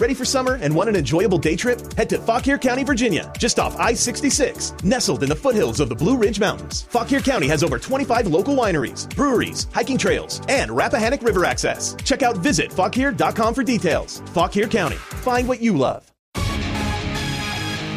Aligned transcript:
Ready 0.00 0.14
for 0.14 0.24
summer 0.24 0.54
and 0.54 0.74
want 0.74 0.88
an 0.88 0.96
enjoyable 0.96 1.38
day 1.38 1.54
trip? 1.54 1.80
Head 1.94 2.08
to 2.08 2.18
Fauquier 2.18 2.58
County, 2.58 2.82
Virginia, 2.82 3.32
just 3.38 3.60
off 3.60 3.76
I 3.78 3.94
66, 3.94 4.72
nestled 4.82 5.22
in 5.22 5.28
the 5.28 5.36
foothills 5.36 5.78
of 5.78 5.88
the 5.88 5.94
Blue 5.94 6.16
Ridge 6.16 6.40
Mountains. 6.40 6.82
Fauquier 6.82 7.20
County 7.20 7.46
has 7.46 7.62
over 7.62 7.78
25 7.78 8.26
local 8.26 8.56
wineries, 8.56 9.08
breweries, 9.14 9.68
hiking 9.72 9.96
trails, 9.96 10.40
and 10.48 10.72
Rappahannock 10.72 11.22
River 11.22 11.44
access. 11.44 11.94
Check 12.02 12.24
out 12.24 12.34
visitfauquier.com 12.34 13.54
for 13.54 13.62
details. 13.62 14.20
Fauquier 14.32 14.66
County, 14.66 14.96
find 14.96 15.46
what 15.46 15.60
you 15.60 15.78
love. 15.78 16.10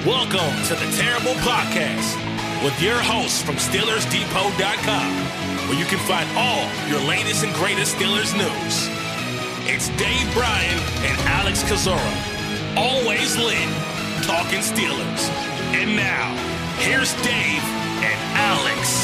Welcome 0.06 0.64
to 0.66 0.76
the 0.76 0.96
Terrible 0.98 1.34
Podcast 1.42 2.16
with 2.64 2.80
your 2.80 3.00
hosts 3.00 3.42
from 3.42 3.56
SteelersDepot.com, 3.56 5.14
where 5.68 5.80
you 5.80 5.86
can 5.86 5.98
find 6.06 6.30
all 6.38 6.70
your 6.88 7.00
latest 7.10 7.44
and 7.44 7.56
greatest 7.56 7.96
Steelers 7.96 8.38
news. 8.38 8.97
It's 9.70 9.90
Dave 9.90 10.34
Bryan 10.34 10.80
and 11.04 11.20
Alex 11.28 11.62
Kozora. 11.62 12.00
Always 12.78 13.36
lit, 13.36 13.68
talking 14.24 14.60
Steelers. 14.60 15.28
And 15.76 15.94
now, 15.94 16.34
here's 16.78 17.14
Dave 17.16 17.62
and 18.02 18.20
Alex. 18.38 18.97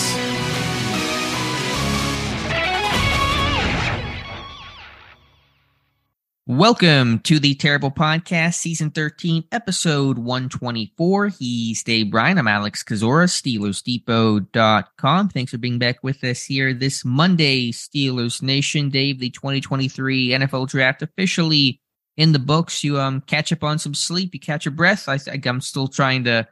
Welcome 6.45 7.19
to 7.19 7.39
the 7.39 7.55
Terrible 7.55 7.89
Podcast, 7.89 8.55
Season 8.55 8.91
13, 8.91 9.45
Episode 9.53 10.17
124. 10.17 11.29
He's 11.29 11.81
Dave 11.83 12.11
Bryan. 12.11 12.37
I'm 12.37 12.49
Alex 12.49 12.83
Kozora, 12.83 13.29
SteelersDepot.com. 13.29 15.29
Thanks 15.29 15.51
for 15.53 15.57
being 15.57 15.79
back 15.79 16.03
with 16.03 16.21
us 16.25 16.43
here 16.43 16.73
this 16.73 17.05
Monday, 17.05 17.71
Steelers 17.71 18.41
Nation. 18.41 18.89
Dave, 18.89 19.21
the 19.21 19.29
2023 19.29 20.31
NFL 20.31 20.67
Draft 20.67 21.01
officially 21.01 21.79
in 22.17 22.33
the 22.33 22.39
books. 22.39 22.83
You 22.83 22.99
um 22.99 23.21
catch 23.21 23.53
up 23.53 23.63
on 23.63 23.79
some 23.79 23.93
sleep, 23.93 24.33
you 24.33 24.41
catch 24.41 24.65
your 24.65 24.73
breath. 24.73 25.07
I, 25.07 25.19
I'm 25.45 25.61
still 25.61 25.87
trying 25.87 26.25
to 26.25 26.45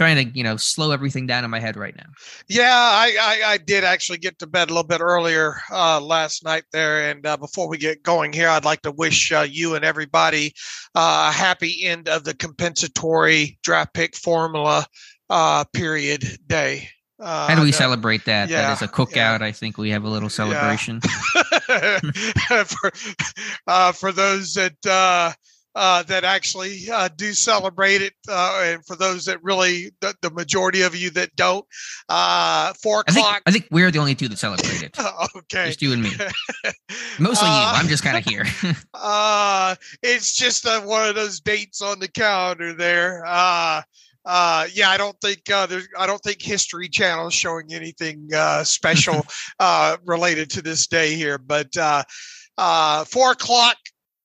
trying 0.00 0.16
to 0.16 0.38
you 0.38 0.42
know 0.42 0.56
slow 0.56 0.92
everything 0.92 1.26
down 1.26 1.44
in 1.44 1.50
my 1.50 1.60
head 1.60 1.76
right 1.76 1.94
now. 1.94 2.06
Yeah, 2.48 2.72
I 2.72 3.16
I, 3.20 3.52
I 3.52 3.56
did 3.58 3.84
actually 3.84 4.16
get 4.16 4.38
to 4.38 4.46
bed 4.46 4.70
a 4.70 4.72
little 4.72 4.88
bit 4.88 5.02
earlier 5.02 5.60
uh, 5.70 6.00
last 6.00 6.42
night 6.42 6.64
there, 6.72 7.10
and 7.10 7.26
uh, 7.26 7.36
before 7.36 7.68
we 7.68 7.76
get 7.76 8.02
going 8.02 8.32
here, 8.32 8.48
I'd 8.48 8.64
like 8.64 8.80
to 8.82 8.92
wish 8.92 9.30
uh, 9.30 9.46
you 9.48 9.74
and 9.74 9.84
everybody 9.84 10.54
uh, 10.94 11.28
a 11.28 11.36
happy 11.36 11.84
end 11.84 12.08
of 12.08 12.24
the 12.24 12.32
compensatory 12.32 13.58
draft 13.62 13.92
pick 13.92 14.16
formula 14.16 14.86
uh, 15.28 15.64
period 15.74 16.24
day. 16.46 16.88
Uh, 17.18 17.48
How 17.48 17.54
do 17.54 17.62
we 17.62 17.72
celebrate 17.72 18.24
that? 18.24 18.48
Yeah, 18.48 18.62
that 18.62 18.72
is 18.72 18.82
a 18.82 18.88
cookout. 18.88 19.40
Yeah. 19.40 19.46
I 19.46 19.52
think 19.52 19.76
we 19.76 19.90
have 19.90 20.04
a 20.04 20.08
little 20.08 20.30
celebration. 20.30 21.02
Yeah. 21.68 22.00
for, 22.64 22.90
for 23.92 24.12
those 24.12 24.54
that 24.54 24.86
uh, 24.86 25.32
that 25.74 26.24
actually 26.24 26.90
uh, 26.90 27.08
do 27.16 27.32
celebrate 27.32 28.02
it, 28.02 28.14
uh, 28.28 28.62
and 28.64 28.84
for 28.86 28.96
those 28.96 29.24
that 29.26 29.42
really, 29.42 29.90
the, 30.00 30.14
the, 30.22 30.30
majority 30.30 30.82
of 30.82 30.94
you 30.94 31.10
that 31.10 31.34
don't, 31.36 31.64
uh, 32.08 32.72
four 32.82 33.00
o'clock. 33.00 33.06
I 33.08 33.12
think, 33.12 33.42
I 33.46 33.50
think, 33.50 33.68
we're 33.70 33.90
the 33.90 33.98
only 33.98 34.14
two 34.14 34.28
that 34.28 34.38
celebrate 34.38 34.82
it. 34.82 34.96
okay, 35.36 35.66
just 35.66 35.82
you 35.82 35.92
and 35.92 36.02
me. 36.02 36.10
Mostly 37.18 37.48
you. 37.48 37.54
I'm 37.54 37.88
just 37.88 38.02
kind 38.02 38.16
of 38.16 38.24
here. 38.24 38.44
uh, 38.94 39.74
it's 40.02 40.34
just 40.34 40.66
uh, 40.66 40.80
one 40.82 41.08
of 41.08 41.14
those 41.14 41.40
dates 41.40 41.82
on 41.82 41.98
the 41.98 42.08
calendar 42.08 42.72
there. 42.72 43.24
Uh, 43.26 43.82
uh, 44.24 44.66
yeah, 44.74 44.90
I 44.90 44.96
don't 44.96 45.18
think 45.20 45.50
uh, 45.50 45.66
there's. 45.66 45.88
I 45.98 46.06
don't 46.06 46.22
think 46.22 46.42
History 46.42 46.88
Channel 46.88 47.28
is 47.28 47.34
showing 47.34 47.72
anything 47.72 48.28
uh, 48.34 48.64
special 48.64 49.26
uh, 49.58 49.96
related 50.04 50.50
to 50.50 50.62
this 50.62 50.86
day 50.86 51.14
here. 51.14 51.38
But 51.38 51.74
uh, 51.76 52.04
uh, 52.58 53.04
four 53.04 53.32
o'clock 53.32 53.76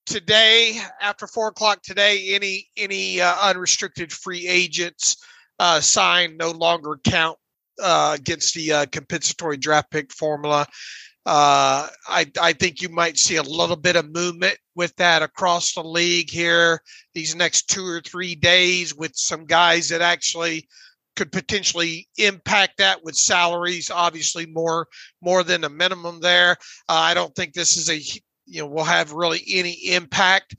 today 0.06 0.80
after 1.02 1.28
four 1.28 1.48
o'clock 1.48 1.81
today 1.81 2.30
any 2.34 2.67
any 2.78 3.22
uh, 3.22 3.36
unrestricted 3.42 4.11
free 4.11 4.48
agents 4.48 5.17
uh, 5.59 5.80
signed 5.80 6.38
no 6.38 6.52
longer 6.52 7.00
count 7.03 7.38
uh, 7.81 8.16
against 8.17 8.53
the 8.53 8.72
uh, 8.72 8.86
compensatory 8.88 9.58
draft 9.58 9.92
pick 9.92 10.11
formula. 10.11 10.66
Uh, 11.26 11.88
I, 12.08 12.32
I 12.39 12.54
think 12.54 12.82
you 12.82 12.89
might 12.89 13.17
see 13.17 13.38
a 13.38 13.43
little 13.43 13.76
bit 13.76 13.95
of 13.95 14.14
movement 14.14 14.58
with 14.76 14.95
that 14.98 15.23
across 15.23 15.73
the 15.73 15.83
league 15.83 16.30
here 16.30 16.80
these 17.16 17.36
next 17.36 17.67
two 17.67 17.86
or 17.86 17.99
three 18.02 18.36
days 18.36 18.93
with 18.93 19.16
some 19.16 19.45
guys 19.45 19.89
that 19.89 20.02
actually 20.02 20.67
could 21.16 21.32
potentially 21.32 22.08
impact 22.17 22.77
that 22.77 23.04
with 23.04 23.16
salaries 23.16 23.89
obviously 23.89 24.45
more 24.45 24.87
more 25.22 25.43
than 25.43 25.64
a 25.64 25.70
minimum 25.70 26.20
there. 26.20 26.52
Uh, 26.87 27.10
i 27.10 27.14
don't 27.16 27.36
think 27.36 27.54
this 27.54 27.76
is 27.76 27.89
a 27.89 28.22
you 28.45 28.61
know 28.61 28.67
will 28.67 28.83
have 28.83 29.11
really 29.11 29.44
any 29.48 29.73
impact 29.94 30.56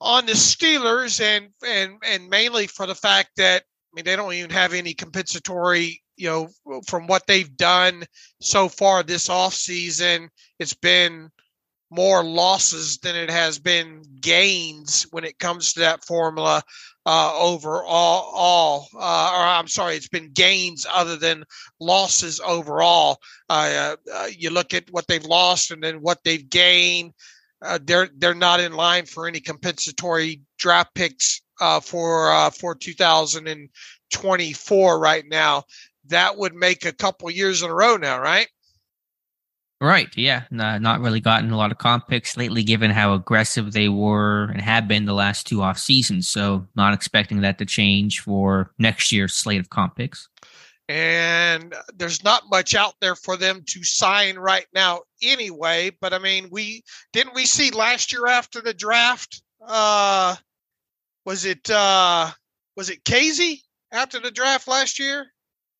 on 0.00 0.26
the 0.26 0.32
Steelers 0.32 1.20
and 1.20 1.48
and 1.66 1.94
and 2.04 2.28
mainly 2.28 2.66
for 2.66 2.86
the 2.86 2.94
fact 2.94 3.30
that 3.36 3.62
I 3.62 3.90
mean 3.94 4.04
they 4.04 4.16
don't 4.16 4.32
even 4.32 4.50
have 4.50 4.72
any 4.72 4.94
compensatory 4.94 6.02
you 6.16 6.28
know 6.28 6.80
from 6.86 7.06
what 7.06 7.26
they've 7.26 7.56
done 7.56 8.04
so 8.40 8.68
far 8.68 9.02
this 9.02 9.28
offseason. 9.28 10.28
It's 10.58 10.74
been 10.74 11.30
more 11.90 12.24
losses 12.24 12.98
than 12.98 13.14
it 13.14 13.30
has 13.30 13.58
been 13.58 14.02
gains 14.20 15.06
when 15.10 15.24
it 15.24 15.38
comes 15.38 15.72
to 15.72 15.80
that 15.80 16.04
formula 16.04 16.62
uh, 17.06 17.32
overall. 17.38 18.30
All, 18.34 18.88
uh, 18.94 19.32
or 19.34 19.44
I'm 19.44 19.68
sorry, 19.68 19.94
it's 19.94 20.08
been 20.08 20.32
gains 20.32 20.86
other 20.92 21.16
than 21.16 21.44
losses 21.80 22.40
overall. 22.40 23.18
Uh, 23.48 23.96
uh, 24.12 24.26
you 24.36 24.50
look 24.50 24.74
at 24.74 24.90
what 24.90 25.06
they've 25.06 25.24
lost 25.24 25.70
and 25.70 25.82
then 25.82 25.96
what 25.96 26.18
they've 26.24 26.48
gained. 26.48 27.12
Uh, 27.62 27.78
they're 27.82 28.10
they're 28.18 28.34
not 28.34 28.60
in 28.60 28.74
line 28.74 29.06
for 29.06 29.26
any 29.26 29.40
compensatory 29.40 30.42
draft 30.58 30.94
picks 30.94 31.40
uh, 31.60 31.80
for 31.80 32.50
for 32.50 32.74
2024 32.74 34.98
right 34.98 35.24
now. 35.28 35.62
That 36.08 36.36
would 36.36 36.54
make 36.54 36.84
a 36.84 36.92
couple 36.92 37.30
years 37.30 37.62
in 37.62 37.70
a 37.70 37.74
row 37.74 37.96
now, 37.96 38.20
right? 38.20 38.48
Right. 39.80 40.08
Yeah. 40.16 40.44
No, 40.50 40.78
not 40.78 41.00
really 41.00 41.20
gotten 41.20 41.50
a 41.50 41.56
lot 41.56 41.70
of 41.70 41.76
comp 41.76 42.08
picks 42.08 42.36
lately, 42.36 42.62
given 42.62 42.90
how 42.90 43.12
aggressive 43.12 43.72
they 43.72 43.90
were 43.90 44.44
and 44.44 44.60
have 44.60 44.88
been 44.88 45.04
the 45.04 45.12
last 45.12 45.46
two 45.46 45.62
off 45.62 45.78
seasons. 45.78 46.28
So, 46.28 46.66
not 46.74 46.94
expecting 46.94 47.42
that 47.42 47.58
to 47.58 47.66
change 47.66 48.20
for 48.20 48.72
next 48.78 49.12
year's 49.12 49.34
slate 49.34 49.60
of 49.60 49.68
comp 49.68 49.96
picks. 49.96 50.28
And 50.88 51.74
there's 51.94 52.24
not 52.24 52.48
much 52.48 52.74
out 52.74 52.94
there 53.00 53.16
for 53.16 53.36
them 53.36 53.64
to 53.66 53.84
sign 53.84 54.36
right 54.36 54.66
now, 54.72 55.02
anyway. 55.22 55.90
But 56.00 56.14
I 56.14 56.20
mean, 56.20 56.48
we 56.50 56.82
didn't 57.12 57.34
we 57.34 57.44
see 57.44 57.70
last 57.70 58.12
year 58.12 58.28
after 58.28 58.62
the 58.62 58.74
draft? 58.74 59.42
Uh, 59.60 60.36
was 61.26 61.44
it 61.44 61.68
uh, 61.68 62.30
was 62.76 62.88
it 62.88 63.04
Kazee 63.04 63.60
after 63.92 64.20
the 64.20 64.30
draft 64.30 64.68
last 64.68 64.98
year? 64.98 65.26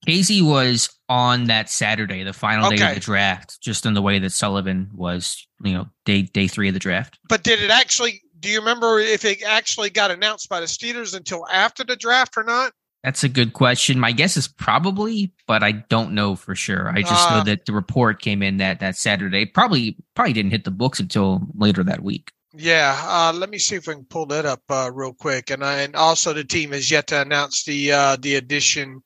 Kazee 0.06 0.42
was 0.42 0.88
on 1.08 1.44
that 1.44 1.70
Saturday, 1.70 2.22
the 2.22 2.32
final 2.32 2.66
okay. 2.66 2.76
day 2.76 2.88
of 2.88 2.94
the 2.94 3.00
draft, 3.00 3.60
just 3.60 3.86
in 3.86 3.94
the 3.94 4.02
way 4.02 4.18
that 4.18 4.30
Sullivan 4.30 4.90
was, 4.94 5.46
you 5.62 5.72
know, 5.72 5.86
day 6.04 6.22
day 6.22 6.46
three 6.48 6.68
of 6.68 6.74
the 6.74 6.80
draft. 6.80 7.18
But 7.28 7.42
did 7.42 7.60
it 7.62 7.70
actually? 7.70 8.22
Do 8.38 8.50
you 8.50 8.58
remember 8.58 8.98
if 8.98 9.24
it 9.24 9.42
actually 9.42 9.90
got 9.90 10.10
announced 10.10 10.48
by 10.48 10.60
the 10.60 10.66
Steelers 10.66 11.16
until 11.16 11.46
after 11.48 11.84
the 11.84 11.96
draft 11.96 12.36
or 12.36 12.44
not? 12.44 12.72
That's 13.02 13.22
a 13.22 13.28
good 13.28 13.52
question. 13.52 14.00
My 14.00 14.10
guess 14.10 14.36
is 14.36 14.48
probably, 14.48 15.32
but 15.46 15.62
I 15.62 15.72
don't 15.72 16.12
know 16.12 16.34
for 16.34 16.56
sure. 16.56 16.88
I 16.88 17.02
just 17.02 17.30
uh, 17.30 17.38
know 17.38 17.44
that 17.44 17.64
the 17.64 17.72
report 17.72 18.20
came 18.20 18.42
in 18.42 18.56
that 18.56 18.80
that 18.80 18.96
Saturday. 18.96 19.46
Probably 19.46 19.96
probably 20.14 20.32
didn't 20.32 20.50
hit 20.50 20.64
the 20.64 20.70
books 20.72 20.98
until 20.98 21.46
later 21.54 21.84
that 21.84 22.02
week. 22.02 22.32
Yeah, 22.58 22.98
uh, 23.04 23.32
let 23.34 23.50
me 23.50 23.58
see 23.58 23.76
if 23.76 23.86
we 23.86 23.94
can 23.94 24.04
pull 24.06 24.26
that 24.26 24.46
up 24.46 24.62
uh, 24.70 24.90
real 24.92 25.12
quick. 25.12 25.50
And 25.50 25.62
I, 25.62 25.82
and 25.82 25.94
also 25.94 26.32
the 26.32 26.42
team 26.42 26.72
has 26.72 26.90
yet 26.90 27.06
to 27.08 27.20
announce 27.20 27.64
the 27.64 27.92
uh, 27.92 28.16
the 28.20 28.36
addition 28.36 29.02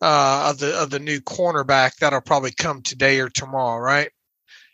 uh, 0.00 0.50
of 0.50 0.58
the 0.58 0.74
of 0.76 0.90
the 0.90 0.98
new 0.98 1.20
cornerback 1.20 1.96
that'll 1.96 2.20
probably 2.20 2.52
come 2.52 2.82
today 2.82 3.20
or 3.20 3.28
tomorrow, 3.28 3.80
right? 3.80 4.10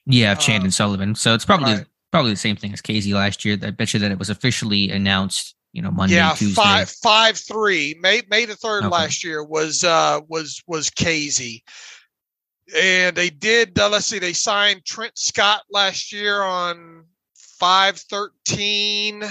Yeah, 0.07 0.33
of 0.33 0.41
Chandon 0.41 0.69
uh, 0.69 0.73
Sullivan. 0.73 1.15
So 1.15 1.35
it's 1.35 1.45
probably 1.45 1.75
right. 1.75 1.87
probably 2.11 2.33
the 2.33 2.37
same 2.37 2.57
thing 2.57 2.73
as 2.73 2.83
Kazee 2.83 3.15
last 3.15 3.45
year. 3.45 3.59
I 3.63 3.71
bet 3.71 3.95
you 3.95 4.01
that 4.01 4.11
it 4.11 4.19
was 4.19 4.31
officially 4.31 4.91
announced. 4.91 5.55
You 5.73 5.81
know, 5.81 5.91
Monday, 5.91 6.17
yeah, 6.17 6.35
Tuesday. 6.37 6.55
five 6.55 6.91
five 6.91 7.39
three. 7.39 7.97
May 8.01 8.23
May 8.29 8.45
the 8.45 8.57
third 8.57 8.85
okay. 8.85 8.93
last 8.93 9.25
year 9.25 9.43
was 9.43 9.85
uh 9.85 10.21
was 10.29 10.63
was 10.67 10.91
Kazee. 10.91 11.63
And 12.75 13.17
they 13.17 13.29
did. 13.29 13.79
Uh, 13.79 13.91
let's 13.91 14.07
see. 14.07 14.19
They 14.19 14.33
signed 14.33 14.85
Trent 14.85 15.19
Scott 15.19 15.63
last 15.71 16.13
year 16.13 16.43
on 16.43 17.05
five 17.59 17.97
thirteen. 17.99 19.25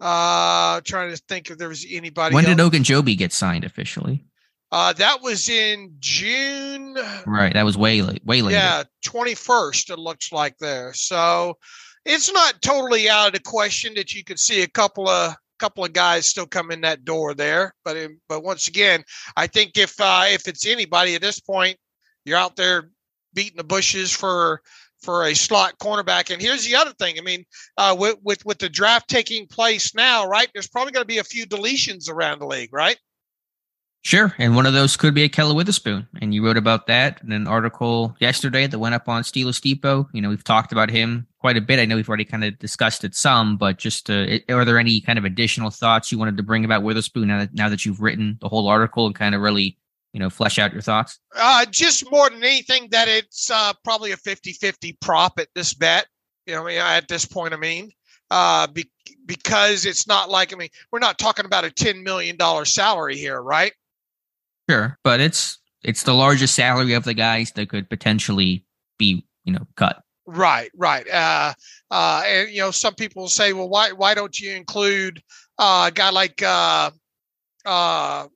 Uh, 0.00 0.80
trying 0.80 1.10
to 1.10 1.16
think 1.28 1.50
if 1.50 1.58
there 1.58 1.68
was 1.68 1.86
anybody. 1.88 2.34
When 2.34 2.46
else. 2.46 2.56
did 2.56 2.84
Ogunjobi 2.84 3.16
get 3.16 3.32
signed 3.32 3.64
officially? 3.64 4.24
Uh, 4.72 4.92
that 4.94 5.22
was 5.22 5.50
in 5.50 5.94
June. 6.00 6.96
Right. 7.26 7.52
That 7.52 7.64
was 7.64 7.76
way 7.76 8.00
late. 8.00 8.24
Way 8.24 8.40
late. 8.40 8.54
Yeah, 8.54 8.84
twenty 9.04 9.34
first. 9.34 9.90
It 9.90 9.98
looks 9.98 10.32
like 10.32 10.56
there. 10.58 10.94
So 10.94 11.58
it's 12.06 12.32
not 12.32 12.62
totally 12.62 13.08
out 13.08 13.28
of 13.28 13.32
the 13.34 13.40
question 13.40 13.92
that 13.94 14.14
you 14.14 14.24
could 14.24 14.40
see 14.40 14.62
a 14.62 14.66
couple 14.68 15.08
of 15.08 15.34
couple 15.58 15.84
of 15.84 15.92
guys 15.92 16.26
still 16.26 16.46
come 16.46 16.70
in 16.72 16.80
that 16.80 17.04
door 17.04 17.34
there. 17.34 17.74
But 17.84 17.96
but 18.28 18.42
once 18.42 18.66
again, 18.66 19.04
I 19.36 19.46
think 19.46 19.76
if 19.76 19.94
uh, 20.00 20.24
if 20.28 20.48
it's 20.48 20.66
anybody 20.66 21.14
at 21.14 21.20
this 21.20 21.38
point, 21.38 21.76
you're 22.24 22.38
out 22.38 22.56
there 22.56 22.88
beating 23.34 23.58
the 23.58 23.64
bushes 23.64 24.10
for 24.10 24.62
for 25.02 25.24
a 25.24 25.34
slot 25.34 25.78
cornerback. 25.80 26.32
And 26.32 26.40
here's 26.40 26.64
the 26.64 26.76
other 26.76 26.92
thing. 26.92 27.18
I 27.18 27.22
mean, 27.22 27.44
uh, 27.76 27.94
with, 27.98 28.16
with 28.22 28.44
with 28.46 28.58
the 28.58 28.68
draft 28.68 29.08
taking 29.08 29.46
place 29.46 29.94
now, 29.94 30.26
right? 30.26 30.48
There's 30.54 30.68
probably 30.68 30.92
going 30.92 31.04
to 31.04 31.14
be 31.14 31.18
a 31.18 31.24
few 31.24 31.46
deletions 31.46 32.08
around 32.08 32.38
the 32.38 32.46
league, 32.46 32.72
right? 32.72 32.96
Sure, 34.04 34.34
and 34.36 34.56
one 34.56 34.66
of 34.66 34.72
those 34.72 34.96
could 34.96 35.14
be 35.14 35.28
Ahkello 35.28 35.54
Witherspoon, 35.54 36.08
and 36.20 36.34
you 36.34 36.44
wrote 36.44 36.56
about 36.56 36.88
that 36.88 37.20
in 37.22 37.30
an 37.30 37.46
article 37.46 38.16
yesterday 38.18 38.66
that 38.66 38.78
went 38.80 38.96
up 38.96 39.08
on 39.08 39.22
Steelers 39.22 39.60
Depot. 39.60 40.08
You 40.12 40.20
know, 40.20 40.28
we've 40.28 40.42
talked 40.42 40.72
about 40.72 40.90
him 40.90 41.28
quite 41.38 41.56
a 41.56 41.60
bit. 41.60 41.78
I 41.78 41.84
know 41.84 41.94
we've 41.94 42.08
already 42.08 42.24
kind 42.24 42.42
of 42.42 42.58
discussed 42.58 43.04
it 43.04 43.14
some, 43.14 43.56
but 43.56 43.78
just 43.78 44.10
uh, 44.10 44.38
are 44.48 44.64
there 44.64 44.80
any 44.80 45.00
kind 45.00 45.20
of 45.20 45.24
additional 45.24 45.70
thoughts 45.70 46.10
you 46.10 46.18
wanted 46.18 46.36
to 46.36 46.42
bring 46.42 46.64
about 46.64 46.82
Witherspoon 46.82 47.28
now 47.28 47.38
that, 47.38 47.54
now 47.54 47.68
that 47.68 47.86
you've 47.86 48.00
written 48.00 48.38
the 48.40 48.48
whole 48.48 48.66
article 48.66 49.06
and 49.06 49.14
kind 49.14 49.36
of 49.36 49.40
really 49.40 49.78
you 50.12 50.18
know 50.18 50.30
flesh 50.30 50.58
out 50.58 50.72
your 50.72 50.82
thoughts? 50.82 51.20
Uh, 51.36 51.64
just 51.66 52.10
more 52.10 52.28
than 52.28 52.42
anything, 52.42 52.88
that 52.90 53.06
it's 53.06 53.52
uh, 53.52 53.72
probably 53.84 54.10
a 54.10 54.16
50-50 54.16 54.98
prop 55.00 55.38
at 55.38 55.46
this 55.54 55.74
bet. 55.74 56.06
You 56.48 56.56
know, 56.56 56.66
at 56.66 57.06
this 57.06 57.24
point, 57.24 57.54
I 57.54 57.56
mean, 57.56 57.92
uh, 58.32 58.66
be, 58.66 58.90
because 59.26 59.86
it's 59.86 60.08
not 60.08 60.28
like 60.28 60.52
I 60.52 60.56
mean, 60.56 60.70
we're 60.90 60.98
not 60.98 61.18
talking 61.18 61.44
about 61.44 61.64
a 61.64 61.70
ten 61.70 62.02
million 62.02 62.36
dollar 62.36 62.64
salary 62.64 63.16
here, 63.16 63.40
right? 63.40 63.72
Sure, 64.68 64.98
but 65.04 65.20
it's 65.20 65.58
it's 65.82 66.04
the 66.04 66.14
largest 66.14 66.54
salary 66.54 66.94
of 66.94 67.04
the 67.04 67.14
guys 67.14 67.52
that 67.52 67.68
could 67.68 67.88
potentially 67.88 68.64
be 68.98 69.24
you 69.44 69.52
know 69.52 69.66
cut. 69.76 70.02
Right, 70.26 70.70
right. 70.76 71.08
Uh, 71.10 71.52
uh, 71.90 72.22
and 72.26 72.50
you 72.50 72.60
know, 72.60 72.70
some 72.70 72.94
people 72.94 73.28
say, 73.28 73.52
well, 73.52 73.68
why 73.68 73.92
why 73.92 74.14
don't 74.14 74.38
you 74.38 74.52
include 74.54 75.20
uh, 75.58 75.90
a 75.90 75.94
guy 75.94 76.10
like 76.10 76.42
uh, 76.42 76.90
uh, 77.66 78.28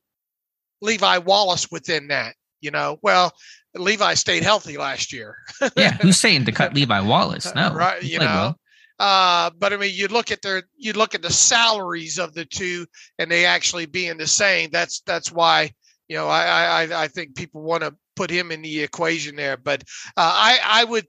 Levi 0.81 1.17
Wallace 1.19 1.71
within 1.71 2.09
that? 2.09 2.35
You 2.59 2.71
know, 2.71 2.99
well, 3.01 3.33
Levi 3.75 4.15
stayed 4.15 4.43
healthy 4.43 4.77
last 4.77 5.13
year. 5.13 5.37
yeah, 5.77 5.91
who's 6.01 6.17
saying 6.17 6.45
to 6.45 6.51
cut 6.51 6.73
Levi 6.73 6.99
Wallace? 7.01 7.53
No, 7.55 7.73
right. 7.73 8.03
You 8.03 8.19
know, 8.19 8.25
well. 8.25 8.59
Uh, 8.99 9.51
but 9.57 9.73
I 9.73 9.77
mean, 9.77 9.91
you 9.93 10.07
look 10.07 10.31
at 10.31 10.41
their, 10.41 10.63
you 10.75 10.93
look 10.93 11.13
at 11.13 11.21
the 11.21 11.31
salaries 11.31 12.17
of 12.17 12.33
the 12.33 12.45
two, 12.45 12.85
and 13.19 13.29
they 13.29 13.45
actually 13.45 13.85
being 13.85 14.17
the 14.17 14.27
same. 14.27 14.71
That's 14.71 15.01
that's 15.01 15.31
why 15.31 15.71
you 16.07 16.15
know, 16.15 16.27
I 16.27 16.83
I 16.83 17.03
I 17.03 17.07
think 17.07 17.35
people 17.35 17.61
want 17.61 17.83
to 17.83 17.95
put 18.15 18.31
him 18.31 18.51
in 18.51 18.61
the 18.61 18.83
equation 18.83 19.35
there. 19.35 19.57
But 19.57 19.83
uh, 20.15 20.33
I 20.33 20.59
I 20.63 20.83
would, 20.83 21.05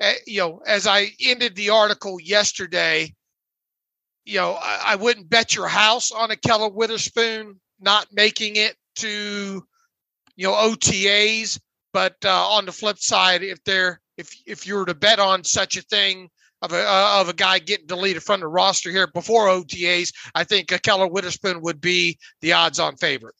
uh, 0.00 0.12
you 0.26 0.40
know, 0.40 0.60
as 0.66 0.86
I 0.86 1.08
ended 1.20 1.56
the 1.56 1.70
article 1.70 2.18
yesterday, 2.20 3.12
you 4.24 4.38
know, 4.38 4.54
I, 4.54 4.82
I 4.88 4.96
wouldn't 4.96 5.30
bet 5.30 5.54
your 5.54 5.68
house 5.68 6.12
on 6.12 6.30
Ahkello 6.30 6.72
Witherspoon 6.72 7.60
not 7.80 8.06
making 8.12 8.56
it 8.56 8.76
to, 8.96 9.62
you 10.36 10.46
know, 10.46 10.54
OTAs. 10.54 11.58
But 11.92 12.16
uh, 12.24 12.48
on 12.48 12.64
the 12.64 12.72
flip 12.72 12.98
side, 12.98 13.42
if 13.42 13.62
they're 13.64 14.00
if 14.16 14.34
if 14.46 14.66
you 14.66 14.76
were 14.76 14.86
to 14.86 14.94
bet 14.94 15.18
on 15.18 15.44
such 15.44 15.76
a 15.76 15.82
thing 15.82 16.30
of 16.62 16.72
a 16.72 16.78
uh, 16.78 17.18
of 17.20 17.28
a 17.28 17.34
guy 17.34 17.58
getting 17.58 17.86
deleted 17.86 18.22
from 18.22 18.40
the 18.40 18.46
roster 18.46 18.90
here 18.90 19.06
before 19.06 19.48
OTAs, 19.48 20.12
I 20.34 20.44
think 20.44 20.68
Ahkello 20.68 21.10
Witherspoon 21.10 21.60
would 21.60 21.80
be 21.80 22.18
the 22.40 22.52
odds-on 22.52 22.96
favorite. 22.96 23.34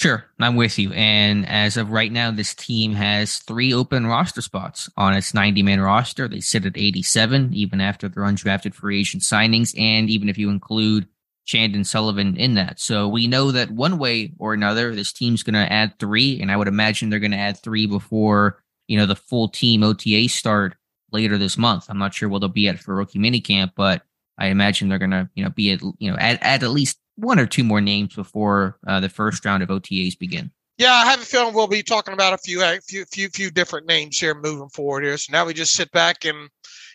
Sure, 0.00 0.24
I'm 0.40 0.56
with 0.56 0.78
you. 0.78 0.92
And 0.92 1.48
as 1.48 1.76
of 1.76 1.90
right 1.90 2.10
now, 2.10 2.30
this 2.30 2.54
team 2.54 2.92
has 2.94 3.38
three 3.38 3.72
open 3.72 4.06
roster 4.06 4.42
spots 4.42 4.90
on 4.96 5.14
its 5.14 5.32
90 5.32 5.62
man 5.62 5.80
roster. 5.80 6.26
They 6.26 6.40
sit 6.40 6.66
at 6.66 6.76
87, 6.76 7.54
even 7.54 7.80
after 7.80 8.08
their 8.08 8.24
undrafted 8.24 8.74
free 8.74 9.00
agent 9.00 9.22
signings, 9.22 9.78
and 9.78 10.10
even 10.10 10.28
if 10.28 10.36
you 10.36 10.50
include 10.50 11.06
Chandon 11.46 11.84
Sullivan 11.84 12.36
in 12.36 12.54
that. 12.54 12.80
So 12.80 13.06
we 13.06 13.26
know 13.26 13.52
that 13.52 13.70
one 13.70 13.98
way 13.98 14.32
or 14.38 14.52
another, 14.52 14.94
this 14.94 15.12
team's 15.12 15.42
going 15.42 15.54
to 15.54 15.72
add 15.72 15.98
three, 15.98 16.40
and 16.40 16.50
I 16.50 16.56
would 16.56 16.68
imagine 16.68 17.10
they're 17.10 17.20
going 17.20 17.30
to 17.30 17.36
add 17.36 17.58
three 17.58 17.86
before 17.86 18.62
you 18.88 18.98
know 18.98 19.06
the 19.06 19.16
full 19.16 19.48
team 19.48 19.82
OTA 19.82 20.28
start 20.28 20.74
later 21.12 21.38
this 21.38 21.56
month. 21.56 21.86
I'm 21.88 21.98
not 21.98 22.14
sure 22.14 22.28
what 22.28 22.40
they'll 22.40 22.48
be 22.48 22.68
at 22.68 22.80
for 22.80 22.94
rookie 22.94 23.18
minicamp, 23.18 23.72
but 23.76 24.02
I 24.38 24.48
imagine 24.48 24.88
they're 24.88 24.98
going 24.98 25.10
to 25.12 25.30
you 25.34 25.44
know 25.44 25.50
be 25.50 25.70
at 25.72 25.82
you 25.98 26.10
know 26.10 26.16
add 26.18 26.40
at 26.42 26.70
least 26.70 26.98
one 27.16 27.38
or 27.38 27.46
two 27.46 27.64
more 27.64 27.80
names 27.80 28.14
before 28.14 28.78
uh, 28.86 29.00
the 29.00 29.08
first 29.08 29.44
round 29.44 29.62
of 29.62 29.68
OTAs 29.68 30.18
begin. 30.18 30.50
Yeah, 30.76 30.92
I 30.92 31.06
have 31.06 31.20
a 31.20 31.24
feeling 31.24 31.54
we'll 31.54 31.68
be 31.68 31.84
talking 31.84 32.14
about 32.14 32.32
a 32.32 32.38
few, 32.38 32.62
a 32.62 32.80
few, 32.80 33.04
few, 33.04 33.28
few 33.28 33.50
different 33.50 33.86
names 33.86 34.18
here 34.18 34.34
moving 34.34 34.68
forward 34.70 35.04
here. 35.04 35.16
So 35.16 35.32
now 35.32 35.46
we 35.46 35.54
just 35.54 35.74
sit 35.74 35.90
back 35.92 36.24
and 36.24 36.48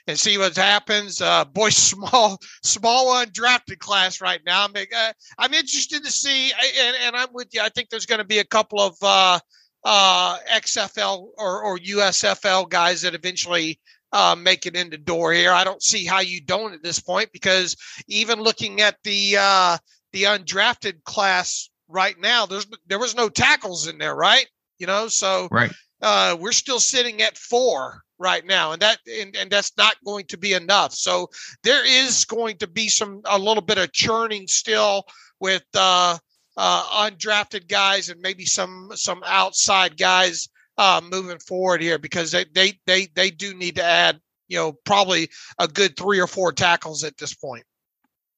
and 0.07 0.19
see 0.19 0.37
what 0.37 0.55
happens. 0.55 1.21
Uh, 1.21 1.45
boy, 1.45 1.69
small, 1.69 2.39
small 2.63 3.13
undrafted 3.13 3.79
class 3.79 4.19
right 4.19 4.41
now. 4.45 4.65
I'm, 4.65 4.75
uh, 4.75 5.13
I'm 5.37 5.53
interested 5.53 6.03
to 6.03 6.11
see, 6.11 6.51
and, 6.51 6.95
and 7.05 7.15
I'm 7.15 7.29
with 7.31 7.49
you. 7.53 7.61
I 7.61 7.69
think 7.69 7.89
there's 7.89 8.07
going 8.07 8.19
to 8.19 8.25
be 8.25 8.39
a 8.39 8.43
couple 8.43 8.79
of 8.81 8.95
uh, 9.01 9.39
uh, 9.85 10.37
XFL 10.51 11.27
or, 11.37 11.63
or 11.63 11.77
USFL 11.77 12.69
guys 12.69 13.03
that 13.03 13.13
eventually 13.13 13.79
uh, 14.11 14.35
make 14.37 14.65
it 14.65 14.75
in 14.75 14.89
the 14.89 14.97
door 14.97 15.31
here. 15.31 15.51
I 15.51 15.63
don't 15.63 15.83
see 15.83 16.05
how 16.05 16.19
you 16.19 16.41
don't 16.41 16.73
at 16.73 16.83
this 16.83 16.99
point 16.99 17.31
because 17.31 17.75
even 18.07 18.41
looking 18.41 18.81
at 18.81 18.97
the 19.03 19.37
uh, 19.39 19.77
the 20.11 20.23
undrafted 20.23 21.03
class 21.03 21.69
right 21.87 22.19
now, 22.19 22.45
there's 22.45 22.67
there 22.87 22.99
was 22.99 23.15
no 23.15 23.29
tackles 23.29 23.87
in 23.87 23.97
there, 23.97 24.15
right? 24.15 24.47
You 24.77 24.87
know, 24.87 25.07
so 25.07 25.47
right. 25.51 25.71
Uh, 26.01 26.37
we're 26.39 26.53
still 26.53 26.79
sitting 26.79 27.21
at 27.21 27.37
four 27.37 28.01
right 28.17 28.45
now, 28.45 28.71
and 28.71 28.81
that 28.81 28.99
and, 29.19 29.35
and 29.35 29.49
that's 29.51 29.73
not 29.77 29.95
going 30.05 30.25
to 30.27 30.37
be 30.37 30.53
enough. 30.53 30.93
So 30.93 31.29
there 31.63 31.85
is 31.85 32.23
going 32.25 32.57
to 32.57 32.67
be 32.67 32.87
some 32.87 33.21
a 33.25 33.37
little 33.37 33.63
bit 33.63 33.77
of 33.77 33.91
churning 33.91 34.47
still 34.47 35.03
with 35.39 35.63
uh, 35.75 36.17
uh, 36.55 37.09
undrafted 37.09 37.67
guys 37.67 38.09
and 38.09 38.21
maybe 38.21 38.45
some 38.45 38.91
some 38.95 39.21
outside 39.25 39.97
guys 39.97 40.47
uh, 40.77 41.01
moving 41.11 41.39
forward 41.39 41.81
here 41.81 41.99
because 41.99 42.31
they, 42.31 42.45
they 42.53 42.73
they 42.85 43.07
they 43.15 43.29
do 43.29 43.53
need 43.53 43.75
to 43.75 43.83
add 43.83 44.19
you 44.47 44.57
know 44.57 44.73
probably 44.85 45.29
a 45.59 45.67
good 45.67 45.97
three 45.97 46.19
or 46.19 46.27
four 46.27 46.51
tackles 46.51 47.03
at 47.03 47.17
this 47.17 47.33
point. 47.33 47.63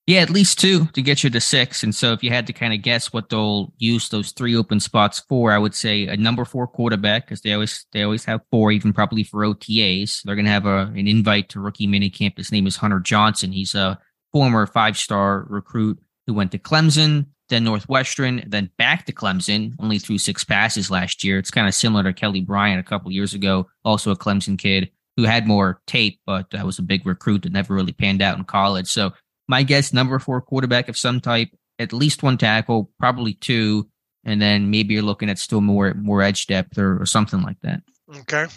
Yeah, 0.07 0.21
at 0.21 0.31
least 0.31 0.59
two 0.59 0.85
to 0.87 1.01
get 1.01 1.23
you 1.23 1.29
to 1.29 1.39
six. 1.39 1.83
And 1.83 1.93
so 1.93 2.11
if 2.11 2.23
you 2.23 2.31
had 2.31 2.47
to 2.47 2.53
kind 2.53 2.73
of 2.73 2.81
guess 2.81 3.13
what 3.13 3.29
they'll 3.29 3.71
use 3.77 4.09
those 4.09 4.31
three 4.31 4.55
open 4.55 4.79
spots 4.79 5.19
for, 5.29 5.51
I 5.51 5.59
would 5.59 5.75
say 5.75 6.07
a 6.07 6.17
number 6.17 6.43
four 6.43 6.67
quarterback 6.67 7.25
because 7.25 7.41
they 7.41 7.53
always 7.53 7.85
they 7.91 8.01
always 8.01 8.25
have 8.25 8.41
four, 8.49 8.71
even 8.71 8.93
probably 8.93 9.23
for 9.23 9.45
OTAs. 9.45 10.23
They're 10.23 10.35
going 10.35 10.45
to 10.45 10.51
have 10.51 10.65
a, 10.65 10.91
an 10.95 11.07
invite 11.07 11.49
to 11.49 11.59
rookie 11.59 11.87
minicamp. 11.87 12.37
His 12.37 12.51
name 12.51 12.65
is 12.65 12.77
Hunter 12.77 12.99
Johnson. 12.99 13.51
He's 13.51 13.75
a 13.75 13.99
former 14.33 14.65
five 14.65 14.97
star 14.97 15.45
recruit 15.49 15.99
who 16.25 16.33
went 16.33 16.51
to 16.53 16.59
Clemson, 16.59 17.27
then 17.49 17.63
Northwestern, 17.63 18.43
then 18.47 18.71
back 18.77 19.05
to 19.05 19.13
Clemson. 19.13 19.75
Only 19.79 19.99
threw 19.99 20.17
six 20.17 20.43
passes 20.43 20.89
last 20.89 21.23
year. 21.23 21.37
It's 21.37 21.51
kind 21.51 21.67
of 21.67 21.75
similar 21.75 22.03
to 22.03 22.13
Kelly 22.13 22.41
Bryant 22.41 22.79
a 22.79 22.89
couple 22.89 23.11
years 23.11 23.35
ago, 23.35 23.67
also 23.85 24.09
a 24.09 24.17
Clemson 24.17 24.57
kid 24.57 24.89
who 25.17 25.23
had 25.23 25.45
more 25.45 25.81
tape, 25.87 26.19
but 26.25 26.47
uh, 26.53 26.65
was 26.65 26.79
a 26.79 26.83
big 26.83 27.05
recruit 27.05 27.43
that 27.43 27.51
never 27.51 27.75
really 27.75 27.91
panned 27.91 28.21
out 28.21 28.37
in 28.37 28.43
college. 28.45 28.87
So 28.87 29.11
my 29.51 29.63
guess, 29.63 29.91
number 29.91 30.17
four 30.17 30.41
quarterback 30.41 30.87
of 30.87 30.97
some 30.97 31.19
type, 31.19 31.49
at 31.77 31.91
least 31.91 32.23
one 32.23 32.37
tackle, 32.37 32.89
probably 32.97 33.33
two, 33.33 33.89
and 34.23 34.41
then 34.41 34.71
maybe 34.71 34.93
you're 34.93 35.03
looking 35.03 35.29
at 35.29 35.37
still 35.37 35.59
more 35.59 35.93
more 35.93 36.21
edge 36.21 36.47
depth 36.47 36.77
or, 36.77 37.01
or 37.01 37.05
something 37.05 37.41
like 37.41 37.59
that. 37.61 37.81
Okay. 38.21 38.47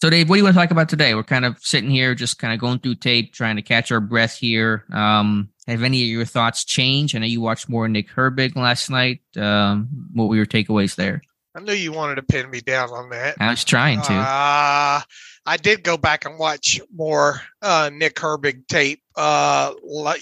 So, 0.00 0.10
Dave, 0.10 0.28
what 0.28 0.34
do 0.34 0.38
you 0.38 0.44
want 0.44 0.54
to 0.54 0.60
talk 0.60 0.72
about 0.72 0.88
today? 0.88 1.14
We're 1.14 1.22
kind 1.22 1.44
of 1.44 1.56
sitting 1.60 1.88
here, 1.88 2.16
just 2.16 2.38
kind 2.38 2.52
of 2.52 2.58
going 2.58 2.80
through 2.80 2.96
tape, 2.96 3.32
trying 3.32 3.56
to 3.56 3.62
catch 3.62 3.92
our 3.92 4.00
breath 4.00 4.36
here. 4.36 4.84
Um, 4.92 5.50
have 5.68 5.84
any 5.84 6.02
of 6.02 6.08
your 6.08 6.24
thoughts 6.24 6.64
changed? 6.64 7.14
I 7.14 7.20
know 7.20 7.26
you 7.26 7.40
watched 7.40 7.68
more 7.68 7.88
Nick 7.88 8.10
Herbig 8.10 8.56
last 8.56 8.90
night. 8.90 9.20
Um, 9.36 9.88
what 10.12 10.28
were 10.28 10.36
your 10.36 10.46
takeaways 10.46 10.96
there? 10.96 11.22
I 11.54 11.60
knew 11.60 11.72
you 11.72 11.92
wanted 11.92 12.16
to 12.16 12.22
pin 12.22 12.50
me 12.50 12.60
down 12.60 12.90
on 12.90 13.10
that. 13.10 13.36
I 13.38 13.50
was 13.50 13.64
trying 13.64 14.02
to. 14.02 14.12
Uh, 14.12 15.00
I 15.46 15.56
did 15.62 15.84
go 15.84 15.96
back 15.96 16.24
and 16.24 16.38
watch 16.38 16.80
more 16.92 17.40
uh, 17.62 17.90
Nick 17.92 18.16
Herbig 18.16 18.66
tape 18.66 19.03
uh, 19.16 19.72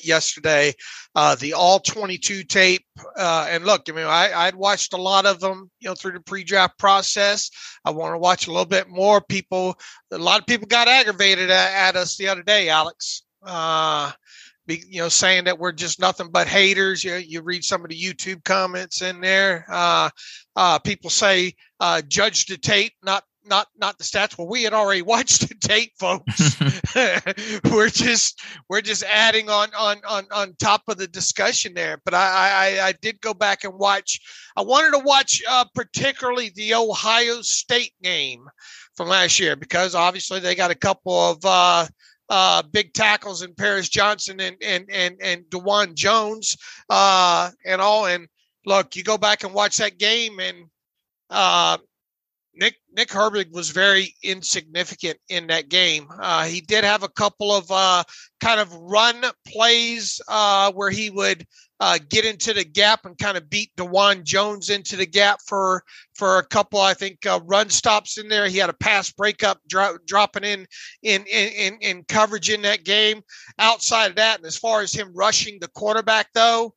yesterday, 0.02 0.74
uh, 1.14 1.34
the 1.36 1.54
all 1.54 1.80
22 1.80 2.44
tape. 2.44 2.84
Uh, 3.16 3.46
and 3.50 3.64
look, 3.64 3.82
I 3.88 3.92
mean, 3.92 4.06
I, 4.06 4.32
I'd 4.32 4.54
watched 4.54 4.92
a 4.92 5.00
lot 5.00 5.26
of 5.26 5.40
them, 5.40 5.70
you 5.80 5.88
know, 5.88 5.94
through 5.94 6.12
the 6.12 6.20
pre-draft 6.20 6.78
process. 6.78 7.50
I 7.84 7.90
want 7.90 8.14
to 8.14 8.18
watch 8.18 8.46
a 8.46 8.50
little 8.50 8.66
bit 8.66 8.88
more. 8.88 9.20
People, 9.20 9.78
a 10.10 10.18
lot 10.18 10.40
of 10.40 10.46
people 10.46 10.66
got 10.66 10.88
aggravated 10.88 11.50
at, 11.50 11.88
at 11.88 11.96
us 11.96 12.16
the 12.16 12.28
other 12.28 12.42
day, 12.42 12.68
Alex. 12.68 13.22
Uh, 13.44 14.12
be, 14.66 14.82
you 14.88 15.00
know, 15.00 15.08
saying 15.08 15.44
that 15.44 15.58
we're 15.58 15.72
just 15.72 15.98
nothing 15.98 16.30
but 16.30 16.46
haters. 16.46 17.02
You, 17.02 17.16
you 17.16 17.42
read 17.42 17.64
some 17.64 17.82
of 17.82 17.90
the 17.90 18.00
YouTube 18.00 18.44
comments 18.44 19.02
in 19.02 19.20
there. 19.20 19.66
Uh, 19.68 20.10
uh, 20.54 20.78
people 20.78 21.10
say, 21.10 21.54
uh, 21.80 22.02
judge 22.06 22.46
the 22.46 22.56
tape, 22.56 22.92
not 23.02 23.24
not 23.44 23.68
not 23.76 23.98
the 23.98 24.04
stats. 24.04 24.36
Well, 24.36 24.48
we 24.48 24.62
had 24.62 24.72
already 24.72 25.02
watched 25.12 25.48
the 25.48 25.54
tape, 25.54 25.92
folks. 25.98 26.56
we're 27.72 27.88
just 27.88 28.40
we're 28.68 28.80
just 28.80 29.02
adding 29.04 29.48
on 29.48 29.68
on 29.74 29.98
on 30.08 30.26
on 30.32 30.54
top 30.58 30.82
of 30.88 30.98
the 30.98 31.06
discussion 31.06 31.74
there. 31.74 32.00
But 32.04 32.14
I 32.14 32.78
I, 32.78 32.88
I 32.88 32.92
did 33.00 33.20
go 33.20 33.34
back 33.34 33.64
and 33.64 33.74
watch. 33.74 34.20
I 34.56 34.62
wanted 34.62 34.92
to 34.98 35.04
watch 35.04 35.42
uh, 35.48 35.64
particularly 35.74 36.50
the 36.54 36.74
Ohio 36.74 37.42
State 37.42 37.92
game 38.02 38.46
from 38.96 39.08
last 39.08 39.38
year 39.38 39.56
because 39.56 39.94
obviously 39.94 40.40
they 40.40 40.54
got 40.54 40.70
a 40.70 40.76
couple 40.76 41.18
of 41.18 41.38
uh, 41.44 41.86
uh, 42.28 42.62
big 42.72 42.92
tackles 42.92 43.42
in 43.42 43.54
Paris 43.54 43.88
Johnson 43.88 44.40
and 44.40 44.56
and 44.62 44.86
and 44.90 45.16
and 45.20 45.44
Dawand 45.44 45.94
Jones 45.94 46.56
uh, 46.90 47.50
and 47.64 47.80
all. 47.80 48.06
And 48.06 48.28
look, 48.66 48.96
you 48.96 49.02
go 49.02 49.18
back 49.18 49.44
and 49.44 49.54
watch 49.54 49.78
that 49.78 49.98
game 49.98 50.38
and. 50.40 50.66
Uh, 51.34 51.78
Nick 52.54 52.76
Nick 52.94 53.08
Herbig 53.08 53.50
was 53.50 53.70
very 53.70 54.14
insignificant 54.22 55.18
in 55.28 55.46
that 55.46 55.68
game. 55.68 56.06
Uh, 56.20 56.44
he 56.44 56.60
did 56.60 56.84
have 56.84 57.02
a 57.02 57.08
couple 57.08 57.50
of 57.52 57.70
uh, 57.70 58.04
kind 58.40 58.60
of 58.60 58.72
run 58.74 59.24
plays 59.48 60.20
uh, 60.28 60.70
where 60.72 60.90
he 60.90 61.08
would 61.10 61.46
uh, 61.80 61.98
get 62.10 62.24
into 62.24 62.52
the 62.52 62.64
gap 62.64 63.06
and 63.06 63.18
kind 63.18 63.36
of 63.36 63.50
beat 63.50 63.74
Dawand 63.76 64.22
Jones 64.22 64.70
into 64.70 64.96
the 64.96 65.06
gap 65.06 65.40
for 65.46 65.82
for 66.14 66.38
a 66.38 66.46
couple, 66.46 66.80
I 66.80 66.94
think, 66.94 67.24
uh, 67.26 67.40
run 67.44 67.70
stops 67.70 68.18
in 68.18 68.28
there. 68.28 68.46
He 68.46 68.58
had 68.58 68.70
a 68.70 68.74
pass 68.74 69.10
breakup 69.10 69.58
dro- 69.68 69.98
dropping 70.06 70.44
in, 70.44 70.66
in 71.02 71.24
in 71.26 71.78
in 71.80 72.04
coverage 72.04 72.50
in 72.50 72.62
that 72.62 72.84
game. 72.84 73.22
Outside 73.58 74.10
of 74.10 74.16
that, 74.16 74.38
and 74.38 74.46
as 74.46 74.58
far 74.58 74.82
as 74.82 74.92
him 74.92 75.10
rushing 75.14 75.58
the 75.58 75.68
quarterback, 75.68 76.28
though, 76.34 76.74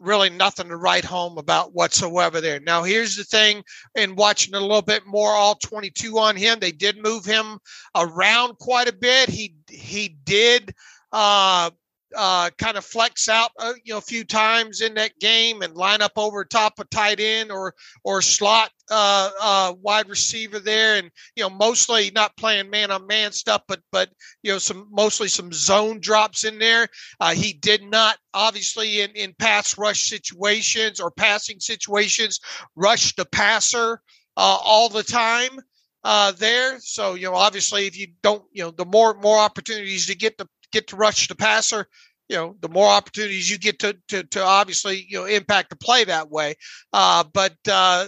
really 0.00 0.30
nothing 0.30 0.68
to 0.68 0.76
write 0.76 1.04
home 1.04 1.38
about 1.38 1.74
whatsoever 1.74 2.40
there. 2.40 2.58
Now, 2.58 2.82
here's 2.82 3.16
the 3.16 3.24
thing 3.24 3.62
in 3.94 4.16
watching 4.16 4.54
a 4.54 4.60
little 4.60 4.82
bit 4.82 5.06
more 5.06 5.30
all 5.30 5.54
22 5.56 6.18
on 6.18 6.36
him, 6.36 6.58
they 6.58 6.72
did 6.72 7.02
move 7.02 7.24
him 7.24 7.58
around 7.94 8.58
quite 8.58 8.88
a 8.88 8.92
bit. 8.92 9.28
He 9.28 9.54
he 9.68 10.16
did 10.24 10.74
uh 11.12 11.70
uh, 12.16 12.50
kind 12.58 12.76
of 12.76 12.84
flex 12.84 13.28
out, 13.28 13.50
uh, 13.58 13.72
you 13.84 13.92
know, 13.92 13.98
a 13.98 14.02
few 14.02 14.24
times 14.24 14.80
in 14.80 14.94
that 14.94 15.18
game 15.20 15.62
and 15.62 15.74
line 15.74 16.02
up 16.02 16.12
over 16.16 16.44
top 16.44 16.78
of 16.78 16.90
tight 16.90 17.20
end 17.20 17.50
or 17.50 17.74
or 18.04 18.22
slot 18.22 18.70
uh, 18.90 19.30
uh, 19.40 19.74
wide 19.80 20.08
receiver 20.08 20.58
there, 20.58 20.96
and 20.96 21.10
you 21.36 21.42
know, 21.42 21.50
mostly 21.50 22.10
not 22.10 22.36
playing 22.36 22.70
man 22.70 22.90
on 22.90 23.06
man 23.06 23.32
stuff, 23.32 23.62
but 23.68 23.80
but 23.92 24.10
you 24.42 24.52
know, 24.52 24.58
some 24.58 24.88
mostly 24.90 25.28
some 25.28 25.52
zone 25.52 26.00
drops 26.00 26.44
in 26.44 26.58
there. 26.58 26.88
Uh, 27.20 27.32
he 27.32 27.52
did 27.52 27.82
not 27.82 28.16
obviously 28.34 29.00
in 29.00 29.10
in 29.12 29.34
pass 29.38 29.78
rush 29.78 30.08
situations 30.08 31.00
or 31.00 31.10
passing 31.10 31.60
situations 31.60 32.40
rush 32.76 33.14
the 33.16 33.24
passer 33.26 34.00
uh, 34.36 34.58
all 34.62 34.88
the 34.88 35.02
time 35.02 35.60
uh, 36.04 36.32
there. 36.32 36.78
So 36.80 37.14
you 37.14 37.26
know, 37.26 37.34
obviously, 37.34 37.86
if 37.86 37.96
you 37.96 38.08
don't, 38.22 38.42
you 38.52 38.62
know, 38.62 38.70
the 38.70 38.84
more 38.84 39.14
more 39.14 39.38
opportunities 39.38 40.06
to 40.06 40.16
get 40.16 40.38
the 40.38 40.48
get 40.72 40.88
to 40.88 40.96
rush 40.96 41.28
the 41.28 41.34
passer, 41.34 41.86
you 42.28 42.36
know, 42.36 42.56
the 42.60 42.68
more 42.68 42.88
opportunities 42.88 43.50
you 43.50 43.58
get 43.58 43.80
to 43.80 43.96
to, 44.08 44.22
to 44.22 44.42
obviously 44.42 45.04
you 45.08 45.18
know 45.18 45.24
impact 45.24 45.70
the 45.70 45.76
play 45.76 46.04
that 46.04 46.30
way. 46.30 46.54
Uh, 46.92 47.24
but 47.34 47.56
uh, 47.68 48.06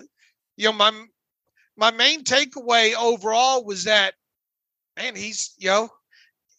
you 0.57 0.67
know, 0.67 0.73
my 0.73 0.93
my 1.77 1.91
main 1.91 2.23
takeaway 2.23 2.95
overall 2.95 3.65
was 3.65 3.85
that 3.85 4.15
man, 4.97 5.17
he's 5.17 5.55
you 5.59 5.69
know. 5.69 5.89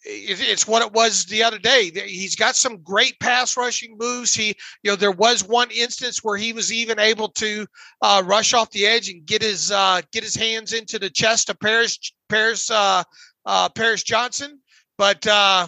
it's 0.06 0.68
what 0.68 0.82
it 0.82 0.92
was 0.92 1.24
the 1.26 1.44
other 1.44 1.58
day. 1.58 1.90
He's 1.90 2.36
got 2.36 2.58
some 2.58 2.84
great 2.84 3.18
pass 3.22 3.56
rushing 3.56 3.96
moves. 3.98 4.34
He, 4.34 4.48
you 4.84 4.92
know, 4.92 4.98
there 4.98 5.12
was 5.12 5.48
one 5.48 5.72
instance 5.72 6.22
where 6.22 6.36
he 6.36 6.52
was 6.52 6.74
even 6.74 7.00
able 7.00 7.30
to 7.30 7.66
uh, 8.02 8.22
rush 8.26 8.54
off 8.54 8.72
the 8.72 8.86
edge 8.86 9.08
and 9.08 9.26
get 9.26 9.42
his 9.42 9.72
uh, 9.72 10.02
get 10.12 10.24
his 10.24 10.36
hands 10.36 10.74
into 10.74 11.00
the 11.00 11.10
chest 11.10 11.50
of 11.50 11.58
Paris 11.62 11.98
Paris 12.28 12.70
uh, 12.70 13.04
uh 13.46 13.70
Paris 13.70 14.04
Johnson. 14.04 14.60
But 14.98 15.26
uh, 15.26 15.68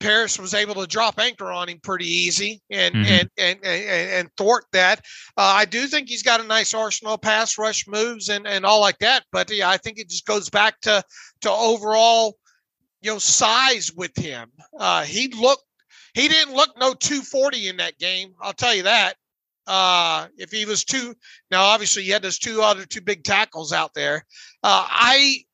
Paris 0.00 0.38
was 0.38 0.54
able 0.54 0.74
to 0.74 0.86
drop 0.86 1.18
anchor 1.18 1.52
on 1.52 1.68
him 1.68 1.78
pretty 1.82 2.06
easy 2.06 2.60
and 2.70 2.94
mm-hmm. 2.94 3.04
and, 3.04 3.30
and, 3.38 3.58
and 3.64 4.10
and 4.10 4.30
thwart 4.36 4.64
that. 4.72 5.00
Uh, 5.36 5.54
I 5.56 5.66
do 5.66 5.86
think 5.86 6.08
he's 6.08 6.22
got 6.22 6.40
a 6.40 6.44
nice 6.44 6.74
arsenal 6.74 7.18
pass 7.18 7.58
rush 7.58 7.86
moves 7.86 8.28
and 8.28 8.46
and 8.46 8.64
all 8.64 8.80
like 8.80 8.98
that. 8.98 9.24
But 9.30 9.50
yeah, 9.54 9.68
I 9.68 9.76
think 9.76 9.98
it 9.98 10.08
just 10.08 10.26
goes 10.26 10.48
back 10.48 10.80
to 10.82 11.04
to 11.42 11.50
overall, 11.50 12.38
you 13.02 13.12
know, 13.12 13.18
size 13.18 13.92
with 13.92 14.16
him. 14.16 14.50
Uh, 14.78 15.02
he 15.02 15.28
looked 15.28 15.64
he 16.14 16.28
didn't 16.28 16.54
look 16.54 16.70
no 16.78 16.94
240 16.94 17.68
in 17.68 17.76
that 17.76 17.98
game. 17.98 18.34
I'll 18.40 18.52
tell 18.52 18.74
you 18.74 18.84
that. 18.84 19.14
Uh, 19.66 20.26
if 20.36 20.50
he 20.50 20.64
was 20.64 20.84
two, 20.84 21.14
now 21.50 21.62
obviously 21.62 22.02
he 22.02 22.10
had 22.10 22.22
those 22.22 22.38
two 22.38 22.62
other 22.62 22.84
two 22.84 23.02
big 23.02 23.22
tackles 23.22 23.72
out 23.72 23.94
there. 23.94 24.24
Uh, 24.64 24.84
I 24.88 25.44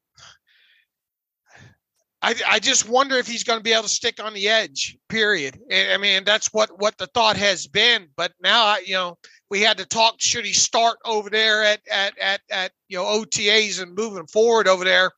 I, 2.23 2.35
I 2.49 2.58
just 2.58 2.88
wonder 2.88 3.16
if 3.16 3.26
he's 3.26 3.44
going 3.44 3.58
to 3.58 3.62
be 3.62 3.73
able 3.73 3.82
to 3.82 3.88
stick 3.88 4.23
on 4.23 4.32
the 4.32 4.49
edge. 4.49 4.96
Period. 5.08 5.61
I 5.70 5.96
mean, 5.99 6.25
that's 6.25 6.52
what 6.52 6.70
what 6.80 6.96
the 6.99 7.06
thought 7.08 7.37
has 7.37 7.66
been. 7.66 8.08
But 8.16 8.32
now, 8.42 8.64
I, 8.64 8.82
you 8.85 8.94
know, 8.94 9.18
we 9.50 9.61
had 9.61 9.78
to 9.78 9.87
talk. 9.87 10.16
Should 10.18 10.46
he 10.46 10.52
start 10.52 10.99
over 11.04 11.28
there 11.30 11.62
at 11.62 11.80
at 11.90 12.18
at 12.18 12.40
at 12.50 12.73
you 12.88 12.96
know 12.96 13.04
OTAs 13.04 13.82
and 13.82 13.94
moving 13.94 14.26
forward 14.26 14.66
over 14.66 14.85
there? 14.85 15.11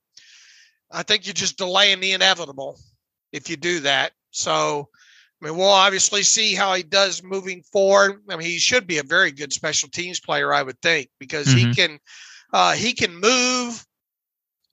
I 0.91 1.03
think 1.03 1.27
you're 1.27 1.35
just 1.35 1.59
delaying 1.59 2.01
the 2.01 2.13
inevitable 2.13 2.79
if 3.33 3.51
you 3.51 3.57
do 3.57 3.81
that. 3.81 4.13
So, 4.31 4.89
I 5.41 5.47
mean, 5.47 5.57
we'll 5.57 5.69
obviously 5.69 6.23
see 6.23 6.55
how 6.55 6.75
he 6.75 6.83
does 6.83 7.23
moving 7.23 7.63
forward. 7.63 8.23
I 8.29 8.37
mean, 8.37 8.49
he 8.49 8.59
should 8.59 8.87
be 8.87 8.99
a 8.99 9.03
very 9.03 9.31
good 9.31 9.53
special 9.53 9.89
teams 9.89 10.21
player, 10.21 10.53
I 10.53 10.63
would 10.63 10.81
think, 10.81 11.11
because 11.19 11.47
mm-hmm. 11.47 11.69
he 11.69 11.75
can 11.75 11.99
uh, 12.53 12.73
he 12.73 12.93
can 12.93 13.15
move. 13.21 13.85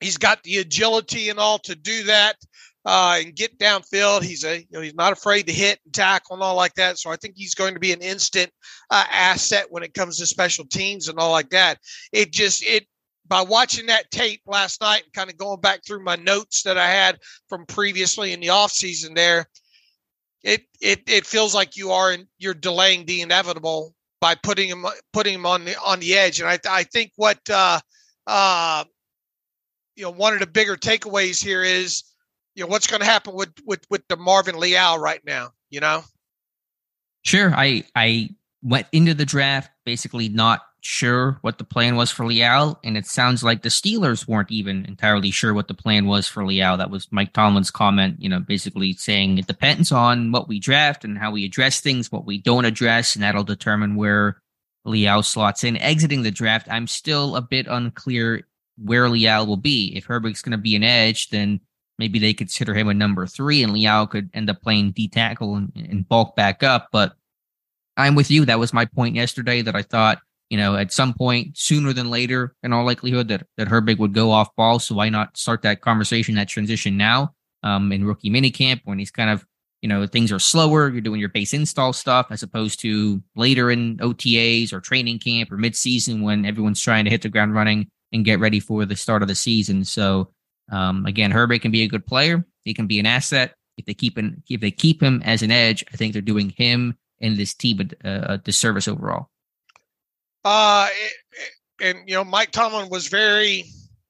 He's 0.06 0.18
got 0.18 0.44
the 0.44 0.58
agility 0.58 1.30
and 1.30 1.40
all 1.40 1.58
to 1.60 1.76
do 1.76 2.04
that 2.04 2.36
uh, 2.86 3.18
and 3.20 3.36
get 3.36 3.58
downfield. 3.58 4.22
He's 4.22 4.44
a 4.44 4.60
you 4.60 4.68
know 4.70 4.82
he's 4.82 4.94
not 4.94 5.14
afraid 5.14 5.48
to 5.48 5.52
hit 5.52 5.80
and 5.84 5.92
tackle 5.92 6.36
and 6.36 6.44
all 6.44 6.56
like 6.56 6.76
that. 6.76 7.00
So 7.00 7.10
I 7.10 7.16
think 7.16 7.34
he's 7.36 7.56
going 7.56 7.74
to 7.74 7.80
be 7.80 7.92
an 7.92 8.02
instant 8.02 8.52
uh, 8.92 9.04
asset 9.12 9.66
when 9.72 9.82
it 9.82 9.96
comes 9.96 10.20
to 10.20 10.28
special 10.28 10.64
teams 10.64 11.08
and 11.08 11.18
all 11.18 11.32
like 11.32 11.50
that. 11.50 11.80
It 12.14 12.32
just 12.32 12.64
it 12.64 12.86
by 13.28 13.42
watching 13.42 13.88
that 13.88 14.12
tape 14.12 14.42
last 14.46 14.80
night 14.80 15.02
and 15.06 15.14
kind 15.14 15.32
of 15.32 15.38
going 15.38 15.60
back 15.60 15.82
through 15.84 16.04
my 16.04 16.18
notes 16.18 16.62
that 16.62 16.78
I 16.78 16.88
had 16.88 17.18
from 17.50 17.66
previously 17.66 18.32
in 18.32 18.42
the 18.42 18.50
off 18.50 18.72
season 18.72 19.16
there. 19.16 19.48
It, 20.44 20.66
it 20.80 21.02
it 21.08 21.26
feels 21.26 21.56
like 21.56 21.76
you 21.76 21.94
are 21.94 22.14
in, 22.14 22.28
you're 22.38 22.54
delaying 22.54 23.08
the 23.08 23.22
inevitable 23.22 23.96
by 24.22 24.36
putting 24.36 24.70
him 24.70 24.86
putting 25.12 25.34
him 25.34 25.48
on 25.48 25.66
the 25.66 25.76
on 25.84 26.00
the 26.00 26.14
edge, 26.14 26.40
and 26.40 26.48
I 26.48 26.60
I 26.70 26.84
think 26.84 27.12
what 27.16 27.40
uh, 27.50 27.80
uh, 28.28 28.84
you 29.96 30.04
know, 30.04 30.12
one 30.12 30.34
of 30.34 30.40
the 30.40 30.48
bigger 30.48 30.76
takeaways 30.76 31.44
here 31.44 31.64
is, 31.64 32.04
you 32.54 32.64
know, 32.64 32.68
what's 32.68 32.88
going 32.88 33.02
to 33.02 33.06
happen 33.06 33.34
with 33.34 33.54
with 33.66 33.86
with 33.90 34.08
DeMarvin 34.08 34.56
Leal 34.56 35.00
right 35.00 35.22
now. 35.26 35.52
You 35.70 35.80
know. 35.80 36.04
Sure, 37.24 37.54
I 37.56 37.84
I 37.96 38.30
went 38.62 38.88
into 38.92 39.14
the 39.14 39.26
draft 39.26 39.72
basically 39.86 40.30
not 40.30 40.62
sure 40.82 41.40
what 41.42 41.58
the 41.58 41.64
plan 41.64 41.96
was 41.96 42.12
for 42.12 42.26
Leal, 42.26 42.80
and 42.84 42.98
it 42.98 43.06
sounds 43.08 43.44
like 43.44 43.62
the 43.62 43.70
Steelers 43.70 44.28
weren't 44.28 44.52
even 44.52 44.86
entirely 44.86 45.32
sure 45.32 45.54
what 45.54 45.68
the 45.68 45.74
plan 45.74 46.06
was 46.06 46.28
for 46.28 46.46
Leal. 46.46 46.78
That 46.78 46.92
was 46.92 47.08
Mike 47.12 47.34
Tomlin's 47.34 47.72
comment, 47.72 48.18
you 48.20 48.30
know, 48.30 48.40
basically 48.40 48.94
saying 48.94 49.38
it 49.38 49.48
depends 49.48 49.92
on 49.92 50.32
what 50.32 50.48
we 50.48 50.60
draft 50.60 51.04
and 51.04 51.18
how 51.18 51.32
we 51.32 51.46
address 51.46 51.82
things, 51.82 52.12
what 52.12 52.26
we 52.26 52.38
don't 52.38 52.66
address, 52.66 53.16
and 53.16 53.24
that'll 53.24 53.44
determine 53.44 53.96
where 53.96 54.42
Leal 54.84 55.24
slots 55.24 55.64
in. 55.64 55.78
Exiting 55.78 56.22
the 56.22 56.32
draft, 56.32 56.68
I'm 56.70 56.88
still 56.88 57.36
a 57.36 57.42
bit 57.42 57.66
unclear 57.68 58.46
where 58.78 59.10
Leal 59.10 59.46
will 59.46 59.58
be. 59.58 59.94
If 59.96 60.08
Herbig's 60.08 60.42
going 60.42 60.52
to 60.52 60.58
be 60.58 60.76
an 60.76 60.84
edge, 60.84 61.30
then 61.30 61.60
maybe 61.98 62.20
they 62.20 62.34
consider 62.34 62.74
him 62.74 62.88
a 62.88 62.94
number 62.94 63.26
three, 63.28 63.64
and 63.64 63.74
Leal 63.74 64.08
could 64.08 64.30
end 64.34 64.50
up 64.50 64.62
playing 64.62 64.92
D 64.92 65.08
tackle 65.08 65.56
and, 65.56 65.72
and 65.76 66.08
bulk 66.08 66.36
back 66.36 66.64
up. 66.64 66.90
But 66.92 67.14
I'm 67.98 68.16
with 68.16 68.30
you. 68.32 68.46
That 68.46 68.60
was 68.60 68.74
my 68.74 68.86
point 68.86 69.16
yesterday. 69.16 69.62
That 69.62 69.76
I 69.76 69.82
thought, 69.82 70.20
you 70.50 70.58
know, 70.58 70.76
at 70.76 70.92
some 70.92 71.14
point 71.14 71.58
sooner 71.58 71.94
than 71.94 72.10
later, 72.10 72.56
in 72.64 72.74
all 72.74 72.86
likelihood, 72.86 73.30
that 73.30 73.48
that 73.58 73.68
Herbig 73.68 74.00
would 74.00 74.14
go 74.14 74.32
off 74.32 74.56
ball. 74.56 74.80
So 74.80 74.96
why 74.96 75.10
not 75.10 75.38
start 75.38 75.62
that 75.62 75.82
conversation, 75.82 76.36
that 76.36 76.50
transition 76.50 76.98
now, 76.98 77.34
um, 77.66 77.92
in 77.92 78.06
rookie 78.06 78.30
minicamp 78.30 78.82
when 78.86 79.00
he's 79.00 79.12
kind 79.12 79.30
of 79.30 79.46
you 79.82 79.90
know 79.90 80.08
things 80.08 80.32
are 80.32 80.40
slower 80.40 80.90
you're 80.90 81.02
doing 81.02 81.20
your 81.20 81.30
base 81.30 81.54
install 81.54 81.92
stuff 81.92 82.28
as 82.30 82.42
opposed 82.44 82.80
to 82.80 83.22
later 83.36 83.70
in 83.70 83.98
otas 83.98 84.72
or 84.72 84.80
training 84.80 85.20
camp 85.20 85.52
or 85.52 85.58
midseason 85.58 86.22
when 86.22 86.46
everyone's 86.46 86.82
trying 86.82 87.04
to 87.04 87.12
hit 87.12 87.22
the 87.22 87.30
ground 87.30 87.54
running 87.54 87.90
and 88.16 88.26
get 88.26 88.40
ready 88.40 88.60
for 88.60 88.86
the 88.86 88.96
start 88.96 89.22
of 89.22 89.28
the 89.28 89.36
season. 89.36 89.84
So 89.84 90.30
um, 90.72 91.06
again, 91.06 91.32
Herbig 91.32 91.62
can 91.62 91.72
be 91.72 91.84
a 91.84 91.88
good 91.88 92.06
player. 92.06 92.44
He 92.64 92.74
can 92.74 92.88
be 92.88 93.00
an 93.00 93.06
asset 93.06 93.56
if 93.78 93.86
they 93.86 93.94
keep 93.94 94.18
him. 94.18 94.42
If 94.50 94.62
they 94.62 94.72
keep 94.72 95.04
him 95.04 95.22
as 95.24 95.44
an 95.44 95.52
edge, 95.52 95.84
I 95.94 95.98
think 95.98 96.14
they're 96.14 96.22
doing 96.22 96.50
him 96.50 96.98
and 97.22 97.38
this 97.38 97.54
team 97.54 97.90
a, 98.04 98.10
a 98.10 98.38
disservice 98.40 98.88
overall. 98.88 99.30
Uh, 100.44 100.88
and 101.82 102.00
you 102.08 102.16
know, 102.16 102.24
Mike 102.24 102.52
Tomlin 102.52 102.90
was 102.90 103.08
very 103.08 103.66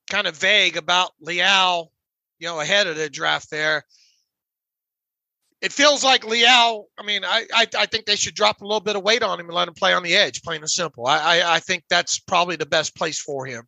kind 0.10 0.28
of 0.28 0.38
vague 0.38 0.78
about 0.78 1.12
Leal, 1.20 1.92
you 2.40 2.48
know, 2.48 2.60
ahead 2.60 2.88
of 2.88 2.96
the 2.96 3.10
draft 3.10 3.50
there. 3.50 3.84
It 5.62 5.72
feels 5.72 6.04
like 6.04 6.26
Leal. 6.26 6.86
I 6.98 7.04
mean, 7.04 7.26
I, 7.26 7.46
I, 7.54 7.68
I 7.80 7.86
think 7.88 8.06
they 8.06 8.18
should 8.18 8.36
drop 8.36 8.62
a 8.62 8.66
little 8.66 8.82
bit 8.82 8.96
of 8.96 9.04
weight 9.04 9.24
on 9.24 9.40
him 9.40 9.48
and 9.48 9.56
let 9.56 9.68
him 9.68 9.74
play 9.74 9.94
on 9.94 10.04
the 10.04 10.16
edge, 10.16 10.44
plain 10.44 10.62
and 10.62 10.70
simple. 10.70 11.08
I 11.08 11.40
I, 11.40 11.56
I 11.56 11.60
think 11.60 11.84
that's 11.90 12.20
probably 12.20 12.56
the 12.56 12.66
best 12.66 12.96
place 12.96 13.20
for 13.20 13.46
him. 13.46 13.68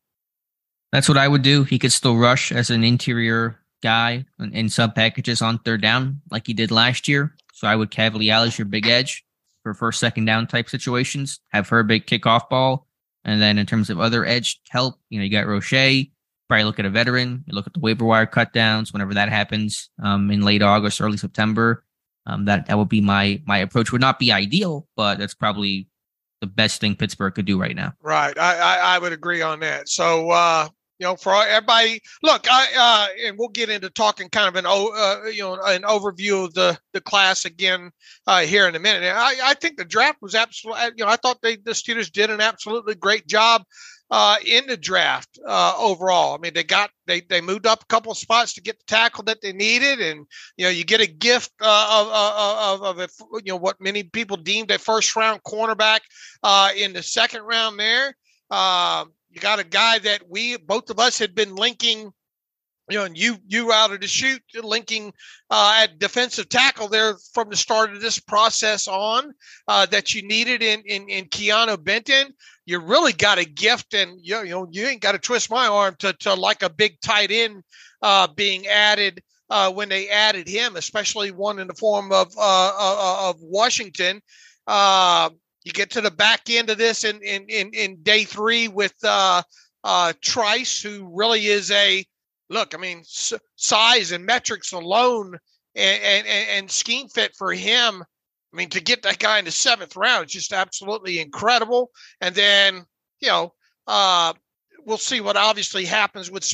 That's 0.92 1.10
what 1.10 1.18
I 1.18 1.28
would 1.28 1.42
do. 1.42 1.64
He 1.64 1.80
could 1.80 1.92
still 1.92 2.16
rush 2.16 2.52
as 2.52 2.70
an 2.70 2.84
interior 2.84 3.60
guy 3.84 4.26
in, 4.40 4.54
in 4.54 4.70
sub 4.70 4.96
packages 4.96 5.42
on 5.42 5.60
third 5.60 5.82
down, 5.82 6.22
like 6.32 6.48
he 6.48 6.54
did 6.54 6.72
last 6.72 7.08
year. 7.08 7.36
So 7.54 7.68
I 7.68 7.76
would 7.76 7.94
have 7.96 8.16
Leal 8.16 8.44
as 8.44 8.58
your 8.58 8.66
big 8.66 8.88
edge 8.88 9.26
for 9.64 9.74
first, 9.74 10.00
second 10.00 10.26
down 10.26 10.48
type 10.48 10.70
situations. 10.70 11.40
Have 11.50 11.70
Herbig 11.70 12.06
kickoff 12.06 12.50
ball. 12.50 12.88
And 13.26 13.42
then 13.42 13.58
in 13.58 13.66
terms 13.66 13.90
of 13.90 14.00
other 14.00 14.26
edge 14.26 14.62
help, 14.70 14.96
you 15.10 15.20
know, 15.20 15.26
you 15.26 15.32
got 15.32 15.48
Roche. 15.48 16.08
Probably 16.48 16.64
look 16.64 16.80
at 16.80 16.86
a 16.86 16.90
veteran. 16.90 17.44
You 17.46 17.54
look 17.54 17.68
at 17.68 17.74
the 17.74 17.82
waiver 17.82 18.06
wire 18.06 18.26
cut 18.26 18.54
downs 18.54 18.94
whenever 18.94 19.14
that 19.16 19.28
happens 19.28 19.90
um, 20.02 20.32
in 20.32 20.44
late 20.44 20.62
August, 20.62 21.02
early 21.02 21.18
September. 21.18 21.84
Um, 22.26 22.46
that 22.46 22.68
that 22.68 22.78
would 22.78 22.88
be 22.88 23.02
my 23.02 23.42
my 23.46 23.58
approach. 23.58 23.92
Would 23.92 24.00
not 24.00 24.20
be 24.20 24.32
ideal, 24.32 24.88
but 24.96 25.18
that's 25.18 25.34
probably 25.34 25.90
the 26.40 26.48
best 26.48 26.80
thing 26.80 26.96
Pittsburgh 26.96 27.34
could 27.34 27.46
do 27.46 27.60
right 27.60 27.76
now. 27.76 27.94
Right. 28.02 28.38
I, 28.38 28.58
I, 28.58 28.96
I 28.96 29.00
would 29.00 29.12
agree 29.12 29.42
on 29.42 29.60
that. 29.62 29.90
So, 29.90 30.30
uh, 30.30 30.70
you 31.00 31.06
know, 31.06 31.16
for 31.16 31.34
everybody, 31.36 32.02
look, 32.24 32.48
I 32.50 32.68
uh, 32.78 33.28
and 33.28 33.38
we'll 33.38 33.50
get 33.50 33.70
into 33.70 33.90
talking 33.90 34.30
kind 34.30 34.48
of 34.48 34.56
an 34.56 34.66
uh, 34.66 35.30
you 35.30 35.44
know 35.44 35.60
an 35.64 35.84
overview 35.84 36.46
of 36.46 36.54
the 36.54 36.78
the 36.94 37.02
class 37.02 37.46
again 37.46 37.92
uh, 38.26 38.42
here 38.42 38.68
in 38.68 38.76
a 38.76 38.80
minute. 38.80 39.14
I, 39.16 39.36
I 39.44 39.54
think 39.54 39.78
the 39.78 39.86
draft 39.86 40.22
was 40.22 40.34
absolutely, 40.36 40.84
you 40.98 41.06
know, 41.06 41.12
I 41.12 41.16
thought 41.18 41.42
they 41.42 41.56
the 41.58 41.72
Steelers 41.72 42.12
did 42.12 42.30
an 42.30 42.42
absolutely 42.42 42.96
great 42.96 43.28
job 43.28 43.64
uh, 44.10 44.38
in 44.46 44.66
the 44.68 44.78
draft 44.78 45.38
uh, 45.46 45.74
overall. 45.78 46.34
I 46.34 46.38
mean, 46.38 46.54
they 46.54 46.64
got 46.64 46.90
they 47.06 47.22
they 47.22 47.42
moved 47.42 47.68
up 47.68 47.84
a 47.84 47.88
couple 47.88 48.12
of 48.12 48.18
spots 48.18 48.54
to 48.54 48.62
get 48.62 48.80
the 48.80 48.86
tackle 48.88 49.24
that 49.26 49.42
they 49.42 49.54
needed, 49.54 50.00
and 50.00 50.26
you 50.58 50.66
know, 50.66 50.72
you 50.72 50.84
get 50.84 51.02
a 51.02 51.08
gift 51.08 51.52
uh, 51.62 51.88
of 51.92 52.82
of, 52.82 52.98
of, 52.98 53.00
of 53.00 53.10
you 53.46 53.52
know 53.52 53.58
what 53.58 53.82
many 53.82 54.04
people 54.04 54.38
deemed 54.38 54.72
a 54.72 54.80
first 54.80 55.16
round 55.16 55.44
cornerback 55.44 56.00
uh, 56.44 56.70
in 56.76 56.94
the 56.94 57.04
second 57.04 57.44
round 57.44 57.80
there. 57.80 58.16
Um, 58.50 59.12
you 59.30 59.40
got 59.40 59.60
a 59.60 59.64
guy 59.64 60.00
that 60.00 60.30
we 60.30 60.58
both 60.58 60.90
of 60.90 61.00
us 61.00 61.20
had 61.20 61.36
been 61.36 61.56
linking 61.56 62.12
you 62.90 62.98
know, 62.98 63.06
and 63.06 63.18
you 63.18 63.38
you 63.48 63.72
out 63.72 63.92
of 63.92 64.00
the 64.00 64.08
shoot 64.08 64.42
linking 64.64 65.14
uh, 65.50 65.80
at 65.84 66.00
defensive 66.00 66.48
tackle 66.48 66.88
there 66.88 67.16
from 67.34 67.50
the 67.50 67.56
start 67.56 67.92
of 67.92 68.02
this 68.02 68.20
process 68.20 68.88
on 68.88 69.34
uh, 69.68 69.86
that 69.88 70.14
you 70.14 70.26
needed 70.26 70.64
in 70.64 70.82
in, 70.86 71.10
in 71.10 71.26
Keanu 71.26 71.84
Benton. 71.84 72.34
You 72.66 72.80
really 72.80 73.14
got 73.14 73.40
a 73.40 73.46
gift, 73.46 73.94
and 73.94 74.18
you, 74.22 74.40
you 74.40 74.50
know 74.52 74.68
you 74.72 74.86
ain't 74.86 75.02
got 75.02 75.14
to 75.14 75.20
twist 75.20 75.52
my 75.52 75.68
arm 75.68 75.96
to 76.00 76.14
to 76.14 76.34
like 76.34 76.64
a 76.64 76.70
big 76.70 77.00
tight 77.02 77.30
end 77.30 77.64
uh, 78.02 78.28
being 78.28 78.68
added 78.68 79.22
uh, 79.50 79.72
when 79.72 79.90
they 79.90 80.08
added 80.10 80.48
him, 80.48 80.78
especially 80.78 81.32
one 81.32 81.60
in 81.60 81.68
the 81.68 81.74
form 81.74 82.12
of 82.14 82.32
uh, 82.38 82.72
uh, 82.80 83.30
of 83.30 83.36
Washington. 83.42 84.22
You 85.68 85.74
get 85.74 85.90
to 85.92 86.02
the 86.02 86.12
back 86.12 86.50
end 86.50 86.70
of 86.70 86.78
this 86.78 87.04
in 87.04 87.22
in 87.22 87.44
in, 87.50 87.72
in 87.74 88.02
day 88.02 88.24
three 88.24 88.70
with 88.70 88.94
uh, 89.04 89.44
uh, 89.84 90.14
Trice, 90.22 90.82
who 90.82 91.12
really 91.14 91.48
is 91.48 91.70
a 91.72 92.06
look. 92.50 92.74
I 92.74 92.78
mean, 92.78 93.00
s- 93.00 93.34
size 93.58 94.14
and 94.14 94.26
metrics 94.26 94.72
alone, 94.72 95.38
and, 95.76 96.02
and 96.04 96.26
and 96.26 96.72
scheme 96.72 97.10
fit 97.10 97.36
for 97.38 97.52
him. 97.52 98.02
I 98.54 98.56
mean, 98.56 98.70
to 98.70 98.80
get 98.80 99.02
that 99.04 99.20
guy 99.20 99.40
in 99.40 99.46
the 99.46 99.52
seventh 99.52 99.98
round 99.98 100.28
is 100.28 100.32
just 100.32 100.54
absolutely 100.54 101.20
incredible. 101.20 101.92
And 102.22 102.34
then 102.34 102.86
you 103.20 103.28
know, 103.28 103.54
uh, 103.88 104.32
we'll 104.86 104.98
see 104.98 105.20
what 105.20 105.36
obviously 105.36 105.84
happens 105.84 106.32
with 106.32 106.50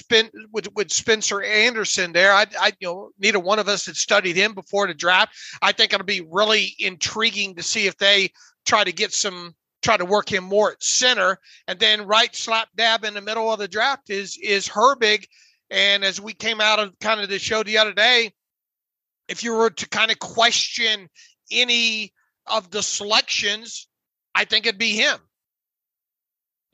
with, 0.51 0.73
with 0.73 0.91
Spencer 0.91 1.43
Anderson 1.43 2.13
there. 2.13 2.33
I, 2.33 2.47
I 2.59 2.71
you 2.79 2.87
know 2.87 3.09
neither 3.19 3.39
one 3.39 3.59
of 3.59 3.67
us 3.67 3.85
had 3.85 3.95
studied 3.95 4.35
him 4.35 4.55
before 4.55 4.87
the 4.87 4.95
draft. 4.95 5.35
I 5.61 5.71
think 5.71 5.93
it'll 5.93 6.03
be 6.03 6.27
really 6.31 6.73
intriguing 6.79 7.55
to 7.57 7.63
see 7.63 7.85
if 7.85 7.95
they 7.97 8.31
try 8.65 8.83
to 8.83 8.91
get 8.91 9.13
some 9.13 9.55
try 9.81 9.97
to 9.97 10.05
work 10.05 10.31
him 10.31 10.43
more 10.45 10.71
at 10.71 10.81
center. 10.81 11.37
And 11.67 11.79
then 11.79 12.07
right 12.07 12.33
slap 12.35 12.69
dab 12.75 13.03
in 13.03 13.13
the 13.13 13.21
middle 13.21 13.51
of 13.51 13.59
the 13.59 13.67
draft 13.67 14.09
is 14.09 14.37
is 14.41 14.67
Herbig. 14.67 15.25
And 15.69 16.03
as 16.03 16.21
we 16.21 16.33
came 16.33 16.61
out 16.61 16.79
of 16.79 16.97
kind 16.99 17.19
of 17.19 17.29
the 17.29 17.39
show 17.39 17.63
the 17.63 17.77
other 17.77 17.93
day, 17.93 18.31
if 19.27 19.43
you 19.43 19.53
were 19.53 19.69
to 19.69 19.89
kind 19.89 20.11
of 20.11 20.19
question 20.19 21.09
any 21.51 22.13
of 22.47 22.69
the 22.71 22.83
selections, 22.83 23.87
I 24.35 24.45
think 24.45 24.65
it'd 24.65 24.79
be 24.79 24.91
him. 24.93 25.19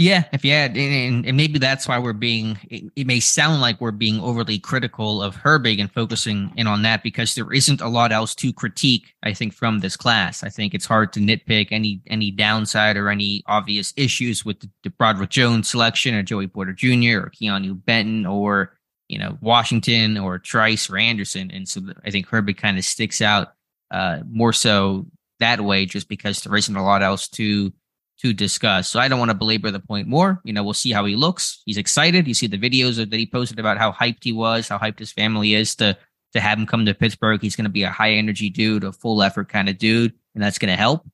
Yeah, 0.01 0.24
if 0.32 0.46
you 0.46 0.53
had, 0.53 0.77
and, 0.77 1.25
and 1.25 1.36
maybe 1.36 1.60
that's 1.60 1.86
why 1.86 2.00
we're 2.00 2.13
being, 2.13 2.58
it, 2.70 2.86
it, 2.96 3.06
may 3.06 3.20
sound 3.20 3.60
like 3.60 3.82
we're 3.82 3.91
being 3.91 4.22
overly 4.22 4.58
critical 4.58 5.22
of 5.22 5.36
Herbig 5.36 5.82
and 5.82 5.91
focusing 5.91 6.53
in 6.56 6.68
on 6.68 6.84
that 6.84 7.03
because 7.03 7.36
there 7.36 7.51
isn't 7.51 7.82
a 7.82 7.89
lot 7.89 8.13
else 8.13 8.34
to 8.36 8.53
critique, 8.53 9.13
I 9.24 9.34
think, 9.34 9.53
from 9.53 9.79
this 9.79 9.98
class. 9.98 10.41
I 10.41 10.48
think 10.48 10.74
it's 10.74 10.86
hard 10.86 11.12
to 11.13 11.20
nitpick 11.20 11.68
any 11.72 12.01
any 12.08 12.32
downside 12.32 12.96
or 12.96 13.10
any 13.10 13.44
obvious 13.46 13.94
issues 13.98 14.46
with 14.46 14.62
the, 14.62 14.70
the 14.84 14.89
Broderick 14.89 15.32
Jones 15.32 15.68
selection 15.68 16.15
or 16.15 16.24
Joey 16.24 16.48
Porter 16.48 16.72
Jr. 16.72 17.20
or 17.20 17.32
Keanu 17.36 17.84
Benton 17.84 18.25
or, 18.25 18.77
you 19.10 19.20
know, 19.20 19.38
Washington 19.41 20.18
or 20.18 20.39
Trice 20.39 20.89
or 20.89 20.96
Anderson. 20.96 21.51
And 21.51 21.68
so 21.68 21.82
I 22.06 22.10
think 22.10 22.27
Herbig 22.27 22.56
kind 22.56 22.77
of 22.77 22.86
sticks 22.86 23.22
out 23.22 23.50
uh, 23.91 24.20
more 24.32 24.53
so 24.53 25.08
that 25.41 25.60
way 25.60 25.86
just 25.86 26.08
because 26.08 26.41
there 26.41 26.56
isn't 26.56 26.75
a 26.77 26.84
lot 26.86 27.03
else 27.03 27.27
to 27.27 27.74
to 28.22 28.34
discuss. 28.34 28.89
So 28.89 29.00
I 29.00 29.08
don't 29.08 29.20
want 29.20 29.32
to 29.32 29.38
belabor 29.38 29.72
the 29.72 29.80
point 29.80 30.08
more. 30.08 30.41
You 30.43 30.54
know, 30.54 30.63
we'll 30.63 30.74
see 30.74 30.91
how 30.91 31.06
he 31.06 31.15
looks. 31.15 31.62
He's 31.65 31.78
excited. 31.78 32.28
You 32.28 32.34
see 32.34 32.48
the 32.48 32.58
videos 32.58 32.98
that 32.98 33.13
he 33.13 33.26
posted 33.26 33.60
about 33.60 33.78
how 33.78 33.91
hyped 33.91 34.24
he 34.24 34.34
was, 34.34 34.67
how 34.67 34.78
hyped 34.78 35.00
his 35.00 35.12
family 35.12 35.54
is 35.54 35.76
to 35.76 35.98
to 36.34 36.39
have 36.39 36.60
him 36.60 36.67
come 36.67 36.86
to 36.86 36.93
Pittsburgh. 36.93 37.41
He's 37.41 37.56
going 37.56 37.65
to 37.65 37.72
be 37.72 37.84
a 37.84 37.89
high 37.89 38.12
energy 38.12 38.50
dude, 38.50 38.84
a 38.84 38.91
full 38.91 39.24
effort 39.24 39.50
kind 39.50 39.67
of 39.67 39.78
dude, 39.80 40.13
and 40.36 40.43
that's 40.43 40.60
going 40.60 40.70
to 40.70 40.78
help. 40.78 41.08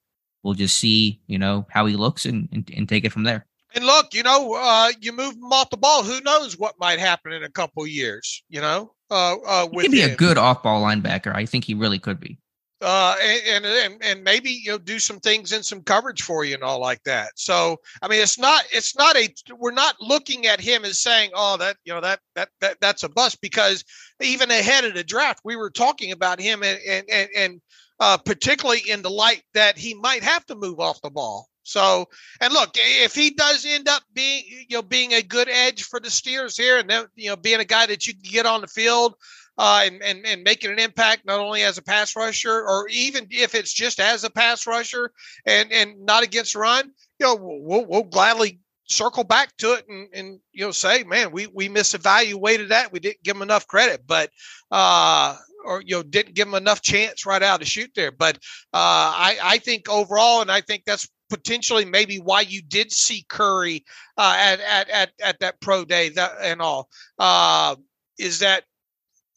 We'll 0.43 0.55
just 0.55 0.77
see, 0.77 1.21
you 1.25 1.39
know, 1.39 1.65
how 1.69 1.85
he 1.85 1.95
looks 1.95 2.25
and, 2.25 2.49
and, 2.51 2.69
and 2.75 2.89
take 2.89 3.05
it 3.05 3.11
from 3.13 3.23
there. 3.23 3.45
And 3.73 3.85
look, 3.85 4.13
you 4.13 4.23
know, 4.23 4.53
uh, 4.53 4.91
you 4.99 5.11
move 5.11 5.35
him 5.35 5.51
off 5.51 5.69
the 5.69 5.77
ball. 5.77 6.03
Who 6.03 6.21
knows 6.21 6.57
what 6.57 6.75
might 6.79 6.99
happen 6.99 7.31
in 7.31 7.43
a 7.43 7.49
couple 7.49 7.87
years? 7.87 8.43
You 8.49 8.61
know, 8.61 8.93
uh, 9.09 9.35
uh, 9.45 9.67
he 9.71 9.77
could 9.79 9.91
be 9.91 10.01
him. 10.01 10.11
a 10.11 10.15
good 10.15 10.37
off 10.37 10.63
ball 10.63 10.83
linebacker. 10.83 11.33
I 11.33 11.45
think 11.45 11.63
he 11.63 11.73
really 11.73 11.99
could 11.99 12.19
be 12.19 12.37
uh, 12.81 13.15
and, 13.21 13.65
and 13.65 14.03
and 14.03 14.23
maybe 14.23 14.49
you 14.49 14.71
know 14.71 14.77
do 14.77 14.99
some 14.99 15.19
things 15.19 15.51
in 15.53 15.63
some 15.63 15.81
coverage 15.81 16.21
for 16.21 16.43
you 16.43 16.53
and 16.53 16.63
all 16.63 16.79
like 16.79 17.01
that. 17.03 17.31
So 17.35 17.77
I 18.01 18.07
mean, 18.07 18.21
it's 18.21 18.37
not 18.37 18.65
it's 18.71 18.97
not 18.97 19.15
a 19.15 19.33
we're 19.57 19.71
not 19.71 19.95
looking 20.01 20.45
at 20.45 20.59
him 20.59 20.83
as 20.83 20.99
saying, 20.99 21.31
oh, 21.33 21.57
that 21.57 21.77
you 21.85 21.93
know 21.93 22.01
that 22.01 22.19
that 22.35 22.49
that 22.61 22.77
that's 22.81 23.03
a 23.03 23.09
bust 23.09 23.39
because 23.41 23.83
even 24.21 24.51
ahead 24.51 24.83
of 24.83 24.93
the 24.93 25.03
draft, 25.03 25.41
we 25.45 25.55
were 25.55 25.69
talking 25.69 26.11
about 26.11 26.39
him 26.39 26.63
and 26.63 26.79
and 26.87 27.05
and, 27.09 27.29
and 27.35 27.61
uh, 27.99 28.17
particularly 28.17 28.81
in 28.89 29.01
the 29.01 29.09
light 29.09 29.43
that 29.53 29.77
he 29.77 29.93
might 29.93 30.23
have 30.23 30.45
to 30.47 30.55
move 30.55 30.79
off 30.79 31.01
the 31.01 31.09
ball. 31.09 31.47
So, 31.63 32.05
and 32.41 32.53
look, 32.53 32.71
if 32.75 33.15
he 33.15 33.31
does 33.31 33.65
end 33.65 33.87
up 33.87 34.03
being, 34.13 34.43
you 34.69 34.77
know, 34.77 34.83
being 34.83 35.13
a 35.13 35.23
good 35.23 35.49
edge 35.49 35.83
for 35.83 35.99
the 35.99 36.09
Steelers 36.09 36.55
here, 36.55 36.77
and 36.77 36.87
then, 36.87 37.07
you 37.15 37.29
know, 37.29 37.35
being 37.35 37.59
a 37.59 37.65
guy 37.65 37.87
that 37.87 38.05
you 38.05 38.13
can 38.13 38.31
get 38.31 38.45
on 38.45 38.61
the 38.61 38.67
field, 38.67 39.15
uh, 39.57 39.83
and, 39.85 40.01
and 40.01 40.25
and 40.25 40.43
making 40.43 40.71
an 40.71 40.79
impact 40.79 41.25
not 41.25 41.39
only 41.39 41.63
as 41.63 41.77
a 41.77 41.83
pass 41.83 42.15
rusher 42.15 42.53
or 42.53 42.87
even 42.89 43.27
if 43.29 43.55
it's 43.55 43.73
just 43.73 43.99
as 43.99 44.23
a 44.23 44.29
pass 44.29 44.67
rusher 44.67 45.11
and 45.45 45.71
and 45.71 46.05
not 46.05 46.23
against 46.23 46.55
run, 46.55 46.91
you 47.19 47.25
know, 47.25 47.35
we'll, 47.39 47.85
we'll 47.85 48.03
gladly 48.03 48.59
circle 48.87 49.23
back 49.23 49.55
to 49.57 49.73
it 49.73 49.85
and, 49.89 50.07
and 50.13 50.39
you 50.51 50.65
know 50.65 50.71
say, 50.71 51.03
man, 51.03 51.31
we 51.31 51.47
we 51.47 51.69
misevaluated 51.69 52.69
that. 52.69 52.91
We 52.91 52.99
didn't 52.99 53.23
give 53.23 53.35
him 53.35 53.41
enough 53.41 53.67
credit, 53.67 54.03
but 54.05 54.29
uh, 54.71 55.35
or 55.65 55.81
you 55.81 55.95
know 55.95 56.03
didn't 56.03 56.35
give 56.35 56.47
him 56.47 56.53
enough 56.53 56.81
chance 56.81 57.25
right 57.25 57.43
out 57.43 57.59
to 57.61 57.65
shoot 57.65 57.91
there. 57.95 58.11
But 58.11 58.35
uh, 58.73 59.11
I 59.15 59.37
I 59.41 59.57
think 59.59 59.89
overall, 59.89 60.41
and 60.41 60.51
I 60.51 60.61
think 60.61 60.83
that's 60.85 61.09
potentially 61.29 61.85
maybe 61.85 62.17
why 62.17 62.41
you 62.41 62.61
did 62.61 62.91
see 62.91 63.25
Curry 63.27 63.83
uh, 64.17 64.35
at, 64.37 64.59
at 64.59 64.89
at 64.89 65.11
at 65.23 65.39
that 65.39 65.59
pro 65.59 65.85
day 65.85 66.09
that 66.09 66.33
and 66.41 66.61
all 66.61 66.89
uh, 67.19 67.75
is 68.19 68.39
that 68.39 68.63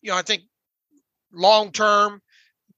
you 0.09 0.15
know, 0.15 0.19
I 0.19 0.23
think 0.23 0.45
long 1.35 1.71
term 1.71 2.23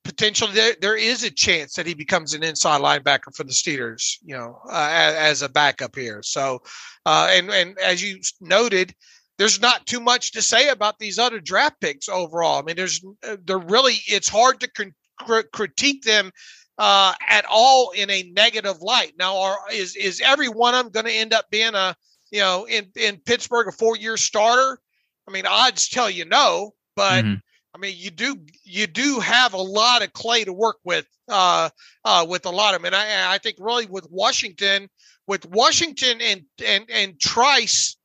potentially 0.03 0.53
there, 0.53 0.75
there 0.81 0.97
is 0.97 1.23
a 1.23 1.31
chance 1.31 1.75
that 1.75 1.87
he 1.87 1.95
becomes 1.95 2.35
an 2.35 2.43
inside 2.43 2.81
linebacker 2.81 3.33
for 3.33 3.45
the 3.45 3.53
Steelers, 3.53 4.17
you 4.25 4.37
know, 4.37 4.59
uh, 4.69 4.89
as, 4.91 5.15
as, 5.15 5.43
a 5.43 5.49
backup 5.49 5.95
here. 5.95 6.23
So, 6.25 6.61
uh, 7.07 7.29
and 7.31 7.51
and 7.51 7.79
as 7.79 8.03
you 8.03 8.19
noted, 8.41 8.93
there's 9.39 9.61
not 9.61 9.87
too 9.87 10.01
much 10.01 10.33
to 10.33 10.43
say 10.43 10.71
about 10.71 10.99
these 10.99 11.21
other 11.21 11.39
draft 11.39 11.81
picks 11.81 12.09
overall. 12.09 12.59
I 12.59 12.63
mean, 12.63 12.75
there's 12.75 13.01
uh, 13.23 13.37
they're 13.45 13.59
really 13.59 13.99
it's 14.09 14.29
hard 14.29 14.59
to 14.59 14.93
cr- 15.21 15.41
critique 15.53 16.03
them 16.03 16.33
uh, 16.79 17.13
at 17.29 17.45
all 17.49 17.91
in 17.91 18.11
a 18.11 18.29
negative 18.35 18.83
light. 18.83 19.13
Now, 19.21 19.39
are 19.39 19.57
is 19.73 19.95
is 19.95 20.21
every 20.21 20.49
one 20.49 20.75
of 20.75 20.83
them 20.83 20.91
going 20.91 21.07
to 21.07 21.21
end 21.21 21.33
up 21.33 21.49
being 21.49 21.77
a 21.77 21.95
you 22.33 22.41
know 22.41 22.65
in 22.65 22.89
in 22.97 23.19
Pittsburgh 23.19 23.69
a 23.69 23.73
four 23.73 23.97
year 23.97 24.17
starter? 24.17 24.81
I 25.29 25.31
mean, 25.31 25.47
odds 25.47 25.89
tell 25.89 26.11
you 26.11 26.25
no 26.25 26.73
but 27.01 27.25
mm-hmm. 27.25 27.35
I 27.75 27.79
mean, 27.79 27.95
you 27.97 28.11
do 28.11 28.37
you 28.63 28.87
do 28.87 29.21
have 29.21 29.55
a 29.55 29.63
lot 29.63 30.03
of 30.03 30.13
clay 30.13 30.45
to 30.45 30.53
work 30.53 30.77
with 30.85 31.07
uh, 31.31 31.71
uh, 32.05 32.27
with 32.29 32.45
a 32.45 32.51
lot 32.51 32.75
of 32.75 32.83
them, 32.83 32.93
and 32.93 32.95
I, 32.95 33.33
I 33.33 33.39
think 33.39 33.57
really 33.59 33.87
with 33.87 34.07
Washington, 34.11 34.91
with 35.27 35.47
Washington 35.47 36.21
and 36.21 36.43
and 36.63 36.85
and 36.91 37.19
Trice, 37.19 37.97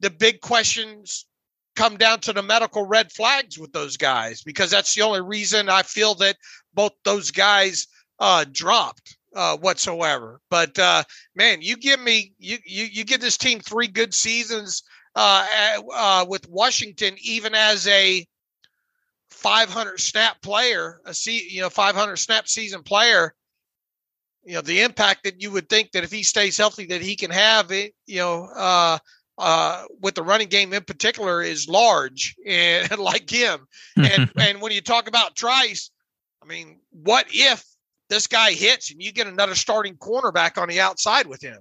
the 0.00 0.08
big 0.08 0.40
questions 0.40 1.26
come 1.76 1.98
down 1.98 2.20
to 2.20 2.32
the 2.32 2.42
medical 2.42 2.86
red 2.86 3.12
flags 3.12 3.58
with 3.58 3.70
those 3.72 3.98
guys 3.98 4.40
because 4.40 4.70
that's 4.70 4.94
the 4.94 5.02
only 5.02 5.20
reason 5.20 5.68
I 5.68 5.82
feel 5.82 6.14
that 6.14 6.36
both 6.72 6.92
those 7.04 7.30
guys 7.30 7.86
uh, 8.18 8.46
dropped 8.50 9.18
uh, 9.36 9.58
whatsoever. 9.58 10.40
But 10.48 10.78
uh, 10.78 11.02
man, 11.36 11.60
you 11.60 11.76
give 11.76 12.00
me 12.00 12.32
you 12.38 12.56
you 12.64 12.86
you 12.86 13.04
give 13.04 13.20
this 13.20 13.36
team 13.36 13.60
three 13.60 13.88
good 13.88 14.14
seasons 14.14 14.84
uh, 15.14 15.46
uh, 15.92 16.24
with 16.26 16.48
Washington, 16.48 17.14
even 17.20 17.54
as 17.54 17.86
a 17.88 18.26
500 19.38 20.00
snap 20.00 20.40
player, 20.42 21.00
a 21.04 21.14
see, 21.14 21.48
you 21.48 21.60
know, 21.60 21.70
500 21.70 22.16
snap 22.16 22.48
season 22.48 22.82
player, 22.82 23.34
you 24.44 24.54
know, 24.54 24.62
the 24.62 24.80
impact 24.80 25.24
that 25.24 25.40
you 25.40 25.50
would 25.52 25.68
think 25.68 25.92
that 25.92 26.04
if 26.04 26.10
he 26.10 26.22
stays 26.22 26.56
healthy, 26.56 26.86
that 26.86 27.02
he 27.02 27.16
can 27.16 27.30
have 27.30 27.70
it, 27.70 27.94
you 28.06 28.18
know, 28.18 28.48
uh, 28.54 28.98
uh, 29.38 29.84
with 30.00 30.16
the 30.16 30.22
running 30.22 30.48
game 30.48 30.72
in 30.72 30.82
particular 30.82 31.40
is 31.40 31.68
large 31.68 32.34
and 32.46 32.98
like 32.98 33.30
him. 33.30 33.66
And 33.96 34.30
and 34.38 34.60
when 34.60 34.72
you 34.72 34.80
talk 34.80 35.08
about 35.08 35.36
Trice, 35.36 35.90
I 36.42 36.46
mean, 36.46 36.80
what 36.90 37.26
if 37.30 37.64
this 38.08 38.26
guy 38.26 38.52
hits 38.52 38.90
and 38.90 39.00
you 39.00 39.12
get 39.12 39.26
another 39.26 39.54
starting 39.54 39.96
cornerback 39.96 40.60
on 40.60 40.68
the 40.68 40.80
outside 40.80 41.26
with 41.26 41.42
him. 41.42 41.58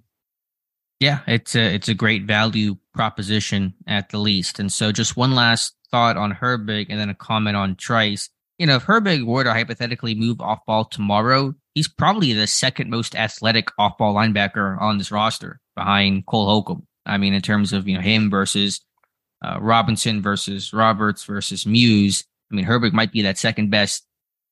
Yeah, 0.99 1.19
it's 1.27 1.55
a 1.55 1.75
it's 1.75 1.89
a 1.89 1.93
great 1.93 2.23
value 2.23 2.77
proposition 2.93 3.75
at 3.85 4.09
the 4.09 4.17
least. 4.17 4.59
And 4.59 4.71
so, 4.71 4.91
just 4.91 5.15
one 5.15 5.35
last 5.35 5.75
thought 5.91 6.17
on 6.17 6.34
Herbig, 6.34 6.88
and 6.89 7.00
then 7.00 7.10
a 7.10 7.15
comment 7.15 7.56
on 7.56 7.76
Trice. 7.76 8.30
You 8.58 8.65
know, 8.65 8.76
if 8.76 8.86
Herbig 8.86 9.26
were 9.26 9.43
to 9.43 9.54
hypothetically 9.54 10.15
move 10.15 10.41
off 10.41 10.65
ball 10.65 10.86
tomorrow, 10.86 11.54
he's 11.76 11.88
probably 11.88 12.34
the 12.34 12.47
second 12.47 12.89
most 12.89 13.15
athletic 13.15 13.69
off 13.78 13.97
ball 13.97 14.15
linebacker 14.15 14.80
on 14.82 14.97
this 14.97 15.12
roster 15.12 15.60
behind 15.76 16.26
Cole 16.26 16.45
Holcomb. 16.45 16.88
I 17.06 17.17
mean, 17.17 17.34
in 17.34 17.41
terms 17.41 17.73
of 17.73 17.88
you 17.88 17.95
know 17.95 18.02
him 18.02 18.30
versus 18.30 18.82
uh, 19.45 19.58
Robinson 19.62 20.21
versus 20.21 20.73
Roberts 20.73 21.23
versus 21.23 21.65
Muse. 21.65 22.23
I 22.52 22.56
mean, 22.56 22.65
Herbig 22.65 22.93
might 22.93 23.12
be 23.12 23.21
that 23.23 23.38
second 23.38 23.69
best 23.69 24.08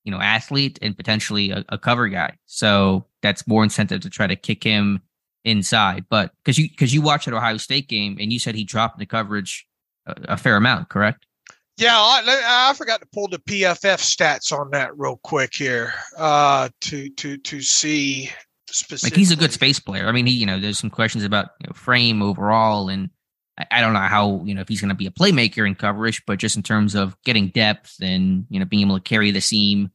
you 0.06 0.12
know 0.12 0.20
athlete 0.20 0.78
and 0.80 0.96
potentially 0.96 1.50
a, 1.50 1.64
a 1.68 1.76
cover 1.76 2.08
guy. 2.08 2.36
So 2.46 3.06
that's 3.22 3.46
more 3.46 3.64
incentive 3.64 4.00
to 4.02 4.10
try 4.10 4.26
to 4.26 4.36
kick 4.36 4.62
him 4.62 5.00
inside. 5.44 6.06
But 6.08 6.32
because 6.38 6.56
you 6.56 6.70
because 6.70 6.94
you 6.94 7.02
watched 7.02 7.26
that 7.26 7.34
Ohio 7.34 7.56
State 7.58 7.88
game 7.88 8.16
and 8.20 8.32
you 8.32 8.38
said 8.38 8.54
he 8.54 8.64
dropped 8.64 8.98
the 8.98 9.06
coverage 9.06 9.66
a, 10.06 10.14
a 10.28 10.36
fair 10.36 10.56
amount, 10.56 10.88
correct? 10.88 11.25
Yeah, 11.78 11.94
I, 11.94 12.68
I, 12.70 12.74
forgot 12.74 13.00
to 13.00 13.06
pull 13.12 13.28
the 13.28 13.38
PFF 13.38 14.00
stats 14.00 14.50
on 14.50 14.70
that 14.70 14.96
real 14.96 15.20
quick 15.22 15.54
here 15.54 15.92
uh, 16.16 16.70
to 16.82 17.10
to 17.10 17.36
to 17.36 17.60
see 17.60 18.30
specifically. 18.70 19.14
Like 19.14 19.18
he's 19.18 19.30
a 19.30 19.36
good 19.36 19.52
space 19.52 19.78
player. 19.78 20.08
I 20.08 20.12
mean, 20.12 20.26
he 20.26 20.32
you 20.32 20.46
know 20.46 20.58
there's 20.58 20.78
some 20.78 20.90
questions 20.90 21.22
about 21.22 21.50
you 21.60 21.66
know, 21.66 21.74
frame 21.74 22.22
overall, 22.22 22.88
and 22.88 23.10
I, 23.58 23.66
I, 23.72 23.80
don't 23.82 23.92
know 23.92 24.00
how 24.00 24.42
you 24.44 24.54
know 24.54 24.62
if 24.62 24.68
he's 24.68 24.80
going 24.80 24.88
to 24.88 24.94
be 24.94 25.06
a 25.06 25.10
playmaker 25.10 25.66
in 25.66 25.74
coverage, 25.74 26.22
but 26.26 26.38
just 26.38 26.56
in 26.56 26.62
terms 26.62 26.94
of 26.94 27.14
getting 27.24 27.48
depth 27.48 27.96
and 28.00 28.46
you 28.48 28.58
know 28.58 28.64
being 28.64 28.86
able 28.86 28.98
to 28.98 29.02
carry 29.02 29.30
the 29.30 29.42
seam, 29.42 29.90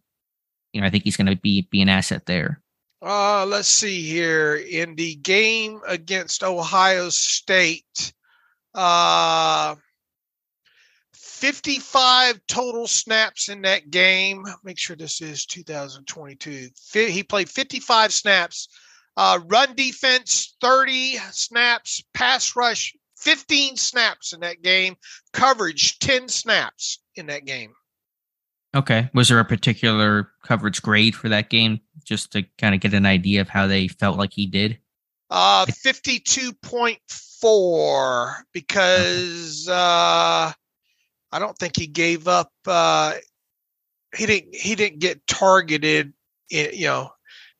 you 0.74 0.82
know 0.82 0.88
I 0.88 0.92
think 0.92 1.04
he's 1.04 1.18
going 1.18 1.28
to 1.28 1.36
be 1.36 1.68
be 1.72 1.82
an 1.82 1.90
asset 1.90 2.28
there. 2.28 2.62
Uh, 3.04 3.46
let's 3.48 3.68
see 3.68 4.04
here. 4.04 4.56
In 4.56 4.94
the 4.94 5.16
game 5.16 5.82
against 5.88 6.44
Ohio 6.44 7.10
State, 7.10 8.14
uh, 8.76 9.76
55 11.42 12.40
total 12.48 12.88
snaps 12.88 13.50
in 13.50 13.62
that 13.64 13.90
game. 13.90 14.46
Make 14.64 14.78
sure 14.78 14.96
this 14.96 15.22
is 15.22 15.46
2022. 15.48 16.70
He 16.94 17.24
played 17.24 17.50
55 17.50 18.14
snaps. 18.14 18.68
Uh, 19.18 19.40
run 19.48 19.76
defense, 19.76 20.56
30 20.62 21.18
snaps. 21.32 22.04
Pass 22.14 22.56
rush, 22.56 22.96
15 23.18 23.76
snaps 23.76 24.34
in 24.34 24.42
that 24.42 24.62
game. 24.62 24.96
Coverage, 25.34 25.98
10 25.98 26.30
snaps 26.30 27.00
in 27.16 27.26
that 27.26 27.46
game. 27.46 27.74
Okay. 28.76 29.10
Was 29.16 29.30
there 29.30 29.40
a 29.40 29.46
particular 29.46 30.30
coverage 30.46 30.84
grade 30.84 31.16
for 31.16 31.30
that 31.30 31.50
game 31.50 31.80
just 32.06 32.32
to 32.34 32.44
kind 32.60 32.76
of 32.76 32.82
get 32.82 32.94
an 32.94 33.08
idea 33.08 33.42
of 33.42 33.50
how 33.50 33.66
they 33.66 33.88
felt 33.88 34.20
like 34.20 34.34
he 34.34 34.46
did? 34.46 34.78
Uh 35.30 35.66
52.4 35.66 38.34
because 38.54 39.68
okay. 39.68 39.76
uh 39.76 40.52
I 41.32 41.40
don't 41.40 41.58
think 41.58 41.78
he 41.78 41.88
gave 41.88 42.28
up 42.28 42.52
uh 42.66 43.14
he 44.16 44.26
didn't 44.26 44.56
he 44.56 44.76
didn't 44.76 45.00
get 45.00 45.26
targeted 45.28 46.14
you 46.50 46.86
know 46.86 47.12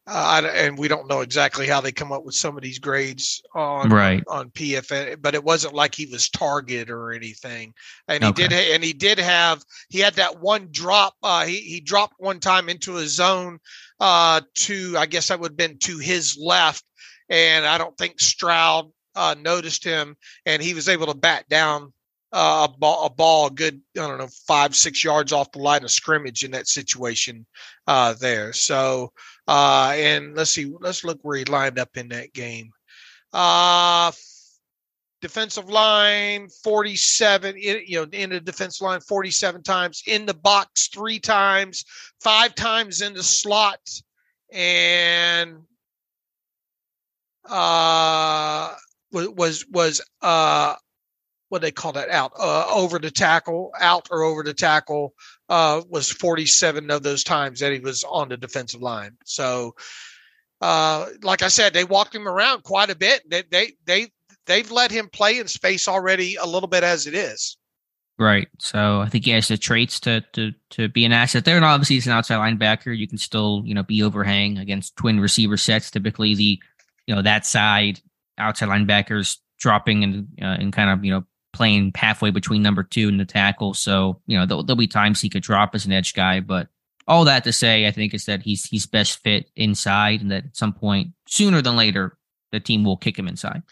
uh, 0.08 0.42
and 0.54 0.78
we 0.78 0.88
don't 0.88 1.08
know 1.08 1.22
exactly 1.22 1.68
how 1.68 1.80
they 1.80 1.92
come 1.92 2.12
up 2.12 2.26
with 2.26 2.34
some 2.34 2.58
of 2.58 2.64
these 2.64 2.80
grades 2.80 3.42
on 3.54 3.90
right. 3.90 4.24
on 4.28 4.50
PFF, 4.50 5.22
but 5.22 5.36
it 5.36 5.44
wasn't 5.44 5.76
like 5.76 5.94
he 5.94 6.08
was 6.08 6.30
targeted 6.30 6.90
or 6.90 7.12
anything. 7.12 7.74
And 8.08 8.24
okay. 8.24 8.44
he 8.44 8.48
did, 8.48 8.74
and 8.74 8.84
he 8.84 8.94
did 8.94 9.20
have 9.20 9.64
he 9.90 10.00
had 10.00 10.16
that 10.16 10.42
one 10.42 10.70
drop. 10.72 11.14
Uh, 11.22 11.46
he 11.46 11.60
he 11.60 11.82
dropped 11.82 12.16
one 12.18 12.40
time 12.40 12.68
into 12.68 12.98
a 12.98 13.06
zone 13.06 13.60
uh, 14.00 14.42
to 14.56 14.96
I 14.98 15.06
guess 15.06 15.28
that 15.28 15.40
would 15.40 15.52
have 15.52 15.58
been 15.58 15.78
to 15.80 16.00
his 16.00 16.38
left, 16.42 16.84
and 17.30 17.66
I 17.66 17.78
don't 17.78 17.98
think 17.98 18.20
Stroud 18.20 18.92
uh, 19.16 19.36
noticed 19.40 19.84
him, 19.84 20.18
and 20.48 20.64
he 20.64 20.74
was 20.74 20.90
able 20.90 21.08
to 21.08 21.14
bat 21.14 21.48
down 21.48 21.94
uh, 22.34 22.68
a 22.70 22.78
ball, 22.78 23.06
a 23.06 23.10
ball, 23.10 23.48
a 23.48 23.52
good 23.52 23.82
I 23.98 24.08
don't 24.08 24.18
know 24.18 24.30
five 24.48 24.76
six 24.76 25.04
yards 25.04 25.34
off 25.34 25.52
the 25.52 25.60
line 25.60 25.84
of 25.84 25.92
scrimmage 25.92 26.44
in 26.44 26.52
that 26.52 26.68
situation 26.68 27.46
uh, 27.88 28.14
there. 28.14 28.54
So 28.54 29.12
uh, 29.48 29.94
and 29.96 30.36
let's 30.36 30.52
see, 30.52 30.72
let's 30.80 31.04
look 31.04 31.20
where 31.22 31.38
he 31.38 31.46
lined 31.46 31.80
up 31.80 31.98
in 31.98 32.10
that 32.10 32.34
game. 32.34 32.72
Uh, 33.34 34.12
defensive 35.22 35.70
line 35.70 36.50
47 36.64 37.56
you 37.58 37.98
know 37.98 38.08
in 38.12 38.32
the 38.32 38.40
defensive 38.40 38.84
line 38.84 39.00
47 39.00 39.62
times 39.62 40.02
in 40.08 40.26
the 40.26 40.34
box 40.34 40.88
three 40.88 41.20
times 41.20 41.86
five 42.20 42.56
times 42.56 43.02
in 43.02 43.14
the 43.14 43.22
slot 43.22 43.80
and 44.52 45.58
uh 47.48 48.74
was 49.12 49.66
was 49.70 50.02
uh 50.24 50.74
what 51.52 51.62
they 51.62 51.72
call 51.72 51.92
that 51.92 52.10
out 52.10 52.32
uh, 52.40 52.66
over 52.74 52.98
the 52.98 53.12
tackle 53.12 53.74
out 53.82 54.08
or 54.10 54.24
over 54.24 54.42
the 54.42 54.54
tackle 54.54 55.14
uh, 55.50 55.82
was 55.90 56.10
47 56.10 56.90
of 56.90 57.04
those 57.04 57.26
times 57.26 57.60
that 57.60 57.74
he 57.74 57.80
was 57.80 58.06
on 58.06 58.30
the 58.30 58.38
defensive 58.38 58.82
line. 58.82 59.18
So 59.26 59.76
uh, 60.62 61.08
like 61.24 61.42
i 61.42 61.50
said 61.50 61.74
they 61.74 61.84
walked 61.84 62.16
him 62.16 62.26
around 62.26 62.64
quite 62.64 62.90
a 62.90 62.96
bit. 62.96 63.30
They, 63.30 63.44
they 63.52 63.74
they 63.86 64.08
they've 64.46 64.72
let 64.72 64.92
him 64.92 65.10
play 65.10 65.40
in 65.40 65.50
space 65.50 65.90
already 65.90 66.36
a 66.36 66.46
little 66.46 66.70
bit 66.70 66.86
as 66.86 67.06
it 67.06 67.16
is. 67.16 67.58
Right. 68.18 68.48
So 68.60 69.02
i 69.02 69.10
think 69.10 69.26
he 69.26 69.32
has 69.32 69.50
the 69.50 69.58
traits 69.58 70.00
to 70.02 70.22
to 70.32 70.54
to 70.70 70.88
be 70.88 71.04
an 71.04 71.12
asset 71.12 71.44
there. 71.44 71.58
And 71.58 71.66
obviously 71.66 71.98
he's 71.98 72.08
an 72.08 72.14
outside 72.14 72.38
linebacker. 72.38 72.98
You 72.98 73.10
can 73.10 73.18
still 73.18 73.62
you 73.66 73.76
know 73.76 73.84
be 73.84 74.04
overhang 74.04 74.58
against 74.58 74.96
twin 74.96 75.20
receiver 75.20 75.58
sets. 75.58 75.92
Typically 75.92 76.34
the 76.34 76.60
you 77.08 77.16
know 77.16 77.22
that 77.22 77.46
side 77.46 78.00
outside 78.38 78.70
linebackers 78.70 79.38
dropping 79.60 80.04
and 80.06 80.28
uh, 80.42 80.58
and 80.62 80.72
kind 80.72 80.90
of 80.90 81.04
you 81.04 81.12
know 81.12 81.26
playing 81.54 81.92
halfway 81.96 82.32
between 82.32 82.62
number 82.62 82.84
two 82.84 83.08
and 83.08 83.20
the 83.20 83.26
tackle. 83.26 83.74
So, 83.74 84.22
you 84.28 84.38
know, 84.38 84.46
there'll, 84.46 84.64
there'll, 84.64 84.78
be 84.78 84.88
times 84.88 85.22
he 85.22 85.30
could 85.30 85.44
drop 85.44 85.76
as 85.76 85.86
an 85.86 85.92
edge 85.92 86.14
guy, 86.14 86.40
but 86.40 86.68
all 87.08 87.26
that 87.26 87.44
to 87.44 87.52
say, 87.52 87.88
I 87.88 87.92
think 87.92 88.14
is 88.14 88.26
that 88.26 88.42
he's 88.42 88.66
he's 88.66 88.86
best 88.86 89.22
fit 89.22 89.50
inside, 89.56 90.22
and 90.22 90.32
that 90.32 90.46
at 90.46 90.58
some 90.58 90.74
point, 90.74 91.10
sooner 91.28 91.62
than 91.62 91.76
later, 91.76 92.18
the 92.52 92.60
team 92.60 92.84
will 92.84 92.98
kick 92.98 93.18
him 93.18 93.28
inside. 93.28 93.64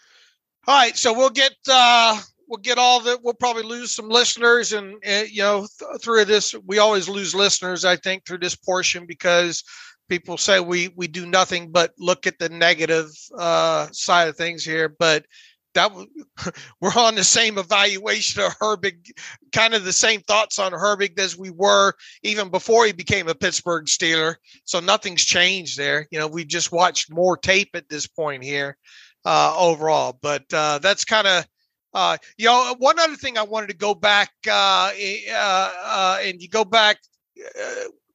All 0.66 0.76
right, 0.76 0.96
so 0.96 1.12
we'll 1.12 1.30
get 1.30 1.54
uh 1.70 2.20
we'll 2.48 2.58
get 2.58 2.78
all 2.78 3.00
the 3.00 3.18
we'll 3.22 3.34
probably 3.34 3.62
lose 3.62 3.94
some 3.94 4.08
listeners, 4.08 4.72
and 4.72 4.96
uh, 5.06 5.24
you 5.30 5.42
know 5.42 5.66
th- 5.78 6.02
through 6.02 6.24
this 6.26 6.54
we 6.66 6.78
always 6.78 7.08
lose 7.08 7.34
listeners. 7.34 7.84
I 7.84 7.96
think 7.96 8.26
through 8.26 8.38
this 8.38 8.56
portion 8.56 9.06
because 9.06 9.64
people 10.08 10.36
say 10.36 10.60
we 10.60 10.88
we 10.96 11.06
do 11.06 11.24
nothing 11.24 11.70
but 11.70 11.92
look 11.98 12.26
at 12.26 12.38
the 12.38 12.48
negative 12.48 13.08
uh, 13.38 13.86
side 13.92 14.28
of 14.28 14.36
things 14.36 14.64
here, 14.64 14.88
but 14.88 15.24
that 15.74 15.92
we're 16.80 16.92
on 16.96 17.14
the 17.14 17.24
same 17.24 17.58
evaluation 17.58 18.42
of 18.42 18.58
Herbig, 18.58 19.10
kind 19.52 19.74
of 19.74 19.84
the 19.84 19.92
same 19.92 20.20
thoughts 20.22 20.58
on 20.58 20.72
Herbig 20.72 21.18
as 21.18 21.36
we 21.36 21.50
were 21.50 21.94
even 22.22 22.50
before 22.50 22.86
he 22.86 22.92
became 22.92 23.28
a 23.28 23.34
Pittsburgh 23.34 23.86
Steeler. 23.86 24.36
So 24.64 24.80
nothing's 24.80 25.24
changed 25.24 25.78
there. 25.78 26.06
You 26.10 26.18
know, 26.18 26.26
we 26.26 26.44
just 26.44 26.72
watched 26.72 27.12
more 27.12 27.36
tape 27.36 27.70
at 27.74 27.88
this 27.88 28.06
point 28.06 28.42
here 28.42 28.76
uh, 29.24 29.54
overall. 29.56 30.18
But 30.20 30.44
uh, 30.52 30.78
that's 30.78 31.04
kind 31.04 31.26
of, 31.26 31.46
uh, 31.94 32.16
you 32.36 32.46
know, 32.46 32.74
one 32.78 32.98
other 32.98 33.16
thing 33.16 33.38
I 33.38 33.42
wanted 33.42 33.68
to 33.68 33.76
go 33.76 33.94
back 33.94 34.30
uh, 34.48 34.90
uh, 35.32 35.72
uh, 35.84 36.18
and 36.22 36.40
you 36.40 36.48
go 36.48 36.64
back 36.64 36.98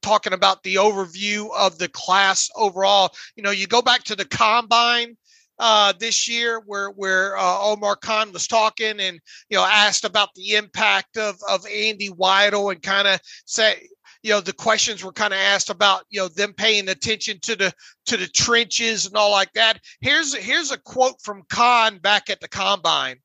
talking 0.02 0.32
about 0.32 0.62
the 0.62 0.76
overview 0.76 1.48
of 1.56 1.78
the 1.78 1.88
class 1.88 2.48
overall. 2.54 3.12
You 3.34 3.42
know, 3.42 3.50
you 3.50 3.66
go 3.66 3.82
back 3.82 4.04
to 4.04 4.16
the 4.16 4.24
combine 4.24 5.16
uh, 5.58 5.92
this 5.98 6.28
year 6.28 6.60
where 6.66 6.90
where 6.90 7.36
uh, 7.36 7.58
Omar 7.60 7.96
Khan 7.96 8.32
was 8.32 8.46
talking 8.46 9.00
and 9.00 9.20
you 9.48 9.56
know 9.56 9.64
asked 9.64 10.04
about 10.04 10.34
the 10.34 10.54
impact 10.54 11.16
of 11.16 11.36
of 11.48 11.66
Andy 11.66 12.10
Weidl 12.10 12.72
and 12.72 12.82
kind 12.82 13.08
of 13.08 13.20
say 13.44 13.88
you 14.22 14.30
know 14.32 14.40
the 14.40 14.52
questions 14.52 15.04
were 15.04 15.12
kind 15.12 15.32
of 15.32 15.38
asked 15.38 15.70
about 15.70 16.02
you 16.10 16.20
know 16.20 16.28
them 16.28 16.52
paying 16.52 16.88
attention 16.88 17.38
to 17.42 17.56
the 17.56 17.72
to 18.06 18.16
the 18.16 18.26
trenches 18.26 19.06
and 19.06 19.16
all 19.16 19.30
like 19.30 19.52
that. 19.54 19.80
Here's 20.00 20.34
here's 20.34 20.72
a 20.72 20.78
quote 20.78 21.20
from 21.22 21.42
Khan 21.48 21.98
back 21.98 22.28
at 22.28 22.40
the 22.40 22.48
combine. 22.48 23.16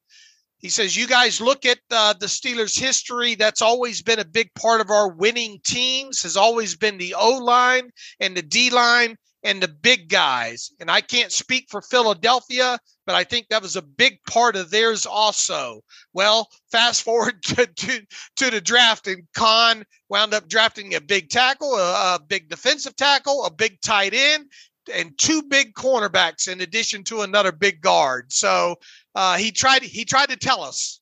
He 0.59 0.69
says, 0.69 0.95
"You 0.95 1.07
guys 1.07 1.41
look 1.41 1.65
at 1.65 1.79
uh, 1.89 2.13
the 2.13 2.27
Steelers' 2.27 2.79
history. 2.79 3.33
That's 3.33 3.63
always 3.63 4.03
been 4.03 4.19
a 4.19 4.25
big 4.25 4.53
part 4.53 4.79
of 4.79 4.91
our 4.91 5.09
winning 5.09 5.59
teams. 5.63 6.21
Has 6.21 6.37
always 6.37 6.75
been 6.75 6.99
the 6.99 7.15
O 7.15 7.37
line 7.37 7.89
and 8.19 8.37
the 8.37 8.43
D 8.43 8.69
line 8.69 9.17
and 9.43 9.61
the 9.61 9.67
big 9.67 10.09
guys. 10.09 10.71
And 10.79 10.89
I 10.89 11.01
can't 11.01 11.31
speak 11.31 11.67
for 11.69 11.81
Philadelphia, 11.81 12.79
but 13.05 13.15
I 13.15 13.23
think 13.23 13.47
that 13.49 13.61
was 13.61 13.75
a 13.75 13.81
big 13.81 14.19
part 14.27 14.55
of 14.55 14.69
theirs 14.69 15.05
also. 15.05 15.81
Well, 16.13 16.49
fast 16.71 17.01
forward 17.03 17.41
to, 17.43 17.65
to, 17.65 18.01
to 18.37 18.49
the 18.51 18.61
draft, 18.61 19.07
and 19.07 19.23
Khan 19.35 19.85
wound 20.09 20.33
up 20.33 20.47
drafting 20.47 20.93
a 20.93 21.01
big 21.01 21.29
tackle, 21.29 21.73
a, 21.75 22.15
a 22.15 22.19
big 22.27 22.49
defensive 22.49 22.95
tackle, 22.95 23.45
a 23.45 23.51
big 23.51 23.81
tight 23.81 24.13
end, 24.13 24.45
and 24.93 25.17
two 25.17 25.43
big 25.43 25.73
cornerbacks 25.73 26.47
in 26.47 26.61
addition 26.61 27.03
to 27.05 27.21
another 27.21 27.51
big 27.51 27.81
guard. 27.81 28.31
So 28.31 28.75
uh, 29.15 29.37
he 29.37 29.51
tried 29.51 29.83
he 29.83 30.05
tried 30.05 30.29
to 30.29 30.37
tell 30.37 30.63
us. 30.63 30.99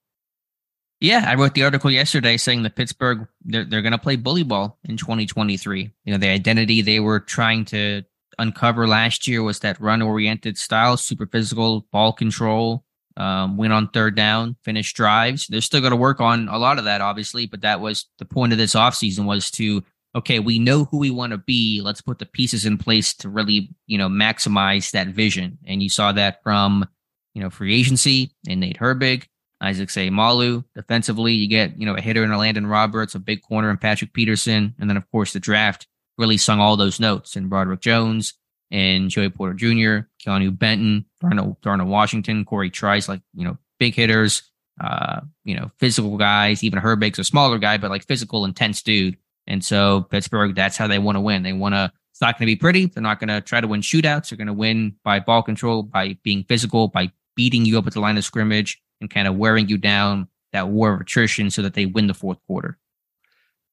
Yeah, 0.99 1.23
I 1.25 1.35
wrote 1.35 1.53
the 1.53 1.63
article 1.63 1.89
yesterday 1.89 2.35
saying 2.35 2.63
that 2.63 2.75
Pittsburgh 2.75 3.25
they're, 3.45 3.63
they're 3.63 3.81
going 3.81 3.93
to 3.93 3.97
play 3.97 4.17
bully 4.17 4.43
ball 4.43 4.77
in 4.83 4.97
2023. 4.97 5.91
You 6.03 6.11
know, 6.11 6.17
the 6.17 6.27
identity 6.27 6.81
they 6.81 6.99
were 6.99 7.21
trying 7.21 7.63
to 7.65 8.03
uncover 8.39 8.87
last 8.87 9.27
year 9.27 9.43
was 9.43 9.59
that 9.59 9.79
run 9.79 10.01
oriented 10.01 10.57
style, 10.57 10.97
super 10.97 11.27
physical, 11.27 11.85
ball 11.91 12.13
control, 12.13 12.83
um, 13.17 13.57
win 13.57 13.71
on 13.71 13.89
third 13.89 14.15
down, 14.15 14.55
finish 14.63 14.93
drives. 14.93 15.45
They're 15.47 15.61
still 15.61 15.81
going 15.81 15.91
to 15.91 15.97
work 15.97 16.21
on 16.21 16.47
a 16.47 16.57
lot 16.57 16.79
of 16.79 16.85
that, 16.85 17.01
obviously, 17.01 17.45
but 17.45 17.61
that 17.61 17.81
was 17.81 18.05
the 18.17 18.25
point 18.25 18.53
of 18.53 18.57
this 18.57 18.75
offseason 18.75 19.25
was 19.25 19.51
to, 19.51 19.83
okay, 20.15 20.39
we 20.39 20.57
know 20.57 20.85
who 20.85 20.97
we 20.97 21.11
want 21.11 21.31
to 21.31 21.37
be. 21.37 21.81
Let's 21.83 22.01
put 22.01 22.17
the 22.17 22.25
pieces 22.25 22.65
in 22.65 22.77
place 22.77 23.13
to 23.15 23.29
really, 23.29 23.69
you 23.87 23.97
know, 23.97 24.07
maximize 24.07 24.91
that 24.91 25.07
vision. 25.07 25.57
And 25.67 25.83
you 25.83 25.89
saw 25.89 26.11
that 26.13 26.41
from, 26.41 26.87
you 27.33 27.43
know, 27.43 27.49
free 27.49 27.77
agency 27.77 28.31
and 28.47 28.61
Nate 28.61 28.79
Herbig, 28.79 29.25
Isaac 29.61 29.89
Seumalo. 29.89 30.63
Defensively, 30.73 31.33
you 31.33 31.47
get, 31.47 31.77
you 31.77 31.85
know, 31.85 31.95
a 31.95 32.01
hitter 32.01 32.23
in 32.23 32.31
Elandon 32.31 32.69
Roberts, 32.69 33.15
a 33.15 33.19
big 33.19 33.41
corner 33.41 33.69
in 33.69 33.77
Patrick 33.77 34.13
Peterson. 34.13 34.73
And 34.79 34.89
then, 34.89 34.97
of 34.97 35.09
course, 35.11 35.33
the 35.33 35.39
draft 35.39 35.87
really 36.19 36.37
sung 36.37 36.59
all 36.59 36.77
those 36.77 36.99
notes 36.99 37.35
and 37.35 37.49
Broderick 37.49 37.79
Jones 37.79 38.33
and 38.69 39.09
Joey 39.09 39.29
Porter 39.29 39.53
Jr., 39.53 40.07
Keanu 40.23 40.55
Benton, 40.55 41.05
Darnell, 41.21 41.57
Darnell 41.63 41.87
Washington, 41.87 42.45
Cory 42.45 42.69
Trice, 42.69 43.07
like, 43.07 43.21
you 43.33 43.45
know, 43.45 43.57
big 43.79 43.95
hitters, 43.95 44.43
uh, 44.79 45.21
you 45.43 45.55
know, 45.55 45.71
physical 45.79 46.17
guys, 46.17 46.63
even 46.63 46.79
Herbig's 46.79 47.19
a 47.19 47.23
smaller 47.23 47.57
guy, 47.57 47.77
but 47.77 47.89
like 47.89 48.05
physical, 48.05 48.45
intense 48.45 48.83
dude. 48.83 49.17
And 49.47 49.63
so 49.63 50.01
Pittsburgh, 50.01 50.53
that's 50.53 50.77
how 50.77 50.87
they 50.87 50.99
want 50.99 51.15
to 51.15 51.21
win. 51.21 51.41
They 51.41 51.53
want 51.53 51.73
to, 51.73 51.91
it's 52.11 52.21
not 52.21 52.37
going 52.37 52.47
to 52.47 52.51
be 52.51 52.57
pretty. 52.57 52.85
They're 52.85 53.01
not 53.01 53.19
going 53.19 53.29
to 53.29 53.41
try 53.41 53.61
to 53.61 53.67
win 53.67 53.81
shootouts. 53.81 54.29
They're 54.29 54.37
going 54.37 54.47
to 54.47 54.53
win 54.53 54.95
by 55.03 55.19
ball 55.19 55.41
control, 55.41 55.83
by 55.83 56.17
being 56.23 56.43
physical, 56.43 56.89
by 56.89 57.11
beating 57.35 57.65
you 57.65 57.79
up 57.79 57.87
at 57.87 57.93
the 57.93 58.01
line 58.01 58.17
of 58.17 58.25
scrimmage 58.25 58.81
and 58.99 59.09
kind 59.09 59.27
of 59.27 59.37
wearing 59.37 59.69
you 59.69 59.77
down 59.77 60.27
that 60.51 60.67
war 60.67 60.93
of 60.93 61.01
attrition 61.01 61.49
so 61.49 61.61
that 61.61 61.73
they 61.73 61.85
win 61.85 62.07
the 62.07 62.13
fourth 62.13 62.37
quarter. 62.45 62.77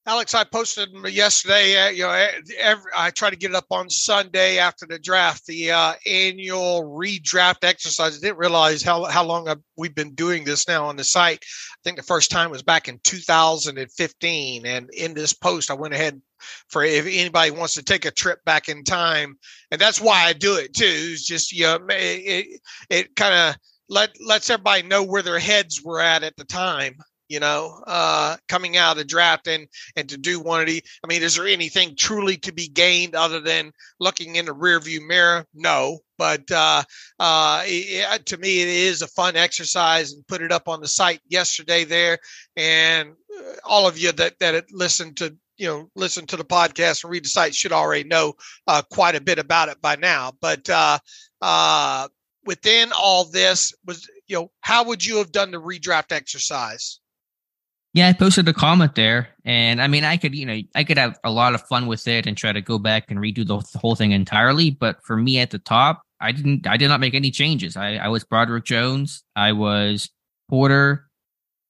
Alex, 0.09 0.35
I 0.35 0.45
posted 0.45 0.91
yesterday. 1.09 1.77
Uh, 1.77 1.89
you 1.89 2.03
know, 2.05 2.29
every, 2.59 2.93
I 2.97 3.11
try 3.11 3.29
to 3.29 3.35
get 3.35 3.51
it 3.51 3.57
up 3.57 3.67
on 3.73 3.91
Sunday 3.91 4.57
after 4.57 4.87
the 4.87 5.01
draft. 5.01 5.47
The 5.47 5.73
uh, 5.73 5.95
annual 6.07 6.85
redraft 6.85 7.65
exercise. 7.65 8.17
I 8.17 8.21
didn't 8.21 8.39
realize 8.39 8.85
how 8.85 9.07
how 9.07 9.25
long 9.25 9.49
I've, 9.49 9.61
we've 9.77 9.97
been 9.97 10.15
doing 10.15 10.45
this 10.45 10.69
now 10.69 10.87
on 10.87 10.95
the 10.95 11.03
site. 11.03 11.41
I 11.43 11.79
think 11.83 11.97
the 11.97 12.05
first 12.05 12.31
time 12.31 12.53
was 12.53 12.63
back 12.63 12.87
in 12.87 13.01
2015. 13.03 14.65
And 14.65 14.89
in 14.91 15.13
this 15.13 15.33
post, 15.33 15.73
I 15.73 15.75
went 15.75 15.95
ahead 15.95 16.23
for 16.69 16.85
if 16.85 17.05
anybody 17.05 17.51
wants 17.51 17.75
to 17.75 17.83
take 17.83 18.05
a 18.05 18.13
trip 18.13 18.45
back 18.45 18.69
in 18.69 18.85
time, 18.85 19.37
and 19.73 19.81
that's 19.81 20.01
why 20.01 20.23
I 20.23 20.35
do 20.35 20.55
it 20.55 20.73
too. 20.73 20.85
It's 20.87 21.27
just 21.27 21.51
you 21.51 21.65
know, 21.65 21.81
it 21.91 22.47
it, 22.47 22.61
it 22.91 23.17
kind 23.17 23.35
of 23.35 23.57
let 23.89 24.11
lets 24.25 24.51
everybody 24.51 24.85
know 24.85 25.03
where 25.03 25.23
their 25.23 25.41
heads 25.41 25.83
were 25.83 26.01
at 26.01 26.23
at 26.23 26.37
the 26.37 26.45
time 26.45 26.97
you 27.29 27.41
know, 27.41 27.83
uh, 27.87 28.37
coming 28.49 28.77
out 28.77 28.93
of 28.93 28.99
the 28.99 29.05
draft 29.05 29.47
and 29.49 29.67
and 29.97 30.09
to 30.09 30.17
do 30.17 30.41
one 30.41 30.61
of 30.61 30.67
the. 30.67 30.83
I 31.05 31.07
mean, 31.07 31.23
is 31.23 31.37
there 31.37 31.47
anything 31.47 31.97
truly 31.97 32.37
to 32.39 32.53
be 32.53 32.69
gained 32.69 33.15
other 33.15 33.41
than 33.41 33.73
looking 34.01 34.37
in 34.37 34.47
the 34.47 34.55
rearview 34.55 35.07
mirror? 35.07 35.47
No, 35.55 36.01
but 36.19 36.51
uh, 36.51 36.83
uh, 37.19 37.63
it, 37.65 38.27
to 38.27 38.39
me, 38.39 38.63
it 38.63 38.69
is 38.69 39.03
a 39.03 39.09
fun 39.09 39.37
exercise, 39.37 40.13
and 40.13 40.27
put 40.27 40.43
it 40.43 40.53
up 40.53 40.69
on 40.69 40.81
the 40.81 40.89
site 40.89 41.21
yesterday 41.29 41.85
there, 41.85 42.19
and 42.57 43.11
uh, 43.11 43.53
all 43.65 43.87
of 43.87 43.99
you 43.99 44.13
that 44.13 44.39
that 44.39 44.65
listen 44.73 45.15
to 45.15 45.37
you 45.57 45.67
know 45.67 45.91
listen 45.95 46.27
to 46.27 46.37
the 46.37 46.45
podcast 46.45 47.05
and 47.05 47.11
read 47.11 47.25
the 47.25 47.29
site 47.29 47.55
should 47.55 47.73
already 47.73 48.05
know 48.05 48.35
uh, 48.67 48.83
quite 48.91 49.15
a 49.15 49.21
bit 49.21 49.39
about 49.39 49.69
it 49.69 49.81
by 49.81 49.97
now. 49.97 50.33
But 50.41 50.69
uh, 50.69 50.99
uh, 51.43 52.09
within 52.45 52.91
all 52.97 53.25
this 53.25 53.75
was 53.85 54.09
you 54.27 54.37
know 54.37 54.51
how 54.61 54.85
would 54.85 55.05
you 55.05 55.19
have 55.19 55.33
done 55.33 55.51
the 55.51 55.61
redraft 55.61 56.13
exercise? 56.13 57.01
Yeah, 57.97 58.09
I 58.09 58.13
posted 58.13 58.47
a 58.47 58.53
comment 58.53 58.95
there, 58.95 59.29
and 59.47 59.81
I 59.81 59.87
mean, 59.87 60.05
I 60.05 60.19
could, 60.19 60.35
you 60.35 60.45
know, 60.45 60.61
I 60.75 60.85
could 60.85 60.99
have 60.99 61.19
a 61.25 61.31
lot 61.31 61.55
of 61.55 61.63
fun 61.63 61.87
with 61.87 62.07
it 62.07 62.27
and 62.27 62.37
try 62.37 62.53
to 62.53 62.61
go 62.61 62.79
back 62.79 63.11
and 63.11 63.19
redo 63.19 63.47
the, 63.47 63.79
whole 63.79 63.95
thing 63.95 64.13
entirely. 64.13 64.71
But 64.71 65.03
for 65.03 65.17
me 65.17 65.39
at 65.39 65.51
the 65.51 65.59
top, 65.59 66.03
I 66.21 66.33
didn't, 66.33 66.67
I 66.67 66.77
did 66.77 66.89
not 66.89 67.01
make 67.01 67.15
any 67.15 67.31
changes. 67.31 67.75
I, 67.75 67.95
I 67.95 68.09
was 68.09 68.23
Broderick 68.23 68.67
Jones, 68.67 69.25
I 69.35 69.53
was 69.53 70.11
Porter, 70.51 71.09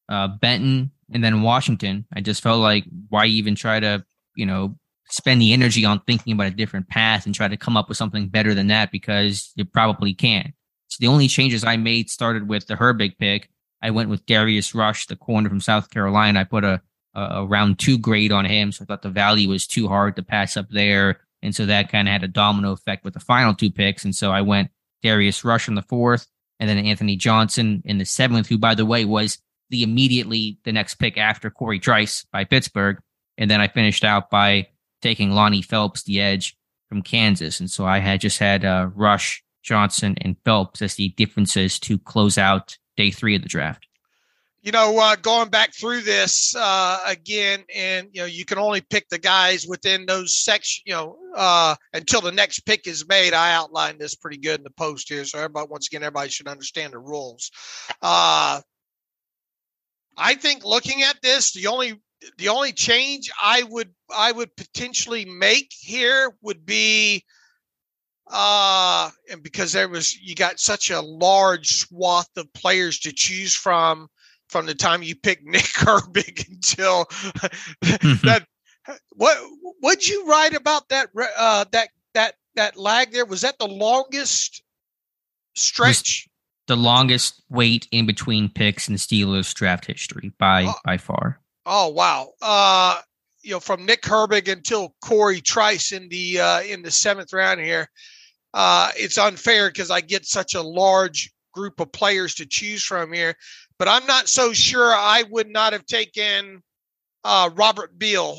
uh, 0.09 0.27
Benton, 0.27 0.91
and 1.13 1.23
then 1.23 1.43
Washington. 1.43 2.07
I 2.13 2.23
just 2.23 2.43
felt 2.43 2.59
like 2.59 2.87
why 3.09 3.27
even 3.27 3.55
try 3.55 3.79
to, 3.79 4.05
you 4.35 4.47
know, 4.47 4.77
spend 5.11 5.41
the 5.41 5.53
energy 5.53 5.85
on 5.85 6.01
thinking 6.09 6.33
about 6.33 6.49
a 6.49 6.57
different 6.57 6.89
path 6.89 7.27
and 7.27 7.37
try 7.37 7.47
to 7.47 7.57
come 7.57 7.77
up 7.77 7.89
with 7.89 7.99
something 7.99 8.31
better 8.31 8.53
than 8.53 8.67
that 8.67 8.91
because 8.91 9.53
you 9.55 9.65
probably 9.65 10.13
can't. 10.13 10.55
So 10.89 10.97
the 10.99 11.07
only 11.07 11.29
changes 11.29 11.63
I 11.63 11.77
made 11.77 12.11
started 12.11 12.49
with 12.49 12.67
the 12.67 12.75
Herbig 12.75 13.17
pick 13.17 13.49
I 13.83 13.91
went 13.91 14.11
with 14.11 14.27
Darius 14.27 14.75
Rush, 14.75 15.07
the 15.07 15.17
corner 15.17 15.49
from 15.49 15.61
South 15.61 15.91
Carolina. 15.91 16.41
I 16.41 16.45
put 16.45 16.65
a, 16.65 16.81
a 17.15 17.47
round 17.47 17.79
two 17.79 17.99
grade 17.99 18.33
on 18.33 18.45
him, 18.45 18.73
so 18.73 18.83
I 18.83 18.87
thought 18.87 19.03
the 19.03 19.11
value 19.11 19.49
was 19.49 19.67
too 19.67 19.89
hard 19.89 20.17
to 20.17 20.23
pass 20.23 20.57
up 20.57 20.69
there. 20.71 21.21
And 21.43 21.55
so 21.55 21.67
that 21.67 21.91
kind 21.91 22.09
of 22.09 22.13
had 22.13 22.25
a 22.25 22.29
domino 22.29 22.73
effect 22.73 23.05
with 23.05 23.15
the 23.15 23.21
final 23.21 23.55
two 23.55 23.71
picks. 23.71 24.05
And 24.05 24.15
so 24.15 24.33
I 24.33 24.41
went 24.41 24.71
Darius 25.03 25.45
Rush 25.45 25.69
in 25.69 25.75
the 25.75 25.83
fourth, 25.83 26.27
and 26.59 26.69
then 26.69 26.79
Anthony 26.79 27.17
Johnson 27.17 27.83
in 27.85 27.99
the 27.99 28.05
seventh, 28.05 28.49
who, 28.49 28.59
by 28.59 28.75
the 28.75 28.87
way, 28.87 29.05
was 29.05 29.39
the 29.71 29.83
immediately 29.83 30.59
the 30.65 30.73
next 30.73 30.95
pick 30.95 31.19
after 31.19 31.51
Cory 31.51 31.79
Trice 31.79 32.25
by 32.33 32.45
Pittsburgh. 32.45 32.99
And 33.37 33.51
then 33.51 33.61
I 33.61 33.69
finished 33.69 34.05
out 34.05 34.31
by 34.31 34.69
taking 35.03 35.33
Lonnie 35.33 35.63
Phelps, 35.63 36.03
the 36.05 36.21
edge 36.21 36.57
from 36.89 37.03
Kansas. 37.03 37.61
And 37.61 37.71
so 37.71 37.85
I 37.85 37.99
had 37.99 38.21
just 38.21 38.39
had 38.39 38.65
uh, 38.65 38.89
Rush, 38.95 39.43
Johnson, 39.63 40.17
and 40.21 40.37
Phelps 40.45 40.81
as 40.83 40.95
the 40.95 41.11
differences 41.11 41.79
to 41.81 41.99
close 41.99 42.39
out 42.39 42.79
day 42.97 43.11
three 43.11 43.37
of 43.37 43.43
the 43.43 43.49
draft? 43.49 43.87
You 44.63 44.73
know, 44.73 44.99
uh, 44.99 45.15
going 45.15 45.49
back 45.49 45.75
through 45.75 46.01
this 46.01 46.57
uh, 46.57 46.99
again, 47.07 47.63
and 47.73 48.09
you 48.13 48.23
know, 48.23 48.27
you 48.27 48.45
can 48.45 48.59
only 48.59 48.81
pick 48.81 49.09
the 49.09 49.19
guys 49.19 49.65
within 49.65 50.07
those 50.07 50.37
sections. 50.37 50.83
You 50.85 50.95
know, 50.95 51.17
uh, 51.37 51.77
until 51.93 52.21
the 52.21 52.33
next 52.33 52.61
pick 52.61 52.89
is 52.89 53.07
made. 53.07 53.33
I 53.33 53.55
outlined 53.55 54.01
this 54.01 54.17
pretty 54.17 54.39
good 54.39 54.59
in 54.59 54.65
the 54.65 54.71
post 54.71 55.09
here, 55.09 55.25
so 55.25 55.39
everybody, 55.39 55.69
once 55.71 55.87
again, 55.87 56.03
everybody 56.03 56.31
should 56.31 56.49
understand 56.49 56.95
the 56.95 56.99
rules. 56.99 57.53
Uh, 58.03 58.61
I 60.17 60.35
think 60.35 60.65
looking 60.65 61.03
at 61.03 61.23
this, 61.23 61.53
the 61.53 61.69
only 61.69 62.01
the 62.39 62.49
only 62.49 62.73
change 62.73 63.31
I 63.41 63.63
would 63.63 63.93
I 64.15 64.33
would 64.33 64.57
potentially 64.57 65.25
make 65.25 65.73
here 65.79 66.35
would 66.43 66.65
be 66.65 67.25
uh 68.33 69.11
and 69.31 69.43
because 69.43 69.73
there 69.73 69.89
was 69.89 70.17
you 70.21 70.35
got 70.35 70.59
such 70.59 70.91
a 70.91 71.01
large 71.01 71.77
swath 71.77 72.29
of 72.37 72.53
players 72.55 72.99
to 72.99 73.13
choose 73.13 73.55
from 73.55 74.09
from 74.49 74.67
the 74.67 74.75
time 74.75 75.03
you 75.03 75.15
pick 75.15 75.41
Nick 75.45 75.63
Herbig 75.63 76.49
until 76.49 77.05
mm-hmm. 77.05 78.27
that 78.27 78.47
what 79.11 79.39
what'd 79.81 80.07
you 80.07 80.27
write 80.27 80.55
about 80.55 80.89
that 80.89 81.09
uh 81.37 81.65
that 81.73 81.89
that 82.15 82.35
that 82.57 82.77
lag 82.77 83.13
there? 83.13 83.25
Was 83.25 83.43
that 83.43 83.59
the 83.59 83.69
longest 83.69 84.63
stretch? 85.55 86.29
The 86.67 86.77
longest 86.77 87.43
wait 87.49 87.87
in 87.93 88.07
between 88.07 88.49
picks 88.49 88.89
in 88.89 88.97
Steelers 88.97 89.55
draft 89.55 89.85
history 89.85 90.33
by 90.39 90.65
oh, 90.65 90.75
by 90.85 90.97
far. 90.97 91.41
Oh 91.65 91.89
wow. 91.89 92.33
Uh 92.43 93.01
you 93.43 93.53
know 93.53 93.61
from 93.61 93.87
Nick 93.87 94.03
Herbig 94.03 94.51
until 94.51 94.95
Cory 95.01 95.41
Trice 95.41 95.93
in 95.93 96.09
the 96.09 96.41
uh 96.41 96.63
in 96.63 96.83
the 96.83 96.91
seventh 96.91 97.33
round 97.33 97.61
here 97.61 97.89
uh, 98.55 98.93
it's 98.97 99.19
unfair 99.19 99.69
because 99.69 99.91
I 99.91 100.01
get 100.01 100.25
such 100.27 100.55
a 100.55 100.63
large 100.63 101.33
group 101.53 101.81
of 101.81 101.91
players 101.93 102.37
to 102.37 102.47
choose 102.47 102.85
from 102.85 103.13
here. 103.13 103.35
But 103.79 103.89
I'm 103.89 104.07
not 104.07 104.29
so 104.29 104.53
sure 104.53 104.95
I 104.95 105.25
would 105.31 105.49
not 105.49 105.73
have 105.73 105.87
taken 105.87 106.63
uh, 107.25 107.51
Robert 107.55 107.99
Beal, 107.99 108.39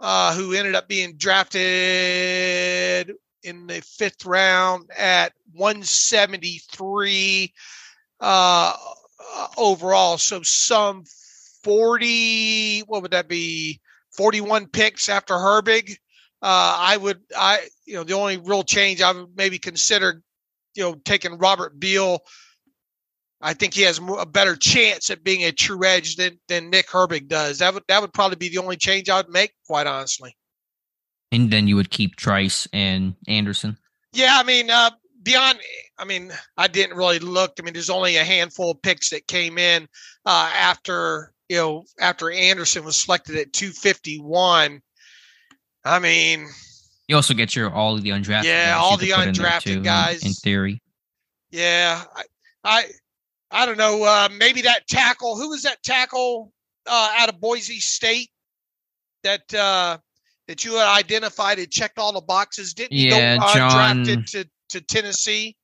uh, 0.00 0.34
who 0.34 0.52
ended 0.52 0.74
up 0.74 0.88
being 0.88 1.16
drafted 1.16 3.14
in 3.42 3.66
the 3.66 3.80
fifth 3.80 4.26
round 4.26 4.90
at 4.96 5.32
173 5.52 7.54
uh, 8.20 8.76
overall. 9.56 10.18
So 10.18 10.42
some 10.42 11.04
40, 11.62 12.80
what 12.80 13.00
would 13.02 13.12
that 13.12 13.28
be? 13.28 13.80
41 14.16 14.68
picks 14.68 15.08
after 15.08 15.34
Herbig. 15.34 15.98
Uh, 16.42 16.76
I 16.78 16.96
would, 16.96 17.20
I, 17.36 17.66
you 17.86 17.94
know, 17.94 18.04
the 18.04 18.14
only 18.14 18.36
real 18.36 18.62
change 18.62 19.00
I 19.00 19.12
would 19.12 19.36
maybe 19.36 19.58
consider, 19.58 20.22
you 20.74 20.82
know, 20.82 20.94
taking 21.04 21.38
Robert 21.38 21.78
Beal. 21.78 22.20
I 23.40 23.54
think 23.54 23.74
he 23.74 23.82
has 23.82 24.00
a 24.18 24.26
better 24.26 24.56
chance 24.56 25.10
at 25.10 25.24
being 25.24 25.44
a 25.44 25.52
true 25.52 25.84
edge 25.84 26.16
than 26.16 26.38
than 26.48 26.70
Nick 26.70 26.88
Herbig 26.88 27.28
does. 27.28 27.58
That 27.58 27.74
would 27.74 27.84
that 27.88 28.00
would 28.00 28.12
probably 28.12 28.36
be 28.36 28.48
the 28.48 28.58
only 28.58 28.76
change 28.76 29.08
I 29.08 29.18
would 29.18 29.28
make, 29.28 29.52
quite 29.66 29.86
honestly. 29.86 30.36
And 31.32 31.50
then 31.50 31.68
you 31.68 31.76
would 31.76 31.90
keep 31.90 32.16
Trice 32.16 32.68
and 32.72 33.14
Anderson. 33.26 33.76
Yeah, 34.12 34.38
I 34.38 34.42
mean, 34.42 34.70
uh, 34.70 34.90
beyond, 35.22 35.58
I 35.98 36.04
mean, 36.04 36.32
I 36.56 36.68
didn't 36.68 36.96
really 36.96 37.18
look. 37.18 37.54
I 37.58 37.62
mean, 37.62 37.74
there's 37.74 37.90
only 37.90 38.16
a 38.16 38.24
handful 38.24 38.70
of 38.70 38.82
picks 38.82 39.10
that 39.10 39.26
came 39.26 39.58
in 39.58 39.88
uh, 40.24 40.50
after 40.56 41.32
you 41.48 41.56
know 41.56 41.84
after 42.00 42.30
Anderson 42.30 42.84
was 42.84 43.00
selected 43.00 43.36
at 43.36 43.52
251. 43.52 44.80
I 45.86 46.00
mean, 46.00 46.48
you 47.06 47.14
also 47.14 47.32
get 47.32 47.54
your 47.54 47.72
all 47.72 47.96
the 47.96 48.10
undrafted. 48.10 48.44
Yeah, 48.44 48.76
all 48.76 48.96
the 48.96 49.10
undrafted 49.10 49.84
guys. 49.84 50.22
In, 50.22 50.28
in, 50.28 50.34
theory. 50.34 50.82
Yeah, 51.50 52.02
I, 52.14 52.22
I, 52.64 52.84
I 53.52 53.66
don't 53.66 53.78
know. 53.78 54.02
Uh, 54.02 54.28
maybe 54.36 54.62
that 54.62 54.88
tackle. 54.88 55.36
Who 55.36 55.50
was 55.50 55.62
that 55.62 55.82
tackle 55.84 56.52
uh, 56.86 57.14
out 57.18 57.28
of 57.28 57.40
Boise 57.40 57.78
State? 57.78 58.30
That 59.22 59.54
uh, 59.54 59.98
that 60.48 60.64
you 60.64 60.74
had 60.74 60.88
identified 60.98 61.58
had 61.58 61.70
checked 61.70 61.98
all 61.98 62.12
the 62.12 62.20
boxes. 62.20 62.74
Didn't 62.74 62.92
yeah, 62.92 63.34
he 63.34 63.38
go 63.38 63.46
John, 63.54 64.02
drafted 64.02 64.26
to, 64.28 64.48
to 64.70 64.80
Tennessee? 64.80 65.56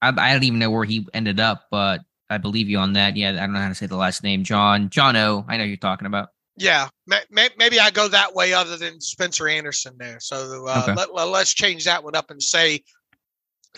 I, 0.00 0.08
I 0.16 0.32
don't 0.32 0.44
even 0.44 0.60
know 0.60 0.70
where 0.70 0.84
he 0.84 1.06
ended 1.12 1.40
up, 1.40 1.64
but 1.72 2.02
I 2.28 2.38
believe 2.38 2.68
you 2.68 2.78
on 2.78 2.92
that. 2.92 3.16
Yeah, 3.16 3.30
I 3.30 3.32
don't 3.32 3.52
know 3.52 3.60
how 3.60 3.68
to 3.68 3.74
say 3.74 3.86
the 3.86 3.96
last 3.96 4.22
name. 4.22 4.44
John 4.44 4.90
John 4.90 5.16
O. 5.16 5.44
I 5.48 5.56
know 5.56 5.64
you're 5.64 5.76
talking 5.76 6.06
about. 6.06 6.28
Yeah, 6.60 6.88
maybe 7.30 7.80
I 7.80 7.90
go 7.90 8.06
that 8.08 8.34
way 8.34 8.52
other 8.52 8.76
than 8.76 9.00
Spencer 9.00 9.48
Anderson 9.48 9.94
there. 9.98 10.20
So 10.20 10.66
uh, 10.68 10.82
okay. 10.82 10.94
let, 10.94 11.14
let, 11.14 11.28
us 11.28 11.54
change 11.54 11.86
that 11.86 12.04
one 12.04 12.14
up 12.14 12.30
and 12.30 12.42
say 12.42 12.84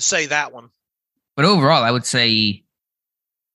say 0.01 0.27
that 0.27 0.53
one. 0.53 0.69
But 1.37 1.45
overall, 1.45 1.85
I 1.85 1.93
would 1.93 2.05
say 2.05 2.65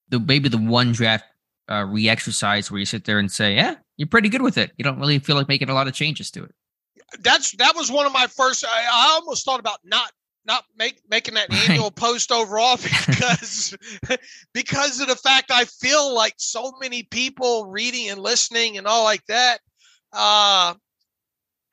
the 0.08 0.22
maybe 0.22 0.48
the 0.48 0.58
one 0.58 0.94
draft 0.94 1.26
uh, 1.70 1.84
re-exercise 1.84 2.72
where 2.72 2.80
you 2.80 2.86
sit 2.86 3.04
there 3.04 3.20
and 3.20 3.30
say, 3.30 3.56
"Yeah, 3.56 3.76
you're 3.98 4.08
pretty 4.08 4.30
good 4.30 4.42
with 4.42 4.58
it." 4.58 4.72
You 4.78 4.86
don't 4.86 4.98
really 4.98 5.20
feel 5.20 5.36
like 5.36 5.50
making 5.50 5.70
a 5.70 5.74
lot 5.74 5.90
of 5.90 5.94
changes 5.94 6.32
to 6.32 6.46
it. 6.46 6.56
That's 7.20 7.52
that 7.58 7.76
was 7.76 7.92
one 7.92 8.06
of 8.06 8.14
my 8.14 8.28
first. 8.28 8.66
I, 8.66 8.86
I 8.90 9.20
almost 9.20 9.44
thought 9.44 9.60
about 9.60 9.80
not 9.84 10.10
not 10.48 10.64
make 10.78 11.02
making 11.10 11.34
that 11.36 11.54
annual 11.70 11.92
post 11.92 12.32
overall 12.32 12.78
because 13.08 13.78
because 14.54 15.02
of 15.02 15.08
the 15.08 15.16
fact 15.16 15.52
I 15.52 15.66
feel 15.66 16.16
like 16.16 16.36
so 16.38 16.74
many 16.82 17.04
people 17.04 17.66
reading 17.66 18.10
and 18.10 18.22
listening 18.22 18.78
and 18.78 18.88
all 18.88 19.04
like 19.04 19.26
that 19.28 19.60
uh, 20.14 20.74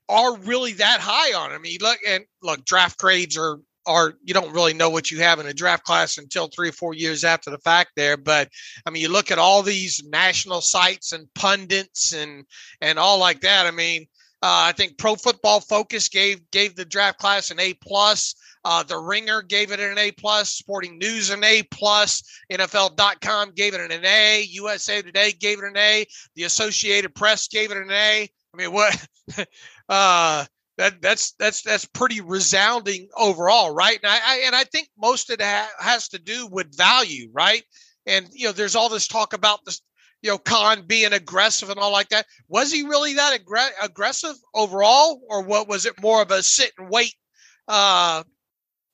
are 0.08 0.36
really 0.38 0.72
that 0.74 1.00
high 1.00 1.32
on 1.38 1.52
him. 1.52 1.56
I 1.56 1.62
mean, 1.62 1.78
look 1.80 1.98
and 2.06 2.24
look, 2.42 2.64
draft 2.64 2.98
grades 2.98 3.38
are 3.38 3.60
are 3.86 4.14
you 4.24 4.34
don't 4.34 4.52
really 4.52 4.72
know 4.72 4.88
what 4.88 5.10
you 5.10 5.20
have 5.20 5.38
in 5.38 5.46
a 5.46 5.52
draft 5.52 5.84
class 5.84 6.18
until 6.18 6.48
three 6.48 6.70
or 6.70 6.72
four 6.72 6.94
years 6.94 7.22
after 7.22 7.50
the 7.50 7.58
fact 7.58 7.90
there 7.96 8.16
but 8.16 8.48
i 8.86 8.90
mean 8.90 9.02
you 9.02 9.10
look 9.10 9.30
at 9.30 9.38
all 9.38 9.62
these 9.62 10.02
national 10.08 10.62
sites 10.62 11.12
and 11.12 11.28
pundits 11.34 12.14
and 12.14 12.46
and 12.80 12.98
all 12.98 13.18
like 13.18 13.40
that. 13.42 13.66
I 13.66 13.70
mean 13.70 14.06
uh, 14.42 14.64
i 14.68 14.72
think 14.72 14.96
pro 14.96 15.16
football 15.16 15.60
focus 15.60 16.08
gave 16.08 16.50
gave 16.50 16.74
the 16.76 16.84
draft 16.86 17.18
class 17.18 17.50
an 17.50 17.60
a 17.60 17.74
plus 17.74 18.34
uh, 18.64 18.82
the 18.82 18.98
Ringer 18.98 19.42
gave 19.42 19.72
it 19.72 19.80
an 19.80 19.98
A 19.98 20.10
plus. 20.12 20.50
Sporting 20.50 20.98
News 20.98 21.30
an 21.30 21.44
A 21.44 21.62
plus. 21.70 22.22
NFL.com 22.50 23.52
gave 23.52 23.74
it 23.74 23.90
an 23.90 24.04
A. 24.04 24.42
USA 24.50 25.02
Today 25.02 25.32
gave 25.32 25.58
it 25.58 25.64
an 25.64 25.76
A. 25.76 26.06
The 26.34 26.44
Associated 26.44 27.14
Press 27.14 27.48
gave 27.48 27.70
it 27.70 27.76
an 27.76 27.90
A. 27.90 28.28
I 28.52 28.56
mean, 28.56 28.72
what? 28.72 29.06
uh, 29.88 30.44
that 30.76 31.00
that's 31.00 31.32
that's 31.38 31.62
that's 31.62 31.84
pretty 31.84 32.20
resounding 32.20 33.08
overall, 33.16 33.72
right? 33.72 33.98
And 34.02 34.10
I, 34.10 34.18
I 34.24 34.42
and 34.46 34.56
I 34.56 34.64
think 34.64 34.88
most 34.98 35.30
of 35.30 35.38
that 35.38 35.70
has 35.78 36.08
to 36.08 36.18
do 36.18 36.48
with 36.50 36.76
value, 36.76 37.28
right? 37.32 37.62
And 38.06 38.28
you 38.32 38.46
know, 38.46 38.52
there's 38.52 38.74
all 38.74 38.88
this 38.88 39.06
talk 39.06 39.34
about 39.34 39.64
this, 39.64 39.82
you 40.22 40.30
know, 40.30 40.38
Khan 40.38 40.84
being 40.86 41.12
aggressive 41.12 41.70
and 41.70 41.78
all 41.78 41.92
like 41.92 42.08
that. 42.08 42.26
Was 42.48 42.72
he 42.72 42.82
really 42.82 43.14
that 43.14 43.38
aggr- 43.40 43.70
aggressive 43.82 44.34
overall, 44.52 45.20
or 45.28 45.42
what 45.42 45.68
was 45.68 45.86
it 45.86 46.00
more 46.02 46.22
of 46.22 46.30
a 46.30 46.42
sit 46.42 46.72
and 46.76 46.90
wait 46.90 47.14
uh, 47.68 48.24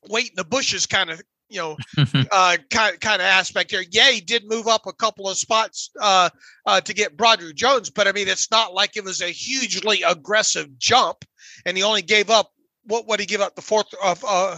wait 0.09 0.29
in 0.29 0.35
the 0.35 0.43
bushes 0.43 0.85
kind 0.85 1.09
of 1.09 1.21
you 1.51 1.59
know 1.59 1.77
uh, 2.31 2.57
kind 2.69 2.99
kind 2.99 3.21
of 3.21 3.27
aspect 3.27 3.71
here. 3.71 3.83
Yeah, 3.91 4.09
he 4.09 4.21
did 4.21 4.47
move 4.47 4.67
up 4.67 4.87
a 4.87 4.93
couple 4.93 5.29
of 5.29 5.37
spots 5.37 5.91
uh, 5.99 6.29
uh, 6.65 6.81
to 6.81 6.93
get 6.93 7.17
Broderick 7.17 7.55
Jones, 7.55 7.89
but 7.89 8.07
I 8.07 8.11
mean 8.11 8.27
it's 8.27 8.49
not 8.49 8.73
like 8.73 8.97
it 8.97 9.03
was 9.03 9.21
a 9.21 9.27
hugely 9.27 10.01
aggressive 10.03 10.77
jump, 10.79 11.25
and 11.65 11.77
he 11.77 11.83
only 11.83 12.01
gave 12.01 12.29
up 12.29 12.51
what 12.85 13.05
what 13.05 13.19
he 13.19 13.25
give 13.25 13.41
up 13.41 13.55
the 13.55 13.61
fourth 13.61 13.93
of 14.03 14.23
uh, 14.23 14.57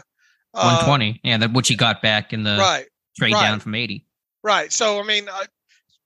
uh, 0.53 0.83
120, 0.85 1.19
yeah, 1.23 1.37
that 1.37 1.51
which 1.51 1.67
he 1.67 1.75
got 1.75 2.01
back 2.01 2.31
in 2.31 2.43
the 2.43 2.57
right 2.57 2.85
trade 3.17 3.33
right. 3.33 3.41
down 3.41 3.59
from 3.59 3.75
80. 3.75 4.05
Right. 4.43 4.71
So 4.71 4.99
I 4.99 5.03
mean. 5.03 5.27
Uh, 5.27 5.43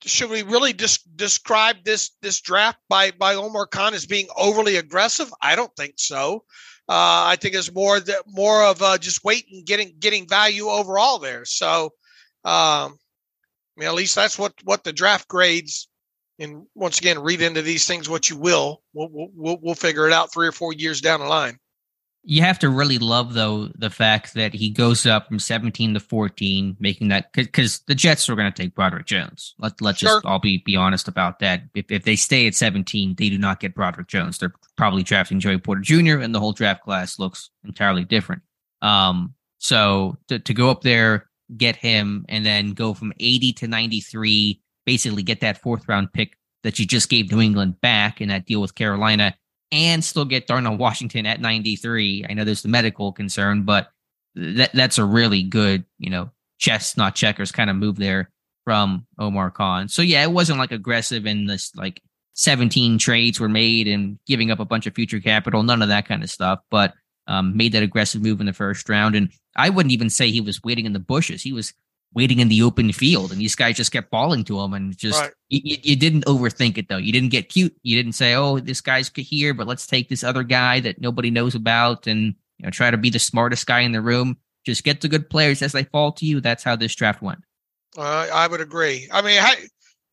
should 0.06 0.30
we 0.30 0.44
really 0.44 0.74
just 0.74 1.18
describe 1.18 1.78
this 1.84 2.12
this 2.22 2.40
draft 2.40 2.78
by 2.88 3.10
by 3.10 3.34
Omar 3.34 3.66
Khan 3.66 3.96
as 3.96 4.06
being 4.06 4.28
overly 4.38 4.76
aggressive? 4.76 5.34
I 5.42 5.56
don't 5.56 5.76
think 5.76 5.96
so. 5.98 6.44
Uh, 6.90 7.28
I 7.28 7.36
think 7.36 7.56
it's 7.56 7.74
more 7.74 8.00
that 8.00 8.24
more 8.28 8.64
of 8.64 8.82
uh, 8.82 8.98
just 8.98 9.24
waiting, 9.24 9.64
getting 9.66 9.96
getting 10.00 10.28
value 10.28 10.68
overall 10.68 11.20
there. 11.20 11.44
So, 11.46 11.86
um, 12.46 12.98
I 13.76 13.78
mean, 13.78 13.90
at 13.90 13.96
least 13.96 14.16
that's 14.16 14.40
what 14.40 14.54
what 14.64 14.84
the 14.84 14.94
draft 14.94 15.28
grades. 15.28 15.90
And 16.40 16.68
once 16.76 17.00
again, 17.00 17.20
read 17.20 17.42
into 17.42 17.62
these 17.62 17.86
things 17.86 18.08
what 18.08 18.30
you 18.30 18.38
will. 18.38 18.82
We'll 18.94 19.10
we'll 19.12 19.58
we'll 19.62 19.76
figure 19.76 20.08
it 20.08 20.14
out 20.14 20.32
three 20.32 20.48
or 20.48 20.52
four 20.52 20.72
years 20.74 21.02
down 21.02 21.20
the 21.20 21.26
line 21.26 21.60
you 22.30 22.42
have 22.42 22.60
to 22.60 22.70
really 22.70 22.98
love 22.98 23.34
though 23.34 23.70
the 23.76 23.90
fact 23.90 24.34
that 24.34 24.54
he 24.54 24.70
goes 24.70 25.06
up 25.06 25.30
from 25.30 25.40
17 25.40 25.94
to 25.94 26.00
14 26.02 26.76
making 26.78 27.08
that 27.08 27.32
because 27.32 27.80
the 27.88 27.96
jets 27.96 28.28
are 28.28 28.36
going 28.36 28.52
to 28.52 28.64
take 28.64 28.76
broderick 28.76 29.06
jones. 29.06 29.56
Let, 29.60 29.80
let's 29.80 30.00
sure. 30.00 30.18
just 30.18 30.26
all 30.26 30.38
be 30.38 30.58
be 30.58 30.76
honest 30.76 31.08
about 31.08 31.40
that. 31.40 31.64
If, 31.74 31.90
if 31.90 32.04
they 32.04 32.18
stay 32.18 32.46
at 32.46 32.54
17 32.54 33.16
they 33.16 33.30
do 33.30 33.38
not 33.38 33.62
get 33.62 33.74
broderick 33.74 34.08
jones. 34.08 34.38
They're 34.38 34.54
probably 34.76 35.04
drafting 35.04 35.40
joey 35.40 35.58
porter 35.58 35.82
jr 35.82 36.20
and 36.20 36.36
the 36.36 36.40
whole 36.42 36.52
draft 36.52 36.84
class 36.84 37.18
looks 37.18 37.50
entirely 37.64 38.04
different. 38.04 38.42
Um 38.82 39.34
so 39.58 40.18
to, 40.28 40.38
to 40.38 40.54
go 40.54 40.70
up 40.70 40.82
there 40.82 41.30
get 41.56 41.78
him 41.78 42.26
and 42.28 42.46
then 42.46 42.74
go 42.74 42.94
from 42.94 43.14
80 43.22 43.54
to 43.54 43.68
93 43.70 44.62
basically 44.86 45.24
get 45.24 45.40
that 45.40 45.62
fourth 45.62 45.88
round 45.88 46.12
pick 46.12 46.38
that 46.64 46.78
you 46.78 46.86
just 46.86 47.08
gave 47.08 47.32
new 47.32 47.40
england 47.40 47.80
back 47.80 48.20
in 48.20 48.28
that 48.28 48.46
deal 48.46 48.60
with 48.60 48.76
carolina 48.76 49.34
and 49.72 50.04
still 50.04 50.26
get 50.26 50.48
Darnell 50.48 50.78
Washington 50.78 51.26
at 51.26 51.42
93. 51.42 52.26
I 52.30 52.34
know 52.34 52.44
there's 52.44 52.62
the 52.62 52.70
medical 52.70 53.12
concern, 53.12 53.64
but 53.64 53.90
that 54.36 54.72
that's 54.74 54.98
a 54.98 55.06
really 55.06 55.44
good, 55.44 55.86
you 55.98 56.10
know, 56.10 56.32
chess 56.60 56.98
not 56.98 57.16
checkers 57.16 57.52
kind 57.52 57.70
of 57.70 57.76
move 57.76 57.98
there 57.98 58.32
from 58.64 59.06
Omar 59.18 59.52
Khan. 59.52 59.88
So 59.88 60.02
yeah, 60.02 60.24
it 60.24 60.32
wasn't 60.32 60.60
like 60.60 60.72
aggressive 60.72 61.26
and 61.26 61.50
this 61.50 61.76
like 61.76 62.02
17 62.34 62.98
trades 62.98 63.40
were 63.40 63.50
made 63.50 63.88
and 63.88 64.20
giving 64.28 64.52
up 64.52 64.60
a 64.60 64.66
bunch 64.66 64.86
of 64.86 64.94
future 64.94 65.20
capital, 65.20 65.64
none 65.64 65.82
of 65.82 65.88
that 65.88 66.08
kind 66.08 66.24
of 66.24 66.30
stuff, 66.30 66.60
but 66.70 66.94
um, 67.28 67.58
made 67.58 67.74
that 67.74 67.84
aggressive 67.84 68.22
move 68.22 68.40
in 68.40 68.46
the 68.46 68.54
first 68.54 68.88
round. 68.90 69.16
And 69.16 69.32
I 69.56 69.70
wouldn't 69.70 69.92
even 69.92 70.10
say 70.10 70.30
he 70.30 70.42
was 70.42 70.64
waiting 70.64 70.86
in 70.86 70.94
the 70.94 71.00
bushes. 71.00 71.42
He 71.42 71.52
was 71.52 71.74
waiting 72.18 72.40
in 72.40 72.48
the 72.48 72.64
open 72.64 72.92
field, 72.92 73.32
and 73.32 73.40
these 73.40 73.54
guys 73.54 73.78
just 73.78 73.92
kept 73.92 74.10
falling 74.10 74.44
to 74.44 74.60
him, 74.60 74.74
and 74.74 74.98
just 74.98 75.22
right. 75.22 75.32
you, 75.50 75.78
you, 75.84 75.96
didn't 75.96 76.26
overthink 76.26 76.76
it 76.80 76.90
though. 76.90 76.98
You 76.98 77.14
didn't 77.14 77.30
get 77.30 77.48
cute. 77.48 77.76
You 77.84 77.96
didn't 77.96 78.14
say, 78.14 78.34
"Oh, 78.34 78.60
this 78.60 78.82
guy's 78.82 79.12
here, 79.16 79.54
but 79.54 79.68
let's 79.68 79.86
take 79.86 80.10
this 80.10 80.24
other 80.24 80.42
guy 80.42 80.80
that 80.80 81.00
nobody 81.00 81.30
knows 81.30 81.54
about," 81.54 82.08
and 82.08 82.34
you 82.58 82.64
know, 82.66 82.72
try 82.72 82.90
to 82.90 82.98
be 82.98 83.12
the 83.12 83.20
smartest 83.20 83.68
guy 83.68 83.82
in 83.82 83.92
the 83.92 84.02
room. 84.02 84.36
Just 84.66 84.84
get 84.84 85.00
the 85.00 85.08
good 85.08 85.30
players 85.30 85.62
as 85.62 85.74
they 85.74 85.84
fall 85.84 86.12
to 86.14 86.26
you. 86.26 86.42
That's 86.42 86.64
how 86.64 86.76
this 86.76 86.96
draft 86.96 87.22
went. 87.22 87.40
Uh, 87.96 88.28
I 88.34 88.48
would 88.48 88.62
agree. 88.62 89.08
I 89.14 89.22
mean, 89.22 89.40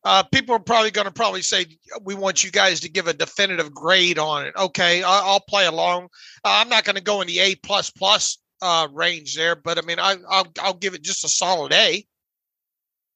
uh, 0.03 0.21
people 0.31 0.55
are 0.55 0.59
probably 0.59 0.91
going 0.91 1.05
to 1.05 1.11
probably 1.11 1.41
say 1.41 1.65
we 2.03 2.13
want 2.13 2.43
you 2.43 2.51
guys 2.51 2.81
to 2.81 2.89
give 2.89 3.07
a 3.07 3.13
definitive 3.13 3.73
grade 3.73 4.19
on 4.19 4.45
it. 4.45 4.53
Okay, 4.55 5.01
I'll, 5.01 5.23
I'll 5.27 5.39
play 5.39 5.65
along. 5.65 6.05
Uh, 6.43 6.61
I'm 6.61 6.69
not 6.69 6.83
going 6.83 6.97
to 6.97 7.01
go 7.01 7.21
in 7.21 7.27
the 7.27 7.39
A 7.39 7.55
plus 7.55 7.89
plus 7.89 8.37
uh, 8.61 8.87
range 8.91 9.35
there, 9.35 9.55
but 9.55 9.77
I 9.77 9.81
mean, 9.81 9.99
I, 9.99 10.15
I'll 10.29 10.47
I'll 10.61 10.73
give 10.73 10.93
it 10.93 11.01
just 11.01 11.25
a 11.25 11.29
solid 11.29 11.73
A. 11.73 12.05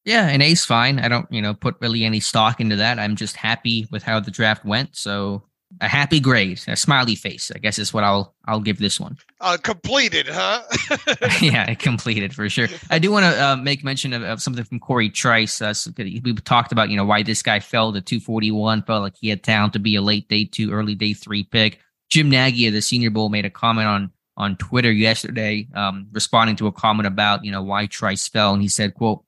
Yeah, 0.04 0.28
an 0.28 0.40
A's 0.40 0.64
fine. 0.64 0.98
I 0.98 1.08
don't, 1.08 1.30
you 1.30 1.42
know, 1.42 1.52
put 1.52 1.76
really 1.80 2.04
any 2.04 2.20
stock 2.20 2.60
into 2.60 2.76
that. 2.76 2.98
I'm 2.98 3.16
just 3.16 3.36
happy 3.36 3.86
with 3.90 4.02
how 4.02 4.18
the 4.18 4.30
draft 4.30 4.64
went. 4.64 4.96
So 4.96 5.42
a 5.80 5.88
happy 5.88 6.20
grade, 6.20 6.60
a 6.66 6.76
smiley 6.76 7.14
face. 7.14 7.52
I 7.54 7.58
guess 7.58 7.78
is 7.78 7.92
what 7.92 8.02
I'll 8.02 8.34
I'll 8.46 8.60
give 8.60 8.78
this 8.78 8.98
one. 8.98 9.18
Uh, 9.40 9.56
completed, 9.62 10.26
huh? 10.28 10.62
yeah, 11.40 11.72
completed 11.74 12.34
for 12.34 12.48
sure. 12.48 12.68
I 12.90 12.98
do 12.98 13.10
want 13.10 13.24
to 13.24 13.44
uh, 13.44 13.56
make 13.56 13.84
mention 13.84 14.12
of, 14.12 14.22
of, 14.22 14.42
something 14.42 14.64
from 14.64 14.80
Cory 14.80 15.10
Trice. 15.10 15.62
Uh, 15.62 15.74
so 15.74 15.92
we 15.96 16.34
talked 16.34 16.72
about 16.72 16.90
you 16.90 16.96
know 16.96 17.04
why 17.04 17.22
this 17.22 17.42
guy 17.42 17.60
fell 17.60 17.92
to 17.92 18.00
241. 18.00 18.82
Felt 18.82 19.02
like 19.02 19.16
he 19.20 19.28
had 19.28 19.42
talent 19.42 19.74
to 19.74 19.78
be 19.78 19.96
a 19.96 20.02
late 20.02 20.28
day 20.28 20.44
two, 20.44 20.72
early 20.72 20.94
day 20.94 21.12
three 21.12 21.44
pick. 21.44 21.78
Jim 22.08 22.28
Nagy 22.28 22.66
of 22.66 22.72
the 22.72 22.82
Senior 22.82 23.10
Bowl 23.10 23.28
made 23.28 23.44
a 23.44 23.50
comment 23.50 23.86
on 23.86 24.12
on 24.40 24.56
Twitter 24.56 24.90
yesterday, 24.90 25.68
um, 25.74 26.06
responding 26.12 26.56
to 26.56 26.66
a 26.66 26.72
comment 26.72 27.06
about 27.06 27.44
you 27.44 27.52
know 27.52 27.62
why 27.62 27.86
Trice 27.86 28.26
fell, 28.26 28.54
and 28.54 28.62
he 28.62 28.68
said, 28.68 28.94
"quote 28.94 29.22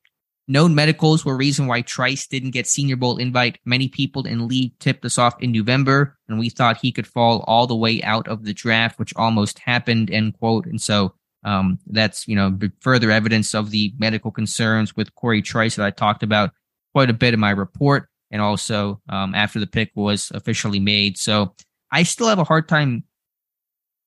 Known 0.48 0.75
medicals 0.75 1.25
were 1.25 1.37
reason 1.37 1.66
why 1.66 1.83
Trice 1.83 2.27
didn't 2.27 2.51
get 2.51 2.66
Senior 2.66 2.96
Bowl 2.96 3.18
invite. 3.18 3.59
Many 3.64 3.88
people 3.88 4.27
in 4.27 4.48
league 4.48 4.77
tipped 4.81 5.05
us 5.05 5.18
off 5.18 5.40
in 5.40 5.53
November, 5.53 6.18
and 6.29 6.38
we 6.38 6.48
thought 6.48 6.79
he 6.79 6.90
could 6.90 7.07
fall 7.07 7.44
all 7.46 7.66
the 7.66 7.77
way 7.77 8.03
out 8.03 8.27
of 8.27 8.44
the 8.44 8.55
draft, 8.55 8.98
which 8.98 9.14
almost 9.14 9.59
happened." 9.61 10.11
End 10.11 10.37
quote. 10.38 10.64
And 10.66 10.81
so 10.81 11.14
um, 11.44 11.79
that's 11.87 12.27
you 12.27 12.35
know 12.35 12.59
further 12.81 13.11
evidence 13.11 13.55
of 13.55 13.70
the 13.70 13.92
medical 13.98 14.31
concerns 14.31 14.96
with 14.96 15.14
Cory 15.14 15.42
Trice 15.42 15.77
that 15.77 15.87
I 15.87 15.90
talked 15.90 16.22
about 16.22 16.53
quite 16.94 17.11
a 17.11 17.14
bit 17.14 17.35
in 17.35 17.40
my 17.40 17.51
report, 17.51 18.09
and 18.31 18.40
also 18.40 19.03
um, 19.11 19.35
after 19.35 19.60
the 19.60 19.67
pick 19.67 19.92
was 19.94 20.33
officially 20.35 20.81
made. 20.81 21.19
So 21.19 21.54
I 21.90 22.02
still 22.02 22.29
have 22.29 22.38
a 22.38 22.44
hard 22.44 22.67
time 22.67 23.04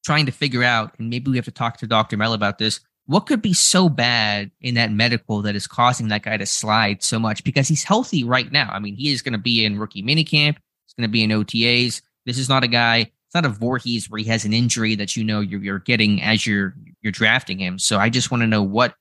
trying 0.05 0.27
to 0.27 0.31
figure 0.31 0.63
out, 0.63 0.93
and 0.99 1.09
maybe 1.09 1.31
we 1.31 1.37
have 1.37 1.45
to 1.45 1.51
talk 1.51 1.77
to 1.77 1.87
Dr. 1.87 2.15
Mel 2.15 2.33
about 2.33 2.59
this. 2.59 2.79
What 3.07 3.21
could 3.21 3.41
be 3.41 3.53
so 3.53 3.89
bad 3.89 4.51
in 4.61 4.75
that 4.75 4.91
medical 4.91 5.41
that 5.41 5.55
is 5.55 5.67
causing 5.67 6.07
that 6.09 6.23
guy 6.23 6.37
to 6.37 6.45
slide 6.45 7.03
so 7.03 7.19
much? 7.19 7.43
Because 7.43 7.67
he's 7.67 7.83
healthy 7.83 8.23
right 8.23 8.51
now. 8.51 8.69
I 8.71 8.79
mean, 8.79 8.95
he 8.95 9.11
is 9.11 9.21
going 9.21 9.33
to 9.33 9.39
be 9.39 9.65
in 9.65 9.79
rookie 9.79 10.03
minicamp. 10.03 10.55
He's 10.85 10.93
going 10.97 11.07
to 11.07 11.11
be 11.11 11.23
in 11.23 11.31
OTAs. 11.31 12.01
This 12.25 12.37
is 12.37 12.49
not 12.49 12.63
a 12.63 12.67
guy. 12.67 12.99
It's 12.99 13.35
not 13.35 13.45
a 13.45 13.49
Voorhees 13.49 14.09
where 14.09 14.19
he 14.19 14.25
has 14.25 14.45
an 14.45 14.53
injury 14.53 14.95
that 14.95 15.15
you 15.15 15.23
know 15.23 15.39
you're, 15.39 15.61
you're 15.61 15.79
getting 15.79 16.21
as 16.21 16.45
you're 16.45 16.75
you're 17.01 17.11
drafting 17.11 17.59
him. 17.59 17.77
So 17.77 17.97
I 17.97 18.09
just 18.09 18.31
want 18.31 18.41
to 18.41 18.47
know 18.47 18.63
what 18.63 18.95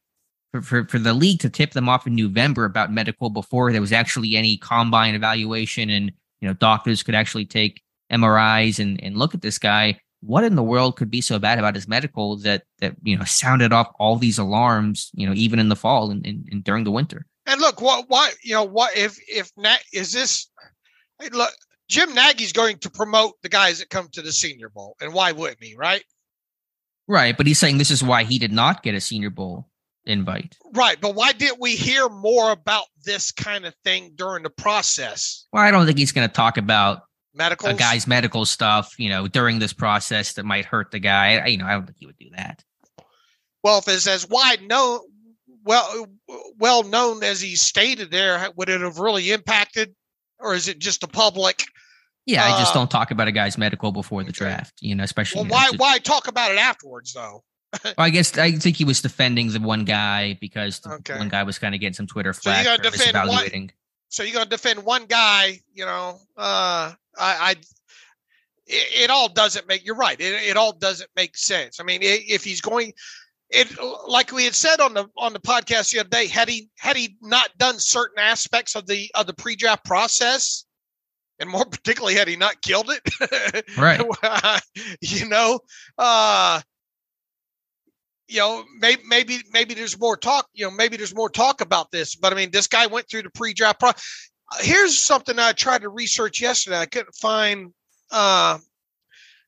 for, 0.53 0.63
for, 0.63 0.85
for 0.87 0.99
the 0.99 1.15
league 1.15 1.41
to 1.41 1.51
tip 1.51 1.73
them 1.73 1.89
off 1.89 2.07
in 2.07 2.15
November 2.15 2.65
about 2.65 2.93
medical 2.93 3.31
before 3.31 3.73
there 3.73 3.81
was 3.81 3.93
actually 3.93 4.37
any 4.37 4.57
combine 4.57 5.15
evaluation 5.15 5.89
and 5.91 6.13
you 6.41 6.49
know 6.49 6.55
doctors 6.55 7.03
could 7.03 7.15
actually 7.15 7.47
take 7.47 7.83
MRIs 8.13 8.79
and 8.79 9.03
and 9.03 9.17
look 9.17 9.35
at 9.35 9.43
this 9.43 9.59
guy. 9.59 9.99
What 10.25 10.45
in 10.45 10.55
the 10.55 10.63
world 10.63 10.97
could 10.97 11.11
be 11.11 11.21
so 11.21 11.39
bad 11.39 11.59
about 11.59 11.75
his 11.75 11.89
medical 11.89 12.37
that 12.39 12.63
that 12.81 12.97
you 13.03 13.17
know 13.17 13.25
sounded 13.25 13.73
off 13.73 13.93
all 13.99 14.17
these 14.17 14.39
alarms? 14.39 15.11
You 15.15 15.27
know, 15.27 15.35
even 15.35 15.59
in 15.59 15.69
the 15.69 15.77
fall 15.77 16.11
and, 16.11 16.25
and, 16.27 16.49
and 16.51 16.65
during 16.65 16.85
the 16.85 16.91
winter. 16.91 17.27
And 17.47 17.61
look, 17.61 17.81
what 17.81 18.09
what 18.09 18.35
you 18.43 18.55
know 18.55 18.65
what 18.65 18.97
if 18.97 19.19
if 19.29 19.51
is 19.93 20.13
this 20.13 20.49
look 21.33 21.53
Jim 21.89 22.15
Nagy's 22.15 22.53
going 22.53 22.79
to 22.79 22.91
promote 22.91 23.35
the 23.43 23.49
guys 23.49 23.79
that 23.79 23.91
come 23.91 24.09
to 24.13 24.23
the 24.23 24.33
Senior 24.33 24.69
Bowl, 24.69 24.97
and 25.01 25.13
why 25.13 25.33
wouldn't 25.33 25.63
he? 25.63 25.75
Right. 25.77 26.05
Right, 27.07 27.37
but 27.37 27.47
he's 27.47 27.59
saying 27.59 27.79
this 27.79 27.91
is 27.91 28.03
why 28.03 28.25
he 28.25 28.39
did 28.39 28.53
not 28.53 28.83
get 28.83 28.95
a 28.95 29.01
Senior 29.01 29.29
Bowl 29.29 29.69
invite. 30.07 30.57
Right, 30.73 30.99
but 31.01 31.15
why 31.15 31.33
didn't 31.33 31.61
we 31.61 31.77
hear 31.77 32.09
more 32.09 32.51
about 32.51 32.87
this 33.05 33.31
kind 33.31 33.67
of 33.67 33.75
thing 33.85 34.13
during 34.15 34.43
the 34.43 34.51
process? 34.51 35.47
Well, 35.53 35.63
I 35.63 35.71
don't 35.71 35.85
think 35.85 35.99
he's 35.99 36.13
going 36.13 36.27
to 36.27 36.33
talk 36.33 36.57
about 36.57 37.03
medical 37.35 37.69
a 37.69 37.75
guy's 37.75 38.07
medical 38.07 38.45
stuff, 38.47 38.95
you 38.99 39.09
know, 39.09 39.29
during 39.29 39.59
this 39.59 39.73
process 39.73 40.35
that 40.35 40.45
might 40.45 40.65
hurt 40.65 40.91
the 40.91 40.99
guy. 40.99 41.39
I, 41.39 41.47
you 41.49 41.59
know, 41.59 41.67
I 41.67 41.73
don't 41.73 41.87
think 41.87 41.99
he 41.99 42.07
would 42.07 42.19
do 42.19 42.31
that. 42.37 42.65
Well, 43.63 43.79
if 43.79 43.89
it's 43.89 44.07
as 44.07 44.29
wide 44.29 44.63
known, 44.63 45.01
well, 45.65 46.07
well 46.59 46.83
known 46.83 47.23
as 47.23 47.41
he 47.41 47.57
stated 47.57 48.11
there, 48.11 48.49
would 48.57 48.69
it 48.69 48.81
have 48.81 48.99
really 48.99 49.31
impacted, 49.31 49.95
or 50.39 50.55
is 50.55 50.69
it 50.69 50.79
just 50.79 51.03
a 51.03 51.09
public? 51.09 51.65
Yeah, 52.27 52.45
I 52.45 52.59
just 52.59 52.75
uh, 52.75 52.81
don't 52.81 52.91
talk 52.91 53.11
about 53.11 53.29
a 53.29 53.33
guy's 53.33 53.59
medical 53.59 53.93
before 53.93 54.25
the 54.25 54.33
draft, 54.33 54.75
you 54.81 54.95
know, 54.95 55.05
especially. 55.05 55.43
Well, 55.43 55.51
why 55.51 55.71
why 55.77 55.99
talk 55.99 56.29
about 56.29 56.53
it 56.53 56.59
afterwards 56.59 57.13
though? 57.13 57.43
well, 57.85 57.95
I 57.99 58.11
guess 58.11 58.37
I 58.39 58.53
think 58.53 58.77
he 58.77 58.85
was 58.85 59.03
defending 59.03 59.53
the 59.53 59.61
one 59.61 59.85
guy 59.85 60.39
because 60.41 60.81
the 60.81 60.95
okay. 60.95 61.19
one 61.19 61.29
guy 61.29 61.43
was 61.43 61.59
kind 61.59 61.75
of 61.75 61.81
getting 61.81 61.95
some 61.95 62.07
Twitter 62.07 62.33
flack 62.33 62.65
so 62.65 62.77
for 62.77 62.97
misevaluating. 62.97 63.61
One, 63.61 63.71
so 64.09 64.23
you're 64.23 64.35
gonna 64.35 64.47
defend 64.47 64.85
one 64.85 65.07
guy, 65.07 65.61
you 65.73 65.85
know? 65.85 66.19
Uh, 66.37 66.93
I, 67.19 67.51
I 67.51 67.55
it, 68.67 69.11
all 69.11 69.29
doesn't 69.29 69.69
make. 69.69 69.85
You're 69.85 69.95
right. 69.95 70.19
It, 70.19 70.49
it 70.49 70.57
all 70.57 70.73
doesn't 70.73 71.11
make 71.17 71.37
sense. 71.37 71.81
I 71.81 71.85
mean, 71.85 72.01
if 72.03 72.45
he's 72.45 72.61
going, 72.61 72.93
it 73.51 73.69
like 74.09 74.33
we 74.33 74.45
had 74.45 74.55
said 74.55 74.81
on 74.81 74.95
the 74.95 75.07
on 75.19 75.33
the 75.33 75.41
podcast 75.41 75.93
the 75.93 76.01
other 76.01 76.09
day, 76.09 76.27
had 76.27 76.49
he 76.49 76.69
had 76.79 76.97
he 76.97 77.17
not 77.21 77.51
done 77.59 77.79
certain 77.79 78.19
aspects 78.19 78.75
of 78.75 78.87
the 78.87 79.11
of 79.15 79.27
the 79.27 79.35
pre-draft 79.35 79.85
process, 79.85 80.65
and 81.39 81.51
more 81.51 81.65
particularly 81.71 82.15
had 82.15 82.29
he 82.29 82.37
not 82.37 82.61
killed 82.63 82.91
it 82.91 83.65
right 83.79 84.01
you 85.01 85.29
know 85.29 85.61
uh 85.99 86.61
you 88.29 88.39
know 88.39 88.65
maybe 88.79 89.03
maybe 89.07 89.39
maybe 89.53 89.75
there's 89.75 89.99
more 89.99 90.17
talk 90.17 90.49
you 90.55 90.65
know 90.65 90.71
maybe 90.71 90.97
there's 90.97 91.15
more 91.15 91.29
talk 91.29 91.61
about 91.61 91.91
this 91.91 92.15
but 92.15 92.33
i 92.33 92.37
mean 92.37 92.51
this 92.51 92.67
guy 92.67 92.87
went 92.87 93.09
through 93.09 93.23
the 93.23 93.31
pre-draft 93.31 93.81
pro 93.81 93.91
here's 94.61 94.99
something 94.99 95.39
i 95.39 95.53
tried 95.53 95.83
to 95.83 95.89
research 95.89 96.41
yesterday 96.41 96.79
i 96.79 96.87
couldn't 96.87 97.15
find 97.15 97.73
uh 98.11 98.59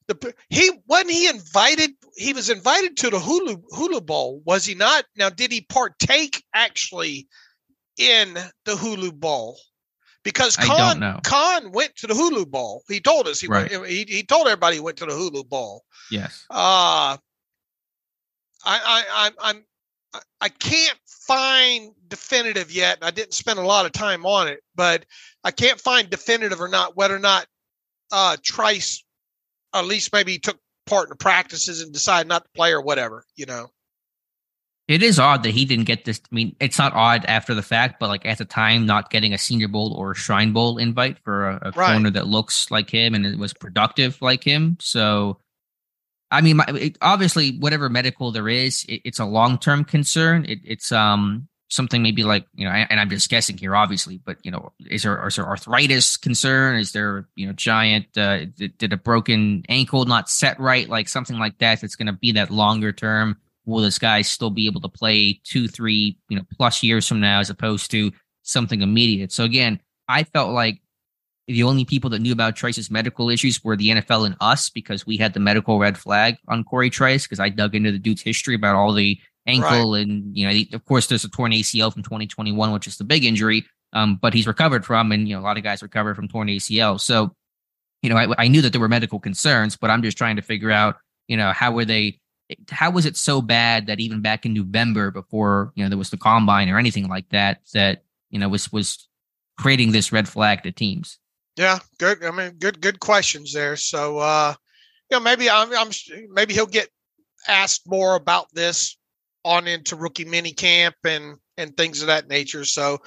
the 0.08 0.34
he 0.48 0.70
wasn't 0.86 1.10
he 1.10 1.28
invited 1.28 1.90
he 2.16 2.32
was 2.32 2.50
invited 2.50 2.96
to 2.96 3.10
the 3.10 3.18
hula 3.18 3.56
hula 3.70 4.00
bowl 4.00 4.40
was 4.44 4.64
he 4.64 4.74
not 4.74 5.04
now 5.16 5.28
did 5.28 5.52
he 5.52 5.60
partake 5.62 6.42
actually 6.54 7.26
in 7.98 8.34
the 8.64 8.76
hula 8.76 9.12
bowl 9.12 9.58
because 10.26 10.56
Khan 10.56 11.20
Khan 11.22 11.70
went 11.70 11.94
to 11.98 12.08
the 12.08 12.14
Hula 12.14 12.46
Bowl. 12.46 12.82
He 12.88 12.98
told 12.98 13.28
us 13.28 13.40
he 13.40 13.46
right. 13.46 13.70
went, 13.70 13.86
he 13.86 14.04
he 14.08 14.24
told 14.24 14.48
everybody 14.48 14.74
he 14.74 14.80
went 14.80 14.96
to 14.96 15.06
the 15.06 15.12
Hula 15.12 15.44
Bowl. 15.44 15.84
Yes. 16.10 16.44
Uh 16.50 17.16
I 18.64 18.76
I 18.76 19.04
I 19.08 19.30
I'm 19.40 19.64
I 20.40 20.48
can't 20.48 20.98
find 21.06 21.92
definitive 22.08 22.70
yet. 22.70 22.98
I 23.02 23.10
didn't 23.10 23.34
spend 23.34 23.58
a 23.58 23.62
lot 23.62 23.86
of 23.86 23.92
time 23.92 24.24
on 24.26 24.48
it, 24.48 24.60
but 24.74 25.04
I 25.44 25.50
can't 25.50 25.80
find 25.80 26.08
definitive 26.08 26.60
or 26.60 26.68
not 26.68 26.96
whether 26.96 27.16
or 27.16 27.20
not 27.20 27.46
uh 28.12 28.36
Trice 28.42 29.04
at 29.74 29.84
least 29.84 30.12
maybe 30.12 30.38
took 30.38 30.58
part 30.86 31.06
in 31.06 31.10
the 31.10 31.16
practices 31.16 31.82
and 31.82 31.92
decided 31.92 32.28
not 32.28 32.44
to 32.44 32.50
play 32.54 32.72
or 32.72 32.80
whatever, 32.80 33.24
you 33.36 33.46
know. 33.46 33.68
It 34.88 35.02
is 35.02 35.18
odd 35.18 35.42
that 35.42 35.50
he 35.50 35.64
didn't 35.64 35.86
get 35.86 36.04
this. 36.04 36.20
I 36.30 36.34
mean, 36.34 36.54
it's 36.60 36.78
not 36.78 36.92
odd 36.94 37.24
after 37.26 37.54
the 37.54 37.62
fact, 37.62 37.98
but 37.98 38.08
like 38.08 38.24
at 38.24 38.38
the 38.38 38.44
time, 38.44 38.86
not 38.86 39.10
getting 39.10 39.34
a 39.34 39.38
Senior 39.38 39.66
Bowl 39.66 39.92
or 39.94 40.14
Shrine 40.14 40.52
Bowl 40.52 40.78
invite 40.78 41.18
for 41.18 41.50
a, 41.50 41.54
a 41.62 41.70
right. 41.72 41.92
corner 41.92 42.10
that 42.10 42.28
looks 42.28 42.70
like 42.70 42.88
him 42.88 43.14
and 43.14 43.26
it 43.26 43.36
was 43.36 43.52
productive 43.52 44.22
like 44.22 44.44
him. 44.44 44.76
So, 44.80 45.38
I 46.30 46.40
mean, 46.40 46.60
it, 46.68 46.98
obviously, 47.00 47.56
whatever 47.58 47.88
medical 47.88 48.32
there 48.32 48.48
is, 48.48 48.84
it, 48.88 49.02
it's 49.04 49.18
a 49.18 49.24
long 49.24 49.58
term 49.58 49.84
concern. 49.84 50.44
It, 50.46 50.60
it's 50.64 50.92
um 50.92 51.48
something 51.68 52.02
maybe 52.02 52.22
like 52.22 52.46
you 52.54 52.64
know, 52.64 52.70
and 52.70 53.00
I'm 53.00 53.10
just 53.10 53.28
guessing 53.28 53.58
here, 53.58 53.74
obviously, 53.74 54.18
but 54.18 54.38
you 54.44 54.50
know, 54.50 54.72
is 54.88 55.02
there 55.02 55.26
is 55.26 55.36
there 55.36 55.46
arthritis 55.46 56.16
concern? 56.16 56.76
Is 56.76 56.92
there 56.92 57.28
you 57.36 57.46
know 57.46 57.52
giant 57.52 58.06
uh, 58.16 58.46
did, 58.46 58.76
did 58.78 58.92
a 58.92 58.96
broken 58.96 59.64
ankle 59.68 60.04
not 60.04 60.28
set 60.28 60.58
right, 60.58 60.88
like 60.88 61.08
something 61.08 61.38
like 61.38 61.58
that? 61.58 61.80
That's 61.80 61.96
going 61.96 62.06
to 62.06 62.12
be 62.12 62.32
that 62.32 62.50
longer 62.50 62.92
term 62.92 63.38
will 63.66 63.82
this 63.82 63.98
guy 63.98 64.22
still 64.22 64.50
be 64.50 64.66
able 64.66 64.80
to 64.80 64.88
play 64.88 65.40
two, 65.44 65.68
three, 65.68 66.16
you 66.28 66.36
know, 66.36 66.44
plus 66.56 66.82
years 66.82 67.06
from 67.06 67.20
now 67.20 67.40
as 67.40 67.50
opposed 67.50 67.90
to 67.90 68.12
something 68.42 68.80
immediate? 68.80 69.32
So 69.32 69.44
again, 69.44 69.80
I 70.08 70.22
felt 70.22 70.52
like 70.52 70.80
the 71.46 71.62
only 71.62 71.84
people 71.84 72.10
that 72.10 72.20
knew 72.20 72.32
about 72.32 72.56
Trice's 72.56 72.90
medical 72.90 73.30
issues 73.30 73.62
were 73.62 73.76
the 73.76 73.90
NFL 73.90 74.26
and 74.26 74.36
us 74.40 74.68
because 74.68 75.06
we 75.06 75.16
had 75.16 75.32
the 75.32 75.40
medical 75.40 75.78
red 75.78 75.96
flag 75.96 76.36
on 76.48 76.64
Corey 76.64 76.90
Trice 76.90 77.24
because 77.24 77.40
I 77.40 77.48
dug 77.48 77.74
into 77.74 77.92
the 77.92 77.98
dude's 77.98 78.22
history 78.22 78.54
about 78.54 78.74
all 78.74 78.92
the 78.92 79.18
ankle 79.46 79.92
right. 79.92 80.02
and 80.02 80.36
you 80.36 80.44
know 80.44 80.62
of 80.72 80.84
course 80.86 81.06
there's 81.06 81.24
a 81.24 81.28
torn 81.28 81.52
ACL 81.52 81.92
from 81.92 82.02
2021 82.02 82.72
which 82.72 82.88
is 82.88 82.96
the 82.96 83.04
big 83.04 83.24
injury 83.24 83.64
um, 83.92 84.18
but 84.20 84.34
he's 84.34 84.46
recovered 84.46 84.84
from 84.84 85.12
and 85.12 85.28
you 85.28 85.36
know 85.36 85.40
a 85.40 85.44
lot 85.44 85.56
of 85.56 85.62
guys 85.62 85.84
recover 85.84 86.16
from 86.16 86.26
torn 86.26 86.48
ACL 86.48 87.00
so 87.00 87.32
you 88.02 88.10
know 88.10 88.16
I, 88.16 88.26
I 88.38 88.48
knew 88.48 88.60
that 88.62 88.72
there 88.72 88.80
were 88.80 88.88
medical 88.88 89.20
concerns 89.20 89.76
but 89.76 89.88
I'm 89.88 90.02
just 90.02 90.18
trying 90.18 90.34
to 90.34 90.42
figure 90.42 90.72
out 90.72 90.96
you 91.28 91.36
know 91.36 91.52
how 91.52 91.70
were 91.70 91.84
they 91.84 92.18
how 92.70 92.90
was 92.90 93.06
it 93.06 93.16
so 93.16 93.42
bad 93.42 93.86
that 93.86 94.00
even 94.00 94.20
back 94.20 94.46
in 94.46 94.54
November, 94.54 95.10
before 95.10 95.72
you 95.74 95.82
know 95.82 95.88
there 95.88 95.98
was 95.98 96.10
the 96.10 96.16
combine 96.16 96.68
or 96.68 96.78
anything 96.78 97.08
like 97.08 97.28
that, 97.30 97.60
that 97.74 98.04
you 98.30 98.38
know 98.38 98.48
was 98.48 98.72
was 98.72 99.08
creating 99.58 99.92
this 99.92 100.12
red 100.12 100.28
flag 100.28 100.62
to 100.62 100.72
teams? 100.72 101.18
Yeah, 101.56 101.78
good. 101.98 102.22
I 102.24 102.30
mean, 102.30 102.52
good 102.58 102.80
good 102.80 103.00
questions 103.00 103.52
there. 103.52 103.76
So, 103.76 104.18
uh, 104.18 104.54
you 105.10 105.16
know, 105.16 105.22
maybe 105.22 105.48
I'm, 105.48 105.72
I'm 105.74 105.90
maybe 106.30 106.54
he'll 106.54 106.66
get 106.66 106.88
asked 107.48 107.88
more 107.88 108.14
about 108.16 108.46
this 108.52 108.98
on 109.44 109.66
into 109.66 109.96
rookie 109.96 110.24
mini 110.24 110.52
camp 110.52 110.96
and 111.04 111.36
and 111.56 111.76
things 111.76 112.02
of 112.02 112.08
that 112.08 112.28
nature. 112.28 112.64
So, 112.64 112.98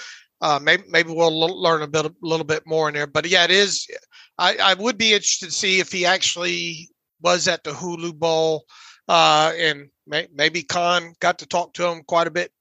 uh, 0.42 0.60
maybe 0.62 0.84
maybe 0.90 1.12
we'll 1.12 1.62
learn 1.62 1.84
a 1.84 1.88
bit 1.88 2.06
a 2.06 2.14
little 2.22 2.46
bit 2.46 2.64
more 2.66 2.88
in 2.88 2.96
there. 2.96 3.08
But 3.08 3.28
yeah, 3.28 3.44
it 3.44 3.52
is. 3.52 3.88
I, 4.38 4.56
I 4.56 4.74
would 4.74 4.98
be 4.98 5.14
interested 5.14 5.48
to 5.48 5.52
see 5.52 5.80
if 5.80 5.92
he 5.92 6.06
actually 6.06 6.90
was 7.22 7.48
at 7.48 7.64
the 7.64 7.74
Hula 7.74 8.14
Bowl. 8.14 8.66
Uh, 9.08 9.52
and 9.58 9.90
may, 10.08 10.28
maybe 10.34 10.64
Khan 10.64 11.14
got 11.20 11.40
to 11.40 11.48
talk 11.48 11.74
to 11.74 11.86
him 11.86 12.04
quite 12.08 12.28
a 12.28 12.32
bit 12.32 12.52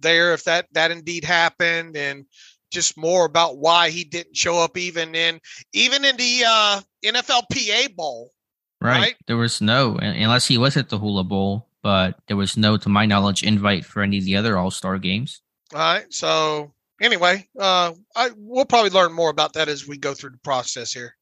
there 0.00 0.34
if 0.34 0.44
that 0.44 0.66
that 0.72 0.90
indeed 0.90 1.24
happened, 1.24 1.96
and 1.96 2.26
just 2.72 2.96
more 2.96 3.24
about 3.24 3.58
why 3.58 3.90
he 3.90 4.04
didn't 4.04 4.36
show 4.36 4.58
up 4.58 4.76
even 4.76 5.14
in 5.14 5.40
even 5.72 6.04
in 6.04 6.16
the 6.16 6.44
uh, 6.46 6.80
NFLPA 7.04 7.94
Bowl. 7.94 8.32
Right. 8.80 8.98
right. 8.98 9.16
There 9.26 9.36
was 9.36 9.60
no 9.60 9.96
unless 9.96 10.48
he 10.48 10.58
was 10.58 10.76
at 10.76 10.88
the 10.88 10.98
Hula 10.98 11.24
Bowl, 11.24 11.68
but 11.82 12.18
there 12.26 12.36
was 12.36 12.56
no, 12.56 12.76
to 12.76 12.88
my 12.88 13.06
knowledge, 13.06 13.42
invite 13.42 13.84
for 13.84 14.02
any 14.02 14.18
of 14.18 14.24
the 14.24 14.36
other 14.36 14.56
All 14.56 14.70
Star 14.70 14.98
games. 14.98 15.40
All 15.72 15.80
right. 15.80 16.12
So 16.12 16.72
anyway, 17.00 17.46
uh, 17.58 17.92
I 18.16 18.30
we'll 18.36 18.64
probably 18.64 18.90
learn 18.90 19.12
more 19.12 19.30
about 19.30 19.52
that 19.54 19.68
as 19.68 19.86
we 19.86 19.98
go 19.98 20.14
through 20.14 20.30
the 20.30 20.38
process 20.38 20.92
here. 20.92 21.16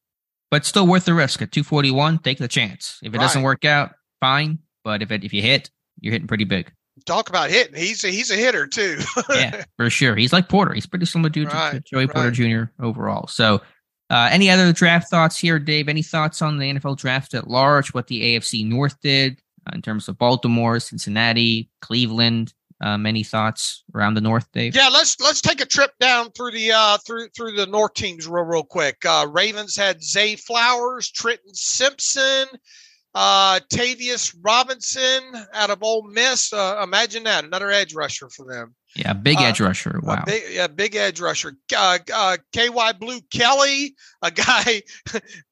But 0.49 0.65
still 0.65 0.85
worth 0.85 1.05
the 1.05 1.13
risk 1.13 1.41
at 1.41 1.51
241. 1.51 2.19
Take 2.19 2.37
the 2.37 2.47
chance. 2.47 2.99
If 3.01 3.13
it 3.13 3.17
right. 3.17 3.23
doesn't 3.23 3.41
work 3.41 3.63
out, 3.63 3.91
fine. 4.19 4.59
But 4.83 5.01
if 5.01 5.11
it, 5.11 5.23
if 5.23 5.33
you 5.33 5.41
hit, 5.41 5.69
you're 5.99 6.11
hitting 6.11 6.27
pretty 6.27 6.43
big. 6.43 6.71
Talk 7.05 7.29
about 7.29 7.49
hitting. 7.49 7.75
He's 7.75 8.03
a, 8.03 8.09
he's 8.09 8.31
a 8.31 8.35
hitter 8.35 8.67
too. 8.67 8.99
yeah, 9.29 9.63
for 9.77 9.89
sure. 9.89 10.15
He's 10.15 10.33
like 10.33 10.49
Porter. 10.49 10.73
He's 10.73 10.85
pretty 10.85 11.05
similar 11.05 11.29
to, 11.29 11.45
right, 11.45 11.71
to 11.73 11.79
Joey 11.81 12.05
right. 12.05 12.13
Porter 12.13 12.31
Jr. 12.31 12.71
overall. 12.83 13.27
So, 13.27 13.61
uh, 14.09 14.27
any 14.31 14.49
other 14.49 14.73
draft 14.73 15.09
thoughts 15.09 15.37
here, 15.37 15.57
Dave? 15.57 15.87
Any 15.87 16.03
thoughts 16.03 16.41
on 16.41 16.57
the 16.57 16.73
NFL 16.73 16.97
draft 16.97 17.33
at 17.33 17.47
large? 17.47 17.93
What 17.93 18.07
the 18.07 18.21
AFC 18.21 18.67
North 18.67 18.99
did 19.01 19.41
uh, 19.67 19.71
in 19.73 19.81
terms 19.81 20.07
of 20.09 20.17
Baltimore, 20.17 20.79
Cincinnati, 20.79 21.69
Cleveland? 21.81 22.53
Um, 22.83 23.05
any 23.05 23.23
thoughts 23.23 23.83
around 23.93 24.15
the 24.15 24.21
North, 24.21 24.51
Dave? 24.53 24.75
Yeah, 24.75 24.89
let's 24.91 25.19
let's 25.21 25.39
take 25.39 25.61
a 25.61 25.65
trip 25.65 25.91
down 25.99 26.31
through 26.31 26.51
the 26.51 26.71
uh, 26.71 26.97
through 26.97 27.27
through 27.29 27.51
the 27.51 27.67
North 27.67 27.93
teams 27.93 28.27
real 28.27 28.43
real 28.43 28.63
quick. 28.63 29.05
Uh, 29.05 29.27
Ravens 29.31 29.75
had 29.75 30.03
Zay 30.03 30.35
Flowers, 30.35 31.11
Trenton 31.11 31.53
Simpson, 31.53 32.47
uh, 33.13 33.59
Tavius 33.71 34.35
Robinson 34.41 35.21
out 35.53 35.69
of 35.69 35.83
Ole 35.83 36.03
Miss. 36.03 36.53
Uh, 36.53 36.79
imagine 36.83 37.23
that 37.23 37.43
another 37.43 37.69
edge 37.69 37.93
rusher 37.93 38.29
for 38.29 38.45
them. 38.45 38.75
Yeah, 38.95 39.13
big 39.13 39.37
uh, 39.37 39.43
edge 39.43 39.59
rusher. 39.59 39.99
Wow. 40.01 40.23
Big, 40.25 40.43
yeah, 40.51 40.67
big 40.67 40.95
edge 40.95 41.19
rusher. 41.19 41.55
Uh, 41.75 41.99
uh, 42.13 42.37
Kyu 42.53 42.71
Blu 42.99 43.19
Kelly, 43.31 43.95
a 44.21 44.31
guy. 44.31 44.81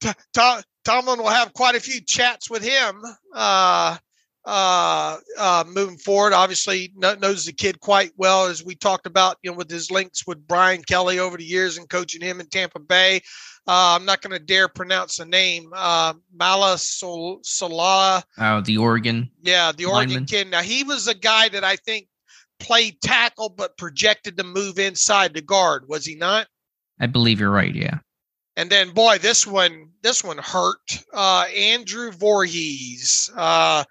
Tom, 0.33 0.61
Tomlin 0.83 1.19
will 1.19 1.29
have 1.29 1.53
quite 1.53 1.75
a 1.75 1.79
few 1.79 2.01
chats 2.01 2.49
with 2.49 2.63
him. 2.63 3.01
Uh, 3.33 3.97
uh, 4.45 5.17
uh, 5.37 5.63
moving 5.67 5.97
forward. 5.97 6.33
Obviously, 6.33 6.91
knows 6.95 7.45
the 7.45 7.53
kid 7.53 7.79
quite 7.79 8.11
well, 8.17 8.47
as 8.47 8.63
we 8.63 8.75
talked 8.75 9.05
about, 9.05 9.37
you 9.43 9.51
know, 9.51 9.57
with 9.57 9.69
his 9.69 9.91
links 9.91 10.25
with 10.25 10.47
Brian 10.47 10.81
Kelly 10.81 11.19
over 11.19 11.37
the 11.37 11.45
years 11.45 11.77
and 11.77 11.89
coaching 11.89 12.21
him 12.21 12.39
in 12.39 12.47
Tampa 12.47 12.79
Bay. 12.79 13.21
Uh, 13.69 13.95
I'm 13.95 14.05
not 14.05 14.23
going 14.23 14.31
to 14.31 14.43
dare 14.43 14.67
pronounce 14.67 15.17
the 15.17 15.25
name. 15.25 15.71
Uh, 15.75 16.15
Mala 16.33 16.79
Sol- 16.79 17.41
Solala. 17.43 18.23
Oh, 18.39 18.61
the 18.61 18.77
Oregon. 18.77 19.29
Yeah, 19.43 19.71
the 19.71 19.85
Oregon 19.85 20.09
lineman. 20.09 20.25
kid. 20.25 20.49
Now, 20.49 20.61
he 20.61 20.83
was 20.83 21.07
a 21.07 21.13
guy 21.13 21.49
that 21.49 21.63
I 21.63 21.75
think 21.75 22.07
played 22.59 22.99
tackle, 22.99 23.49
but 23.49 23.77
projected 23.77 24.37
to 24.37 24.43
move 24.43 24.79
inside 24.79 25.35
the 25.35 25.41
guard. 25.41 25.83
Was 25.87 26.03
he 26.03 26.15
not? 26.15 26.47
I 26.99 27.05
believe 27.05 27.39
you're 27.39 27.51
right. 27.51 27.75
Yeah. 27.75 27.99
And 28.57 28.71
then, 28.71 28.89
boy, 28.89 29.19
this 29.19 29.45
one, 29.45 29.91
this 30.01 30.23
one 30.23 30.39
hurt. 30.39 31.03
Uh, 31.13 31.45
Andrew 31.55 32.11
Voorhees. 32.11 33.29
Uh, 33.35 33.83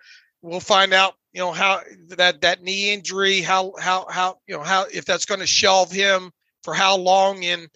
we'll 0.43 0.59
find 0.59 0.93
out 0.93 1.15
you 1.33 1.41
know 1.41 1.53
how 1.53 1.83
that 2.09 2.41
that 2.41 2.63
knee 2.63 2.93
injury 2.93 3.41
how 3.43 3.73
how 3.79 4.07
how 4.09 4.39
you 4.47 4.57
know 4.57 4.63
how 4.63 4.87
if 4.93 5.05
that's 5.05 5.25
going 5.25 5.41
to 5.41 5.47
shelve 5.47 5.93
him 5.93 6.33
for 6.63 6.75
how 6.75 6.97
long 6.97 7.43
in 7.43 7.69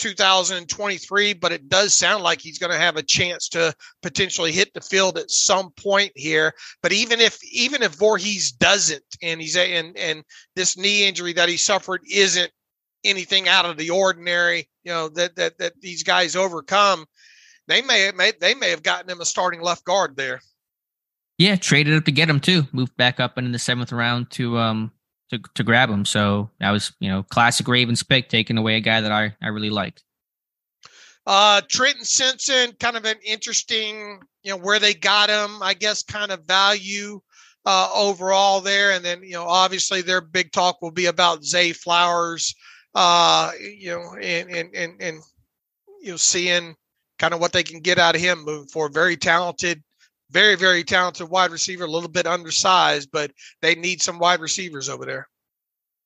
2023 0.00 1.34
but 1.34 1.52
it 1.52 1.68
does 1.68 1.92
sound 1.92 2.24
like 2.24 2.40
he's 2.40 2.58
going 2.58 2.72
to 2.72 2.78
have 2.78 2.96
a 2.96 3.02
chance 3.02 3.48
to 3.48 3.72
potentially 4.02 4.50
hit 4.50 4.72
the 4.72 4.80
field 4.80 5.18
at 5.18 5.30
some 5.30 5.70
point 5.72 6.10
here 6.16 6.54
but 6.82 6.92
even 6.92 7.20
if 7.20 7.38
even 7.52 7.82
if 7.82 7.94
Voorhees 7.96 8.50
doesn't 8.50 9.04
and 9.22 9.40
he's 9.40 9.56
and 9.56 9.96
and 9.96 10.24
this 10.56 10.78
knee 10.78 11.06
injury 11.06 11.34
that 11.34 11.50
he 11.50 11.56
suffered 11.56 12.00
isn't 12.10 12.50
anything 13.04 13.46
out 13.46 13.66
of 13.66 13.76
the 13.76 13.90
ordinary 13.90 14.68
you 14.84 14.90
know 14.90 15.08
that 15.10 15.36
that 15.36 15.58
that 15.58 15.78
these 15.80 16.02
guys 16.02 16.34
overcome 16.34 17.04
they 17.68 17.82
may, 17.82 18.10
may 18.16 18.32
they 18.40 18.54
may 18.54 18.70
have 18.70 18.82
gotten 18.82 19.10
him 19.10 19.20
a 19.20 19.26
starting 19.26 19.60
left 19.60 19.84
guard 19.84 20.16
there 20.16 20.40
yeah, 21.40 21.56
traded 21.56 21.96
up 21.96 22.04
to 22.04 22.12
get 22.12 22.28
him 22.28 22.38
too. 22.38 22.64
Moved 22.70 22.94
back 22.98 23.18
up 23.18 23.38
in 23.38 23.50
the 23.50 23.58
seventh 23.58 23.92
round 23.92 24.30
to 24.32 24.58
um 24.58 24.92
to 25.30 25.40
to 25.54 25.62
grab 25.62 25.88
him. 25.88 26.04
So 26.04 26.50
that 26.60 26.70
was 26.70 26.92
you 27.00 27.08
know 27.08 27.22
classic 27.24 27.66
Ravens 27.68 28.02
pick, 28.02 28.28
taking 28.28 28.58
away 28.58 28.76
a 28.76 28.80
guy 28.80 29.00
that 29.00 29.12
I 29.12 29.34
I 29.40 29.48
really 29.48 29.70
liked. 29.70 30.04
Uh, 31.26 31.60
Trenton 31.68 32.04
Simpson, 32.04 32.72
kind 32.80 32.96
of 32.96 33.04
an 33.04 33.16
interesting, 33.24 34.20
you 34.42 34.50
know, 34.50 34.56
where 34.56 34.78
they 34.78 34.94
got 34.94 35.30
him. 35.30 35.62
I 35.62 35.74
guess 35.74 36.02
kind 36.02 36.32
of 36.32 36.44
value 36.44 37.20
uh, 37.66 37.90
overall 37.94 38.60
there, 38.60 38.92
and 38.92 39.04
then 39.04 39.22
you 39.22 39.32
know, 39.32 39.46
obviously 39.46 40.02
their 40.02 40.20
big 40.20 40.52
talk 40.52 40.82
will 40.82 40.90
be 40.90 41.06
about 41.06 41.44
Zay 41.44 41.72
Flowers. 41.72 42.54
Uh, 42.94 43.52
you 43.60 43.90
know, 43.90 44.16
and 44.20 44.50
and 44.50 44.74
and 44.74 45.00
and 45.00 45.20
you 46.02 46.10
know, 46.10 46.16
seeing 46.16 46.74
kind 47.18 47.34
of 47.34 47.40
what 47.40 47.52
they 47.52 47.62
can 47.62 47.80
get 47.80 47.98
out 47.98 48.16
of 48.16 48.20
him 48.20 48.44
moving 48.44 48.68
forward. 48.68 48.94
Very 48.94 49.16
talented 49.16 49.82
very, 50.30 50.56
very 50.56 50.84
talented 50.84 51.28
wide 51.28 51.50
receiver, 51.50 51.84
a 51.84 51.90
little 51.90 52.08
bit 52.08 52.26
undersized, 52.26 53.10
but 53.12 53.32
they 53.62 53.74
need 53.74 54.02
some 54.02 54.18
wide 54.18 54.40
receivers 54.40 54.88
over 54.88 55.04
there. 55.04 55.28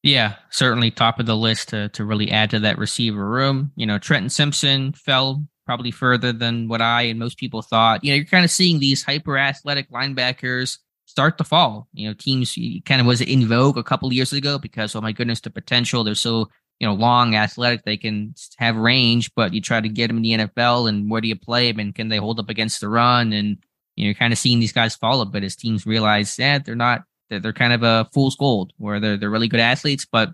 Yeah, 0.02 0.34
certainly 0.50 0.90
top 0.90 1.18
of 1.18 1.24
the 1.24 1.36
list 1.36 1.70
to 1.70 1.88
to 1.90 2.04
really 2.04 2.30
add 2.30 2.50
to 2.50 2.60
that 2.60 2.76
receiver 2.76 3.26
room. 3.26 3.72
You 3.74 3.86
know, 3.86 3.98
Trenton 3.98 4.28
Simpson 4.28 4.92
fell 4.92 5.46
probably 5.64 5.90
further 5.90 6.30
than 6.30 6.68
what 6.68 6.82
I 6.82 7.02
and 7.02 7.18
most 7.18 7.38
people 7.38 7.62
thought. 7.62 8.04
You 8.04 8.10
know, 8.10 8.16
you're 8.16 8.26
kind 8.26 8.44
of 8.44 8.50
seeing 8.50 8.78
these 8.78 9.02
hyper 9.02 9.38
athletic 9.38 9.90
linebackers 9.90 10.78
start 11.06 11.38
to 11.38 11.44
fall. 11.44 11.88
You 11.94 12.08
know, 12.08 12.14
teams 12.14 12.54
kind 12.84 13.00
of 13.00 13.06
was 13.06 13.22
in 13.22 13.48
vogue 13.48 13.78
a 13.78 13.82
couple 13.82 14.12
years 14.12 14.34
ago 14.34 14.58
because 14.58 14.94
oh 14.94 15.00
my 15.00 15.12
goodness, 15.12 15.40
the 15.40 15.50
potential. 15.50 16.04
They're 16.04 16.14
so 16.14 16.50
you 16.80 16.86
know 16.86 16.92
long, 16.92 17.34
athletic. 17.34 17.84
They 17.84 17.96
can 17.96 18.34
have 18.58 18.76
range, 18.76 19.30
but 19.34 19.54
you 19.54 19.62
try 19.62 19.80
to 19.80 19.88
get 19.88 20.08
them 20.08 20.18
in 20.18 20.22
the 20.22 20.32
NFL, 20.32 20.86
and 20.86 21.10
where 21.10 21.22
do 21.22 21.28
you 21.28 21.36
play 21.36 21.72
them? 21.72 21.80
And 21.80 21.94
can 21.94 22.08
they 22.08 22.18
hold 22.18 22.38
up 22.38 22.50
against 22.50 22.82
the 22.82 22.90
run? 22.90 23.32
And 23.32 23.56
you 23.96 24.04
know, 24.04 24.06
you're 24.06 24.14
kind 24.14 24.32
of 24.32 24.38
seeing 24.38 24.60
these 24.60 24.72
guys 24.72 24.94
fall 24.94 25.20
a 25.20 25.26
bit 25.26 25.44
as 25.44 25.56
teams 25.56 25.86
realize 25.86 26.36
that 26.36 26.64
they're 26.64 26.74
not 26.74 27.04
that 27.30 27.42
they're 27.42 27.52
kind 27.52 27.72
of 27.72 27.82
a 27.82 28.08
fool's 28.12 28.36
gold 28.36 28.72
where 28.78 29.00
they're 29.00 29.16
they're 29.16 29.30
really 29.30 29.48
good 29.48 29.60
athletes, 29.60 30.06
but 30.10 30.32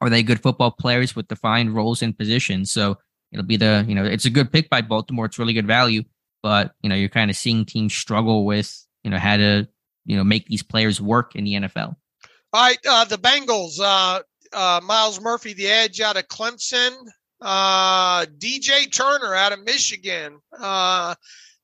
are 0.00 0.10
they 0.10 0.22
good 0.22 0.40
football 0.40 0.70
players 0.70 1.16
with 1.16 1.28
defined 1.28 1.74
roles 1.74 2.02
and 2.02 2.16
positions? 2.16 2.70
So 2.70 2.98
it'll 3.32 3.46
be 3.46 3.56
the 3.56 3.84
you 3.88 3.94
know 3.94 4.04
it's 4.04 4.24
a 4.24 4.30
good 4.30 4.52
pick 4.52 4.70
by 4.70 4.80
Baltimore. 4.80 5.26
It's 5.26 5.38
really 5.38 5.52
good 5.52 5.66
value, 5.66 6.02
but 6.42 6.74
you 6.82 6.88
know 6.88 6.94
you're 6.94 7.08
kind 7.08 7.30
of 7.30 7.36
seeing 7.36 7.64
teams 7.64 7.94
struggle 7.94 8.44
with 8.44 8.86
you 9.04 9.10
know 9.10 9.18
how 9.18 9.36
to 9.36 9.68
you 10.04 10.16
know 10.16 10.24
make 10.24 10.46
these 10.46 10.62
players 10.62 11.00
work 11.00 11.36
in 11.36 11.44
the 11.44 11.54
NFL. 11.54 11.96
All 12.52 12.62
right, 12.62 12.78
uh, 12.88 13.04
the 13.04 13.18
Bengals. 13.18 13.78
Uh, 13.80 14.22
uh, 14.52 14.80
Myles 14.82 15.20
Murphy, 15.20 15.52
the 15.52 15.66
edge 15.66 16.00
out 16.00 16.16
of 16.16 16.26
Clemson. 16.28 16.92
Uh, 17.40 18.24
DJ 18.24 18.90
Turner 18.90 19.34
out 19.34 19.52
of 19.52 19.62
Michigan. 19.62 20.40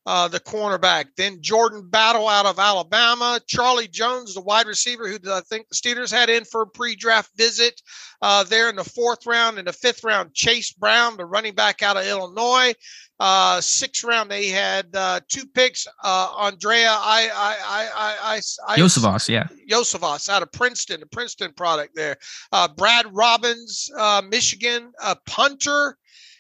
Uh, 0.07 0.29
the 0.29 0.41
cornerback. 0.41 1.07
Then 1.17 1.41
Jordan 1.41 1.89
Battle 1.89 2.29
out 2.29 2.45
of 2.45 2.59
Alabama. 2.59 3.41
Charlie 3.47 3.89
Jones, 3.89 4.35
the 4.35 4.43
wide 4.43 4.67
receiver, 4.67 5.09
who 5.09 5.19
I 5.33 5.41
think 5.41 5.69
the 5.69 5.75
Steelers 5.75 6.13
had 6.13 6.29
in 6.29 6.45
for 6.45 6.63
a 6.63 6.67
pre 6.67 6.95
draft 6.95 7.31
visit 7.37 7.81
uh, 8.21 8.45
there 8.45 8.69
in 8.69 8.77
the 8.77 8.85
fourth 8.85 9.27
round. 9.27 9.59
In 9.59 9.65
the 9.65 9.73
fifth 9.73 10.05
round, 10.05 10.35
Chase 10.35 10.73
Brown, 10.73 11.17
the 11.17 11.25
running 11.25 11.55
back 11.55 11.83
out 11.83 11.97
of 11.97 12.07
Illinois. 12.07 12.75
Uh, 13.21 13.61
sixth 13.61 14.03
round, 14.03 14.31
they 14.31 14.49
had 14.49 14.87
uh, 14.95 15.21
two 15.29 15.47
picks. 15.47 15.87
Uh, 16.03 16.35
Andrei, 16.39 16.85
I, 16.85 17.31
I, 17.35 17.59
I, 17.65 17.89
I, 17.97 18.41
I, 18.67 18.77
Iosivas, 18.77 19.29
yeah, 19.29 19.47
Iosivas 19.71 20.29
out 20.29 20.43
of 20.43 20.51
Princeton, 20.53 21.01
the 21.01 21.07
Princeton 21.07 21.53
product 21.53 21.95
there. 21.95 22.17
Uh, 22.51 22.67
Brad 22.69 23.07
Robbins, 23.13 23.91
uh, 23.97 24.21
Michigan, 24.29 24.93
a 25.03 25.17
punter 25.27 25.97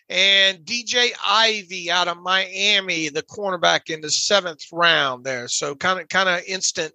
and 0.08 0.58
DJ 0.58 1.10
Ivey 1.26 1.90
out 1.90 2.08
of 2.08 2.18
Miami, 2.18 3.08
the 3.08 3.22
cornerback 3.22 3.90
in 3.90 4.00
the 4.00 4.10
seventh 4.10 4.62
round 4.72 5.24
there. 5.24 5.48
So 5.48 5.74
kind 5.74 6.00
of 6.00 6.08
kind 6.08 6.28
of 6.28 6.42
instant 6.46 6.92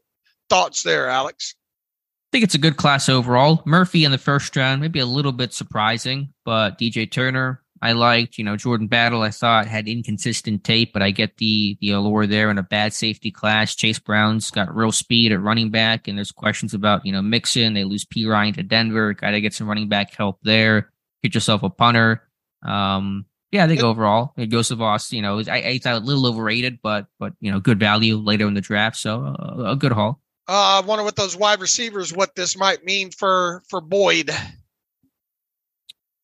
thoughts 0.49 0.83
there, 0.83 1.07
Alex. 1.09 1.55
I 1.57 2.31
think 2.31 2.43
it's 2.43 2.55
a 2.55 2.59
good 2.59 2.77
class 2.77 3.09
overall. 3.09 3.63
Murphy 3.65 4.05
in 4.05 4.11
the 4.11 4.19
first 4.19 4.55
round, 4.55 4.81
maybe 4.81 4.99
a 4.99 5.05
little 5.05 5.31
bit 5.31 5.51
surprising, 5.51 6.31
but 6.45 6.77
DJ 6.77 7.09
Turner, 7.09 7.63
I 7.81 7.93
liked. 7.93 8.37
You 8.37 8.43
know, 8.43 8.55
Jordan 8.55 8.87
Battle, 8.87 9.23
I 9.23 9.31
thought 9.31 9.65
had 9.65 9.87
inconsistent 9.87 10.63
tape, 10.63 10.93
but 10.93 11.01
I 11.01 11.09
get 11.09 11.37
the 11.37 11.77
the 11.81 11.91
allure 11.91 12.27
there 12.27 12.51
in 12.51 12.59
a 12.59 12.63
bad 12.63 12.93
safety 12.93 13.31
class. 13.31 13.75
Chase 13.75 13.97
Brown's 13.97 14.51
got 14.51 14.75
real 14.75 14.91
speed 14.91 15.31
at 15.31 15.41
running 15.41 15.71
back, 15.71 16.07
and 16.07 16.17
there's 16.17 16.31
questions 16.31 16.75
about 16.75 17.05
you 17.05 17.11
know 17.11 17.21
Mixon. 17.21 17.73
They 17.73 17.83
lose 17.83 18.05
Perine 18.05 18.53
to 18.55 18.63
Denver. 18.63 19.13
Got 19.13 19.31
to 19.31 19.41
get 19.41 19.53
some 19.53 19.67
running 19.67 19.89
back 19.89 20.13
help 20.13 20.37
there. 20.43 20.91
Get 21.23 21.33
yourself 21.33 21.63
a 21.63 21.69
punter. 21.69 22.28
Um, 22.63 23.25
yeah, 23.51 23.63
I 23.63 23.67
think 23.67 23.81
overall, 23.81 24.33
Iosivas, 24.37 25.11
you 25.11 25.23
know, 25.23 25.39
I, 25.39 25.63
I 25.63 25.77
thought 25.79 25.95
a 25.95 26.05
little 26.05 26.27
overrated, 26.27 26.79
but 26.83 27.07
but 27.17 27.33
you 27.39 27.51
know, 27.51 27.59
good 27.59 27.79
value 27.79 28.17
later 28.17 28.47
in 28.47 28.53
the 28.53 28.61
draft, 28.61 28.97
so 28.97 29.25
uh, 29.25 29.71
a 29.71 29.75
good 29.75 29.91
haul. 29.91 30.19
Uh, 30.47 30.81
I 30.81 30.85
wonder 30.85 31.03
what 31.03 31.15
those 31.15 31.35
wide 31.35 31.59
receivers, 31.59 32.13
what 32.13 32.35
this 32.35 32.55
might 32.57 32.83
mean 32.85 33.09
for 33.11 33.63
for 33.67 33.81
Boyd. 33.81 34.29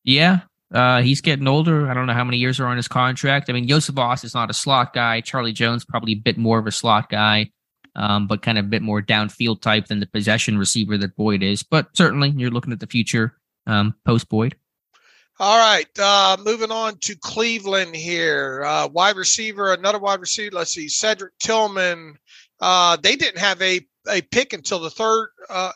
Yeah, 0.03 0.41
uh, 0.71 1.01
he's 1.01 1.21
getting 1.21 1.47
older. 1.47 1.89
I 1.89 1.95
don't 1.95 2.05
know 2.05 2.13
how 2.13 2.23
many 2.23 2.38
years 2.38 2.59
are 2.59 2.67
on 2.67 2.77
his 2.77 2.88
contract. 2.88 3.49
I 3.49 3.53
mean, 3.53 3.67
Iosivas 3.67 4.23
is 4.23 4.36
not 4.36 4.51
a 4.51 4.53
slot 4.53 4.93
guy. 4.93 5.21
Charlie 5.21 5.53
Jones 5.53 5.83
probably 5.83 6.13
a 6.13 6.15
bit 6.15 6.38
more 6.38 6.59
of 6.59 6.67
a 6.67 6.71
slot 6.71 7.09
guy, 7.09 7.49
um, 7.95 8.27
but 8.27 8.43
kind 8.43 8.59
of 8.59 8.65
a 8.65 8.69
bit 8.69 8.83
more 8.83 9.01
downfield 9.01 9.61
type 9.61 9.88
than 9.88 9.99
the 9.99 10.05
possession 10.05 10.59
receiver 10.59 10.95
that 10.97 11.15
Boyd 11.15 11.41
is. 11.41 11.63
But 11.63 11.95
certainly, 11.97 12.29
you're 12.36 12.51
looking 12.51 12.73
at 12.73 12.79
the 12.79 12.88
future 12.88 13.36
um, 13.65 13.95
post 14.05 14.29
Boyd. 14.29 14.55
All 15.38 15.57
right, 15.57 15.99
uh, 15.99 16.38
moving 16.43 16.71
on 16.71 16.97
to 16.99 17.15
Cleveland 17.17 17.93
here. 17.93 18.63
Uh, 18.65 18.88
wide 18.88 19.17
receiver, 19.17 19.73
another 19.73 19.99
wide 19.99 20.21
receiver. 20.21 20.55
Let's 20.55 20.71
see, 20.71 20.88
Cedric 20.88 21.38
Tillman. 21.39 22.15
Uh, 22.61 22.95
they 22.95 23.17
didn't 23.17 23.39
have 23.39 23.61
a, 23.61 23.81
a 24.09 24.21
pick 24.21 24.53
until 24.53 24.79
the 24.79 24.89
third. 24.89 25.29
Uh, 25.49 25.71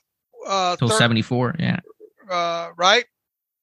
uh, 0.47 0.77
until 0.79 0.97
seventy 0.97 1.21
four, 1.21 1.55
yeah. 1.59 1.79
Uh, 2.29 2.69
right. 2.77 3.03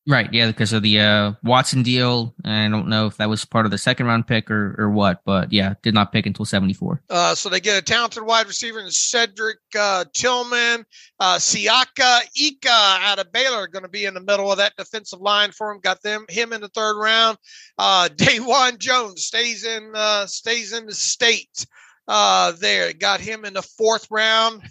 Right, 0.08 0.32
yeah, 0.32 0.46
because 0.46 0.72
of 0.72 0.82
the 0.84 1.00
uh, 1.00 1.32
Watson 1.42 1.82
deal. 1.82 2.32
I 2.44 2.68
don't 2.68 2.86
know 2.86 3.06
if 3.06 3.16
that 3.16 3.28
was 3.28 3.44
part 3.44 3.64
of 3.64 3.72
the 3.72 3.78
second 3.78 4.06
round 4.06 4.28
pick 4.28 4.52
or, 4.52 4.76
or 4.78 4.88
what, 4.88 5.22
but 5.24 5.52
yeah, 5.52 5.74
did 5.82 5.94
not 5.94 6.12
pick 6.12 6.26
until 6.26 6.44
74. 6.44 7.02
Uh, 7.10 7.34
so 7.34 7.48
they 7.48 7.58
get 7.58 7.76
a 7.76 7.82
talented 7.82 8.22
wide 8.22 8.46
receiver 8.46 8.78
in 8.78 8.88
Cedric 8.88 9.58
uh, 9.76 10.04
Tillman. 10.12 10.86
Uh, 11.18 11.36
Siaki 11.38 12.20
Ika 12.36 12.68
out 12.70 13.18
of 13.18 13.32
Baylor 13.32 13.66
going 13.66 13.82
to 13.82 13.88
be 13.88 14.04
in 14.04 14.14
the 14.14 14.20
middle 14.20 14.52
of 14.52 14.58
that 14.58 14.76
defensive 14.76 15.20
line 15.20 15.50
for 15.50 15.72
him. 15.72 15.80
Got 15.80 16.02
them 16.02 16.24
him 16.28 16.52
in 16.52 16.60
the 16.60 16.68
third 16.68 17.00
round. 17.00 17.36
Uh, 17.76 18.08
Dawand 18.16 18.78
Jones 18.78 19.24
stays 19.24 19.64
in 19.64 19.90
uh, 19.92 20.26
stays 20.26 20.72
in 20.72 20.86
the 20.86 20.94
state 20.94 21.66
uh, 22.06 22.52
there. 22.52 22.92
Got 22.92 23.20
him 23.20 23.44
in 23.44 23.54
the 23.54 23.62
fourth 23.62 24.06
round. 24.08 24.62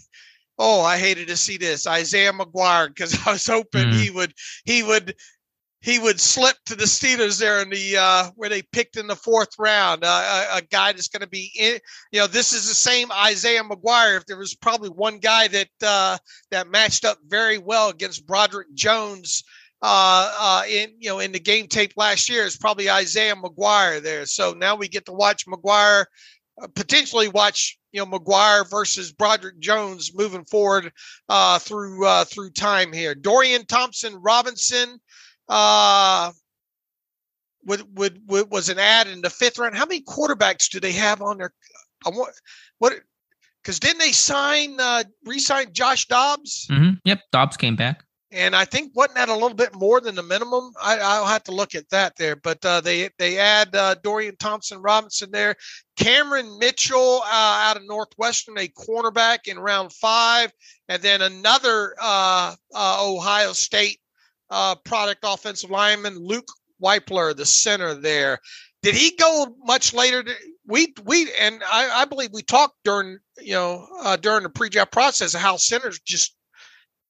Oh, 0.58 0.82
I 0.82 0.98
hated 0.98 1.28
to 1.28 1.38
see 1.38 1.58
this 1.58 1.88
Isaiah 1.88 2.32
McGuire 2.32 2.88
because 2.88 3.18
I 3.28 3.34
was 3.34 3.46
hoping 3.46 3.90
mm. 3.90 3.94
he 3.94 4.12
would 4.12 4.34
he 4.66 4.84
would 4.84 5.16
he 5.86 6.00
would 6.00 6.20
slip 6.20 6.56
to 6.66 6.76
the 6.76 6.86
Steelers 6.86 7.40
there 7.40 7.62
in 7.62 7.70
the 7.70 7.98
uh, 7.98 8.32
where 8.36 8.50
they 8.50 8.64
picked 8.64 8.98
in 8.98 9.06
the 9.06 9.16
fourth 9.16 9.52
round. 9.60 10.04
Uh, 10.04 10.48
a, 10.52 10.58
a, 10.58 10.62
guy 10.64 10.92
that's 10.92 11.10
going 11.10 11.22
to 11.22 11.28
be 11.28 11.52
in. 11.56 11.78
You 12.12 12.22
know, 12.22 12.28
this 12.28 12.54
is 12.54 12.68
the 12.68 12.74
same 12.74 13.12
Isaiah 13.12 13.62
McGuire. 13.62 14.18
If 14.18 14.26
there 14.26 14.36
was 14.36 14.56
probably 14.56 14.90
one 14.90 15.20
guy 15.20 15.48
that 15.50 15.70
uh, 15.86 16.18
that 16.50 16.70
matched 16.70 17.06
up 17.06 17.20
very 17.28 17.60
well 17.60 17.90
against 17.90 18.26
Broderick 18.26 18.74
Jones. 18.74 19.44
Uh, 19.82 20.34
uh, 20.40 20.64
in 20.68 20.90
you 20.98 21.10
know 21.10 21.20
in 21.20 21.32
the 21.32 21.40
game 21.40 21.68
tape 21.68 21.92
last 21.98 22.28
year 22.30 22.46
it's 22.46 22.58
probably 22.58 22.90
Isaiah 22.90 23.36
McGuire 23.36 24.02
there. 24.02 24.26
So 24.26 24.54
now 24.54 24.76
we 24.76 24.88
get 24.88 25.06
to 25.06 25.14
watch 25.14 25.46
McGuire 25.46 26.06
uh, 26.60 26.68
potentially 26.74 27.28
watch 27.28 27.78
you 27.96 28.06
know 28.06 28.20
McGuire 28.20 28.70
versus 28.70 29.14
Broderick 29.14 29.58
Jones 29.60 30.14
moving 30.14 30.44
forward 30.44 30.92
uh, 31.30 31.60
through 31.60 32.06
uh, 32.06 32.26
through 32.26 32.52
time 32.52 32.92
here. 32.92 33.16
Dorian 33.16 33.66
Thompson 33.66 34.16
Robinson 34.22 35.00
uh, 35.48 36.32
would, 37.66 37.98
would, 37.98 38.22
would 38.28 38.52
was 38.52 38.68
an 38.68 38.80
ad 38.80 39.08
in 39.08 39.22
the 39.22 39.30
fifth 39.30 39.58
round. 39.58 39.76
How 39.76 39.86
many 39.86 40.02
quarterbacks 40.02 40.70
do 40.70 40.82
they 40.82 40.92
have 40.92 41.22
on 41.22 41.38
their? 41.38 41.54
I 42.06 42.10
want 42.10 42.34
what 42.80 42.94
because 43.64 43.80
didn't 43.80 44.00
they 44.00 44.12
sign 44.12 44.78
uh, 44.80 45.04
re-sign 45.24 45.72
Josh 45.72 46.08
Dobbs? 46.08 46.68
Mm-hmm. 46.70 46.96
Yep, 47.06 47.22
Dobbs 47.32 47.58
came 47.58 47.78
back. 47.78 48.04
And 48.36 48.54
I 48.54 48.66
think 48.66 48.92
wasn't 48.94 49.16
that 49.16 49.30
a 49.30 49.34
little 49.34 49.54
bit 49.54 49.74
more 49.76 50.02
than 50.02 50.16
the 50.16 50.22
minimum? 50.22 50.74
I, 50.84 51.20
will 51.20 51.26
have 51.26 51.46
to 51.46 51.54
look 51.54 51.74
at 51.74 51.90
that 51.92 52.18
there. 52.18 52.36
But 52.36 52.64
uh, 52.66 52.82
they 52.82 53.10
they 53.18 53.40
add 53.40 53.74
uh, 53.74 53.96
Dorian 54.04 54.36
Thompson 54.36 54.82
Robinson 54.82 55.32
there, 55.32 55.56
Cameron 55.96 56.60
Mitchell 56.60 57.22
uh, 57.24 57.62
out 57.64 57.78
of 57.78 57.88
Northwestern, 57.88 58.58
a 58.58 58.68
cornerback 58.68 59.48
in 59.48 59.58
round 59.58 59.94
five, 59.94 60.52
and 60.90 61.02
then 61.02 61.22
another 61.22 61.96
uh, 62.02 62.56
uh, 62.74 62.98
Ohio 63.02 63.54
State 63.54 64.00
uh, 64.50 64.76
product 64.84 65.22
offensive 65.24 65.72
lineman 65.72 66.18
Luke 66.18 66.50
Wypler, 66.84 67.34
the 67.34 67.46
center 67.46 67.94
there. 67.94 68.40
Did 68.84 68.96
he 68.96 69.16
go 69.16 69.56
much 69.64 69.94
later? 69.94 70.26
we 70.68 70.94
we 71.06 71.32
and 71.40 71.62
I, 71.72 72.02
I 72.02 72.06
believe 72.06 72.32
we 72.34 72.42
talked 72.42 72.76
during 72.84 73.20
you 73.40 73.54
know 73.54 74.18
during 74.20 74.44
the 74.44 74.50
pre-draft 74.50 74.92
process 74.92 75.34
of 75.34 75.40
how 75.40 75.56
centers 75.56 76.02
just 76.02 76.36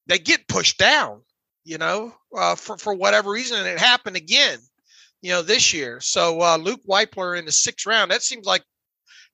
they 0.07 0.19
get 0.19 0.47
pushed 0.47 0.77
down, 0.77 1.21
you 1.63 1.77
know, 1.77 2.13
uh, 2.35 2.55
for 2.55 2.77
for 2.77 2.93
whatever 2.93 3.31
reason, 3.31 3.57
and 3.57 3.67
it 3.67 3.79
happened 3.79 4.15
again, 4.15 4.59
you 5.21 5.31
know, 5.31 5.41
this 5.41 5.73
year. 5.73 5.99
So 6.01 6.41
uh, 6.41 6.57
Luke 6.57 6.81
Wypler 6.87 7.37
in 7.37 7.45
the 7.45 7.51
sixth 7.51 7.85
round, 7.85 8.11
that 8.11 8.23
seems 8.23 8.45
like 8.45 8.63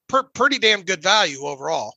per, 0.07 0.23
pretty 0.23 0.59
damn 0.59 0.83
good 0.83 1.01
value 1.01 1.43
overall. 1.45 1.93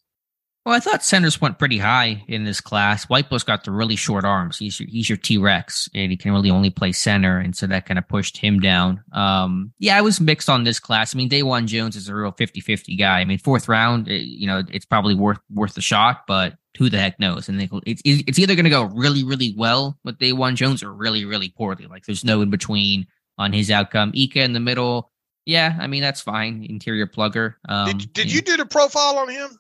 Well, 0.65 0.75
I 0.75 0.81
thought 0.81 1.05
centers 1.05 1.43
went 1.43 1.59
pretty 1.59 1.77
high 1.77 2.25
in 2.27 2.45
this 2.45 2.63
class. 2.63 3.05
Wypler's 3.07 3.45
got 3.45 3.65
the 3.65 3.71
really 3.71 3.97
short 3.97 4.25
arms. 4.25 4.57
He's 4.57 4.81
your, 4.81 4.89
he's 4.89 5.11
your 5.11 5.19
T 5.19 5.37
Rex, 5.37 5.91
and 5.95 6.11
he 6.11 6.17
can 6.17 6.33
really 6.33 6.51
only 6.51 6.71
play 6.71 6.91
center, 6.93 7.39
and 7.39 7.55
so 7.55 7.67
that 7.67 7.85
kind 7.85 7.99
of 7.99 8.09
pushed 8.09 8.39
him 8.39 8.61
down. 8.61 9.05
Um, 9.13 9.75
yeah, 9.79 9.99
I 9.99 10.01
was 10.01 10.23
mixed 10.23 10.49
on 10.49 10.65
this 10.65 10.81
class. 10.81 11.15
I 11.15 11.19
mean, 11.19 11.29
Dawand 11.29 11.67
Jones 11.67 11.97
is 11.97 12.09
a 12.09 12.15
real 12.15 12.33
50-50 12.33 12.99
guy. 12.99 13.21
I 13.21 13.27
mean, 13.27 13.37
fourth 13.37 13.69
round, 13.69 14.09
it, 14.09 14.23
you 14.23 14.47
know, 14.47 14.63
it's 14.71 14.87
probably 14.87 15.15
worth 15.15 15.39
worth 15.51 15.75
the 15.75 15.83
shot, 15.83 16.23
but 16.27 16.55
who 16.77 16.91
the 16.91 16.99
heck 16.99 17.19
knows? 17.21 17.49
And 17.49 17.61
they, 17.61 17.69
it's 17.87 18.03
it's 18.05 18.39
either 18.39 18.55
going 18.55 18.65
to 18.65 18.71
go 18.71 18.85
really 18.85 19.25
really 19.25 19.55
well 19.57 19.99
with 20.05 20.19
Dawand 20.19 20.57
Jones 20.57 20.83
or 20.83 20.93
really 20.93 21.25
really 21.25 21.51
poorly. 21.51 21.87
Like 21.87 22.05
there's 22.07 22.25
no 22.25 22.41
in 22.41 22.51
between 22.51 23.07
on 23.39 23.53
his 23.53 23.71
outcome. 23.71 24.13
Ika 24.15 24.43
in 24.43 24.53
the 24.53 24.61
middle, 24.61 25.11
yeah, 25.47 25.77
I 25.79 25.87
mean 25.87 26.03
that's 26.03 26.21
fine. 26.21 26.67
Interior 26.69 27.07
plugger. 27.07 27.55
Um, 27.69 27.87
did 27.87 28.13
did 28.13 28.33
you 28.33 28.41
do 28.41 28.57
the 28.57 28.67
profile 28.67 29.19
on 29.19 29.29
him? 29.29 29.51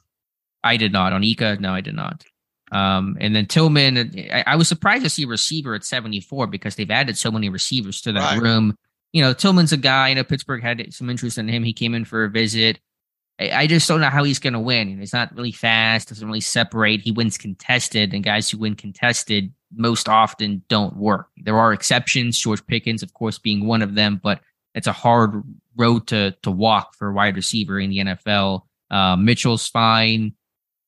I 0.63 0.77
did 0.77 0.93
not 0.93 1.13
on 1.13 1.23
Ika. 1.23 1.59
No, 1.61 1.73
I 1.73 1.81
did 1.81 1.95
not. 1.95 2.25
Um, 2.73 3.17
and 3.21 3.37
then 3.37 3.47
Tillman, 3.47 4.31
I, 4.33 4.45
I, 4.49 4.57
was 4.57 4.67
surprised 4.67 5.05
to 5.05 5.11
see 5.11 5.25
a 5.25 5.29
receiver 5.29 5.75
at 5.75 5.85
74 5.85 6.49
because 6.49 6.75
they've 6.75 6.91
added 6.91 7.17
so 7.17 7.31
many 7.31 7.49
receivers 7.49 8.01
to 8.01 8.13
that 8.13 8.33
right. 8.33 8.43
room. 8.43 8.77
You 9.13 9.23
know, 9.23 9.33
Tillman's 9.33 9.73
a 9.73 9.77
guy. 9.77 10.09
You 10.09 10.17
know, 10.17 10.25
Pittsburgh 10.25 10.63
had 10.63 10.93
some 10.93 11.09
interest 11.09 11.39
in 11.39 11.47
him. 11.47 11.63
He 11.63 11.73
came 11.73 11.95
in 11.95 12.05
for 12.05 12.25
a 12.25 12.31
visit. 12.31 12.81
I 13.41 13.67
just 13.67 13.89
don't 13.89 14.01
know 14.01 14.11
how 14.11 14.23
he's 14.23 14.39
going 14.39 14.53
to 14.53 14.61
win. 14.61 14.99
He's 14.99 15.13
not 15.13 15.35
really 15.35 15.51
fast, 15.51 16.09
doesn't 16.09 16.27
really 16.27 16.41
separate. 16.41 17.01
He 17.01 17.11
wins 17.11 17.37
contested, 17.37 18.15
and 18.15 18.23
guys 18.23 18.49
who 18.49 18.59
win 18.59 18.77
contested 18.77 19.53
most 19.75 20.09
often 20.09 20.63
don't 20.69 20.97
work. 20.97 21.29
There 21.37 21.59
are 21.59 21.73
exceptions, 21.73 22.39
George 22.39 22.65
Pickens, 22.67 23.03
of 23.03 23.13
course, 23.13 23.39
being 23.39 23.67
one 23.67 23.83
of 23.83 23.97
them, 23.97 24.21
but 24.23 24.41
it's 24.75 24.87
a 24.87 24.93
hard 24.93 25.43
road 25.77 26.07
to 26.09 26.37
to 26.43 26.51
walk 26.51 26.95
for 26.95 27.09
a 27.09 27.13
wide 27.13 27.35
receiver 27.35 27.81
in 27.81 27.91
the 27.91 27.99
NFL. 27.99 28.63
Uh, 28.91 29.17
Mitchell's 29.17 29.67
fine. 29.67 30.35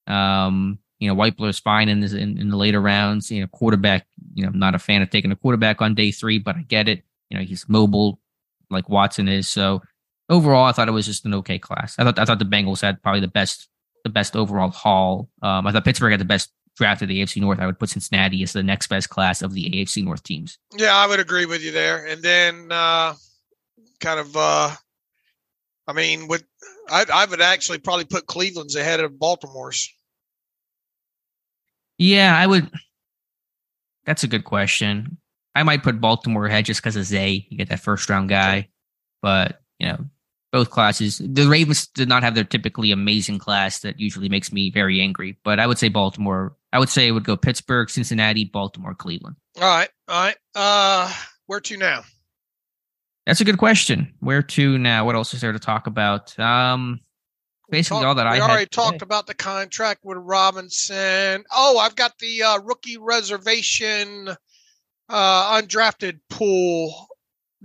Um, 0.06 0.78
you 1.00 1.08
know, 1.08 1.14
Wypler's 1.14 1.58
fine 1.58 1.88
in, 1.88 2.00
this, 2.00 2.12
in, 2.12 2.38
in 2.38 2.48
the 2.48 2.56
later 2.56 2.80
rounds. 2.80 3.30
You 3.30 3.40
know, 3.40 3.48
quarterback. 3.48 4.06
You 4.34 4.44
know, 4.44 4.50
I'm 4.50 4.58
not 4.58 4.74
a 4.74 4.78
fan 4.78 5.02
of 5.02 5.10
taking 5.10 5.32
a 5.32 5.36
quarterback 5.36 5.82
on 5.82 5.94
day 5.94 6.12
three, 6.12 6.38
but 6.38 6.56
I 6.56 6.62
get 6.62 6.88
it. 6.88 7.02
You 7.28 7.38
know, 7.38 7.44
he's 7.44 7.68
mobile 7.68 8.20
like 8.70 8.88
Watson 8.88 9.28
is. 9.28 9.48
So 9.48 9.82
overall, 10.28 10.64
I 10.64 10.72
thought 10.72 10.88
it 10.88 10.92
was 10.92 11.06
just 11.06 11.24
an 11.24 11.34
okay 11.34 11.58
class. 11.58 11.96
I 11.98 12.04
thought 12.04 12.18
I 12.18 12.24
thought 12.24 12.38
the 12.38 12.44
Bengals 12.44 12.80
had 12.80 13.02
probably 13.02 13.20
the 13.20 13.28
best 13.28 13.68
the 14.04 14.10
best 14.10 14.36
overall 14.36 14.70
haul. 14.70 15.28
Um, 15.42 15.66
I 15.66 15.72
thought 15.72 15.84
Pittsburgh 15.84 16.12
had 16.12 16.20
the 16.20 16.24
best 16.24 16.50
draft 16.76 17.02
of 17.02 17.08
the 17.08 17.22
AFC 17.22 17.40
North. 17.40 17.58
I 17.58 17.66
would 17.66 17.78
put 17.78 17.90
Cincinnati 17.90 18.42
as 18.42 18.52
the 18.52 18.62
next 18.62 18.86
best 18.88 19.08
class 19.08 19.42
of 19.42 19.52
the 19.54 19.68
AFC 19.70 20.04
North 20.04 20.22
teams. 20.22 20.58
Yeah, 20.76 20.94
I 20.94 21.06
would 21.06 21.20
agree 21.20 21.46
with 21.46 21.62
you 21.62 21.72
there. 21.72 22.06
And 22.06 22.22
then 22.22 22.70
uh, 22.70 23.14
kind 24.00 24.20
of, 24.20 24.36
uh, 24.36 24.70
I 25.88 25.92
mean, 25.92 26.28
with 26.28 26.44
I, 26.88 27.04
I 27.12 27.24
would 27.26 27.40
actually 27.40 27.78
probably 27.78 28.04
put 28.04 28.26
Cleveland's 28.26 28.76
ahead 28.76 29.00
of 29.00 29.18
Baltimore's. 29.18 29.92
Yeah, 31.98 32.36
I 32.36 32.46
would. 32.46 32.70
That's 34.04 34.22
a 34.22 34.28
good 34.28 34.44
question. 34.44 35.18
I 35.54 35.62
might 35.62 35.82
put 35.82 36.00
Baltimore 36.00 36.46
ahead 36.46 36.66
just 36.66 36.80
because 36.82 36.96
of 36.96 37.04
Zay. 37.04 37.46
You 37.48 37.56
get 37.56 37.70
that 37.70 37.80
first 37.80 38.08
round 38.10 38.28
guy, 38.28 38.68
but 39.22 39.62
you 39.78 39.88
know 39.88 40.04
both 40.56 40.70
classes. 40.70 41.20
The 41.22 41.46
Ravens 41.46 41.86
did 41.88 42.08
not 42.08 42.22
have 42.22 42.34
their 42.34 42.42
typically 42.42 42.90
amazing 42.90 43.38
class 43.38 43.80
that 43.80 44.00
usually 44.00 44.30
makes 44.30 44.50
me 44.50 44.70
very 44.70 45.02
angry. 45.02 45.36
But 45.44 45.60
I 45.60 45.66
would 45.66 45.76
say 45.76 45.90
Baltimore. 45.90 46.56
I 46.72 46.78
would 46.78 46.88
say 46.88 47.06
it 47.06 47.10
would 47.10 47.24
go 47.24 47.36
Pittsburgh, 47.36 47.90
Cincinnati, 47.90 48.44
Baltimore, 48.44 48.94
Cleveland. 48.94 49.36
All 49.60 49.64
right, 49.64 49.90
all 50.08 50.24
right. 50.24 50.36
Uh, 50.54 51.12
where 51.44 51.60
to 51.60 51.76
now? 51.76 52.04
That's 53.26 53.42
a 53.42 53.44
good 53.44 53.58
question. 53.58 54.14
Where 54.20 54.40
to 54.40 54.78
now? 54.78 55.04
What 55.04 55.14
else 55.14 55.34
is 55.34 55.42
there 55.42 55.52
to 55.52 55.58
talk 55.58 55.86
about? 55.86 56.38
Um, 56.38 57.00
basically 57.68 58.06
all 58.06 58.14
that 58.14 58.26
I 58.26 58.40
already 58.40 58.64
talked 58.64 59.02
about 59.02 59.26
the 59.26 59.34
contract 59.34 60.00
with 60.04 60.16
Robinson. 60.16 61.44
Oh, 61.52 61.78
I've 61.78 61.96
got 61.96 62.18
the 62.18 62.42
uh, 62.44 62.60
rookie 62.60 62.96
reservation 62.96 64.30
uh, 65.10 65.60
undrafted 65.60 66.20
pool 66.30 67.05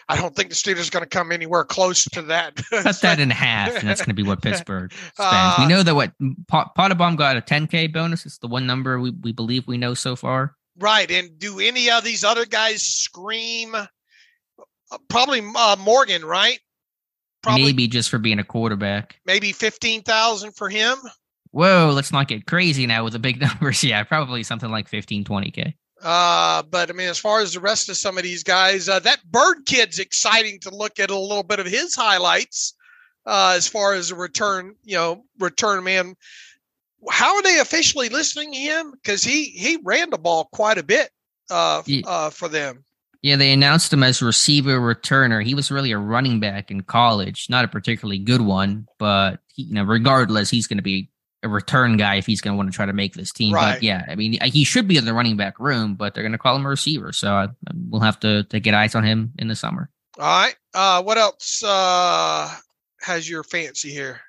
I 0.08 0.16
don't 0.16 0.36
think 0.36 0.50
the 0.50 0.54
Steelers 0.54 0.86
are 0.86 0.92
going 0.92 1.02
to 1.02 1.08
come 1.08 1.32
anywhere 1.32 1.64
close 1.64 2.04
to 2.04 2.22
that. 2.22 2.62
Cut 2.70 3.00
that 3.00 3.18
in 3.18 3.28
half, 3.28 3.74
and 3.74 3.88
that's 3.88 4.00
going 4.00 4.14
to 4.14 4.22
be 4.22 4.22
what 4.22 4.40
Pittsburgh 4.42 4.92
spends. 4.92 5.12
Uh, 5.18 5.56
we 5.58 5.66
know 5.66 5.82
that 5.82 5.96
what 5.96 6.12
Pottebaum 6.48 7.16
got 7.16 7.36
a 7.36 7.40
10K 7.40 7.92
bonus. 7.92 8.24
It's 8.24 8.38
the 8.38 8.46
one 8.46 8.64
number 8.64 9.00
we, 9.00 9.10
we 9.10 9.32
believe 9.32 9.66
we 9.66 9.78
know 9.78 9.94
so 9.94 10.14
far. 10.14 10.54
Right. 10.78 11.10
And 11.10 11.36
do 11.40 11.58
any 11.58 11.90
of 11.90 12.04
these 12.04 12.22
other 12.22 12.46
guys 12.46 12.82
scream? 12.82 13.74
Uh, 13.74 13.86
probably 15.08 15.42
uh, 15.56 15.76
Morgan, 15.80 16.24
right? 16.24 16.60
Probably, 17.42 17.64
maybe 17.64 17.88
just 17.88 18.10
for 18.10 18.18
being 18.18 18.38
a 18.38 18.44
quarterback. 18.44 19.16
Maybe 19.26 19.50
15,000 19.50 20.52
for 20.52 20.68
him. 20.68 20.96
Whoa, 21.50 21.90
let's 21.92 22.12
not 22.12 22.28
get 22.28 22.46
crazy 22.46 22.86
now 22.86 23.02
with 23.02 23.12
the 23.12 23.18
big 23.18 23.40
numbers. 23.40 23.82
Yeah, 23.82 24.04
probably 24.04 24.44
something 24.44 24.70
like 24.70 24.88
15, 24.88 25.24
20K. 25.24 25.74
Uh, 26.02 26.62
but 26.64 26.90
I 26.90 26.92
mean, 26.92 27.08
as 27.08 27.18
far 27.18 27.40
as 27.40 27.54
the 27.54 27.60
rest 27.60 27.88
of 27.88 27.96
some 27.96 28.18
of 28.18 28.24
these 28.24 28.42
guys, 28.42 28.88
uh, 28.88 28.98
that 29.00 29.20
Byrd 29.30 29.66
kid's 29.66 29.98
exciting 29.98 30.58
to 30.60 30.74
look 30.74 30.98
at 30.98 31.10
a 31.10 31.18
little 31.18 31.44
bit 31.44 31.60
of 31.60 31.66
his 31.66 31.94
highlights. 31.94 32.74
Uh, 33.24 33.54
as 33.56 33.68
far 33.68 33.94
as 33.94 34.10
a 34.10 34.16
return, 34.16 34.74
you 34.82 34.96
know, 34.96 35.24
return 35.38 35.84
man. 35.84 36.16
How 37.08 37.36
are 37.36 37.42
they 37.42 37.60
officially 37.60 38.08
listening 38.08 38.52
to 38.52 38.58
him? 38.58 38.90
Because 38.92 39.22
he 39.22 39.44
he 39.44 39.78
ran 39.82 40.10
the 40.10 40.18
ball 40.18 40.48
quite 40.52 40.76
a 40.76 40.82
bit 40.82 41.10
uh, 41.48 41.82
yeah. 41.86 42.02
uh, 42.04 42.30
for 42.30 42.48
them. 42.48 42.84
Yeah, 43.22 43.36
they 43.36 43.52
announced 43.52 43.92
him 43.92 44.02
as 44.02 44.20
receiver 44.20 44.80
returner. 44.80 45.44
He 45.44 45.54
was 45.54 45.70
really 45.70 45.92
a 45.92 45.98
running 45.98 46.40
back 46.40 46.72
in 46.72 46.80
college, 46.80 47.46
not 47.48 47.64
a 47.64 47.68
particularly 47.68 48.18
good 48.18 48.40
one, 48.40 48.88
but 48.98 49.38
he, 49.54 49.62
you 49.62 49.74
know, 49.74 49.84
regardless, 49.84 50.50
he's 50.50 50.66
going 50.66 50.78
to 50.78 50.82
be 50.82 51.08
a 51.42 51.48
return 51.48 51.96
guy 51.96 52.16
if 52.16 52.26
he's 52.26 52.40
going 52.40 52.54
to 52.54 52.56
want 52.56 52.70
to 52.70 52.74
try 52.74 52.86
to 52.86 52.92
make 52.92 53.14
this 53.14 53.32
team. 53.32 53.54
Right. 53.54 53.74
But 53.74 53.82
yeah, 53.82 54.04
I 54.08 54.14
mean, 54.14 54.38
he 54.42 54.64
should 54.64 54.86
be 54.86 54.96
in 54.96 55.04
the 55.04 55.14
running 55.14 55.36
back 55.36 55.58
room, 55.58 55.94
but 55.94 56.14
they're 56.14 56.22
going 56.22 56.32
to 56.32 56.38
call 56.38 56.56
him 56.56 56.66
a 56.66 56.68
receiver. 56.68 57.12
So 57.12 57.32
I, 57.32 57.48
we'll 57.74 58.00
have 58.00 58.20
to, 58.20 58.44
to 58.44 58.60
get 58.60 58.74
eyes 58.74 58.94
on 58.94 59.04
him 59.04 59.32
in 59.38 59.48
the 59.48 59.56
summer. 59.56 59.90
All 60.18 60.24
right. 60.24 60.56
Uh, 60.74 61.02
what 61.02 61.18
else 61.18 61.62
uh, 61.64 62.54
has 63.00 63.28
your 63.28 63.42
fancy 63.42 63.90
here? 63.90 64.20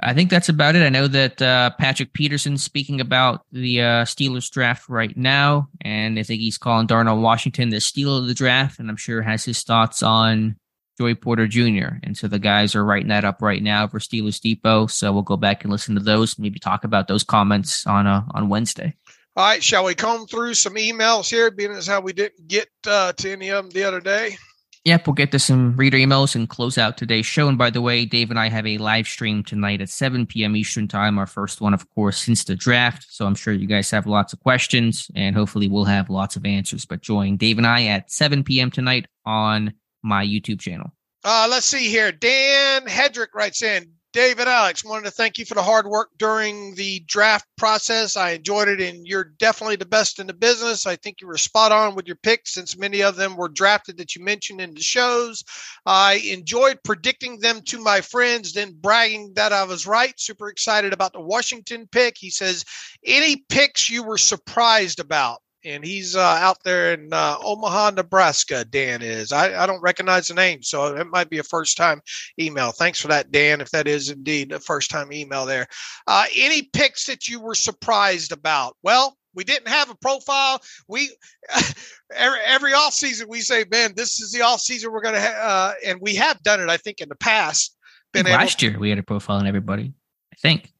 I 0.00 0.14
think 0.14 0.30
that's 0.30 0.48
about 0.48 0.76
it. 0.76 0.82
I 0.82 0.90
know 0.90 1.08
that 1.08 1.42
uh, 1.42 1.70
Patrick 1.78 2.12
Peterson's 2.12 2.62
speaking 2.62 3.00
about 3.00 3.44
the 3.50 3.80
uh, 3.80 4.04
Steelers 4.04 4.48
draft 4.48 4.88
right 4.88 5.16
now, 5.16 5.68
and 5.80 6.18
I 6.18 6.22
think 6.22 6.40
he's 6.40 6.56
calling 6.56 6.86
Darnell 6.86 7.20
Washington 7.20 7.70
the 7.70 7.80
steal 7.80 8.16
of 8.16 8.28
the 8.28 8.34
draft, 8.34 8.78
and 8.78 8.88
I'm 8.88 8.96
sure 8.96 9.22
has 9.22 9.44
his 9.44 9.64
thoughts 9.64 10.04
on 10.04 10.56
Joey 10.98 11.14
Porter 11.14 11.46
Jr. 11.46 11.96
And 12.02 12.16
so 12.16 12.26
the 12.26 12.38
guys 12.38 12.74
are 12.74 12.84
writing 12.84 13.08
that 13.08 13.24
up 13.24 13.40
right 13.40 13.62
now 13.62 13.86
for 13.86 14.00
Steelers 14.00 14.40
Depot. 14.40 14.88
So 14.88 15.12
we'll 15.12 15.22
go 15.22 15.36
back 15.36 15.62
and 15.62 15.70
listen 15.70 15.94
to 15.94 16.00
those, 16.00 16.38
maybe 16.38 16.58
talk 16.58 16.84
about 16.84 17.06
those 17.06 17.22
comments 17.22 17.86
on 17.86 18.06
uh, 18.06 18.24
on 18.32 18.48
Wednesday. 18.48 18.94
All 19.36 19.44
right, 19.44 19.62
shall 19.62 19.84
we 19.84 19.94
comb 19.94 20.26
through 20.26 20.54
some 20.54 20.74
emails 20.74 21.30
here, 21.30 21.52
being 21.52 21.70
as 21.70 21.86
how 21.86 22.00
we 22.00 22.12
didn't 22.12 22.48
get 22.48 22.68
uh, 22.88 23.12
to 23.12 23.30
any 23.30 23.50
of 23.50 23.64
them 23.64 23.70
the 23.70 23.84
other 23.84 24.00
day? 24.00 24.36
Yep, 24.84 25.06
we'll 25.06 25.14
get 25.14 25.30
to 25.32 25.38
some 25.38 25.76
reader 25.76 25.96
emails 25.96 26.34
and 26.34 26.48
close 26.48 26.78
out 26.78 26.96
today's 26.96 27.26
show. 27.26 27.46
And 27.46 27.58
by 27.58 27.70
the 27.70 27.82
way, 27.82 28.04
Dave 28.04 28.30
and 28.30 28.38
I 28.38 28.48
have 28.48 28.66
a 28.66 28.78
live 28.78 29.06
stream 29.06 29.44
tonight 29.44 29.80
at 29.80 29.90
7 29.90 30.26
p.m. 30.26 30.56
Eastern 30.56 30.88
Time, 30.88 31.18
our 31.18 31.26
first 31.26 31.60
one, 31.60 31.74
of 31.74 31.88
course, 31.90 32.18
since 32.18 32.42
the 32.42 32.56
draft. 32.56 33.06
So 33.08 33.26
I'm 33.26 33.34
sure 33.34 33.52
you 33.52 33.66
guys 33.66 33.90
have 33.90 34.06
lots 34.06 34.32
of 34.32 34.40
questions 34.40 35.10
and 35.14 35.36
hopefully 35.36 35.68
we'll 35.68 35.84
have 35.84 36.10
lots 36.10 36.36
of 36.36 36.46
answers. 36.46 36.86
But 36.86 37.02
join 37.02 37.36
Dave 37.36 37.58
and 37.58 37.66
I 37.66 37.84
at 37.84 38.10
7 38.10 38.42
p.m. 38.44 38.70
tonight 38.70 39.06
on 39.26 39.74
my 40.08 40.24
YouTube 40.24 40.60
channel. 40.60 40.90
Uh, 41.24 41.46
let's 41.50 41.66
see 41.66 41.88
here. 41.88 42.10
Dan 42.12 42.86
Hedrick 42.86 43.34
writes 43.34 43.62
in 43.62 43.92
David 44.14 44.48
Alex, 44.48 44.82
wanted 44.82 45.04
to 45.04 45.10
thank 45.10 45.38
you 45.38 45.44
for 45.44 45.54
the 45.54 45.62
hard 45.62 45.86
work 45.86 46.08
during 46.16 46.74
the 46.76 47.00
draft 47.00 47.46
process. 47.58 48.16
I 48.16 48.30
enjoyed 48.30 48.68
it, 48.68 48.80
and 48.80 49.06
you're 49.06 49.32
definitely 49.38 49.76
the 49.76 49.84
best 49.84 50.18
in 50.18 50.26
the 50.26 50.32
business. 50.32 50.86
I 50.86 50.96
think 50.96 51.20
you 51.20 51.26
were 51.26 51.36
spot 51.36 51.72
on 51.72 51.94
with 51.94 52.06
your 52.06 52.16
picks 52.16 52.54
since 52.54 52.78
many 52.78 53.02
of 53.02 53.16
them 53.16 53.36
were 53.36 53.50
drafted 53.50 53.98
that 53.98 54.16
you 54.16 54.24
mentioned 54.24 54.62
in 54.62 54.72
the 54.72 54.80
shows. 54.80 55.44
I 55.84 56.14
enjoyed 56.14 56.82
predicting 56.84 57.40
them 57.40 57.60
to 57.66 57.78
my 57.78 58.00
friends, 58.00 58.54
then 58.54 58.78
bragging 58.80 59.34
that 59.34 59.52
I 59.52 59.64
was 59.64 59.86
right. 59.86 60.18
Super 60.18 60.48
excited 60.48 60.94
about 60.94 61.12
the 61.12 61.20
Washington 61.20 61.86
pick. 61.92 62.16
He 62.16 62.30
says, 62.30 62.64
Any 63.04 63.44
picks 63.50 63.90
you 63.90 64.04
were 64.04 64.18
surprised 64.18 65.00
about? 65.00 65.42
And 65.68 65.84
he's 65.84 66.16
uh, 66.16 66.20
out 66.20 66.62
there 66.64 66.94
in 66.94 67.12
uh, 67.12 67.36
Omaha, 67.42 67.90
Nebraska. 67.90 68.64
Dan 68.64 69.02
is. 69.02 69.32
I, 69.32 69.62
I 69.62 69.66
don't 69.66 69.82
recognize 69.82 70.28
the 70.28 70.34
name, 70.34 70.62
so 70.62 70.96
it 70.96 71.06
might 71.08 71.28
be 71.28 71.38
a 71.38 71.44
first 71.44 71.76
time 71.76 72.00
email. 72.40 72.72
Thanks 72.72 73.00
for 73.00 73.08
that, 73.08 73.30
Dan. 73.30 73.60
If 73.60 73.70
that 73.70 73.86
is 73.86 74.10
indeed 74.10 74.52
a 74.52 74.60
first 74.60 74.90
time 74.90 75.12
email 75.12 75.44
there. 75.44 75.66
Uh, 76.06 76.24
any 76.34 76.62
picks 76.62 77.04
that 77.06 77.28
you 77.28 77.40
were 77.40 77.54
surprised 77.54 78.32
about? 78.32 78.76
Well, 78.82 79.16
we 79.34 79.44
didn't 79.44 79.68
have 79.68 79.90
a 79.90 79.94
profile. 79.96 80.60
We 80.88 81.14
every, 82.14 82.40
every 82.46 82.72
off 82.72 82.94
season 82.94 83.28
we 83.28 83.40
say, 83.40 83.64
man, 83.70 83.92
this 83.94 84.20
is 84.20 84.32
the 84.32 84.42
off 84.42 84.60
season 84.60 84.90
we're 84.90 85.02
going 85.02 85.14
to, 85.14 85.20
ha-, 85.20 85.40
uh, 85.40 85.74
and 85.86 86.00
we 86.00 86.14
have 86.14 86.42
done 86.42 86.60
it. 86.60 86.70
I 86.70 86.78
think 86.78 87.00
in 87.00 87.08
the 87.08 87.16
past. 87.16 87.74
Been 88.14 88.24
last 88.24 88.62
year 88.62 88.78
we 88.78 88.88
had 88.88 88.98
a 88.98 89.02
profile 89.02 89.36
on 89.36 89.46
everybody. 89.46 89.92
I 90.32 90.36
think. 90.40 90.72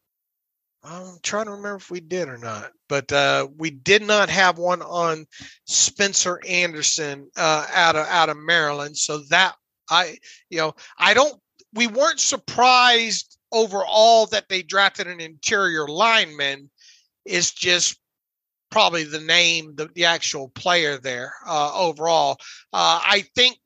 I'm 0.85 1.19
trying 1.23 1.47
to 1.47 1.53
remember 1.53 1.77
if 1.77 1.91
we 1.91 2.01
did 2.01 2.29
or 2.29 2.39
not, 2.39 2.71
but 2.89 3.11
uh, 3.13 3.49
we 3.57 3.71
did 3.71 4.03
not 4.03 4.31
have 4.31 4.59
one 4.59 4.81
on 4.83 5.27
Spencer 5.67 6.41
Anderson 6.47 7.31
uh, 7.37 7.67
out 7.73 7.97
of 7.97 8.07
out 8.07 8.29
of 8.29 8.37
Maryland. 8.37 8.97
So 8.97 9.19
that 9.31 9.55
I, 9.91 10.19
you 10.51 10.59
know, 10.59 10.75
I 10.99 11.15
don't. 11.15 11.41
We 11.75 11.87
weren't 11.87 12.21
surprised 12.21 13.39
overall 13.53 14.27
that 14.27 14.49
they 14.49 14.63
drafted 14.63 15.07
an 15.07 15.21
interior 15.21 15.87
lineman. 15.89 16.71
It's 17.25 17.53
just 17.53 17.99
probably 18.71 19.05
the 19.05 19.21
name, 19.21 19.75
the, 19.75 19.89
the 19.95 20.05
actual 20.05 20.49
player 20.51 20.99
there 20.99 21.33
uh, 21.47 21.73
overall. 21.75 22.39
Uh, 22.73 23.01
I 23.03 23.25
think 23.35 23.59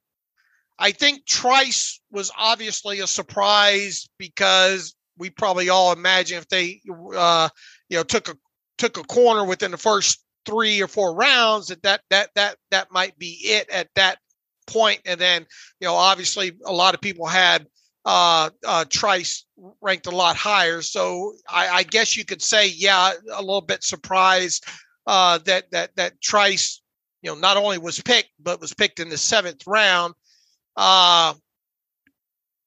I 0.79 0.93
think 0.93 1.27
Trice 1.27 2.01
was 2.11 2.33
obviously 2.37 3.01
a 3.01 3.07
surprise 3.07 4.09
because 4.19 4.95
we 5.19 5.31
probably 5.31 5.69
all 5.69 5.93
imagine 5.93 6.39
if 6.39 6.49
they 6.49 6.81
uh, 7.17 7.49
you 7.89 7.97
know 7.97 8.03
took 8.03 8.29
a 8.29 8.37
took 8.79 8.97
a 8.97 9.03
corner 9.05 9.45
within 9.45 9.71
the 9.71 9.77
first 9.77 10.25
three 10.45 10.83
or 10.83 10.89
four 10.89 11.15
rounds 11.15 11.69
that 11.69 11.83
that 11.83 12.01
that 12.11 12.31
that 12.35 12.57
that 12.71 12.89
might 12.91 13.19
be 13.19 13.39
it 13.43 13.69
at 13.71 13.89
that 13.95 14.19
point. 14.67 15.01
and 15.05 15.21
then 15.21 15.47
you 15.81 15.87
know 15.87 15.95
obviously 15.95 16.53
a 16.67 16.73
lot 16.73 16.95
of 16.95 17.01
people 17.01 17.27
had 17.27 17.67
uh, 18.05 18.51
uh, 18.67 18.85
Trice 18.91 19.47
ranked 19.81 20.07
a 20.07 20.11
lot 20.11 20.35
higher. 20.37 20.83
So 20.83 21.35
I, 21.49 21.69
I, 21.69 21.83
guess 21.85 22.17
you 22.17 22.25
could 22.25 22.43
say, 22.43 22.69
yeah, 22.69 23.13
a 23.33 23.41
little 23.41 23.61
bit 23.61 23.85
surprised 23.85 24.67
uh, 25.07 25.39
that 25.45 25.71
that 25.71 25.95
that 25.97 26.21
Trice, 26.21 26.83
you 27.23 27.31
know, 27.31 27.39
not 27.39 27.57
only 27.57 27.79
was 27.79 28.01
picked 28.01 28.31
but 28.41 28.61
was 28.61 28.75
picked 28.75 28.99
in 28.99 29.09
the 29.09 29.19
seventh 29.19 29.63
round. 29.67 30.15
Uh, 30.77 31.35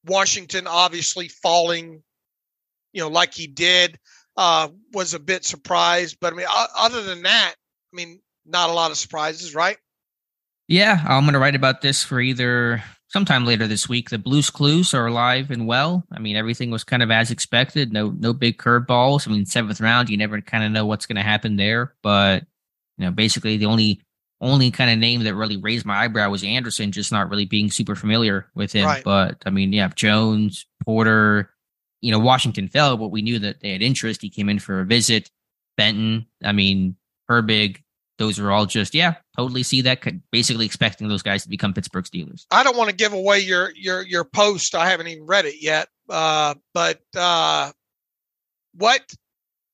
Washington 0.06 0.68
obviously 0.68 1.28
falling 1.28 2.02
you 2.96 3.02
know, 3.02 3.10
like 3.10 3.34
he 3.34 3.46
did, 3.46 4.00
uh, 4.38 4.70
was 4.94 5.14
a 5.14 5.20
bit 5.20 5.44
surprised. 5.44 6.18
But 6.22 6.34
I 6.34 6.36
mean, 6.38 6.48
other 6.78 7.04
than 7.04 7.24
that, 7.24 7.54
I 7.56 7.96
mean, 7.96 8.22
not 8.46 8.70
a 8.70 8.74
lot 8.74 8.90
of 8.90 8.98
surprises, 8.98 9.54
right? 9.54 9.78
Yeah, 10.68 11.04
I'm 11.06 11.26
going 11.26 11.34
to 11.34 11.40
write 11.40 11.56
about 11.56 11.82
this 11.82 12.04
for 12.04 12.20
either 12.22 12.82
sometime 13.10 13.46
later 13.46 13.68
this 13.68 13.88
week. 13.90 14.10
The 14.10 14.18
Blues 14.18 14.50
Clues 14.50 14.94
are 14.94 15.08
alive 15.08 15.52
and 15.52 15.68
well. 15.68 16.06
I 16.12 16.20
mean, 16.20 16.38
everything 16.38 16.72
was 16.72 16.86
kind 16.86 17.04
of 17.04 17.12
as 17.12 17.32
expected. 17.32 17.92
No, 17.92 18.12
no 18.18 18.34
big 18.34 18.58
curveballs. 18.58 19.28
I 19.28 19.32
mean, 19.32 19.46
seventh 19.46 19.82
round, 19.82 20.10
you 20.10 20.18
never 20.18 20.40
kind 20.42 20.64
of 20.64 20.72
know 20.72 20.86
what's 20.86 21.06
going 21.06 21.18
to 21.18 21.22
happen 21.22 21.58
there. 21.58 21.94
But 22.02 22.44
you 22.98 23.06
know, 23.06 23.12
basically, 23.12 23.58
the 23.58 23.66
only 23.66 24.02
only 24.42 24.72
kind 24.72 24.92
of 24.92 24.98
name 24.98 25.24
that 25.24 25.36
really 25.36 25.58
raised 25.58 25.86
my 25.86 25.98
eyebrow 25.98 26.30
was 26.30 26.44
Anderson, 26.44 26.92
just 26.92 27.12
not 27.12 27.30
really 27.30 27.46
being 27.46 27.70
super 27.70 27.96
familiar 27.96 28.48
with 28.56 28.72
him. 28.72 28.86
Right. 28.86 29.04
But 29.04 29.44
I 29.46 29.50
mean, 29.50 29.74
yeah, 29.74 29.90
Jones, 29.96 30.66
Porter, 30.84 31.52
you 32.06 32.12
know, 32.12 32.20
Washington 32.20 32.68
fell, 32.68 32.98
but 32.98 33.08
we 33.08 33.24
knew 33.24 33.40
that 33.40 33.62
they 33.62 33.72
had 33.72 33.82
interest. 33.82 34.22
He 34.22 34.30
came 34.30 34.48
in 34.48 34.60
for 34.60 34.80
a 34.80 34.86
visit. 34.86 35.32
Benton, 35.76 36.28
I 36.44 36.52
mean, 36.52 36.96
Herbig, 37.28 37.78
those 38.20 38.40
are 38.40 38.52
all 38.52 38.68
just, 38.68 38.94
yeah, 38.94 39.16
totally 39.36 39.64
see 39.64 39.82
that. 39.82 40.06
Basically 40.32 40.68
expecting 40.68 41.08
those 41.08 41.24
guys 41.24 41.42
to 41.42 41.50
become 41.50 41.74
Pittsburgh 41.74 42.06
Steelers. 42.06 42.46
I 42.52 42.62
don't 42.62 42.78
want 42.78 42.92
to 42.92 42.96
give 42.96 43.14
away 43.14 43.40
your 43.40 43.72
your 43.76 44.04
your 44.04 44.24
post. 44.24 44.76
I 44.76 44.88
haven't 44.88 45.08
even 45.08 45.26
read 45.26 45.46
it 45.46 45.64
yet. 45.64 45.88
Uh, 46.08 46.54
but 46.76 47.02
uh, 47.18 47.72
what 48.76 49.02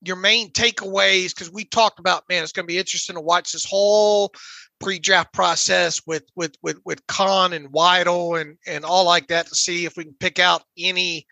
your 0.02 0.16
main 0.16 0.52
takeaways? 0.52 1.36
Because 1.36 1.52
we 1.52 1.66
talked 1.66 2.00
about, 2.00 2.24
man, 2.30 2.44
it's 2.44 2.54
going 2.54 2.66
to 2.66 2.74
be 2.74 2.80
interesting 2.80 3.16
to 3.16 3.22
watch 3.22 3.52
this 3.52 3.66
whole 3.66 4.32
pre-draft 4.80 5.34
process 5.34 6.00
with 6.08 6.24
with 6.38 6.56
with 6.64 6.80
with 6.86 7.06
Khan 7.08 7.52
and 7.52 7.74
Weidl 7.74 8.40
and 8.40 8.58
and 8.66 8.86
all 8.86 9.04
like 9.04 9.28
that 9.28 9.48
to 9.48 9.56
see 9.56 9.84
if 9.84 9.98
we 9.98 10.06
can 10.06 10.16
pick 10.18 10.40
out 10.40 10.64
any 10.78 11.28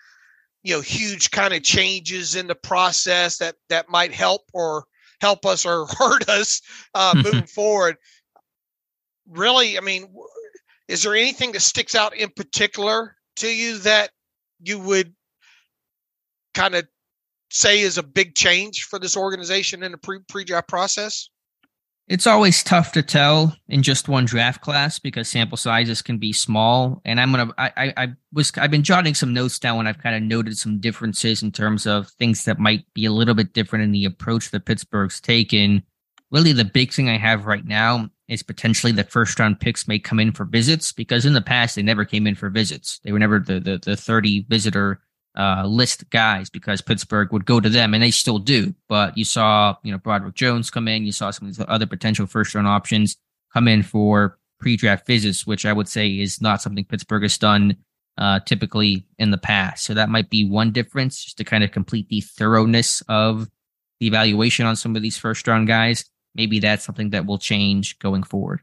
you 0.64 0.76
know 0.76 0.82
huge 0.82 1.32
kind 1.32 1.54
of 1.54 1.64
changes 1.64 2.36
in 2.36 2.48
the 2.48 2.56
process 2.56 3.38
that 3.38 3.56
that 3.70 3.90
might 3.90 4.14
help 4.14 4.42
or 4.54 4.86
help 5.22 5.46
us 5.46 5.66
or 5.66 5.86
hurt 5.98 6.28
us 6.30 6.62
uh, 6.94 7.14
moving 7.16 7.44
forward. 7.44 7.98
Really 9.28 9.78
i 9.78 9.82
mean 9.82 10.12
is 10.88 11.04
there 11.04 11.16
anything 11.16 11.52
that 11.52 11.62
sticks 11.62 11.94
out 11.94 12.16
in 12.16 12.30
particular 12.30 13.16
to 13.36 13.48
you 13.48 13.78
that 13.80 14.10
you 14.60 14.80
would 14.80 15.14
kind 16.56 16.74
of 16.74 16.88
say 17.52 17.80
is 17.80 17.98
a 17.98 18.04
big 18.04 18.36
change 18.36 18.84
for 18.84 19.00
this 19.00 19.16
organization 19.16 19.84
in 19.84 19.92
the 19.92 19.98
pre 19.98 20.20
pre-draft 20.28 20.68
process 20.68 21.30
it's 22.10 22.26
always 22.26 22.64
tough 22.64 22.92
to 22.94 23.04
tell 23.04 23.56
in 23.68 23.84
just 23.84 24.10
one 24.10 24.26
draft 24.26 24.62
class 24.62 24.98
because 24.98 25.30
sample 25.30 25.58
sizes 25.58 26.02
can 26.02 26.18
be 26.18 26.34
small. 26.34 27.02
And 27.06 27.22
I'm 27.22 27.32
gonna 27.32 27.54
I 27.58 27.72
I, 27.78 27.94
I 27.96 28.08
was 28.34 28.52
I've 28.58 28.72
been 28.72 28.84
jotting 28.84 29.14
some 29.14 29.34
notes 29.34 29.60
down 29.60 29.78
and 29.80 29.88
I've 29.88 30.02
kind 30.02 30.16
of 30.16 30.24
noted 30.24 30.58
some 30.58 30.80
differences 30.80 31.44
in 31.44 31.52
terms 31.52 31.86
of 31.86 32.10
things 32.10 32.46
that 32.46 32.58
might 32.58 32.84
be 32.96 33.06
a 33.06 33.12
little 33.12 33.36
bit 33.36 33.54
different 33.54 33.84
in 33.84 33.92
the 33.92 34.06
approach 34.06 34.50
that 34.50 34.66
Pittsburgh's 34.66 35.22
taken. 35.22 35.84
Really, 36.32 36.52
the 36.52 36.66
big 36.66 36.92
thing 36.92 37.10
I 37.10 37.18
have 37.18 37.46
right 37.46 37.66
now 37.66 38.10
is 38.28 38.42
potentially 38.44 38.92
that 38.94 39.12
first 39.12 39.40
round 39.40 39.60
picks 39.60 39.88
may 39.88 40.00
come 40.00 40.20
in 40.20 40.32
for 40.32 40.46
visits 40.46 40.92
because 40.92 41.26
in 41.28 41.34
the 41.34 41.42
past 41.42 41.76
they 41.76 41.84
never 41.84 42.06
came 42.06 42.26
in 42.26 42.36
for 42.36 42.50
visits. 42.50 43.00
They 43.04 43.12
were 43.12 43.20
never 43.20 43.40
the 43.40 43.60
the, 43.60 43.78
the 43.78 43.96
30 43.96 44.48
visitor 44.50 45.00
uh, 45.40 45.66
list 45.66 46.10
guys 46.10 46.50
because 46.50 46.82
Pittsburgh 46.82 47.32
would 47.32 47.46
go 47.46 47.60
to 47.60 47.70
them, 47.70 47.94
and 47.94 48.04
they 48.04 48.12
still 48.12 48.40
do. 48.40 48.76
But 48.90 49.18
you 49.18 49.24
saw, 49.24 49.76
you 49.84 49.92
know, 49.92 49.98
Broderick 49.98 50.36
Jones 50.36 50.70
come 50.70 50.88
in. 50.88 51.06
You 51.06 51.14
saw 51.14 51.32
some 51.32 51.48
of 51.48 51.56
these 51.56 51.66
other 51.68 51.86
potential 51.86 52.28
first 52.28 52.54
round 52.54 52.68
options 52.68 53.16
come 53.54 53.68
in 53.68 53.82
for 53.82 54.38
pre-draft 54.60 55.08
visits, 55.08 55.48
which 55.48 55.66
I 55.66 55.72
would 55.72 55.88
say 55.88 56.10
is 56.10 56.42
not 56.42 56.62
something 56.62 56.84
Pittsburgh 56.84 57.24
has 57.24 57.38
done 57.38 57.78
uh, 58.18 58.42
typically 58.42 59.06
in 59.18 59.32
the 59.32 59.38
past. 59.38 59.86
So 59.86 59.94
that 59.94 60.10
might 60.10 60.30
be 60.30 60.44
one 60.44 60.72
difference, 60.72 61.24
just 61.24 61.38
to 61.38 61.46
kind 61.46 61.64
of 61.64 61.72
complete 61.72 62.10
the 62.10 62.20
thoroughness 62.20 63.02
of 63.08 63.48
the 64.02 64.08
evaluation 64.08 64.66
on 64.66 64.76
some 64.76 64.96
of 64.98 65.02
these 65.02 65.18
first 65.18 65.48
round 65.48 65.68
guys. 65.68 66.04
Maybe 66.36 66.60
that's 66.60 66.84
something 66.84 67.12
that 67.12 67.26
will 67.26 67.38
change 67.38 67.98
going 68.00 68.24
forward. 68.24 68.60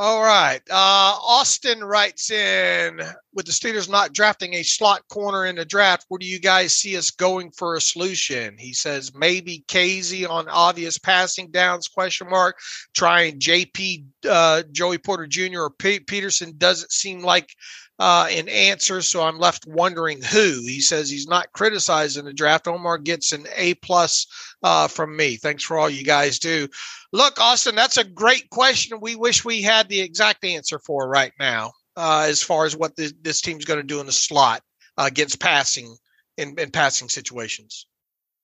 All 0.00 0.22
right. 0.22 0.60
Uh, 0.70 1.18
Austin 1.20 1.82
writes 1.82 2.30
in 2.30 3.00
with 3.38 3.46
the 3.46 3.52
Steelers 3.52 3.88
not 3.88 4.12
drafting 4.12 4.54
a 4.54 4.64
slot 4.64 5.06
corner 5.06 5.46
in 5.46 5.54
the 5.54 5.64
draft, 5.64 6.06
where 6.08 6.18
do 6.18 6.26
you 6.26 6.40
guys 6.40 6.76
see 6.76 6.96
us 6.96 7.12
going 7.12 7.52
for 7.52 7.76
a 7.76 7.80
solution? 7.80 8.58
He 8.58 8.72
says 8.72 9.14
maybe 9.14 9.62
Kazee 9.68 10.28
on 10.28 10.48
obvious 10.48 10.98
passing 10.98 11.52
downs, 11.52 11.86
question 11.86 12.28
mark. 12.28 12.58
Trying 12.94 13.38
JP, 13.38 14.06
uh, 14.28 14.64
Joey 14.72 14.98
Porter 14.98 15.28
Jr. 15.28 15.60
or 15.60 15.70
P- 15.70 16.00
Peterson 16.00 16.54
doesn't 16.58 16.90
seem 16.90 17.20
like 17.20 17.54
uh, 18.00 18.26
an 18.28 18.48
answer, 18.48 19.02
so 19.02 19.22
I'm 19.22 19.38
left 19.38 19.68
wondering 19.68 20.20
who. 20.20 20.62
He 20.66 20.80
says 20.80 21.08
he's 21.08 21.28
not 21.28 21.52
criticizing 21.52 22.24
the 22.24 22.32
draft. 22.32 22.66
Omar 22.66 22.98
gets 22.98 23.30
an 23.30 23.46
A 23.54 23.74
plus 23.74 24.26
uh, 24.64 24.88
from 24.88 25.16
me. 25.16 25.36
Thanks 25.36 25.62
for 25.62 25.78
all 25.78 25.88
you 25.88 26.02
guys 26.02 26.40
do. 26.40 26.66
Look, 27.12 27.40
Austin, 27.40 27.76
that's 27.76 27.98
a 27.98 28.04
great 28.04 28.50
question. 28.50 28.98
We 29.00 29.14
wish 29.14 29.44
we 29.44 29.62
had 29.62 29.88
the 29.88 30.00
exact 30.00 30.44
answer 30.44 30.80
for 30.80 31.08
right 31.08 31.32
now. 31.38 31.70
Uh, 31.98 32.26
as 32.28 32.44
far 32.44 32.64
as 32.64 32.76
what 32.76 32.94
this, 32.94 33.12
this 33.22 33.40
team's 33.40 33.64
going 33.64 33.80
to 33.80 33.86
do 33.86 33.98
in 33.98 34.06
the 34.06 34.12
slot 34.12 34.62
uh, 34.96 35.06
against 35.08 35.40
passing 35.40 35.96
in, 36.36 36.56
in 36.56 36.70
passing 36.70 37.08
situations. 37.08 37.88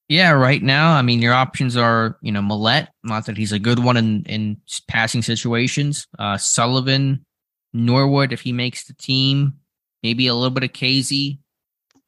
Yeah, 0.08 0.32
right 0.32 0.60
now, 0.60 0.92
I 0.92 1.02
mean, 1.02 1.22
your 1.22 1.34
options 1.34 1.76
are, 1.76 2.18
you 2.20 2.32
know, 2.32 2.42
Maulet, 2.42 2.88
not 3.04 3.26
that 3.26 3.36
he's 3.36 3.52
a 3.52 3.60
good 3.60 3.78
one 3.78 3.96
in, 3.96 4.24
in 4.24 4.56
passing 4.88 5.22
situations. 5.22 6.08
Uh, 6.18 6.36
Sullivan, 6.36 7.24
Norwood, 7.72 8.32
if 8.32 8.40
he 8.40 8.52
makes 8.52 8.84
the 8.84 8.94
team, 8.94 9.54
maybe 10.02 10.26
a 10.26 10.34
little 10.34 10.50
bit 10.50 10.64
of 10.64 10.72
Kazee, 10.72 11.38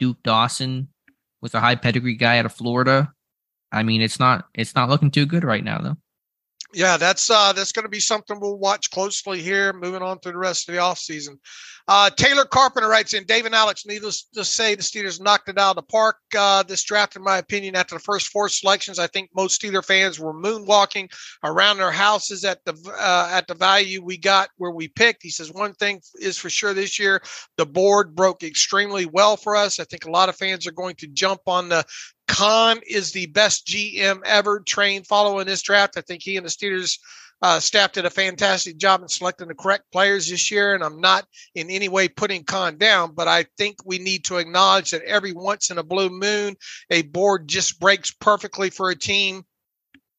Duke 0.01 0.21
Dawson 0.25 0.89
with 1.41 1.55
a 1.55 1.61
high 1.61 1.77
pedigree 1.77 2.17
guy 2.17 2.39
out 2.39 2.47
of 2.47 2.53
Florida. 2.53 3.13
I 3.71 3.85
mean, 3.85 4.03
it's 4.03 4.19
not 4.19 4.47
it's 4.53 4.75
not 4.75 4.89
looking 4.89 5.13
too 5.13 5.27
good 5.27 5.45
right 5.45 5.63
now, 5.65 5.79
though. 5.79 5.97
Yeah, 6.75 6.97
that's 6.97 7.31
uh, 7.31 7.53
that's 7.53 7.73
going 7.73 7.85
to 7.85 7.89
be 7.91 8.01
something 8.01 8.39
we'll 8.41 8.59
watch 8.59 8.91
closely 8.91 9.41
here, 9.41 9.73
moving 9.73 10.03
on 10.03 10.19
through 10.19 10.33
the 10.33 10.39
rest 10.39 10.69
of 10.69 10.75
the 10.75 10.81
offseason. 10.81 11.39
Uh, 11.89 12.11
Taylor 12.11 12.45
Carpenter 12.45 12.89
writes 12.89 13.15
in 13.15 13.25
David 13.25 13.55
Alex, 13.55 13.87
needless 13.87 14.25
to 14.35 14.45
say, 14.45 14.75
the 14.75 14.83
Steelers 14.83 15.21
knocked 15.21 15.49
it 15.49 15.57
out 15.57 15.71
of 15.71 15.77
the 15.77 15.83
park 15.83 16.17
uh, 16.37 16.65
this 16.65 16.83
draft, 16.83 17.15
in 17.15 17.23
my 17.23 17.39
opinion. 17.39 17.77
After 17.77 17.95
the 17.95 18.01
first 18.01 18.29
four 18.29 18.49
selections, 18.49 18.99
I 18.99 19.07
think 19.07 19.31
most 19.35 19.61
Steeler 19.61 19.85
fans 19.85 20.19
were 20.19 20.35
moonwalking 20.35 21.13
around 21.45 21.77
their 21.77 21.93
houses 21.93 22.45
at 22.45 22.65
the 22.65 22.75
uh, 22.99 23.29
at 23.31 23.47
the 23.47 23.55
value 23.55 24.03
we 24.03 24.19
got 24.19 24.49
where 24.57 24.73
we 24.73 24.89
picked. 24.89 25.23
He 25.23 25.31
says 25.31 25.53
one 25.53 25.75
thing 25.75 26.01
is 26.21 26.37
for 26.37 26.51
sure 26.51 26.75
this 26.75 26.99
year, 26.99 27.23
the 27.57 27.67
board 27.67 28.17
broke 28.17 28.43
extremely 28.43 29.07
well 29.07 29.37
for 29.37 29.55
us. 29.55 29.79
I 29.79 29.85
think 29.85 30.07
a 30.07 30.11
lot 30.11 30.29
of 30.29 30.37
fans 30.37 30.67
are 30.67 30.73
going 30.73 30.97
to 30.97 31.07
jump 31.07 31.43
on 31.47 31.69
the 31.69 31.85
Khan 32.27 32.81
is 32.89 33.13
the 33.13 33.27
best 33.27 33.67
GM 33.67 34.21
ever 34.25 34.61
trained 34.61 35.07
following 35.07 35.47
this 35.47 35.63
draft. 35.63 35.97
I 35.97 36.01
think 36.01 36.23
he 36.23 36.37
and 36.37 36.45
the 36.45 36.51
Steelers 36.51 36.99
uh, 37.43 37.61
staff 37.61 37.93
did 37.93 38.07
a 38.07 38.11
fantastic 38.11 38.79
job 38.79 39.03
in 39.03 39.09
selecting 39.09 39.49
the 39.49 39.55
correct 39.55 39.85
players 39.93 40.29
this 40.29 40.51
year, 40.51 40.75
and 40.75 40.83
I'm 40.83 41.01
not 41.01 41.27
in 41.55 41.71
any 41.71 41.89
way 41.89 42.09
putting 42.09 42.45
Khan 42.45 42.79
down, 42.79 43.13
but 43.15 43.29
I 43.29 43.45
think 43.59 43.77
we 43.85 43.99
need 43.99 44.25
to 44.25 44.39
acknowledge 44.39 44.93
that 44.93 45.03
every 45.03 45.33
once 45.33 45.71
in 45.71 45.79
a 45.79 45.83
blue 45.83 46.09
moon, 46.09 46.57
a 46.91 47.03
board 47.03 47.47
just 47.47 47.79
breaks 47.79 48.11
perfectly 48.11 48.71
for 48.71 48.91
a 48.91 48.97
team 48.97 49.45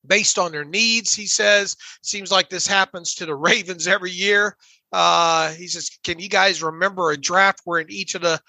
based 0.05 0.37
on 0.37 0.51
their 0.51 0.65
needs. 0.65 1.13
He 1.13 1.25
says, 1.25 1.75
seems 2.03 2.31
like 2.31 2.49
this 2.49 2.67
happens 2.67 3.15
to 3.15 3.25
the 3.25 3.35
Ravens 3.35 3.87
every 3.87 4.11
year. 4.11 4.55
Uh, 4.91 5.51
he 5.53 5.67
says, 5.67 5.89
can 6.03 6.19
you 6.19 6.29
guys 6.29 6.63
remember 6.63 7.11
a 7.11 7.17
draft 7.17 7.61
where 7.65 7.79
in 7.79 7.91
each 7.91 8.15
of 8.15 8.21
the 8.21 8.39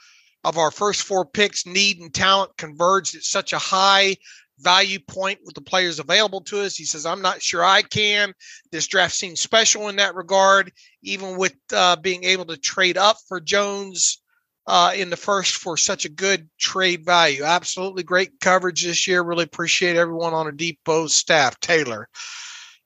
of 0.44 0.56
our 0.56 0.70
first 0.70 1.02
four 1.02 1.26
picks, 1.26 1.66
need 1.66 1.98
and 1.98 2.14
talent 2.14 2.56
converged 2.56 3.16
at 3.16 3.22
such 3.22 3.52
a 3.52 3.58
high 3.58 4.16
value 4.60 4.98
point 4.98 5.38
with 5.44 5.54
the 5.54 5.60
players 5.60 5.98
available 5.98 6.40
to 6.42 6.60
us. 6.62 6.76
He 6.76 6.84
says, 6.84 7.06
I'm 7.06 7.22
not 7.22 7.42
sure 7.42 7.64
I 7.64 7.82
can. 7.82 8.32
This 8.72 8.86
draft 8.86 9.14
seems 9.14 9.40
special 9.40 9.88
in 9.88 9.96
that 9.96 10.14
regard, 10.14 10.72
even 11.02 11.36
with 11.36 11.54
uh, 11.72 11.96
being 11.96 12.24
able 12.24 12.46
to 12.46 12.56
trade 12.56 12.96
up 12.96 13.16
for 13.28 13.40
Jones 13.40 14.20
uh, 14.66 14.92
in 14.94 15.08
the 15.08 15.16
first 15.16 15.56
for 15.56 15.76
such 15.76 16.04
a 16.04 16.10
good 16.10 16.48
trade 16.58 17.04
value. 17.04 17.42
Absolutely 17.42 18.02
great 18.02 18.38
coverage 18.40 18.84
this 18.84 19.06
year. 19.06 19.22
Really 19.22 19.44
appreciate 19.44 19.96
everyone 19.96 20.34
on 20.34 20.46
a 20.46 20.52
Depot 20.52 21.06
staff. 21.06 21.58
Taylor. 21.60 22.08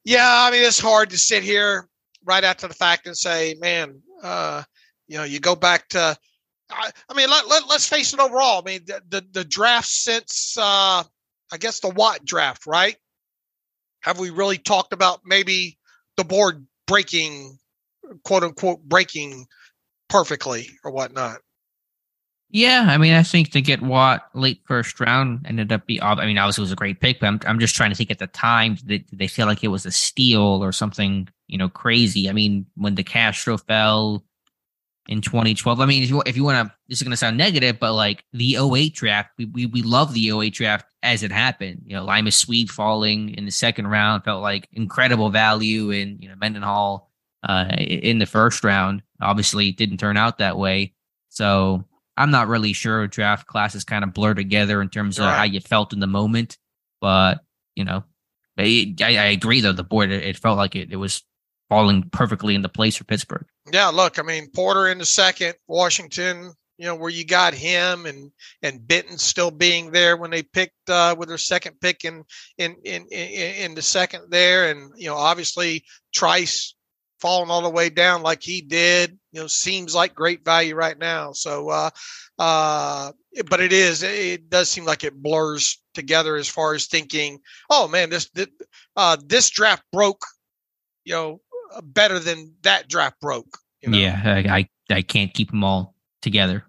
Yeah, 0.05 0.25
I 0.47 0.51
mean, 0.51 0.63
it's 0.63 0.81
hard 0.81 1.11
to 1.11 1.19
sit 1.19 1.43
here 1.43 1.89
right 2.25 2.45
after 2.45 2.69
the 2.69 2.75
fact 2.75 3.07
and 3.07 3.17
say, 3.17 3.57
man, 3.61 4.01
uh, 4.23 4.63
you 5.09 5.19
know, 5.19 5.25
you 5.25 5.41
go 5.41 5.57
back 5.57 5.89
to, 5.89 6.17
I, 6.71 6.91
mean, 7.15 7.29
let, 7.29 7.49
let, 7.49 7.65
us 7.65 7.89
face 7.89 8.15
it 8.15 8.21
overall. 8.21 8.63
I 8.65 8.71
mean, 8.71 8.81
the, 8.87 9.03
the, 9.09 9.27
the 9.33 9.45
draft 9.45 9.89
since, 9.89 10.57
uh, 10.59 11.03
I 11.53 11.59
guess 11.59 11.81
the 11.81 11.91
Watt 11.91 12.25
draft, 12.25 12.67
right? 12.67 12.97
Have 14.01 14.19
we 14.19 14.31
really 14.31 14.59
talked 14.59 14.93
about 14.93 15.21
maybe 15.25 15.79
the 16.17 16.25
board 16.25 16.67
breaking, 16.87 17.59
quote 18.25 18.43
unquote, 18.43 18.83
breaking 18.83 19.47
perfectly 20.09 20.71
or 20.83 20.91
whatnot? 20.91 21.39
Yeah, 22.55 22.87
I 22.89 22.99
mean, 22.99 23.15
I 23.15 23.23
think 23.23 23.51
to 23.53 23.63
get 23.63 23.81
Watt 23.81 24.29
late 24.35 24.61
first 24.67 25.01
round 25.01 25.47
ended 25.47 25.73
up 25.73 25.87
be. 25.87 26.03
I 26.03 26.27
mean, 26.27 26.37
obviously 26.37 26.63
it 26.63 26.65
was 26.65 26.73
a 26.73 26.77
great 26.77 27.01
pick, 27.01 27.21
but 27.21 27.27
I'm 27.27 27.41
I'm 27.47 27.59
just 27.59 27.75
trying 27.75 27.91
to 27.91 27.97
think 27.97 28.11
at 28.11 28.19
the 28.19 28.27
time 28.27 28.77
did 28.85 29.07
they 29.13 29.27
feel 29.27 29.47
like 29.47 29.63
it 29.63 29.69
was 29.69 29.87
a 29.87 29.91
steal 29.91 30.63
or 30.63 30.73
something, 30.73 31.29
you 31.49 31.57
know, 31.57 31.69
crazy. 31.71 32.29
I 32.29 32.33
mean, 32.33 32.67
when 32.77 32.97
DeCastro 32.97 33.59
fell, 33.65 34.25
in 35.09 35.21
2012. 35.21 35.81
I 35.81 35.87
mean, 35.87 36.03
if 36.03 36.11
you, 36.11 36.23
if 36.27 36.37
you 36.37 36.45
want 36.45 36.69
to, 36.69 36.75
this 36.89 36.99
is 36.99 37.03
going 37.03 37.11
to 37.11 37.17
sound 37.17 37.37
negative, 37.37 37.79
but 37.79 37.95
like 37.95 38.25
the 38.33 38.57
08 38.57 38.95
draft, 38.95 39.31
we, 39.37 39.47
we, 39.47 39.67
we 39.67 39.83
love 39.83 40.15
the 40.15 40.31
08 40.31 40.55
draft 40.55 40.87
as 41.03 41.23
it 41.23 41.33
happened. 41.33 41.83
You 41.87 41.97
know, 41.97 42.05
Limas 42.05 42.37
Sweed 42.37 42.71
falling 42.71 43.31
in 43.31 43.45
the 43.45 43.51
second 43.51 43.89
round 43.89 44.25
felt 44.25 44.43
like 44.43 44.69
incredible 44.73 45.31
value 45.31 45.91
in, 45.91 46.19
you 46.21 46.29
know, 46.29 46.37
Mendenhall 46.37 47.11
uh, 47.43 47.67
in 47.79 48.19
the 48.19 48.27
first 48.27 48.63
round. 48.63 49.03
Obviously, 49.21 49.69
it 49.69 49.77
didn't 49.77 49.99
turn 49.99 50.17
out 50.17 50.39
that 50.39 50.57
way. 50.57 50.95
So 51.29 51.85
I'm 52.17 52.31
not 52.31 52.49
really 52.49 52.73
sure 52.73 53.07
draft 53.09 53.47
classes 53.47 53.85
kind 53.85 54.05
of 54.05 54.15
blur 54.15 54.35
together 54.35 54.81
in 54.81 54.89
terms 54.89 55.19
of 55.19 55.27
right. 55.27 55.37
how 55.37 55.45
you 55.45 55.61
felt 55.61 55.93
in 55.93 56.01
the 56.01 56.07
moment. 56.07 56.59
But, 57.01 57.41
you 57.75 57.85
know, 57.85 58.05
I, 58.57 58.95
I 59.01 59.09
agree 59.09 59.61
though, 59.61 59.73
the 59.73 59.83
board, 59.83 60.13
it, 60.13 60.23
it 60.23 60.37
felt 60.37 60.59
like 60.59 60.77
it, 60.77 60.93
it 60.93 60.97
was 60.97 61.23
falling 61.73 62.03
perfectly 62.11 62.55
into 62.55 62.69
place 62.69 62.97
for 62.97 63.05
Pittsburgh. 63.05 63.47
Yeah, 63.73 63.89
look, 63.89 64.19
I 64.19 64.23
mean 64.23 64.51
Porter 64.55 64.89
in 64.89 64.99
the 64.99 65.05
second, 65.05 65.55
Washington, 65.67 66.53
you 66.79 66.87
know, 66.87 66.95
where 66.95 67.11
you 67.11 67.25
got 67.25 67.55
him 67.55 68.07
and 68.07 68.31
and 68.63 68.87
Benton 68.87 69.19
still 69.19 69.51
being 69.51 69.91
there 69.91 70.17
when 70.17 70.31
they 70.31 70.43
picked 70.43 70.89
uh, 70.89 71.15
with 71.19 71.29
their 71.29 71.39
second 71.39 71.81
pick 71.81 72.05
in 72.05 72.25
in 72.59 72.77
in 72.85 73.07
in, 73.11 73.55
in 73.65 73.75
the 73.75 73.83
second 73.83 74.25
there, 74.31 74.71
and 74.71 74.93
you 74.97 75.09
know, 75.09 75.17
obviously 75.17 75.85
Trice 76.13 76.75
falling 77.23 77.51
all 77.51 77.63
the 77.63 77.71
way 77.71 77.89
down 77.89 78.21
like 78.21 78.43
he 78.43 78.61
did, 78.61 79.17
you 79.31 79.41
know, 79.41 79.47
seems 79.47 79.95
like 79.95 80.13
great 80.13 80.45
value 80.45 80.75
right 80.75 80.99
now. 80.99 81.31
So, 81.33 81.69
uh, 81.69 81.91
uh, 82.37 83.13
but 83.49 83.61
it 83.61 83.73
is, 83.73 84.03
it 84.03 84.51
does 84.51 84.69
seem 84.69 84.85
like 84.85 85.05
it 85.05 85.23
blurs 85.23 85.81
together 85.95 86.35
as 86.35 86.49
far 86.49 86.75
as 86.75 86.89
thinking, 86.89 87.39
oh 87.71 87.87
man, 87.87 88.11
this, 88.11 88.29
this, 88.31 88.49
uh, 88.97 89.17
this 89.25 89.51
draft 89.51 89.85
broke, 89.93 90.25
you 91.05 91.15
know, 91.15 91.41
better 91.83 92.19
than 92.19 92.55
that 92.63 92.89
draft 92.89 93.21
broke. 93.21 93.59
You 93.81 93.91
know? 93.91 93.99
Yeah, 93.99 94.21
I, 94.25 94.59
I, 94.59 94.69
I 94.95 95.03
can't 95.03 95.33
keep 95.33 95.51
them 95.51 95.65
all 95.65 95.95
together. 96.21 96.65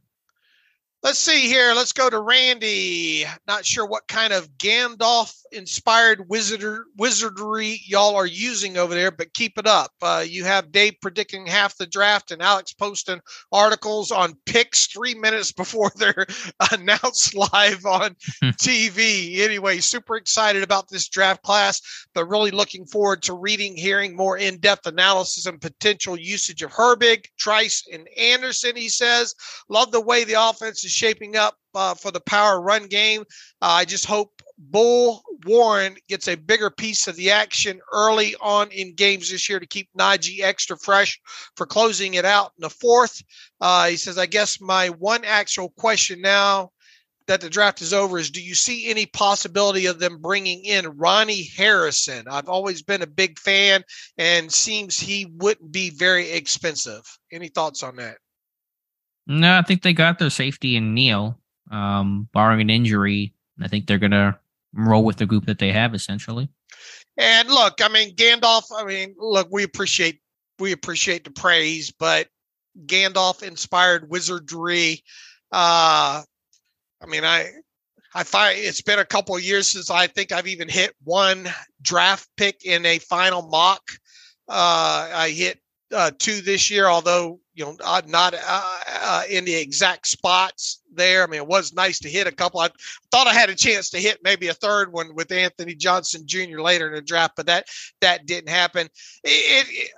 Let's 1.04 1.20
see 1.20 1.50
here. 1.50 1.74
Let's 1.74 1.92
go 1.92 2.10
to 2.10 2.22
Randy. 2.22 3.26
Not 3.46 3.66
sure 3.66 3.86
what 3.86 4.08
kind 4.08 4.32
of 4.32 4.48
Gandalf 4.58 5.36
inspired 5.52 6.30
wizard 6.30 6.86
wizardry 6.98 7.82
y'all 7.86 8.16
are 8.16 8.26
using 8.26 8.78
over 8.78 8.94
there, 8.94 9.12
but 9.12 9.34
keep 9.34 9.58
it 9.58 9.68
up. 9.68 9.92
Uh, 10.02 10.24
you 10.26 10.46
have 10.46 10.72
Dave 10.72 10.94
predicting 11.02 11.46
half 11.46 11.76
the 11.76 11.86
draft 11.86 12.32
and 12.32 12.42
Alex 12.42 12.72
posting 12.72 13.20
articles 13.52 14.12
on 14.12 14.38
picks 14.46 14.88
three 14.88 15.14
minutes 15.14 15.52
before 15.52 15.92
they're 15.98 16.26
announced 16.72 17.36
live 17.36 17.86
on 17.86 18.16
TV. 18.44 19.40
Anyway, 19.40 19.80
super 19.80 20.16
excited 20.16 20.64
about 20.64 20.88
this 20.88 21.10
draft 21.10 21.44
class, 21.44 21.82
but 22.16 22.30
really 22.30 22.52
looking 22.52 22.86
forward 22.86 23.22
to 23.24 23.34
reading, 23.34 23.76
hearing 23.76 24.16
more 24.16 24.38
in 24.38 24.58
depth 24.58 24.88
analysis 24.88 25.48
and 25.48 25.60
potential 25.60 26.18
usage 26.18 26.62
of 26.62 26.72
Herbig, 26.72 27.26
Trice, 27.38 27.86
and 27.92 28.08
Anderson. 28.18 28.78
He 28.78 28.88
says, 28.88 29.36
Love 29.68 29.92
the 29.92 30.00
way 30.00 30.24
the 30.24 30.42
offense 30.42 30.86
is 30.86 30.93
shaping 30.94 31.36
up 31.36 31.56
uh, 31.76 31.94
for 31.94 32.12
the 32.12 32.22
power 32.22 32.62
run 32.62 32.88
game. 32.88 33.22
Uh, 33.62 33.78
I 33.82 33.86
just 33.86 34.06
hope 34.06 34.42
Bull 34.58 35.24
Warren 35.46 35.96
gets 36.08 36.28
a 36.28 36.36
bigger 36.36 36.70
piece 36.70 37.08
of 37.08 37.16
the 37.16 37.32
action 37.32 37.82
early 37.92 38.36
on 38.42 38.72
in 38.72 38.96
games 38.96 39.30
this 39.30 39.50
year 39.50 39.60
to 39.60 39.66
keep 39.66 39.90
Najee 39.98 40.42
extra 40.42 40.78
fresh 40.78 41.20
for 41.56 41.66
closing 41.66 42.14
it 42.14 42.26
out 42.26 42.52
in 42.58 42.62
the 42.62 42.70
fourth. 42.70 43.22
Uh, 43.60 43.88
he 43.88 43.98
says, 43.98 44.18
I 44.18 44.26
guess 44.26 44.62
my 44.62 44.90
one 44.90 45.26
actual 45.26 45.70
question 45.70 46.22
now 46.22 46.72
that 47.28 47.42
the 47.42 47.50
draft 47.50 47.82
is 47.82 47.94
over 47.94 48.18
is 48.18 48.30
do 48.30 48.42
you 48.42 48.54
see 48.54 48.90
any 48.90 49.06
possibility 49.06 49.86
of 49.86 50.00
them 50.00 50.22
bringing 50.22 50.64
in 50.66 50.98
Ronnie 50.98 51.50
Harrison? 51.56 52.26
I've 52.30 52.50
always 52.50 52.82
been 52.82 53.02
a 53.02 53.08
big 53.08 53.40
fan 53.40 53.84
and 54.18 54.52
seems 54.52 55.00
he 55.00 55.26
wouldn't 55.26 55.72
be 55.72 55.90
very 55.90 56.32
expensive. 56.32 57.02
Any 57.32 57.48
thoughts 57.48 57.82
on 57.82 57.96
that? 57.98 58.18
No, 59.28 59.58
I 59.58 59.62
think 59.62 59.82
they 59.82 59.94
got 59.94 60.20
their 60.20 60.30
safety 60.30 60.76
in 60.76 60.94
Neal, 60.94 61.40
um, 61.72 62.28
barring 62.34 62.62
an 62.62 62.70
injury. 62.70 63.34
I 63.62 63.68
think 63.68 63.88
they're 63.88 63.98
gonna 63.98 64.40
roll 64.74 65.06
with 65.06 65.18
the 65.18 65.26
group 65.26 65.46
that 65.46 65.60
they 65.60 65.72
have 65.72 65.94
essentially. 65.94 66.50
And 67.18 67.48
look, 67.50 67.76
I 67.82 67.88
mean, 67.90 68.16
Gandalf. 68.16 68.64
I 68.76 68.84
mean, 68.84 69.16
look, 69.18 69.48
we 69.52 69.64
appreciate 69.64 70.20
we 70.60 70.72
appreciate 70.72 71.24
the 71.24 71.32
praise, 71.32 71.92
but 71.92 72.28
Gandalf 72.86 73.44
inspired 73.44 74.10
wizardry. 74.10 75.04
Uh, 75.52 76.24
I 77.02 77.06
mean, 77.08 77.24
I 77.24 77.52
I 78.16 78.24
find 78.24 78.58
it's 78.58 78.82
been 78.82 79.00
a 79.00 79.06
couple 79.06 79.38
years 79.40 79.68
since 79.68 79.90
I 79.90 80.08
think 80.08 80.32
I've 80.32 80.48
even 80.48 80.70
hit 80.70 80.96
one 81.04 81.48
draft 81.82 82.28
pick 82.38 82.66
in 82.66 82.86
a 82.86 83.00
final 83.00 83.44
mock. 83.44 83.82
Uh, 84.48 85.10
I 85.14 85.30
hit 85.30 85.60
uh, 85.94 86.12
two 86.18 86.42
this 86.42 86.70
year, 86.70 86.88
although 86.88 87.40
you 87.54 87.66
know 87.66 87.76
not 88.08 88.34
uh, 88.34 88.80
uh, 89.02 89.24
in 89.30 89.46
the 89.46 89.56
exact 89.56 90.08
spots 90.08 90.82
there. 90.94 91.24
I 91.24 91.28
mean, 91.28 91.42
it 91.42 91.48
was 91.48 91.74
nice 91.74 92.00
to 92.00 92.10
hit 92.10 92.28
a 92.28 92.32
couple. 92.32 92.60
I 92.60 92.70
thought 93.12 93.28
I 93.28 93.34
had 93.34 93.50
a 93.50 93.56
chance 93.56 93.90
to 93.92 94.00
hit 94.00 94.20
maybe 94.24 94.48
a 94.48 94.54
third 94.54 94.92
one 94.92 95.16
with 95.16 95.32
Anthony 95.32 95.76
Johnson 95.76 96.24
Jr. 96.26 96.60
later 96.60 96.88
in 96.88 96.94
the 96.94 97.02
draft, 97.02 97.34
but 97.36 97.46
that 97.48 97.68
that 98.02 98.26
didn't 98.26 98.50
happen. 98.50 98.88
It, 99.24 99.68
it, 99.70 99.92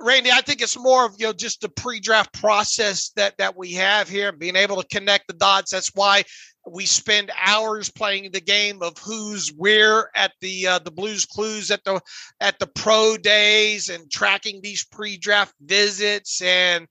Randy, 0.00 0.30
I 0.30 0.42
think 0.42 0.62
it's 0.62 0.78
more 0.78 1.06
of 1.06 1.14
you 1.18 1.26
know 1.26 1.32
just 1.32 1.60
the 1.60 1.68
pre-draft 1.68 2.32
process 2.40 3.10
that 3.16 3.36
that 3.38 3.56
we 3.56 3.72
have 3.74 4.08
here, 4.08 4.32
being 4.32 4.56
able 4.56 4.80
to 4.80 4.88
connect 4.88 5.26
the 5.26 5.34
dots. 5.34 5.72
That's 5.72 5.94
why 5.94 6.24
we 6.72 6.86
spend 6.86 7.30
hours 7.40 7.90
playing 7.90 8.30
the 8.30 8.40
game 8.40 8.82
of 8.82 8.96
who's 8.98 9.52
where 9.56 10.10
at 10.16 10.32
the 10.40 10.66
uh, 10.66 10.78
the 10.78 10.90
Blues 10.90 11.24
Clues 11.24 11.70
at 11.70 11.84
the 11.84 12.00
at 12.40 12.58
the 12.58 12.66
pro 12.66 13.16
days 13.16 13.88
and 13.88 14.10
tracking 14.10 14.60
these 14.62 14.84
pre-draft 14.84 15.54
visits 15.60 16.40
and 16.42 16.86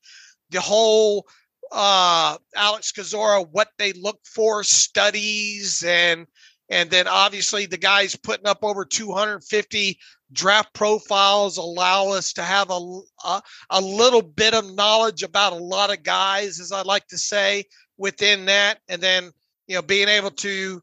the 0.50 0.62
whole 0.62 1.28
uh, 1.72 2.38
Alex 2.56 2.92
Kozora 2.92 3.48
what 3.52 3.70
they 3.78 3.94
look 3.94 4.20
for 4.26 4.64
studies 4.64 5.84
and 5.84 6.28
and 6.70 6.90
then 6.90 7.08
obviously 7.08 7.66
the 7.66 7.78
guys 7.78 8.16
putting 8.16 8.48
up 8.48 8.64
over 8.64 8.84
250 8.84 9.98
draft 10.34 10.74
profiles 10.74 11.58
allow 11.58 12.10
us 12.10 12.34
to 12.34 12.44
have 12.44 12.70
a, 12.70 13.00
a, 13.24 13.42
a 13.70 13.82
little 13.82 14.22
bit 14.22 14.54
of 14.54 14.74
knowledge 14.76 15.24
about 15.24 15.54
a 15.54 15.58
lot 15.58 15.92
of 15.92 16.04
guys 16.04 16.60
as 16.60 16.72
I 16.72 16.82
like 16.82 17.08
to 17.08 17.18
say 17.18 17.66
within 17.98 18.46
that. 18.46 18.80
And 18.90 19.02
then 19.02 19.32
you 19.68 19.76
know, 19.76 19.82
being 19.82 20.08
able 20.08 20.32
to, 20.32 20.82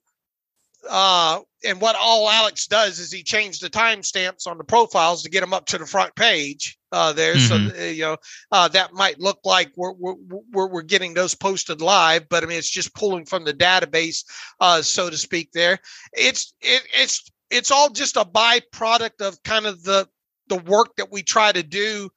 uh, 0.89 1.41
and 1.65 1.81
what 1.81 1.97
all 1.99 2.29
Alex 2.29 2.67
does 2.67 2.99
is 2.99 3.11
he 3.11 3.23
changed 3.23 3.63
the 3.63 3.71
timestamps 3.71 4.47
on 4.47 4.59
the 4.59 4.65
profiles 4.65 5.23
to 5.23 5.31
get 5.31 5.41
them 5.41 5.55
up 5.55 5.67
to 5.67 5.79
the 5.79 5.87
front 5.87 6.15
page 6.15 6.79
uh, 6.93 7.13
there. 7.13 7.35
Mm-hmm. 7.35 7.69
So, 7.69 7.85
you 7.85 8.03
know, 8.03 8.17
uh, 8.53 8.69
that 8.69 8.93
might 8.93 9.19
look 9.19 9.41
like 9.45 9.73
we're, 9.77 9.93
we're, 9.93 10.69
we're, 10.69 10.83
getting 10.83 11.15
those 11.15 11.35
posted 11.35 11.81
live, 11.81 12.29
but 12.29 12.45
I 12.45 12.47
mean, 12.47 12.59
it's 12.59 12.71
just 12.71 12.95
pulling 12.95 13.25
from 13.25 13.45
the 13.45 13.55
database, 13.55 14.25
uh, 14.61 14.83
so 14.83 15.09
to 15.09 15.17
speak 15.17 15.53
there. 15.53 15.79
It's, 16.13 16.53
it, 16.61 16.83
it's, 16.93 17.31
it's 17.51 17.71
all 17.71 17.89
just 17.89 18.17
a 18.17 18.25
byproduct 18.25 19.23
of 19.23 19.43
kind 19.43 19.67
of 19.67 19.83
the, 19.83 20.07
the 20.49 20.59
work 20.59 20.97
that 20.97 21.11
we 21.11 21.23
try 21.23 21.51
to 21.51 21.63
do 21.63 22.11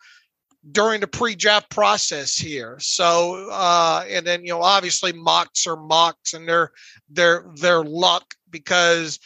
during 0.71 1.01
the 1.01 1.07
pre-draft 1.07 1.69
process 1.69 2.35
here. 2.35 2.77
So, 2.79 3.49
uh, 3.51 4.05
and 4.09 4.25
then 4.25 4.43
you 4.43 4.49
know, 4.49 4.61
obviously 4.61 5.13
mocks 5.13 5.67
are 5.67 5.77
mocks, 5.77 6.33
and 6.33 6.47
they're 6.47 6.71
they're 7.09 7.45
they're 7.55 7.83
luck 7.83 8.33
because 8.49 9.19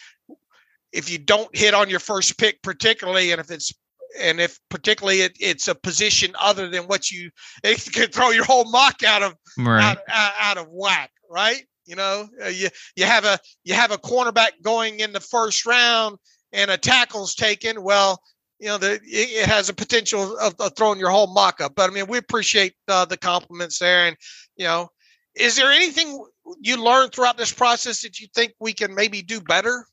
if 0.92 1.10
you 1.10 1.18
don't 1.18 1.56
hit 1.56 1.74
on 1.74 1.90
your 1.90 2.00
first 2.00 2.38
pick, 2.38 2.62
particularly, 2.62 3.32
and 3.32 3.40
if 3.40 3.50
it's 3.50 3.74
and 4.20 4.42
if 4.42 4.60
particularly 4.70 5.22
it, 5.22 5.38
it's 5.40 5.68
a 5.68 5.76
position 5.76 6.34
other 6.40 6.70
than 6.70 6.84
what 6.84 7.10
you, 7.10 7.32
it 7.64 7.82
can 7.92 8.10
throw 8.10 8.32
your 8.32 8.46
whole 8.46 8.70
mock 8.70 9.04
out 9.04 9.24
of 9.24 9.36
right. 9.58 9.84
out, 9.84 9.98
out, 10.10 10.34
out, 10.40 10.58
of 10.58 10.68
whack, 10.70 11.12
right? 11.30 11.64
You 11.86 11.96
know, 11.96 12.28
uh, 12.44 12.50
you 12.50 12.70
you 12.96 13.06
have 13.06 13.26
a 13.26 13.40
you 13.64 13.74
have 13.74 13.92
a 13.92 13.98
cornerback 13.98 14.52
going 14.62 15.00
in 15.00 15.14
the 15.14 15.20
first 15.20 15.66
round 15.66 16.18
and 16.52 16.70
a 16.70 16.78
tackle's 16.78 17.36
taken. 17.36 17.82
Well, 17.84 18.22
you 18.62 18.68
know, 18.68 18.78
the, 18.78 19.00
it 19.04 19.50
has 19.50 19.70
a 19.70 19.74
potential 19.74 20.38
of, 20.38 20.54
of 20.60 20.76
throwing 20.78 21.00
your 21.00 21.10
whole 21.10 21.26
mock 21.26 21.60
up. 21.62 21.74
But 21.76 21.90
I 21.90 21.94
mean, 21.94 22.06
we 22.06 22.20
appreciate 22.20 22.76
uh, 22.88 23.06
the 23.06 23.18
compliments 23.18 23.80
there. 23.80 24.06
And, 24.06 24.16
you 24.56 24.66
know, 24.66 24.90
is 25.36 25.56
there 25.56 25.72
anything 25.72 26.24
you 26.60 26.82
learned 26.82 27.12
throughout 27.12 27.38
this 27.38 27.52
process 27.52 28.04
that 28.04 28.20
you 28.20 28.28
think 28.36 28.54
we 28.60 28.74
can 28.74 28.94
maybe 28.94 29.24
do 29.24 29.42
better? 29.42 29.88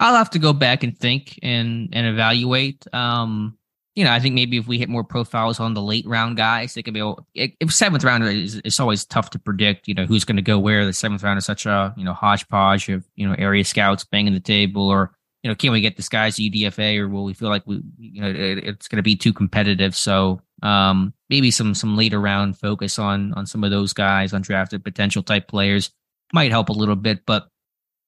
I'll 0.00 0.16
have 0.16 0.30
to 0.30 0.38
go 0.38 0.54
back 0.54 0.82
and 0.82 0.98
think 0.98 1.38
and 1.42 1.90
and 1.92 2.06
evaluate. 2.06 2.82
Um, 2.94 3.58
you 3.94 4.04
know, 4.04 4.10
I 4.10 4.18
think 4.18 4.34
maybe 4.34 4.56
if 4.56 4.66
we 4.66 4.78
hit 4.78 4.88
more 4.88 5.04
profiles 5.04 5.60
on 5.60 5.74
the 5.74 5.82
late 5.82 6.06
round 6.06 6.38
guys, 6.38 6.74
they 6.74 6.82
could 6.82 6.94
be. 6.94 7.00
Able, 7.00 7.26
if 7.34 7.72
seventh 7.72 8.02
round 8.02 8.24
is 8.24 8.60
it's 8.64 8.80
always 8.80 9.04
tough 9.04 9.30
to 9.30 9.38
predict. 9.38 9.86
You 9.86 9.94
know, 9.94 10.06
who's 10.06 10.24
going 10.24 10.36
to 10.36 10.42
go 10.42 10.58
where. 10.58 10.84
The 10.86 10.92
seventh 10.92 11.22
round 11.22 11.38
is 11.38 11.44
such 11.44 11.66
a 11.66 11.94
you 11.96 12.04
know 12.04 12.14
hodgepodge 12.14 12.88
of 12.88 13.04
you 13.14 13.28
know 13.28 13.36
area 13.38 13.64
scouts 13.64 14.04
banging 14.04 14.32
the 14.32 14.40
table 14.40 14.88
or 14.88 15.12
you 15.42 15.50
know, 15.50 15.54
can 15.54 15.72
we 15.72 15.80
get 15.80 15.96
this 15.96 16.08
guy's 16.08 16.36
UDFA 16.36 16.98
or 16.98 17.08
will 17.08 17.24
we 17.24 17.34
feel 17.34 17.48
like 17.48 17.66
we, 17.66 17.82
you 17.98 18.22
know, 18.22 18.28
it, 18.28 18.58
it's 18.58 18.88
going 18.88 18.98
to 18.98 19.02
be 19.02 19.16
too 19.16 19.32
competitive? 19.32 19.96
So 19.96 20.40
um, 20.62 21.12
maybe 21.28 21.50
some 21.50 21.74
some 21.74 21.96
later 21.96 22.20
round 22.20 22.58
focus 22.58 22.98
on 22.98 23.32
on 23.34 23.46
some 23.46 23.64
of 23.64 23.70
those 23.70 23.92
guys, 23.92 24.32
undrafted 24.32 24.84
potential 24.84 25.22
type 25.22 25.48
players 25.48 25.90
might 26.32 26.52
help 26.52 26.68
a 26.68 26.72
little 26.72 26.96
bit. 26.96 27.26
But 27.26 27.48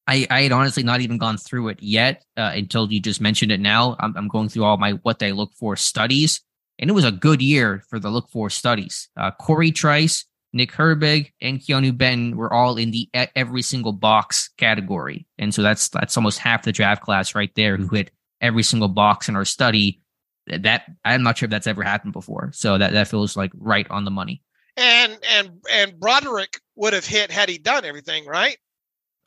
I, 0.06 0.26
I 0.30 0.42
had 0.42 0.52
honestly 0.52 0.84
not 0.84 1.00
even 1.00 1.18
gone 1.18 1.36
through 1.36 1.68
it 1.68 1.82
yet 1.82 2.24
uh, 2.36 2.52
until 2.54 2.92
you 2.92 3.00
just 3.00 3.20
mentioned 3.20 3.50
it. 3.50 3.60
Now 3.60 3.96
I'm, 3.98 4.16
I'm 4.16 4.28
going 4.28 4.48
through 4.48 4.64
all 4.64 4.76
my 4.76 4.92
what 4.92 5.18
they 5.18 5.32
look 5.32 5.54
for 5.54 5.74
studies, 5.74 6.40
and 6.78 6.88
it 6.88 6.94
was 6.94 7.04
a 7.04 7.12
good 7.12 7.42
year 7.42 7.82
for 7.88 7.98
the 7.98 8.10
look 8.10 8.30
for 8.30 8.48
studies. 8.48 9.08
Uh, 9.16 9.32
Cory 9.32 9.72
Trice 9.72 10.24
Nick 10.54 10.72
Herbig 10.72 11.32
and 11.42 11.58
Keanu 11.58 11.96
Benton 11.96 12.36
were 12.36 12.52
all 12.52 12.76
in 12.76 12.92
the 12.92 13.10
every 13.34 13.60
single 13.60 13.92
box 13.92 14.50
category. 14.56 15.26
And 15.36 15.52
so 15.52 15.62
that's 15.62 15.88
that's 15.88 16.16
almost 16.16 16.38
half 16.38 16.62
the 16.62 16.72
draft 16.72 17.02
class 17.02 17.34
right 17.34 17.50
there 17.56 17.76
who 17.76 17.88
hit 17.88 18.12
every 18.40 18.62
single 18.62 18.88
box 18.88 19.28
in 19.28 19.36
our 19.36 19.44
study. 19.44 20.00
That 20.46 20.84
I'm 21.04 21.22
not 21.22 21.38
sure 21.38 21.46
if 21.46 21.50
that's 21.50 21.66
ever 21.66 21.82
happened 21.82 22.12
before. 22.12 22.52
So 22.54 22.78
that, 22.78 22.92
that 22.92 23.08
feels 23.08 23.36
like 23.36 23.50
right 23.54 23.86
on 23.90 24.04
the 24.04 24.10
money. 24.10 24.42
And 24.76 25.18
and 25.32 25.50
and 25.72 25.98
Broderick 25.98 26.60
would 26.76 26.92
have 26.92 27.06
hit 27.06 27.32
had 27.32 27.48
he 27.48 27.58
done 27.58 27.84
everything, 27.84 28.24
right? 28.24 28.56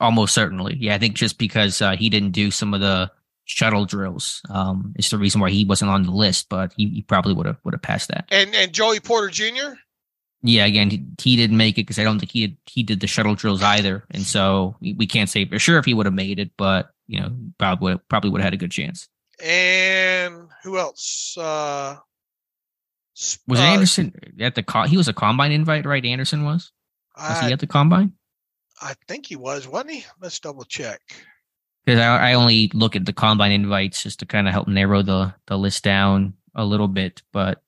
Almost 0.00 0.32
certainly. 0.32 0.76
Yeah, 0.78 0.94
I 0.94 0.98
think 0.98 1.14
just 1.14 1.38
because 1.38 1.82
uh, 1.82 1.96
he 1.96 2.08
didn't 2.08 2.30
do 2.30 2.50
some 2.50 2.72
of 2.72 2.80
the 2.80 3.10
shuttle 3.44 3.84
drills 3.84 4.40
um, 4.50 4.94
is 4.96 5.10
the 5.10 5.18
reason 5.18 5.40
why 5.40 5.50
he 5.50 5.64
wasn't 5.64 5.90
on 5.90 6.04
the 6.04 6.12
list, 6.12 6.48
but 6.48 6.72
he, 6.76 6.88
he 6.88 7.02
probably 7.02 7.34
would 7.34 7.46
have 7.46 7.58
would 7.64 7.74
have 7.74 7.82
passed 7.82 8.08
that. 8.08 8.26
And 8.30 8.54
and 8.54 8.72
Joey 8.72 9.00
Porter 9.00 9.28
Jr. 9.28 9.74
Yeah, 10.42 10.66
again, 10.66 10.90
he, 10.90 11.04
he 11.20 11.36
didn't 11.36 11.56
make 11.56 11.78
it 11.78 11.82
because 11.82 11.98
I 11.98 12.04
don't 12.04 12.18
think 12.18 12.30
he 12.30 12.46
did, 12.46 12.56
he 12.66 12.82
did 12.82 13.00
the 13.00 13.06
shuttle 13.08 13.34
drills 13.34 13.62
either, 13.62 14.04
and 14.10 14.22
so 14.22 14.76
we, 14.80 14.94
we 14.94 15.06
can't 15.06 15.28
say 15.28 15.44
for 15.44 15.58
sure 15.58 15.78
if 15.78 15.84
he 15.84 15.94
would 15.94 16.06
have 16.06 16.14
made 16.14 16.38
it, 16.38 16.52
but 16.56 16.90
you 17.08 17.20
know, 17.20 17.34
probably 17.58 17.94
would 17.94 18.08
probably 18.08 18.30
would 18.30 18.40
have 18.40 18.46
had 18.46 18.54
a 18.54 18.58
good 18.58 18.70
chance. 18.70 19.08
And 19.42 20.48
who 20.62 20.78
else? 20.78 21.36
Uh, 21.36 21.96
was 23.48 23.58
uh, 23.58 23.62
Anderson 23.62 24.14
at 24.38 24.54
the 24.54 24.62
co- 24.62 24.84
he 24.84 24.96
was 24.96 25.08
a 25.08 25.12
combine 25.12 25.50
invite, 25.50 25.86
right? 25.86 26.04
Anderson 26.04 26.44
was. 26.44 26.70
Was 27.16 27.42
I, 27.42 27.46
he 27.46 27.52
at 27.52 27.58
the 27.58 27.66
combine? 27.66 28.12
I 28.80 28.94
think 29.08 29.26
he 29.26 29.34
was, 29.34 29.66
wasn't 29.66 29.90
he? 29.90 30.04
Let's 30.20 30.38
double 30.38 30.64
check. 30.64 31.00
Because 31.84 32.00
I, 32.00 32.30
I 32.30 32.34
only 32.34 32.70
look 32.74 32.94
at 32.94 33.06
the 33.06 33.12
combine 33.12 33.50
invites 33.50 34.04
just 34.04 34.20
to 34.20 34.26
kind 34.26 34.46
of 34.46 34.52
help 34.52 34.68
narrow 34.68 35.02
the 35.02 35.34
the 35.46 35.58
list 35.58 35.82
down 35.82 36.34
a 36.54 36.64
little 36.64 36.88
bit, 36.88 37.22
but 37.32 37.62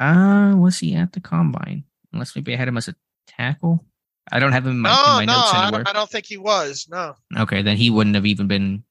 uh 0.00 0.54
was 0.56 0.78
he 0.80 0.94
at 0.94 1.12
the 1.12 1.20
combine? 1.20 1.84
Unless 2.14 2.34
maybe 2.34 2.54
I 2.54 2.56
had 2.56 2.68
him 2.68 2.78
as 2.78 2.88
a 2.88 2.94
tackle. 3.26 3.84
I 4.32 4.38
don't 4.40 4.52
have 4.52 4.64
him 4.64 4.72
in 4.72 4.80
my, 4.80 4.88
no, 4.88 5.20
in 5.20 5.26
my 5.26 5.32
no, 5.32 5.38
notes 5.38 5.52
anywhere. 5.52 5.66
I 5.66 5.70
don't, 5.70 5.88
I 5.88 5.92
don't 5.92 6.10
think 6.10 6.26
he 6.26 6.38
was. 6.38 6.86
No. 6.90 7.14
Okay, 7.36 7.60
then 7.60 7.76
he 7.76 7.90
wouldn't 7.90 8.14
have 8.14 8.24
even 8.24 8.46
been, 8.46 8.82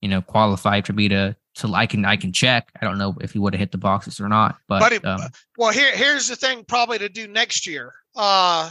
you 0.00 0.08
know, 0.08 0.22
qualified 0.22 0.86
for 0.86 0.94
me 0.94 1.08
to 1.08 1.36
to 1.56 1.74
I 1.74 1.86
can 1.86 2.04
I 2.04 2.16
can 2.16 2.32
check. 2.32 2.70
I 2.80 2.86
don't 2.86 2.98
know 2.98 3.16
if 3.20 3.32
he 3.32 3.38
would 3.38 3.52
have 3.52 3.60
hit 3.60 3.72
the 3.72 3.78
boxes 3.78 4.20
or 4.20 4.28
not. 4.28 4.56
But, 4.68 4.80
but 4.80 4.92
it, 4.92 5.04
um, 5.04 5.20
well, 5.58 5.72
here 5.72 5.94
here's 5.94 6.28
the 6.28 6.36
thing, 6.36 6.64
probably 6.64 6.98
to 6.98 7.08
do 7.08 7.26
next 7.26 7.66
year. 7.66 7.92
Uh, 8.16 8.70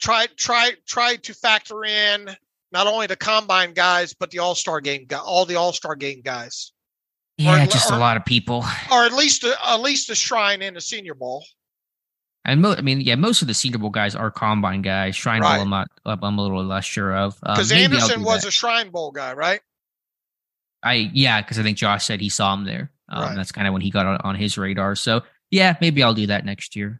try 0.00 0.26
try 0.36 0.72
try 0.86 1.16
to 1.16 1.32
factor 1.32 1.84
in 1.84 2.36
not 2.72 2.86
only 2.86 3.06
the 3.06 3.16
combine 3.16 3.72
guys 3.72 4.12
but 4.12 4.30
the 4.30 4.40
All 4.40 4.54
Star 4.54 4.80
game 4.80 5.06
guy, 5.06 5.18
all 5.18 5.46
the 5.46 5.56
All 5.56 5.72
Star 5.72 5.94
game 5.94 6.20
guys. 6.22 6.72
Yeah, 7.38 7.64
or, 7.64 7.66
just 7.66 7.90
or, 7.90 7.94
a 7.94 7.98
lot 7.98 8.16
of 8.16 8.24
people, 8.24 8.64
or 8.92 9.04
at 9.04 9.12
least 9.12 9.44
at 9.44 9.80
least 9.80 10.10
a 10.10 10.14
shrine 10.14 10.62
in 10.62 10.76
a 10.76 10.80
Senior 10.80 11.14
Bowl. 11.14 11.44
And 12.44 12.60
mo- 12.60 12.74
I 12.76 12.82
mean, 12.82 13.00
yeah, 13.00 13.14
most 13.14 13.42
of 13.42 13.48
the 13.48 13.54
Senior 13.54 13.78
Bowl 13.78 13.90
guys 13.90 14.14
are 14.14 14.30
combine 14.30 14.82
guys. 14.82 15.16
Shrine 15.16 15.40
right. 15.40 15.54
Bowl, 15.54 15.62
I'm 15.62 15.70
not. 15.70 15.88
I'm 16.04 16.38
a 16.38 16.42
little 16.42 16.62
less 16.64 16.84
sure 16.84 17.16
of. 17.16 17.40
Because 17.40 17.72
um, 17.72 17.78
Anderson 17.78 18.22
was 18.22 18.42
that. 18.42 18.48
a 18.48 18.50
Shrine 18.50 18.90
Bowl 18.90 19.12
guy, 19.12 19.32
right? 19.32 19.60
I 20.82 21.10
yeah, 21.14 21.40
because 21.40 21.58
I 21.58 21.62
think 21.62 21.78
Josh 21.78 22.04
said 22.04 22.20
he 22.20 22.28
saw 22.28 22.52
him 22.52 22.64
there. 22.64 22.90
Um, 23.08 23.28
right. 23.28 23.36
That's 23.36 23.52
kind 23.52 23.66
of 23.66 23.72
when 23.72 23.82
he 23.82 23.90
got 23.90 24.06
on, 24.06 24.16
on, 24.24 24.34
his 24.34 24.58
radar. 24.58 24.94
So 24.94 25.22
yeah, 25.50 25.76
maybe 25.80 26.02
I'll 26.02 26.14
do 26.14 26.26
that 26.26 26.44
next 26.44 26.76
year. 26.76 26.98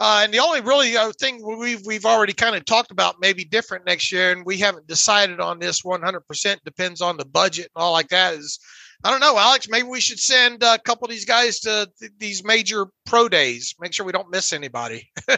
Uh, 0.00 0.22
and 0.24 0.34
the 0.34 0.40
only 0.40 0.60
really 0.60 0.96
uh, 0.96 1.12
thing 1.18 1.40
we've 1.42 1.84
we've 1.86 2.04
already 2.04 2.32
kind 2.32 2.54
of 2.54 2.64
talked 2.64 2.90
about 2.90 3.16
maybe 3.20 3.44
different 3.44 3.86
next 3.86 4.12
year, 4.12 4.32
and 4.32 4.44
we 4.44 4.58
haven't 4.58 4.86
decided 4.86 5.40
on 5.40 5.58
this 5.58 5.82
100%. 5.82 6.64
Depends 6.64 7.00
on 7.00 7.16
the 7.16 7.24
budget 7.24 7.70
and 7.74 7.82
all 7.82 7.92
like 7.92 8.08
that. 8.08 8.34
Is 8.34 8.58
I 9.04 9.10
don't 9.10 9.20
know, 9.20 9.38
Alex. 9.38 9.68
Maybe 9.68 9.86
we 9.86 10.00
should 10.00 10.18
send 10.18 10.62
a 10.62 10.78
couple 10.78 11.04
of 11.04 11.10
these 11.10 11.26
guys 11.26 11.60
to 11.60 11.90
th- 12.00 12.12
these 12.18 12.42
major 12.42 12.86
pro 13.04 13.28
days. 13.28 13.74
Make 13.78 13.92
sure 13.92 14.06
we 14.06 14.12
don't 14.12 14.30
miss 14.30 14.50
anybody. 14.50 15.10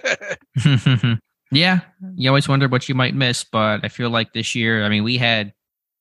yeah, 1.51 1.81
you 2.14 2.31
always 2.31 2.49
wonder 2.49 2.69
what 2.69 2.89
you 2.89 2.95
might 2.95 3.17
miss, 3.17 3.43
but 3.43 3.85
I 3.85 3.89
feel 3.89 4.09
like 4.09 4.33
this 4.33 4.55
year, 4.55 4.85
I 4.85 4.89
mean, 4.89 5.03
we 5.03 5.19
had 5.19 5.53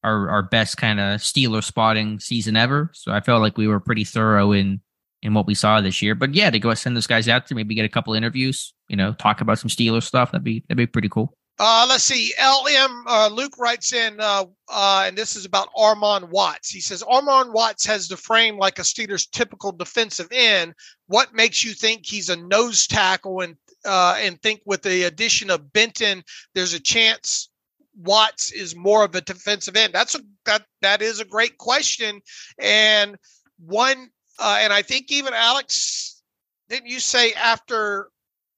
our 0.04 0.30
our 0.30 0.44
best 0.44 0.78
kind 0.78 1.00
of 1.00 1.22
Steeler 1.22 1.64
spotting 1.64 2.20
season 2.20 2.56
ever, 2.56 2.92
so 2.94 3.12
I 3.12 3.20
felt 3.20 3.42
like 3.42 3.58
we 3.58 3.68
were 3.68 3.80
pretty 3.80 4.04
thorough 4.04 4.52
in 4.52 4.80
in 5.24 5.34
what 5.34 5.48
we 5.48 5.56
saw 5.56 5.82
this 5.82 6.04
year. 6.04 6.14
But 6.14 6.36
yeah, 6.36 6.52
to 6.52 6.60
go 6.60 6.72
send 6.76 6.96
those 6.96 7.08
guys 7.08 7.28
out 7.28 7.48
to 7.48 7.56
maybe 7.56 7.74
get 7.74 7.86
a 7.86 7.90
couple 7.90 8.14
interviews, 8.14 8.76
you 8.90 8.96
know, 8.96 9.14
talk 9.14 9.42
about 9.42 9.58
some 9.58 9.70
Steeler 9.70 10.04
stuff. 10.04 10.32
That'd 10.32 10.44
be 10.44 10.64
that'd 10.68 10.78
be 10.78 10.86
pretty 10.86 11.10
cool. 11.10 11.36
Uh, 11.58 11.86
let's 11.88 12.04
see. 12.04 12.34
LM 12.38 13.06
uh, 13.08 13.30
Luke 13.32 13.58
writes 13.58 13.94
in, 13.94 14.20
uh, 14.20 14.44
uh, 14.70 15.04
and 15.08 15.18
this 15.18 15.38
is 15.38 15.46
about 15.46 15.70
Armon 15.78 16.30
Watts. 16.30 16.70
He 16.70 16.82
says 16.82 17.02
Armon 17.04 17.54
Watts 17.54 17.86
has 17.86 18.10
the 18.10 18.18
frame 18.18 18.58
like 18.58 18.78
a 18.78 18.82
Steelers' 18.82 19.30
typical 19.32 19.72
defensive 19.72 20.28
end. 20.32 20.74
What 21.08 21.34
makes 21.34 21.64
you 21.64 21.72
think 21.74 22.06
he's 22.06 22.30
a 22.30 22.36
nose 22.36 22.88
tackle, 22.88 23.40
and 23.40 23.56
uh, 23.86 24.18
and 24.20 24.42
think 24.42 24.62
with 24.66 24.82
the 24.82 25.04
addition 25.04 25.50
of 25.50 25.72
Benton, 25.72 26.24
there's 26.54 26.74
a 26.74 26.80
chance 26.80 27.50
Watts 27.98 28.52
is 28.52 28.76
more 28.76 29.06
of 29.06 29.16
a 29.16 29.22
defensive 29.22 29.78
end? 29.78 29.94
That's 29.94 30.16
a 30.16 30.20
that 30.46 30.66
that 30.82 31.02
is 31.02 31.22
a 31.22 31.26
great 31.26 31.58
question, 31.58 32.20
and 32.60 33.16
one 33.60 34.10
uh, 34.40 34.58
and 34.60 34.74
I 34.74 34.82
think 34.82 35.10
even 35.10 35.34
Alex, 35.34 36.22
didn't 36.68 36.90
you 36.90 37.00
say 37.00 37.32
after 37.32 38.10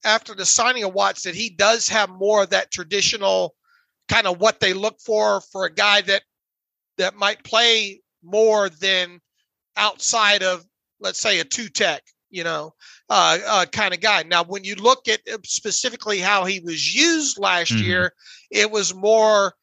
after 0.04 0.34
the 0.34 0.44
signing 0.44 0.84
of 0.84 0.94
Watts 0.94 1.22
that 1.22 1.34
he 1.34 1.50
does 1.50 1.88
have 1.88 2.08
more 2.08 2.44
of 2.44 2.50
that 2.50 2.70
traditional 2.70 3.54
kind 4.08 4.26
of 4.26 4.40
what 4.40 4.60
they 4.60 4.72
look 4.72 5.00
for 5.00 5.40
for 5.52 5.66
a 5.66 5.72
guy 5.72 6.00
that 6.02 6.22
that 6.96 7.14
might 7.14 7.44
play 7.44 8.00
more 8.22 8.68
than 8.68 9.20
outside 9.76 10.42
of 10.42 10.64
let's 11.00 11.20
say 11.20 11.40
a 11.40 11.44
two 11.44 11.68
tech 11.68 12.02
you 12.30 12.44
know 12.44 12.74
uh, 13.08 13.38
uh, 13.46 13.66
kind 13.66 13.94
of 13.94 14.00
guy 14.00 14.22
now 14.22 14.42
when 14.44 14.64
you 14.64 14.74
look 14.74 15.08
at 15.08 15.20
uh, 15.32 15.38
specifically 15.44 16.18
how 16.18 16.44
he 16.44 16.60
was 16.60 16.94
used 16.94 17.38
last 17.38 17.72
mm-hmm. 17.72 17.84
year 17.84 18.12
it 18.50 18.70
was 18.70 18.94
more 18.94 19.54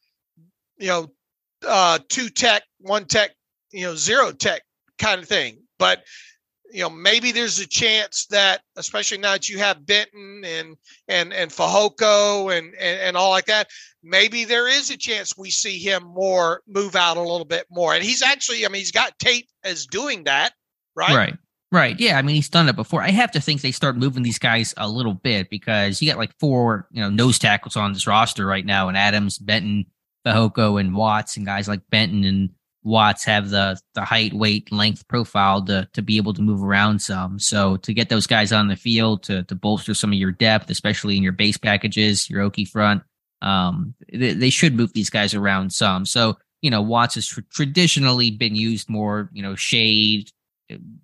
you 0.78 0.88
know 0.88 1.06
uh, 1.66 1.98
two 2.08 2.28
tech 2.28 2.62
one 2.80 3.04
tech 3.04 3.30
you 3.72 3.82
know 3.82 3.94
zero 3.94 4.32
tech 4.32 4.62
kind 4.98 5.22
of 5.22 5.28
thing 5.28 5.58
but 5.78 6.02
you 6.72 6.82
know, 6.82 6.90
maybe 6.90 7.32
there's 7.32 7.58
a 7.58 7.66
chance 7.66 8.26
that, 8.26 8.62
especially 8.76 9.18
now 9.18 9.32
that 9.32 9.48
you 9.48 9.58
have 9.58 9.86
Benton 9.86 10.44
and 10.44 10.76
and 11.08 11.32
and 11.32 11.50
Fehoko 11.50 12.56
and, 12.56 12.74
and 12.74 13.00
and 13.00 13.16
all 13.16 13.30
like 13.30 13.46
that, 13.46 13.68
maybe 14.02 14.44
there 14.44 14.68
is 14.68 14.90
a 14.90 14.96
chance 14.96 15.36
we 15.36 15.50
see 15.50 15.78
him 15.78 16.02
more 16.04 16.62
move 16.66 16.96
out 16.96 17.16
a 17.16 17.22
little 17.22 17.44
bit 17.44 17.66
more. 17.70 17.94
And 17.94 18.02
he's 18.02 18.22
actually, 18.22 18.64
I 18.64 18.68
mean, 18.68 18.80
he's 18.80 18.92
got 18.92 19.18
tape 19.18 19.48
as 19.64 19.86
doing 19.86 20.24
that, 20.24 20.52
right? 20.94 21.16
Right. 21.16 21.34
Right. 21.72 21.98
Yeah. 21.98 22.16
I 22.16 22.22
mean, 22.22 22.36
he's 22.36 22.48
done 22.48 22.68
it 22.68 22.76
before. 22.76 23.02
I 23.02 23.10
have 23.10 23.32
to 23.32 23.40
think 23.40 23.60
they 23.60 23.72
start 23.72 23.96
moving 23.96 24.22
these 24.22 24.38
guys 24.38 24.72
a 24.76 24.88
little 24.88 25.14
bit 25.14 25.50
because 25.50 26.00
you 26.00 26.08
got 26.08 26.18
like 26.18 26.32
four, 26.38 26.86
you 26.92 27.00
know, 27.00 27.10
nose 27.10 27.40
tackles 27.40 27.76
on 27.76 27.92
this 27.92 28.06
roster 28.06 28.46
right 28.46 28.64
now, 28.64 28.88
and 28.88 28.96
Adams, 28.96 29.36
Benton, 29.36 29.86
Fehoko, 30.24 30.80
and 30.80 30.94
Watts, 30.94 31.36
and 31.36 31.44
guys 31.44 31.66
like 31.66 31.80
Benton 31.90 32.24
and 32.24 32.50
Watts 32.86 33.24
have 33.24 33.50
the 33.50 33.80
the 33.94 34.04
height, 34.04 34.32
weight, 34.32 34.70
length 34.70 35.08
profile 35.08 35.60
to 35.64 35.88
to 35.92 36.02
be 36.02 36.18
able 36.18 36.32
to 36.34 36.40
move 36.40 36.62
around 36.62 37.00
some. 37.00 37.40
So 37.40 37.78
to 37.78 37.92
get 37.92 38.10
those 38.10 38.28
guys 38.28 38.52
on 38.52 38.68
the 38.68 38.76
field 38.76 39.24
to 39.24 39.42
to 39.42 39.54
bolster 39.56 39.92
some 39.92 40.12
of 40.12 40.18
your 40.18 40.30
depth, 40.30 40.70
especially 40.70 41.16
in 41.16 41.22
your 41.24 41.32
base 41.32 41.56
packages, 41.56 42.30
your 42.30 42.48
Okie 42.48 42.68
front, 42.68 43.02
um, 43.42 43.94
they, 44.12 44.34
they 44.34 44.50
should 44.50 44.76
move 44.76 44.92
these 44.92 45.10
guys 45.10 45.34
around 45.34 45.72
some. 45.72 46.06
So 46.06 46.36
you 46.62 46.70
know, 46.70 46.80
Watts 46.80 47.16
has 47.16 47.26
tr- 47.26 47.40
traditionally 47.50 48.30
been 48.30 48.54
used 48.54 48.88
more, 48.88 49.30
you 49.32 49.42
know, 49.42 49.56
shade, 49.56 50.30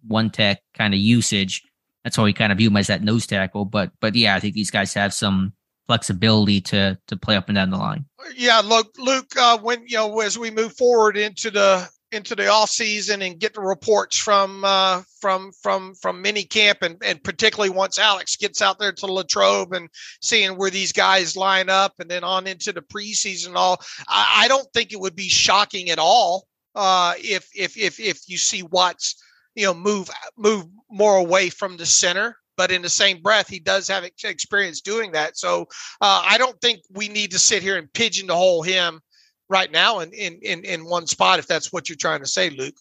one 0.07 0.31
tech 0.31 0.63
kind 0.75 0.95
of 0.95 1.01
usage. 1.01 1.65
That's 2.05 2.17
why 2.17 2.25
we 2.25 2.33
kind 2.33 2.53
of 2.53 2.59
view 2.59 2.69
him 2.69 2.77
as 2.77 2.87
that 2.87 3.03
nose 3.03 3.27
tackle. 3.27 3.65
But 3.65 3.91
but 4.01 4.15
yeah, 4.15 4.37
I 4.37 4.41
think 4.41 4.55
these 4.55 4.71
guys 4.71 4.95
have 4.95 5.13
some 5.13 5.53
flexibility 5.93 6.59
to 6.59 6.99
to 7.07 7.17
play 7.19 7.37
up 7.37 7.51
and 7.51 7.57
down 7.57 7.69
the 7.69 7.77
line. 7.77 8.07
Yeah, 8.35 8.63
look, 8.65 8.95
Luke, 8.99 9.31
uh, 9.37 9.59
when 9.59 9.83
you 9.87 9.99
know 9.99 10.21
as 10.21 10.39
we 10.39 10.51
move 10.51 10.75
forward 10.75 11.19
into 11.19 11.51
the 11.51 11.87
into 12.13 12.35
the 12.35 12.49
off 12.49 12.71
season 12.71 13.21
and 13.21 13.39
get 13.39 13.53
the 13.53 13.61
reports 13.61 14.17
from 14.17 14.65
uh, 14.65 15.03
from 15.21 15.53
from 15.63 15.95
from 15.95 16.23
mini 16.23 16.45
camp 16.45 16.79
and, 16.81 16.97
and 17.05 17.23
particularly 17.23 17.69
once 17.69 17.99
Alex 17.99 18.37
gets 18.37 18.63
out 18.63 18.79
there 18.79 18.93
to 18.93 19.07
Latrobe 19.07 19.75
and 19.75 19.91
seeing 20.23 20.57
where 20.57 20.71
these 20.71 20.93
guys 20.93 21.37
line 21.37 21.69
up 21.69 21.93
and 21.99 22.11
then 22.11 22.25
on 22.25 22.47
into 22.47 22.73
the 22.73 22.83
preseason 22.83 23.55
all 23.55 23.83
I, 24.09 24.45
I 24.45 24.49
don't 24.49 24.69
think 24.73 24.93
it 24.93 25.01
would 25.01 25.17
be 25.17 25.29
shocking 25.29 25.91
at 25.91 25.99
all 25.99 26.47
uh, 26.75 27.15
if 27.19 27.49
if 27.55 27.77
if 27.77 28.01
if 28.01 28.21
you 28.29 28.39
see 28.39 28.63
Watts 28.63 29.23
you 29.55 29.67
know 29.67 29.75
move 29.75 30.09
move 30.39 30.65
more 30.91 31.17
away 31.17 31.51
from 31.51 31.77
the 31.77 31.87
center 31.87 32.37
but 32.57 32.71
in 32.71 32.83
the 32.83 32.89
same 32.89 33.21
breath, 33.23 33.49
he 33.49 33.59
does 33.59 33.89
have 33.89 34.05
experience 34.05 34.81
doing 34.81 35.13
that. 35.13 35.37
So 35.37 35.63
uh, 36.01 36.23
I 36.27 36.39
don't 36.39 36.61
think 36.61 36.81
we 36.91 37.09
need 37.09 37.31
to 37.33 37.39
sit 37.39 37.63
here 37.63 37.77
and 37.77 37.93
pigeonhole 37.93 38.63
him 38.63 39.01
right 39.49 39.71
now 39.71 40.01
in, 40.01 40.13
in, 40.13 40.39
in, 40.43 40.65
in 40.65 40.85
one 40.85 41.07
spot, 41.07 41.39
if 41.39 41.47
that's 41.47 41.73
what 41.73 41.89
you're 41.89 41.97
trying 41.97 42.21
to 42.21 42.27
say, 42.27 42.51
Luke. 42.51 42.77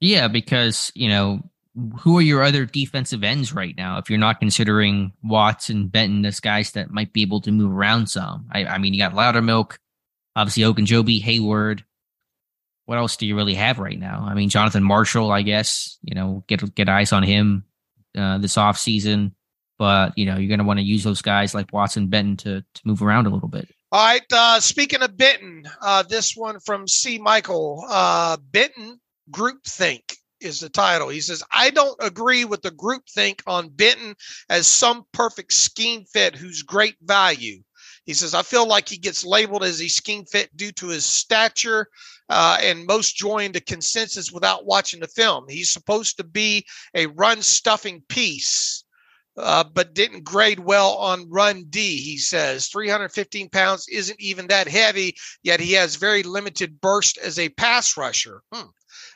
Yeah, 0.00 0.28
because, 0.28 0.92
you 0.94 1.08
know, 1.08 1.40
who 1.98 2.18
are 2.18 2.22
your 2.22 2.42
other 2.42 2.66
defensive 2.66 3.24
ends 3.24 3.52
right 3.52 3.76
now? 3.76 3.98
If 3.98 4.08
you're 4.08 4.18
not 4.18 4.40
considering 4.40 5.12
Watts 5.22 5.70
and 5.70 5.90
Benton 5.90 6.24
as 6.24 6.40
guys 6.40 6.72
that 6.72 6.90
might 6.90 7.12
be 7.12 7.22
able 7.22 7.40
to 7.42 7.52
move 7.52 7.72
around 7.72 8.08
some, 8.08 8.46
I, 8.52 8.64
I 8.64 8.78
mean, 8.78 8.94
you 8.94 9.00
got 9.00 9.14
Loudermilk, 9.14 9.76
obviously 10.36 10.62
Ogunjobi, 10.62 11.22
Heyward. 11.22 11.82
What 12.86 12.98
else 12.98 13.16
do 13.16 13.26
you 13.26 13.34
really 13.34 13.54
have 13.54 13.78
right 13.78 13.98
now? 13.98 14.26
I 14.28 14.34
mean, 14.34 14.50
Jonathan 14.50 14.84
Marshall, 14.84 15.32
I 15.32 15.42
guess. 15.42 15.96
You 16.02 16.14
know, 16.14 16.44
get 16.46 16.74
get 16.74 16.88
eyes 16.88 17.12
on 17.14 17.22
him 17.22 17.64
uh, 18.16 18.38
this 18.38 18.56
off 18.56 18.78
season. 18.78 19.34
But 19.78 20.16
you 20.16 20.26
know, 20.26 20.36
you're 20.36 20.48
going 20.48 20.58
to 20.58 20.64
want 20.64 20.78
to 20.78 20.84
use 20.84 21.04
those 21.04 21.22
guys 21.22 21.54
like 21.54 21.72
Watson, 21.72 22.08
Benton 22.08 22.36
to 22.38 22.60
to 22.60 22.82
move 22.84 23.02
around 23.02 23.26
a 23.26 23.30
little 23.30 23.48
bit. 23.48 23.68
All 23.90 24.04
right. 24.04 24.22
Uh, 24.32 24.60
speaking 24.60 25.02
of 25.02 25.16
Benton, 25.16 25.64
uh, 25.80 26.02
this 26.02 26.36
one 26.36 26.58
from 26.60 26.88
C. 26.88 27.18
Michael 27.18 27.84
uh, 27.88 28.36
Benton 28.50 29.00
groupthink 29.30 30.14
is 30.40 30.60
the 30.60 30.68
title. 30.68 31.08
He 31.08 31.20
says, 31.20 31.42
I 31.50 31.70
don't 31.70 31.96
agree 32.00 32.44
with 32.44 32.62
the 32.62 32.70
groupthink 32.70 33.40
on 33.46 33.68
Benton 33.68 34.14
as 34.48 34.66
some 34.66 35.04
perfect 35.12 35.52
scheme 35.52 36.04
fit 36.04 36.36
who's 36.36 36.62
great 36.62 36.96
value. 37.02 37.62
He 38.04 38.14
says, 38.14 38.34
I 38.34 38.42
feel 38.42 38.68
like 38.68 38.88
he 38.88 38.98
gets 38.98 39.24
labeled 39.24 39.64
as 39.64 39.80
a 39.80 39.88
scheme 39.88 40.26
fit 40.26 40.54
due 40.56 40.72
to 40.72 40.88
his 40.88 41.06
stature, 41.06 41.88
uh, 42.28 42.58
and 42.62 42.86
most 42.86 43.16
join 43.16 43.52
the 43.52 43.60
consensus 43.60 44.32
without 44.32 44.66
watching 44.66 45.00
the 45.00 45.08
film. 45.08 45.44
He's 45.48 45.70
supposed 45.70 46.16
to 46.16 46.24
be 46.24 46.64
a 46.94 47.06
run 47.06 47.42
stuffing 47.42 48.02
piece. 48.08 48.84
Uh, 49.36 49.64
but 49.64 49.94
didn't 49.94 50.22
grade 50.22 50.60
well 50.60 50.94
on 50.94 51.28
run 51.28 51.64
D. 51.68 51.96
He 52.00 52.18
says 52.18 52.68
315 52.68 53.48
pounds 53.48 53.88
isn't 53.88 54.20
even 54.20 54.46
that 54.46 54.68
heavy, 54.68 55.16
yet 55.42 55.58
he 55.58 55.72
has 55.72 55.96
very 55.96 56.22
limited 56.22 56.80
burst 56.80 57.18
as 57.18 57.36
a 57.36 57.48
pass 57.48 57.96
rusher. 57.96 58.42
Hmm. 58.52 58.68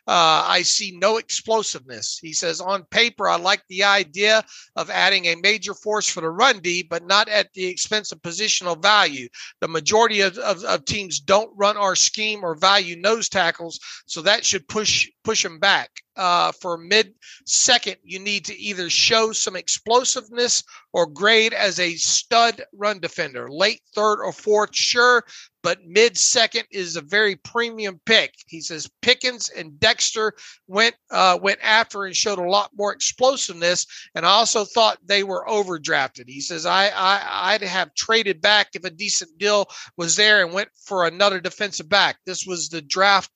Uh, 0.09 0.43
I 0.47 0.63
see 0.63 0.97
no 0.97 1.19
explosiveness. 1.19 2.19
He 2.19 2.33
says, 2.33 2.63
on 2.63 2.85
paper, 2.85 3.29
I 3.29 3.37
like 3.37 3.63
the 3.69 3.85
idea 3.85 4.43
of 4.75 4.89
adding 4.89 5.27
a 5.27 5.35
major 5.37 5.75
force 5.75 6.09
for 6.09 6.23
the 6.23 6.31
run 6.31 6.61
D, 6.61 6.83
but 6.83 7.07
not 7.07 7.29
at 7.29 7.53
the 7.53 7.67
expense 7.67 8.11
of 8.11 8.23
positional 8.23 8.81
value. 8.81 9.29
The 9.61 9.69
majority 9.69 10.23
of, 10.23 10.39
of, 10.39 10.65
of 10.65 10.87
teams 10.87 11.21
don't 11.21 11.53
run 11.57 11.77
our 11.77 11.95
scheme 11.95 12.43
or 12.43 12.55
value 12.55 12.97
nose 12.97 13.29
tackles, 13.29 13.79
so 14.07 14.23
that 14.23 14.47
should 14.47 14.67
push 14.67 15.07
push 15.29 15.43
them 15.43 15.59
back. 15.59 15.91
Uh, 16.17 16.51
for 16.53 16.79
mid 16.79 17.13
second, 17.45 17.97
you 18.03 18.19
need 18.19 18.47
to 18.47 18.59
either 18.59 18.89
show 18.89 19.31
some 19.31 19.57
explosiveness 19.57 20.65
or 20.95 21.07
grade 21.07 21.53
as 21.53 21.79
a 21.79 21.95
stud 21.97 22.65
run 22.73 22.99
defender. 22.99 23.47
Late 23.51 23.83
third 23.95 24.23
or 24.23 24.33
fourth, 24.33 24.75
sure, 24.75 25.23
but 25.63 25.85
mid 25.87 26.17
second 26.17 26.65
is 26.71 26.97
a 26.97 27.03
very 27.03 27.37
premium 27.37 28.01
pick. 28.07 28.33
He 28.47 28.63
says 28.63 28.91
Pickens 29.03 29.51
and 29.51 29.79
Dexter 29.79 30.33
went 30.67 30.95
uh, 31.11 31.39
went 31.41 31.59
after 31.63 32.07
and 32.07 32.17
showed 32.17 32.39
a 32.39 32.51
lot 32.51 32.71
more 32.75 32.93
explosiveness, 32.93 33.87
and 34.15 34.25
I 34.25 34.31
also 34.31 34.65
thought 34.65 34.99
they 35.05 35.25
were 35.25 35.47
overdrafted. 35.47 36.25
He 36.27 36.41
says 36.41 36.65
I, 36.65 36.89
I 36.89 37.53
I'd 37.53 37.63
have 37.63 37.95
traded 37.95 38.41
back 38.41 38.69
if 38.73 38.85
a 38.85 38.91
decent 38.91 39.37
deal 39.39 39.69
was 39.99 40.17
there 40.17 40.43
and 40.43 40.55
went 40.55 40.71
for 40.85 41.07
another 41.07 41.39
defensive 41.39 41.89
back. 41.89 42.17
This 42.25 42.47
was 42.47 42.71
the 42.71 42.81
draft 42.81 43.31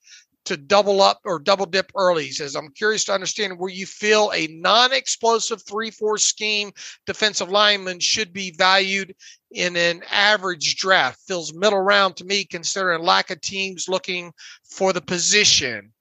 to 0.45 0.57
double 0.57 1.01
up 1.01 1.19
or 1.25 1.39
double 1.39 1.65
dip 1.65 1.91
early. 1.95 2.25
He 2.25 2.31
says, 2.31 2.55
I'm 2.55 2.69
curious 2.69 3.05
to 3.05 3.13
understand 3.13 3.57
where 3.57 3.71
you 3.71 3.85
feel 3.85 4.31
a 4.33 4.47
non 4.47 4.91
explosive 4.91 5.61
3 5.63 5.91
4 5.91 6.17
scheme 6.17 6.71
defensive 7.05 7.49
lineman 7.49 7.99
should 7.99 8.33
be 8.33 8.51
valued 8.57 9.15
in 9.51 9.75
an 9.75 10.03
average 10.11 10.75
draft. 10.75 11.19
Feels 11.27 11.53
middle 11.53 11.79
round 11.79 12.17
to 12.17 12.25
me, 12.25 12.45
considering 12.45 13.01
lack 13.03 13.29
of 13.29 13.41
teams 13.41 13.87
looking 13.87 14.33
for 14.63 14.93
the 14.93 15.01
position. 15.01 15.91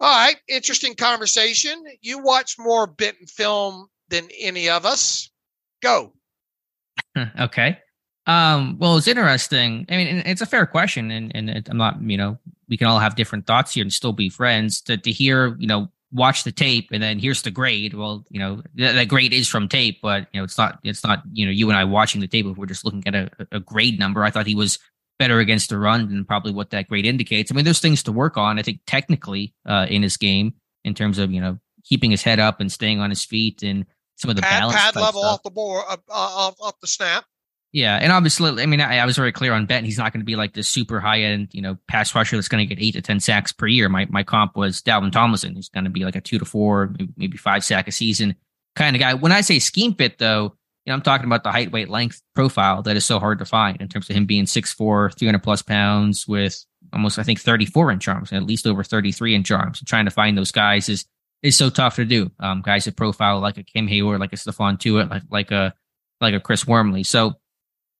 All 0.00 0.10
right, 0.10 0.36
interesting 0.48 0.94
conversation. 0.94 1.84
You 2.00 2.18
watch 2.22 2.56
more 2.58 2.86
Benton 2.86 3.26
film 3.26 3.86
than 4.08 4.28
any 4.38 4.68
of 4.68 4.84
us. 4.84 5.30
Go. 5.80 6.12
okay. 7.40 7.78
Um, 8.26 8.76
well, 8.78 8.96
it's 8.96 9.08
interesting. 9.08 9.86
I 9.88 9.96
mean, 9.96 10.22
it's 10.24 10.40
a 10.40 10.46
fair 10.46 10.66
question, 10.66 11.10
and 11.10 11.34
and 11.34 11.50
it, 11.50 11.68
I'm 11.68 11.76
not, 11.76 12.00
you 12.02 12.16
know, 12.16 12.38
we 12.68 12.76
can 12.76 12.86
all 12.86 12.98
have 12.98 13.16
different 13.16 13.46
thoughts 13.46 13.74
here 13.74 13.82
and 13.82 13.92
still 13.92 14.12
be 14.12 14.28
friends. 14.28 14.80
To 14.82 14.96
to 14.96 15.10
hear, 15.10 15.56
you 15.58 15.66
know, 15.66 15.88
watch 16.12 16.44
the 16.44 16.52
tape 16.52 16.88
and 16.92 17.02
then 17.02 17.18
here's 17.18 17.42
the 17.42 17.50
grade. 17.50 17.94
Well, 17.94 18.24
you 18.28 18.38
know, 18.38 18.62
th- 18.76 18.94
that 18.94 19.08
grade 19.08 19.32
is 19.32 19.48
from 19.48 19.68
tape, 19.68 20.00
but 20.02 20.28
you 20.32 20.40
know, 20.40 20.44
it's 20.44 20.58
not. 20.58 20.78
It's 20.84 21.02
not. 21.02 21.22
You 21.32 21.46
know, 21.46 21.52
you 21.52 21.68
and 21.68 21.76
I 21.76 21.84
watching 21.84 22.20
the 22.20 22.28
tape. 22.28 22.46
If 22.46 22.56
we're 22.56 22.66
just 22.66 22.84
looking 22.84 23.02
at 23.06 23.14
a, 23.14 23.30
a 23.50 23.60
grade 23.60 23.98
number, 23.98 24.22
I 24.22 24.30
thought 24.30 24.46
he 24.46 24.54
was 24.54 24.78
better 25.18 25.38
against 25.40 25.68
the 25.68 25.78
run 25.78 26.08
than 26.08 26.24
probably 26.24 26.52
what 26.52 26.70
that 26.70 26.88
grade 26.88 27.06
indicates. 27.06 27.50
I 27.50 27.54
mean, 27.54 27.64
there's 27.64 27.80
things 27.80 28.02
to 28.04 28.12
work 28.12 28.36
on. 28.36 28.58
I 28.58 28.62
think 28.62 28.80
technically 28.86 29.54
uh, 29.66 29.86
in 29.88 30.02
his 30.02 30.16
game 30.16 30.54
in 30.84 30.94
terms 30.94 31.18
of 31.18 31.32
you 31.32 31.40
know 31.40 31.58
keeping 31.84 32.10
his 32.10 32.22
head 32.22 32.38
up 32.38 32.60
and 32.60 32.70
staying 32.70 33.00
on 33.00 33.10
his 33.10 33.24
feet 33.24 33.62
and 33.62 33.86
some 34.16 34.30
of 34.30 34.36
the 34.36 34.42
pad, 34.42 34.60
balance 34.60 34.76
pad 34.76 34.96
level 34.96 35.22
stuff. 35.22 35.34
off 35.34 35.42
the 35.42 35.50
board 35.50 35.84
uh, 35.88 35.96
off, 36.08 36.54
off 36.60 36.80
the 36.80 36.86
snap. 36.86 37.24
Yeah, 37.72 37.96
and 37.96 38.12
obviously, 38.12 38.62
I 38.62 38.66
mean, 38.66 38.82
I, 38.82 38.98
I 38.98 39.06
was 39.06 39.16
very 39.16 39.32
clear 39.32 39.54
on 39.54 39.64
Benton. 39.64 39.86
He's 39.86 39.96
not 39.96 40.12
going 40.12 40.20
to 40.20 40.26
be 40.26 40.36
like 40.36 40.52
this 40.52 40.68
super 40.68 41.00
high 41.00 41.22
end, 41.22 41.48
you 41.52 41.62
know, 41.62 41.78
pass 41.88 42.14
rusher 42.14 42.36
that's 42.36 42.48
going 42.48 42.66
to 42.66 42.74
get 42.74 42.82
eight 42.82 42.92
to 42.92 43.00
ten 43.00 43.18
sacks 43.18 43.50
per 43.50 43.66
year. 43.66 43.88
My 43.88 44.06
my 44.10 44.22
comp 44.22 44.56
was 44.56 44.82
Dalvin 44.82 45.10
Tomlinson. 45.10 45.54
He's 45.54 45.70
going 45.70 45.84
to 45.84 45.90
be 45.90 46.04
like 46.04 46.14
a 46.14 46.20
two 46.20 46.38
to 46.38 46.44
four, 46.44 46.94
maybe 47.16 47.38
five 47.38 47.64
sack 47.64 47.88
a 47.88 47.92
season 47.92 48.36
kind 48.76 48.94
of 48.94 49.00
guy. 49.00 49.14
When 49.14 49.32
I 49.32 49.40
say 49.40 49.58
scheme 49.58 49.94
fit, 49.94 50.18
though, 50.18 50.54
you 50.84 50.90
know, 50.90 50.94
I'm 50.94 51.02
talking 51.02 51.26
about 51.26 51.44
the 51.44 51.52
height, 51.52 51.72
weight, 51.72 51.88
length 51.88 52.20
profile 52.34 52.82
that 52.82 52.96
is 52.96 53.06
so 53.06 53.18
hard 53.18 53.38
to 53.38 53.46
find 53.46 53.80
in 53.80 53.88
terms 53.88 54.10
of 54.10 54.16
him 54.16 54.26
being 54.26 54.44
6'4", 54.44 55.16
300 55.16 55.42
plus 55.42 55.62
pounds 55.62 56.26
with 56.28 56.64
almost, 56.92 57.18
I 57.18 57.22
think, 57.22 57.40
34 57.40 57.92
inch 57.92 58.06
arms, 58.08 58.32
and 58.32 58.42
at 58.42 58.46
least 58.46 58.66
over 58.66 58.84
33 58.84 59.34
inch 59.34 59.50
arms. 59.50 59.80
And 59.80 59.88
trying 59.88 60.04
to 60.04 60.10
find 60.10 60.36
those 60.36 60.52
guys 60.52 60.88
is 60.90 61.06
is 61.42 61.56
so 61.56 61.70
tough 61.70 61.96
to 61.96 62.04
do. 62.04 62.30
Um, 62.38 62.60
guys 62.60 62.84
that 62.84 62.96
profile 62.96 63.40
like 63.40 63.56
a 63.56 63.64
Cam 63.64 63.88
Heyward, 63.88 64.20
like 64.20 64.32
a 64.32 64.36
Stephon 64.36 64.78
Tuitt, 64.78 65.08
like 65.10 65.22
like 65.30 65.50
a 65.50 65.74
like 66.20 66.34
a 66.34 66.40
Chris 66.40 66.66
Wormley. 66.66 67.02
So 67.02 67.34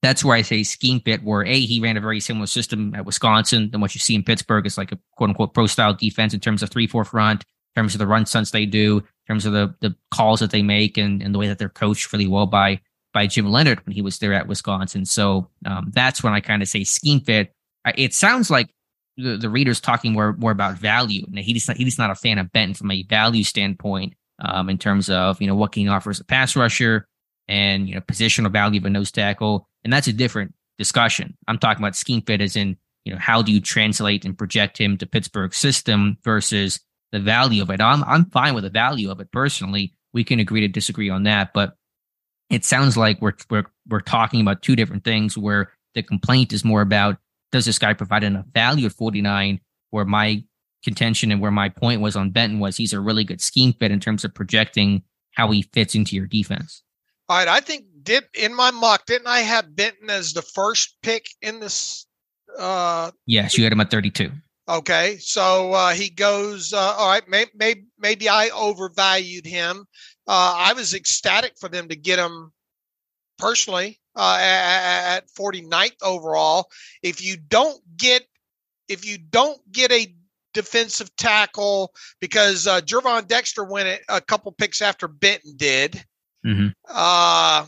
that's 0.02 0.24
where 0.24 0.36
I 0.36 0.42
say 0.42 0.62
scheme 0.64 1.00
fit. 1.00 1.22
Where 1.22 1.44
a 1.44 1.60
he 1.60 1.80
ran 1.80 1.96
a 1.96 2.00
very 2.00 2.20
similar 2.20 2.46
system 2.46 2.94
at 2.94 3.06
Wisconsin 3.06 3.70
than 3.70 3.80
what 3.80 3.94
you 3.94 4.00
see 4.00 4.14
in 4.14 4.24
Pittsburgh. 4.24 4.66
It's 4.66 4.78
like 4.78 4.92
a 4.92 4.98
quote 5.16 5.30
unquote 5.30 5.54
pro 5.54 5.66
style 5.66 5.94
defense 5.94 6.34
in 6.34 6.40
terms 6.40 6.62
of 6.62 6.70
three 6.70 6.86
four 6.86 7.04
front, 7.04 7.44
in 7.74 7.80
terms 7.80 7.94
of 7.94 8.00
the 8.00 8.06
run 8.06 8.26
stunts 8.26 8.50
they 8.50 8.66
do, 8.66 8.98
in 8.98 9.04
terms 9.28 9.46
of 9.46 9.52
the 9.52 9.74
the 9.80 9.94
calls 10.10 10.40
that 10.40 10.50
they 10.50 10.62
make, 10.62 10.98
and, 10.98 11.22
and 11.22 11.34
the 11.34 11.38
way 11.38 11.48
that 11.48 11.58
they're 11.58 11.68
coached 11.68 12.12
really 12.12 12.26
well 12.26 12.46
by 12.46 12.80
by 13.12 13.26
Jim 13.26 13.46
Leonhard 13.46 13.84
when 13.86 13.94
he 13.94 14.02
was 14.02 14.18
there 14.18 14.32
at 14.32 14.48
Wisconsin. 14.48 15.04
So 15.04 15.48
um, 15.66 15.90
that's 15.94 16.22
when 16.22 16.32
I 16.32 16.40
kind 16.40 16.62
of 16.62 16.68
say 16.68 16.84
scheme 16.84 17.20
fit. 17.20 17.52
It 17.96 18.14
sounds 18.14 18.50
like 18.50 18.70
the, 19.16 19.36
the 19.36 19.50
reader's 19.50 19.80
talking 19.80 20.12
more 20.12 20.32
more 20.34 20.50
about 20.50 20.78
value. 20.78 21.24
And 21.26 21.38
he's 21.38 21.68
not, 21.68 21.76
he's 21.76 21.98
not 21.98 22.10
a 22.10 22.14
fan 22.14 22.38
of 22.38 22.50
Benton 22.52 22.74
from 22.74 22.90
a 22.90 23.02
value 23.04 23.44
standpoint 23.44 24.14
um, 24.40 24.68
in 24.68 24.78
terms 24.78 25.10
of 25.10 25.40
you 25.40 25.46
know 25.46 25.54
what 25.54 25.74
he 25.74 25.88
offers 25.88 26.20
a 26.20 26.24
pass 26.24 26.56
rusher 26.56 27.06
and 27.48 27.88
you 27.88 27.94
know 27.94 28.00
positional 28.00 28.50
value 28.50 28.80
of 28.80 28.86
a 28.86 28.90
nose 28.90 29.12
tackle, 29.12 29.68
and 29.84 29.92
that's 29.92 30.06
a 30.06 30.12
different 30.12 30.54
discussion. 30.78 31.36
I'm 31.48 31.58
talking 31.58 31.82
about 31.82 31.96
scheme 31.96 32.22
fit 32.22 32.40
as 32.40 32.56
in 32.56 32.76
you 33.04 33.12
know 33.12 33.18
how 33.18 33.42
do 33.42 33.52
you 33.52 33.60
translate 33.60 34.24
and 34.24 34.36
project 34.36 34.78
him 34.78 34.96
to 34.98 35.06
Pittsburgh 35.06 35.52
system 35.54 36.18
versus 36.22 36.80
the 37.10 37.20
value 37.20 37.62
of 37.62 37.70
it. 37.70 37.80
I'm 37.80 38.02
I'm 38.04 38.26
fine 38.26 38.54
with 38.54 38.64
the 38.64 38.70
value 38.70 39.10
of 39.10 39.20
it 39.20 39.30
personally. 39.32 39.94
We 40.12 40.24
can 40.24 40.40
agree 40.40 40.60
to 40.60 40.68
disagree 40.68 41.10
on 41.10 41.24
that, 41.24 41.52
but 41.52 41.76
it 42.50 42.64
sounds 42.64 42.96
like 42.96 43.20
we're 43.20 43.34
we're 43.50 43.66
we're 43.88 44.00
talking 44.00 44.40
about 44.40 44.62
two 44.62 44.76
different 44.76 45.04
things 45.04 45.36
where 45.36 45.72
the 45.94 46.02
complaint 46.02 46.52
is 46.52 46.64
more 46.64 46.80
about 46.80 47.18
does 47.50 47.66
this 47.66 47.78
guy 47.78 47.92
provide 47.92 48.24
enough 48.24 48.46
value 48.52 48.86
at 48.86 48.92
49? 48.92 49.60
Where 49.90 50.06
my 50.06 50.42
contention 50.82 51.30
and 51.30 51.40
where 51.40 51.50
my 51.50 51.68
point 51.68 52.00
was 52.00 52.16
on 52.16 52.30
Benton 52.30 52.58
was 52.58 52.76
he's 52.76 52.92
a 52.92 53.00
really 53.00 53.24
good 53.24 53.40
scheme 53.40 53.72
fit 53.74 53.90
in 53.90 54.00
terms 54.00 54.24
of 54.24 54.34
projecting 54.34 55.02
how 55.32 55.50
he 55.50 55.62
fits 55.62 55.94
into 55.94 56.16
your 56.16 56.26
defense. 56.26 56.82
All 57.28 57.38
right, 57.38 57.48
I 57.48 57.60
think 57.60 57.84
did 58.02 58.24
in 58.34 58.54
my 58.54 58.70
mock 58.70 59.06
didn't 59.06 59.26
I 59.26 59.40
have 59.40 59.74
Benton 59.74 60.10
as 60.10 60.32
the 60.32 60.42
first 60.42 60.96
pick 61.02 61.26
in 61.40 61.60
this? 61.60 62.06
Uh, 62.58 63.10
yes, 63.26 63.56
you 63.56 63.64
had 63.64 63.72
him 63.72 63.80
at 63.80 63.90
32. 63.90 64.30
Okay, 64.68 65.16
so 65.18 65.72
uh, 65.72 65.90
he 65.90 66.08
goes. 66.08 66.72
Uh, 66.72 66.94
all 66.96 67.08
right, 67.08 67.26
may, 67.28 67.46
may, 67.54 67.82
maybe 67.98 68.28
I 68.28 68.50
overvalued 68.50 69.46
him. 69.46 69.86
Uh, 70.26 70.54
I 70.56 70.72
was 70.74 70.94
ecstatic 70.94 71.54
for 71.58 71.68
them 71.68 71.88
to 71.88 71.96
get 71.96 72.18
him 72.18 72.52
personally 73.38 74.00
uh, 74.14 74.38
at, 74.40 75.16
at 75.16 75.28
49th 75.36 75.96
overall. 76.02 76.70
If 77.02 77.24
you 77.24 77.36
don't 77.36 77.80
get 77.96 78.22
if 78.88 79.06
you 79.06 79.18
don't 79.18 79.60
get 79.72 79.90
a 79.90 80.14
defensive 80.52 81.14
tackle 81.16 81.92
because 82.20 82.66
uh, 82.66 82.80
Gervon 82.80 83.26
Dexter 83.26 83.64
went 83.64 84.00
a 84.08 84.20
couple 84.20 84.52
picks 84.52 84.82
after 84.82 85.08
Benton 85.08 85.54
did. 85.56 86.04
Mm-hmm. 86.44 86.68
Uh, 86.88 87.66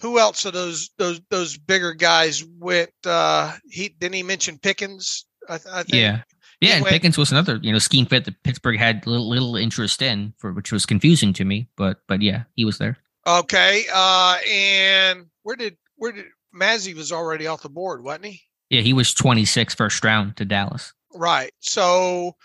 who 0.00 0.18
else 0.18 0.44
of 0.44 0.52
those 0.52 0.90
those 0.98 1.20
those 1.30 1.56
bigger 1.56 1.92
guys 1.92 2.44
went? 2.44 2.90
Uh, 3.04 3.56
he 3.68 3.88
didn't 3.88 4.14
he 4.14 4.22
mention 4.22 4.58
Pickens? 4.58 5.26
I, 5.48 5.58
th- 5.58 5.72
I 5.72 5.82
think. 5.82 5.94
Yeah. 5.94 6.22
Yeah, 6.60 6.76
and 6.76 6.84
Pickens 6.84 7.16
was 7.16 7.32
another, 7.32 7.58
you 7.62 7.72
know, 7.72 7.78
scheme 7.78 8.04
fit 8.04 8.26
that 8.26 8.42
Pittsburgh 8.42 8.78
had 8.78 9.06
little, 9.06 9.30
little 9.30 9.56
interest 9.56 10.02
in, 10.02 10.34
for 10.36 10.52
which 10.52 10.70
was 10.72 10.84
confusing 10.84 11.32
to 11.34 11.44
me. 11.44 11.68
But 11.76 12.00
but 12.06 12.20
yeah, 12.20 12.42
he 12.54 12.66
was 12.66 12.76
there. 12.76 12.98
Okay. 13.26 13.84
Uh 13.92 14.36
and 14.50 15.26
where 15.42 15.56
did 15.56 15.76
where 15.96 16.12
did 16.12 16.26
Mazi 16.54 16.94
was 16.94 17.12
already 17.12 17.46
off 17.46 17.62
the 17.62 17.70
board, 17.70 18.02
wasn't 18.02 18.26
he? 18.26 18.42
Yeah, 18.68 18.82
he 18.82 18.92
was 18.92 19.14
26 19.14 19.74
first 19.74 20.04
round 20.04 20.36
to 20.36 20.44
Dallas. 20.44 20.92
Right. 21.14 21.52
So 21.60 22.36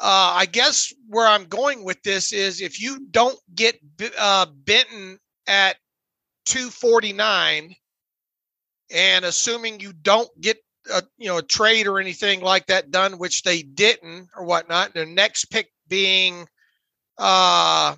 uh, 0.00 0.34
I 0.36 0.46
guess 0.46 0.92
where 1.08 1.26
I'm 1.26 1.44
going 1.44 1.84
with 1.84 2.02
this 2.02 2.32
is 2.32 2.60
if 2.60 2.80
you 2.80 3.06
don't 3.10 3.38
get 3.54 3.78
uh, 4.18 4.46
Benton 4.46 5.18
at 5.46 5.76
249, 6.46 7.74
and 8.90 9.24
assuming 9.24 9.80
you 9.80 9.92
don't 9.92 10.28
get 10.40 10.58
a 10.92 11.02
you 11.16 11.28
know 11.28 11.38
a 11.38 11.42
trade 11.42 11.86
or 11.86 11.98
anything 11.98 12.40
like 12.40 12.66
that 12.66 12.90
done, 12.90 13.18
which 13.18 13.42
they 13.42 13.62
didn't 13.62 14.28
or 14.36 14.44
whatnot, 14.44 14.94
the 14.94 15.06
next 15.06 15.46
pick 15.46 15.70
being 15.88 16.46
uh 17.18 17.94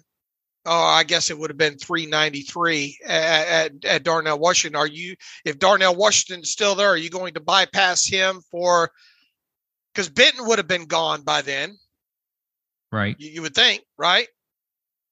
oh, 0.67 0.85
I 0.85 1.05
guess 1.05 1.31
it 1.31 1.39
would 1.39 1.51
have 1.51 1.57
been 1.57 1.79
393 1.79 2.99
at, 3.07 3.47
at, 3.47 3.85
at, 3.85 4.03
Darnell 4.03 4.39
Washington. 4.39 4.77
Are 4.77 4.87
you, 4.87 5.15
if 5.45 5.59
Darnell 5.59 5.95
Washington's 5.95 6.51
still 6.51 6.75
there, 6.75 6.89
are 6.89 6.97
you 6.97 7.09
going 7.09 7.35
to 7.35 7.41
bypass 7.41 8.05
him 8.05 8.41
for, 8.51 8.91
because 9.95 10.09
Benton 10.09 10.47
would 10.47 10.59
have 10.59 10.69
been 10.69 10.87
gone 10.87 11.23
by 11.23 11.43
then. 11.43 11.79
Right. 12.93 13.17
You, 13.19 13.31
you, 13.31 13.43
would 13.43 13.55
think, 13.55 13.83
right? 13.97 14.27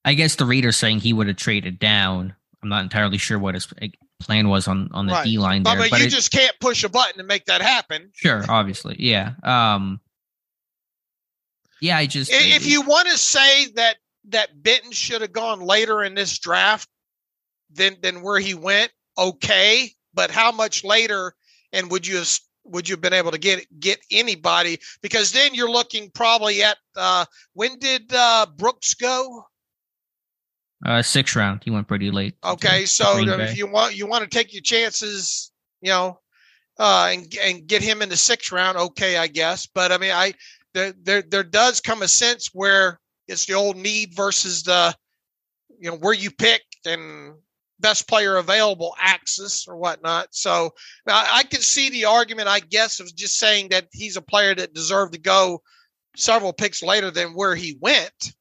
I 0.05 0.15
guess 0.15 0.35
the 0.35 0.45
reader's 0.45 0.77
saying 0.77 1.01
he 1.01 1.13
would 1.13 1.29
have 1.29 1.37
traded 1.37 1.79
down. 1.79 2.35
I'm 2.65 2.71
not 2.71 2.83
entirely 2.83 3.19
sure 3.19 3.39
what 3.39 3.55
his 3.55 3.69
plan 4.21 4.49
was 4.49 4.67
on, 4.67 4.89
on 4.93 5.07
the 5.07 5.13
right. 5.13 5.25
D 5.25 5.37
line 5.39 5.65
there. 5.65 5.77
But, 5.77 5.91
but 5.91 6.01
you 6.01 6.07
it, 6.07 6.11
just 6.11 6.33
can't 6.33 6.55
push 6.61 6.83
a 6.83 6.89
button 6.89 7.19
to 7.19 7.25
make 7.25 7.45
that 7.45 7.61
happen. 7.61 8.11
Sure, 8.15 8.43
obviously. 8.49 8.97
Yeah. 8.99 9.33
Um, 9.43 10.01
yeah, 11.83 11.99
I 11.99 12.07
just 12.07 12.31
if 12.33 12.67
you 12.67 12.81
want 12.81 13.09
to 13.09 13.19
say 13.19 13.67
that 13.75 13.97
that 14.31 14.63
Benton 14.63 14.93
should 14.93 15.21
have 15.21 15.33
gone 15.33 15.61
later 15.61 16.03
in 16.03 16.15
this 16.15 16.39
draft 16.39 16.89
than 17.71 17.99
than 18.01 18.23
where 18.23 18.41
he 18.41 18.55
went. 18.55 18.91
Okay, 19.19 19.91
but 20.15 20.31
how 20.31 20.51
much 20.51 20.85
later? 20.85 21.35
And 21.75 21.91
would 21.91 22.07
you 22.07 22.17
have 22.17 22.39
would 22.65 22.89
you 22.89 22.95
have 22.95 23.03
been 23.03 23.13
able 23.13 23.33
to 23.33 23.39
get 23.39 23.67
get 23.79 24.01
anybody? 24.11 24.79
Because 25.03 25.33
then 25.33 25.55
you're 25.55 25.71
looking 25.71 26.11
probably 26.15 26.63
at 26.63 26.79
uh, 26.97 27.27
when 27.53 27.79
did 27.79 28.11
uh, 28.15 28.47
Brooks 28.57 28.95
go? 28.95 29.45
Uh, 30.85 31.03
sixth 31.03 31.35
round. 31.35 31.63
He 31.65 31.71
went 31.71 31.89
pretty 31.89 32.11
late. 32.11 32.35
Okay, 32.45 32.85
so 32.85 33.19
if 33.19 33.57
you 33.57 33.67
want 33.67 33.97
you 33.97 34.07
want 34.07 34.23
to 34.23 34.31
take 34.31 34.53
your 34.53 34.63
chances, 34.63 35.51
you 35.81 35.91
know, 35.91 36.21
uh, 36.79 37.09
and 37.11 37.35
and 37.43 37.67
get 37.67 37.83
him 37.83 38.03
in 38.03 38.09
the 38.09 38.17
sixth 38.17 38.53
round. 38.53 38.77
Okay, 38.77 39.17
I 39.17 39.27
guess. 39.27 39.67
But 39.67 39.93
I 39.93 39.99
mean, 39.99 40.11
I 40.11 40.35
there 40.75 40.93
there 41.03 41.23
there 41.23 41.43
does 41.43 41.81
come 41.81 42.03
a 42.03 42.09
sense 42.09 42.51
where 42.53 43.01
it's 43.29 43.47
the 43.47 43.55
old 43.55 43.77
need 43.77 44.15
versus 44.15 44.63
the 44.63 44.95
you 45.79 45.91
know 45.91 45.97
where 45.97 46.13
you 46.13 46.31
pick 46.31 46.63
and 46.85 47.35
best 47.81 48.09
player 48.09 48.37
available 48.37 48.95
axis 48.99 49.67
or 49.67 49.77
whatnot. 49.77 50.29
So 50.33 50.75
I, 51.07 51.29
I 51.33 51.43
can 51.45 51.61
see 51.61 51.91
the 51.91 52.05
argument, 52.05 52.49
I 52.49 52.61
guess, 52.61 53.01
of 53.01 53.15
just 53.15 53.39
saying 53.39 53.69
that 53.71 53.89
he's 53.93 54.17
a 54.17 54.23
player 54.23 54.55
that 54.55 54.75
deserved 54.75 55.15
to 55.15 55.21
go 55.21 55.63
several 56.17 56.53
picks 56.53 56.83
later 56.83 57.11
than 57.11 57.35
where 57.35 57.55
he 57.55 57.79
went. 57.81 58.35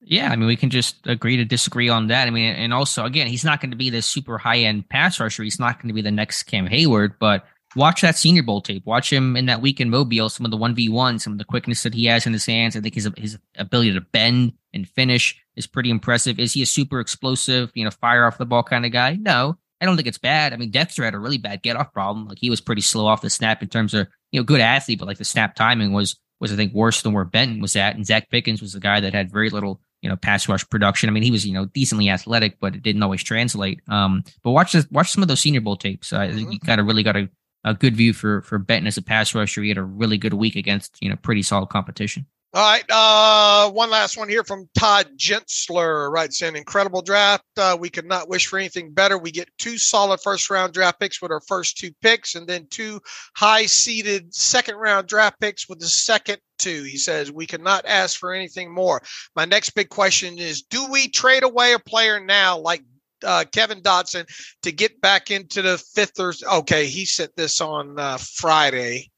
Yeah, 0.00 0.30
I 0.30 0.36
mean, 0.36 0.46
we 0.46 0.56
can 0.56 0.70
just 0.70 1.06
agree 1.06 1.36
to 1.36 1.44
disagree 1.44 1.88
on 1.88 2.06
that. 2.06 2.28
I 2.28 2.30
mean, 2.30 2.54
and 2.54 2.72
also, 2.72 3.04
again, 3.04 3.26
he's 3.26 3.44
not 3.44 3.60
going 3.60 3.72
to 3.72 3.76
be 3.76 3.90
this 3.90 4.06
super 4.06 4.38
high 4.38 4.58
end 4.58 4.88
pass 4.88 5.18
rusher. 5.18 5.42
He's 5.42 5.58
not 5.58 5.76
going 5.78 5.88
to 5.88 5.94
be 5.94 6.02
the 6.02 6.10
next 6.10 6.44
Cam 6.44 6.68
Heyward, 6.68 7.14
but 7.18 7.44
watch 7.74 8.02
that 8.02 8.16
Senior 8.16 8.44
Bowl 8.44 8.60
tape. 8.60 8.86
Watch 8.86 9.12
him 9.12 9.36
in 9.36 9.46
that 9.46 9.60
week 9.60 9.80
in 9.80 9.90
Mobile. 9.90 10.28
Some 10.28 10.44
of 10.44 10.52
the 10.52 10.56
one 10.56 10.74
v 10.74 10.88
one, 10.88 11.18
some 11.18 11.32
of 11.32 11.38
the 11.38 11.44
quickness 11.44 11.82
that 11.82 11.94
he 11.94 12.06
has 12.06 12.26
in 12.26 12.32
his 12.32 12.46
hands. 12.46 12.76
I 12.76 12.80
think 12.80 12.94
his 12.94 13.10
his 13.16 13.38
ability 13.56 13.92
to 13.94 14.00
bend 14.00 14.52
and 14.72 14.88
finish 14.88 15.36
is 15.56 15.66
pretty 15.66 15.90
impressive. 15.90 16.38
Is 16.38 16.52
he 16.52 16.62
a 16.62 16.66
super 16.66 17.00
explosive, 17.00 17.72
you 17.74 17.84
know, 17.84 17.90
fire 17.90 18.24
off 18.24 18.38
the 18.38 18.46
ball 18.46 18.62
kind 18.62 18.86
of 18.86 18.92
guy? 18.92 19.16
No, 19.20 19.58
I 19.80 19.84
don't 19.86 19.96
think 19.96 20.08
it's 20.08 20.18
bad. 20.18 20.52
I 20.52 20.56
mean, 20.56 20.70
Dexter 20.70 21.04
had 21.04 21.14
a 21.14 21.18
really 21.18 21.38
bad 21.38 21.62
get 21.62 21.76
off 21.76 21.92
problem. 21.92 22.28
Like 22.28 22.38
he 22.38 22.50
was 22.50 22.60
pretty 22.60 22.82
slow 22.82 23.06
off 23.06 23.22
the 23.22 23.30
snap 23.30 23.62
in 23.62 23.68
terms 23.68 23.94
of 23.94 24.06
you 24.30 24.38
know 24.38 24.44
good 24.44 24.60
athlete, 24.60 25.00
but 25.00 25.08
like 25.08 25.18
the 25.18 25.24
snap 25.24 25.56
timing 25.56 25.92
was 25.92 26.16
was 26.40 26.52
I 26.52 26.56
think 26.56 26.72
worse 26.72 27.02
than 27.02 27.12
where 27.12 27.24
Benton 27.24 27.60
was 27.60 27.74
at. 27.74 27.96
And 27.96 28.04
Zacch 28.04 28.28
Pickens 28.30 28.62
was 28.62 28.74
the 28.74 28.80
guy 28.80 29.00
that 29.00 29.12
had 29.12 29.32
very 29.32 29.50
little 29.50 29.80
you 30.02 30.08
know 30.08 30.16
pass 30.16 30.48
rush 30.48 30.68
production. 30.68 31.08
I 31.08 31.12
mean, 31.12 31.22
he 31.22 31.30
was 31.30 31.46
you 31.46 31.52
know 31.52 31.66
decently 31.66 32.08
athletic, 32.08 32.58
but 32.60 32.74
it 32.74 32.82
didn't 32.82 33.02
always 33.02 33.22
translate. 33.22 33.80
Um, 33.88 34.24
but 34.42 34.52
watch 34.52 34.72
this, 34.72 34.86
watch 34.90 35.10
some 35.10 35.22
of 35.22 35.28
those 35.28 35.40
Senior 35.40 35.60
Bowl 35.60 35.76
tapes. 35.76 36.12
I 36.12 36.32
think 36.32 36.52
you 36.52 36.60
kind 36.60 36.80
of 36.80 36.86
really 36.86 37.02
got 37.02 37.12
to 37.12 37.28
a 37.64 37.74
good 37.74 37.96
view 37.96 38.12
for 38.12 38.42
for 38.42 38.58
Benton 38.58 38.86
as 38.86 38.96
a 38.96 39.02
pass 39.02 39.34
rusher. 39.34 39.62
He 39.62 39.68
had 39.68 39.78
a 39.78 39.82
really 39.82 40.18
good 40.18 40.34
week 40.34 40.56
against 40.56 40.96
you 41.00 41.08
know 41.08 41.16
pretty 41.16 41.42
solid 41.42 41.68
competition. 41.68 42.26
All 42.54 42.62
right, 42.62 42.84
uh, 42.88 43.70
one 43.72 43.90
last 43.90 44.16
one 44.16 44.30
here 44.30 44.42
from 44.42 44.70
Todd 44.74 45.06
Gentzler. 45.18 46.10
Writes 46.10 46.40
in 46.40 46.56
incredible 46.56 47.02
draft. 47.02 47.44
Uh, 47.58 47.76
we 47.78 47.90
could 47.90 48.06
not 48.06 48.30
wish 48.30 48.46
for 48.46 48.58
anything 48.58 48.90
better. 48.90 49.18
We 49.18 49.30
get 49.30 49.50
two 49.58 49.76
solid 49.76 50.20
first 50.22 50.48
round 50.48 50.72
draft 50.72 50.98
picks 50.98 51.20
with 51.20 51.30
our 51.30 51.42
first 51.42 51.76
two 51.76 51.90
picks, 52.00 52.36
and 52.36 52.46
then 52.46 52.66
two 52.70 53.00
high 53.36 53.66
seeded 53.66 54.34
second 54.34 54.76
round 54.76 55.08
draft 55.08 55.38
picks 55.40 55.68
with 55.68 55.78
the 55.78 55.88
second 55.88 56.38
two. 56.58 56.84
He 56.84 56.96
says 56.96 57.30
we 57.30 57.44
could 57.44 57.60
not 57.60 57.84
ask 57.84 58.18
for 58.18 58.32
anything 58.32 58.72
more. 58.72 59.02
My 59.36 59.44
next 59.44 59.70
big 59.70 59.90
question 59.90 60.38
is: 60.38 60.62
Do 60.62 60.90
we 60.90 61.08
trade 61.08 61.42
away 61.42 61.74
a 61.74 61.78
player 61.78 62.18
now 62.18 62.56
like 62.56 62.82
uh, 63.22 63.44
Kevin 63.52 63.82
Dotson 63.82 64.26
to 64.62 64.72
get 64.72 65.02
back 65.02 65.30
into 65.30 65.60
the 65.60 65.76
fifth 65.76 66.18
or 66.18 66.32
okay, 66.50 66.86
he 66.86 67.04
sent 67.04 67.36
this 67.36 67.60
on 67.60 67.98
uh, 67.98 68.16
Friday. 68.16 69.10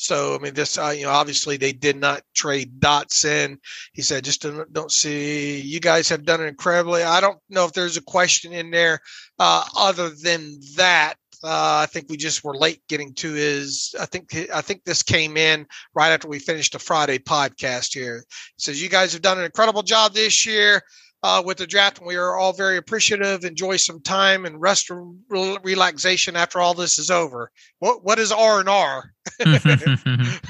So 0.00 0.34
I 0.34 0.38
mean, 0.38 0.54
this 0.54 0.78
uh, 0.78 0.94
you 0.96 1.04
know, 1.04 1.10
obviously 1.10 1.58
they 1.58 1.72
did 1.72 1.94
not 1.94 2.22
trade 2.34 2.80
Dotson. 2.80 3.58
He 3.92 4.00
said, 4.00 4.24
just 4.24 4.40
don't, 4.40 4.72
don't 4.72 4.90
see 4.90 5.60
you 5.60 5.78
guys 5.78 6.08
have 6.08 6.24
done 6.24 6.40
it 6.40 6.46
incredibly. 6.46 7.02
I 7.02 7.20
don't 7.20 7.38
know 7.50 7.66
if 7.66 7.74
there's 7.74 7.98
a 7.98 8.02
question 8.02 8.54
in 8.54 8.70
there 8.70 9.00
uh, 9.38 9.62
other 9.76 10.08
than 10.08 10.58
that. 10.76 11.16
Uh, 11.44 11.84
I 11.84 11.86
think 11.86 12.06
we 12.08 12.16
just 12.16 12.42
were 12.42 12.56
late 12.56 12.80
getting 12.88 13.12
to 13.16 13.34
his. 13.34 13.94
I 14.00 14.06
think 14.06 14.34
I 14.54 14.62
think 14.62 14.84
this 14.84 15.02
came 15.02 15.36
in 15.36 15.66
right 15.94 16.12
after 16.12 16.28
we 16.28 16.38
finished 16.38 16.72
the 16.72 16.78
Friday 16.78 17.18
podcast 17.18 17.92
here. 17.92 18.24
Says 18.56 18.82
you 18.82 18.88
guys 18.88 19.12
have 19.12 19.22
done 19.22 19.38
an 19.38 19.44
incredible 19.44 19.82
job 19.82 20.14
this 20.14 20.46
year 20.46 20.82
uh, 21.22 21.42
with 21.44 21.58
the 21.58 21.66
draft, 21.66 21.98
and 21.98 22.06
we 22.06 22.16
are 22.16 22.36
all 22.36 22.52
very 22.52 22.78
appreciative. 22.78 23.44
Enjoy 23.44 23.76
some 23.76 24.00
time 24.00 24.46
and 24.46 24.60
rest 24.60 24.90
and 24.90 25.18
relaxation 25.28 26.34
after 26.34 26.60
all 26.60 26.72
this 26.72 26.98
is 26.98 27.10
over. 27.10 27.50
What 27.78 28.02
what 28.04 28.18
is 28.18 28.32
R 28.32 28.60
and 28.60 28.68
R? 28.68 29.12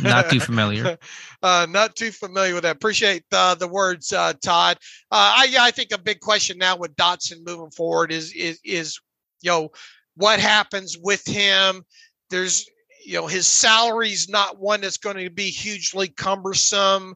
Not 0.00 0.30
too 0.30 0.40
familiar. 0.40 0.98
Uh, 1.42 1.66
not 1.70 1.96
too 1.96 2.10
familiar 2.10 2.52
with 2.52 2.64
that. 2.64 2.76
Appreciate 2.76 3.24
uh, 3.32 3.54
the 3.54 3.66
words, 3.66 4.12
uh, 4.12 4.34
Todd. 4.44 4.76
Uh, 5.10 5.32
I 5.38 5.48
yeah, 5.50 5.62
I 5.62 5.70
think 5.70 5.90
a 5.90 5.96
big 5.96 6.20
question 6.20 6.58
now 6.58 6.76
with 6.76 6.94
Dotson 6.96 7.46
moving 7.46 7.70
forward 7.70 8.12
is 8.12 8.34
is 8.34 8.60
is 8.62 9.00
you 9.40 9.50
know 9.50 9.70
what 10.16 10.38
happens 10.38 10.98
with 10.98 11.26
him. 11.26 11.82
There's 12.28 12.68
you 13.06 13.14
know 13.14 13.26
his 13.26 13.46
salary's 13.46 14.28
not 14.28 14.60
one 14.60 14.82
that's 14.82 14.98
going 14.98 15.16
to 15.16 15.30
be 15.30 15.48
hugely 15.48 16.08
cumbersome 16.08 17.14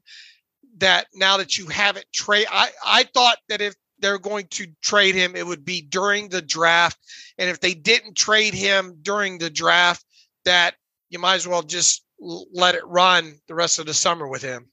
that 0.78 1.06
now 1.14 1.36
that 1.36 1.56
you 1.58 1.66
haven't 1.66 2.06
trade 2.12 2.46
I, 2.50 2.70
I 2.84 3.04
thought 3.04 3.38
that 3.48 3.60
if 3.60 3.74
they're 3.98 4.18
going 4.18 4.46
to 4.48 4.66
trade 4.82 5.14
him, 5.14 5.36
it 5.36 5.46
would 5.46 5.64
be 5.64 5.80
during 5.80 6.28
the 6.28 6.42
draft. 6.42 6.98
And 7.38 7.48
if 7.48 7.60
they 7.60 7.74
didn't 7.74 8.16
trade 8.16 8.54
him 8.54 8.98
during 9.02 9.38
the 9.38 9.50
draft, 9.50 10.04
that 10.44 10.74
you 11.08 11.18
might 11.18 11.36
as 11.36 11.48
well 11.48 11.62
just 11.62 12.04
let 12.18 12.74
it 12.74 12.86
run 12.86 13.34
the 13.48 13.54
rest 13.54 13.78
of 13.78 13.86
the 13.86 13.94
summer 13.94 14.28
with 14.28 14.42
him. 14.42 14.68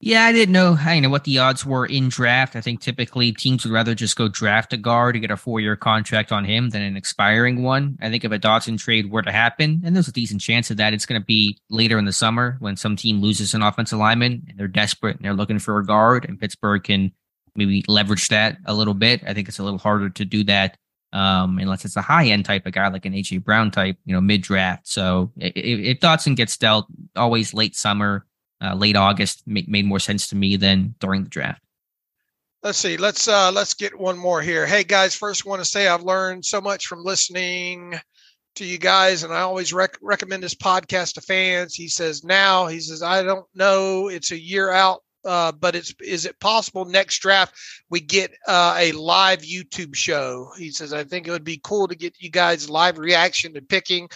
Yeah, 0.00 0.26
I 0.26 0.32
didn't 0.32 0.52
know 0.52 0.78
you 0.92 1.00
know 1.00 1.08
what 1.08 1.24
the 1.24 1.38
odds 1.38 1.66
were 1.66 1.84
in 1.84 2.08
draft. 2.08 2.54
I 2.54 2.60
think 2.60 2.80
typically 2.80 3.32
teams 3.32 3.64
would 3.64 3.74
rather 3.74 3.96
just 3.96 4.16
go 4.16 4.28
draft 4.28 4.72
a 4.72 4.76
guard 4.76 5.14
to 5.14 5.20
get 5.20 5.32
a 5.32 5.36
four 5.36 5.58
year 5.58 5.74
contract 5.74 6.30
on 6.30 6.44
him 6.44 6.70
than 6.70 6.82
an 6.82 6.96
expiring 6.96 7.64
one. 7.64 7.98
I 8.00 8.08
think 8.08 8.24
if 8.24 8.30
a 8.30 8.38
Dotson 8.38 8.78
trade 8.78 9.10
were 9.10 9.22
to 9.22 9.32
happen, 9.32 9.82
and 9.84 9.96
there's 9.96 10.06
a 10.06 10.12
decent 10.12 10.40
chance 10.40 10.70
of 10.70 10.76
that, 10.76 10.94
it's 10.94 11.04
going 11.04 11.20
to 11.20 11.24
be 11.24 11.58
later 11.68 11.98
in 11.98 12.04
the 12.04 12.12
summer 12.12 12.56
when 12.60 12.76
some 12.76 12.94
team 12.94 13.20
loses 13.20 13.54
an 13.54 13.62
offensive 13.62 13.98
lineman 13.98 14.44
and 14.48 14.56
they're 14.56 14.68
desperate 14.68 15.16
and 15.16 15.24
they're 15.24 15.34
looking 15.34 15.58
for 15.58 15.78
a 15.78 15.84
guard, 15.84 16.24
and 16.28 16.38
Pittsburgh 16.38 16.84
can 16.84 17.10
maybe 17.56 17.84
leverage 17.88 18.28
that 18.28 18.58
a 18.66 18.74
little 18.74 18.94
bit. 18.94 19.24
I 19.26 19.34
think 19.34 19.48
it's 19.48 19.58
a 19.58 19.64
little 19.64 19.80
harder 19.80 20.10
to 20.10 20.24
do 20.24 20.44
that 20.44 20.78
um, 21.12 21.58
unless 21.58 21.84
it's 21.84 21.96
a 21.96 22.02
high 22.02 22.26
end 22.26 22.44
type 22.44 22.66
of 22.66 22.72
guy 22.72 22.86
like 22.88 23.04
an 23.04 23.14
AJ 23.14 23.42
Brown 23.42 23.72
type, 23.72 23.96
you 24.04 24.14
know, 24.14 24.20
mid 24.20 24.42
draft. 24.42 24.86
So 24.86 25.32
if, 25.36 25.52
if 25.56 26.00
Dotson 26.00 26.36
gets 26.36 26.56
dealt, 26.56 26.86
always 27.16 27.52
late 27.52 27.74
summer 27.74 28.26
uh, 28.62 28.74
late 28.74 28.96
August 28.96 29.42
make, 29.46 29.68
made 29.68 29.86
more 29.86 30.00
sense 30.00 30.28
to 30.28 30.36
me 30.36 30.56
than 30.56 30.94
during 31.00 31.24
the 31.24 31.30
draft. 31.30 31.62
Let's 32.62 32.78
see. 32.78 32.96
Let's 32.96 33.28
uh, 33.28 33.52
let's 33.52 33.74
get 33.74 33.98
one 33.98 34.18
more 34.18 34.42
here. 34.42 34.66
Hey 34.66 34.82
guys, 34.82 35.14
first 35.14 35.46
want 35.46 35.60
to 35.60 35.64
say 35.64 35.86
I've 35.86 36.02
learned 36.02 36.44
so 36.44 36.60
much 36.60 36.86
from 36.86 37.04
listening 37.04 37.94
to 38.56 38.64
you 38.64 38.78
guys, 38.78 39.22
and 39.22 39.32
I 39.32 39.40
always 39.40 39.72
rec- 39.72 39.98
recommend 40.02 40.42
this 40.42 40.56
podcast 40.56 41.14
to 41.14 41.20
fans. 41.20 41.74
He 41.74 41.86
says 41.86 42.24
now 42.24 42.66
he 42.66 42.80
says 42.80 43.00
I 43.00 43.22
don't 43.22 43.46
know 43.54 44.08
it's 44.08 44.32
a 44.32 44.40
year 44.40 44.72
out, 44.72 45.02
uh, 45.24 45.52
but 45.52 45.74
it's 45.74 45.94
is 46.00 46.26
it 46.26 46.38
possible 46.40 46.84
next 46.84 47.18
draft 47.18 47.54
we 47.90 48.00
get 48.00 48.32
uh, 48.46 48.76
a 48.78 48.92
live 48.92 49.40
YouTube 49.42 49.94
show? 49.94 50.50
He 50.56 50.70
says 50.70 50.92
I 50.92 51.04
think 51.04 51.26
it 51.26 51.30
would 51.30 51.44
be 51.44 51.60
cool 51.62 51.88
to 51.88 51.94
get 51.94 52.20
you 52.20 52.30
guys 52.30 52.70
live 52.70 52.98
reaction 52.98 53.54
to 53.54 53.62
picking 53.62 54.08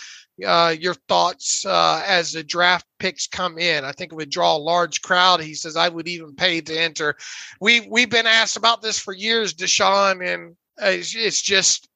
uh, 0.45 0.74
your 0.79 0.95
thoughts 1.09 1.65
uh, 1.66 2.03
as 2.07 2.33
the 2.33 2.43
draft 2.43 2.87
picks 2.99 3.27
come 3.27 3.59
in. 3.59 3.85
I 3.85 3.93
think 3.93 4.12
it 4.12 4.16
would 4.16 4.31
draw 4.31 4.57
a 4.57 4.59
large 4.59 5.03
crowd. 5.03 5.41
He 5.41 5.55
says 5.55 5.77
I 5.77 5.89
would 5.89 6.09
even 6.09 6.35
pay 6.35 6.61
to 6.61 6.79
enter. 6.79 7.16
We 7.61 7.87
we've 7.89 8.11
been 8.11 8.27
asked 8.27 8.57
about 8.57 8.83
this 8.83 8.99
for 8.99 9.12
years, 9.12 9.55
Deshaun, 9.55 10.27
and 10.27 10.57
it's, 10.79 11.15
it's 11.15 11.43
just 11.43 11.89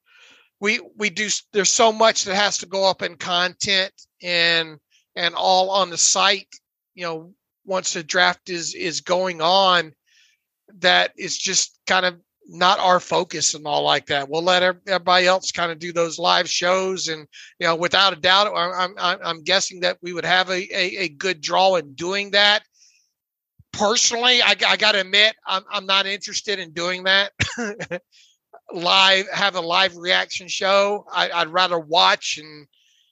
we 0.59 0.79
we 0.97 1.09
do. 1.09 1.29
There's 1.53 1.71
so 1.71 1.91
much 1.91 2.25
that 2.25 2.35
has 2.35 2.57
to 2.59 2.65
go 2.65 2.89
up 2.89 3.01
in 3.01 3.15
content 3.15 3.93
and 4.21 4.79
and 5.15 5.35
all 5.35 5.69
on 5.69 5.89
the 5.89 5.97
site. 5.97 6.47
You 6.95 7.03
know, 7.03 7.33
once 7.67 7.93
the 7.93 8.03
draft 8.03 8.49
is 8.49 8.73
is 8.73 9.01
going 9.01 9.41
on, 9.41 9.93
that 10.79 11.11
is 11.17 11.37
just 11.37 11.79
kind 11.85 12.05
of 12.05 12.15
not 12.49 12.79
our 12.79 12.99
focus 12.99 13.53
and 13.53 13.67
all 13.67 13.83
like 13.83 14.05
that. 14.07 14.29
We'll 14.29 14.41
let 14.41 14.63
everybody 14.63 15.27
else 15.27 15.51
kind 15.51 15.71
of 15.71 15.79
do 15.79 15.91
those 15.91 16.17
live 16.17 16.49
shows, 16.49 17.09
and 17.09 17.27
you 17.59 17.67
know, 17.67 17.75
without 17.75 18.13
a 18.13 18.19
doubt, 18.19 18.51
I'm 18.55 18.95
I'm, 18.97 19.19
I'm 19.23 19.43
guessing 19.43 19.81
that 19.81 19.97
we 20.01 20.13
would 20.13 20.25
have 20.25 20.49
a, 20.49 20.75
a, 20.75 20.97
a 21.03 21.09
good 21.09 21.41
draw 21.41 21.75
in 21.75 21.93
doing 21.93 22.31
that. 22.31 22.63
Personally, 23.73 24.41
I, 24.41 24.55
I 24.65 24.77
got 24.77 24.93
to 24.93 25.01
admit, 25.01 25.35
I'm 25.45 25.63
I'm 25.69 25.85
not 25.85 26.07
interested 26.07 26.57
in 26.57 26.71
doing 26.71 27.03
that. 27.03 27.31
live, 28.73 29.29
have 29.29 29.55
a 29.55 29.61
live 29.61 29.95
reaction 29.95 30.47
show. 30.47 31.05
I, 31.11 31.29
I'd 31.29 31.49
rather 31.49 31.79
watch 31.79 32.37
and 32.41 32.67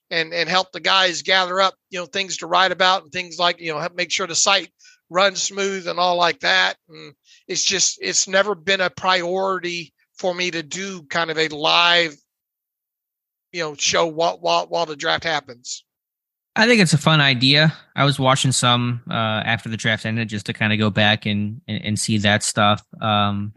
and 0.10 0.34
and 0.34 0.50
help 0.50 0.72
the 0.72 0.80
guys 0.80 1.22
gather 1.22 1.60
up, 1.60 1.76
you 1.90 2.00
know, 2.00 2.06
things 2.06 2.38
to 2.38 2.48
write 2.48 2.72
about 2.72 3.04
and 3.04 3.12
things 3.12 3.38
like 3.40 3.60
you 3.60 3.74
know, 3.74 3.88
make 3.96 4.12
sure 4.12 4.28
the 4.28 4.36
site 4.36 4.72
runs 5.10 5.42
smooth 5.42 5.88
and 5.88 6.00
all 6.00 6.16
like 6.16 6.40
that. 6.40 6.76
And 6.90 7.14
it's 7.48 7.64
just 7.64 8.00
it's 8.02 8.28
never 8.28 8.56
been 8.56 8.82
a 8.82 8.90
priority 8.90 9.94
for 10.18 10.34
me 10.34 10.52
to 10.52 10.64
do 10.64 11.04
kind 11.04 11.30
of 11.30 11.38
a 11.38 11.48
live 11.50 12.16
you 13.52 13.62
know 13.62 13.76
show 13.76 14.06
while 14.06 14.38
while, 14.40 14.68
while 14.68 14.86
the 14.86 14.96
draft 14.96 15.24
happens 15.24 15.86
I 16.58 16.68
think 16.68 16.82
it's 16.82 16.94
a 16.94 16.98
fun 16.98 17.20
idea. 17.20 17.74
I 17.98 18.06
was 18.06 18.18
watching 18.18 18.54
some 18.54 19.02
uh, 19.10 19.14
after 19.14 19.68
the 19.68 19.76
draft 19.76 20.06
ended 20.06 20.30
just 20.30 20.46
to 20.46 20.54
kind 20.54 20.72
of 20.72 20.80
go 20.80 20.90
back 20.90 21.26
and, 21.26 21.60
and, 21.68 21.84
and 21.84 22.00
see 22.00 22.18
that 22.20 22.44
stuff. 22.44 22.82
Um, 23.02 23.54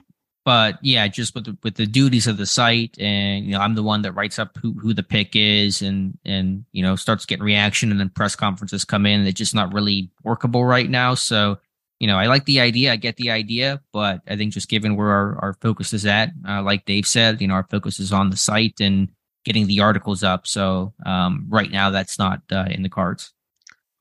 but 0.49 0.79
yeah, 0.81 1.07
just 1.09 1.35
with 1.35 1.45
the, 1.45 1.59
with 1.62 1.75
the 1.75 1.85
duties 1.85 2.27
of 2.27 2.39
the 2.39 2.47
site, 2.47 2.99
and 2.99 3.45
you 3.45 3.53
know, 3.53 3.61
I'm 3.61 3.75
the 3.75 3.83
one 3.83 4.01
that 4.01 4.12
writes 4.12 4.39
up 4.39 4.57
who, 4.57 4.73
who 4.73 4.95
the 4.95 5.03
pick 5.03 5.37
is, 5.37 5.83
and 5.83 6.16
and 6.25 6.65
you 6.73 6.83
know 6.83 6.97
starts 6.97 7.27
getting 7.27 7.45
reaction, 7.45 7.91
and 7.91 8.01
then 8.01 8.09
press 8.09 8.35
conferences 8.35 8.83
come 8.83 9.05
in. 9.05 9.27
It's 9.27 9.37
just 9.37 9.55
not 9.55 9.75
really 9.75 10.11
workable 10.25 10.65
right 10.65 10.89
now. 10.89 11.12
So 11.12 11.59
you 12.01 12.07
know, 12.07 12.16
I 12.16 12.29
like 12.29 12.47
the 12.47 12.61
idea. 12.61 12.93
I 12.93 12.97
get 12.97 13.16
the 13.16 13.31
idea, 13.31 13.83
but 13.93 14.23
I 14.27 14.37
think 14.37 14.55
just 14.55 14.70
given 14.70 14.97
where 14.97 15.11
our, 15.11 15.39
our 15.43 15.53
focus 15.61 15.93
is 15.93 16.07
at, 16.07 16.31
uh, 16.49 16.62
like 16.62 16.87
Dave 16.87 17.07
said, 17.07 17.43
you 17.43 17.49
know, 17.49 17.53
our 17.53 17.66
focus 17.70 18.01
is 18.01 18.11
on 18.11 18.31
the 18.31 18.37
site 18.39 18.81
and 18.81 19.11
getting 19.45 19.66
the 19.66 19.81
articles 19.81 20.23
up. 20.23 20.47
So 20.47 20.95
um, 21.05 21.45
right 21.51 21.70
now, 21.70 21.91
that's 21.91 22.19
not 22.19 22.41
uh, 22.51 22.69
in 22.70 22.83
the 22.83 22.89
cards. 22.89 23.35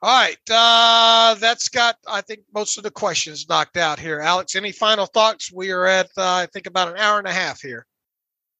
All 0.01 0.15
right, 0.15 0.37
uh, 0.51 1.35
that's 1.39 1.69
got 1.69 1.97
I 2.07 2.21
think 2.21 2.41
most 2.53 2.77
of 2.77 2.83
the 2.83 2.91
questions 2.91 3.49
knocked 3.49 3.77
out 3.77 3.99
here. 3.99 4.19
Alex, 4.19 4.55
any 4.55 4.71
final 4.71 5.07
thoughts? 5.07 5.51
We 5.51 5.71
are 5.71 5.85
at 5.85 6.07
uh, 6.17 6.23
I 6.23 6.47
think 6.53 6.67
about 6.67 6.89
an 6.89 6.97
hour 6.97 7.17
and 7.17 7.27
a 7.27 7.31
half 7.31 7.61
here 7.61 7.87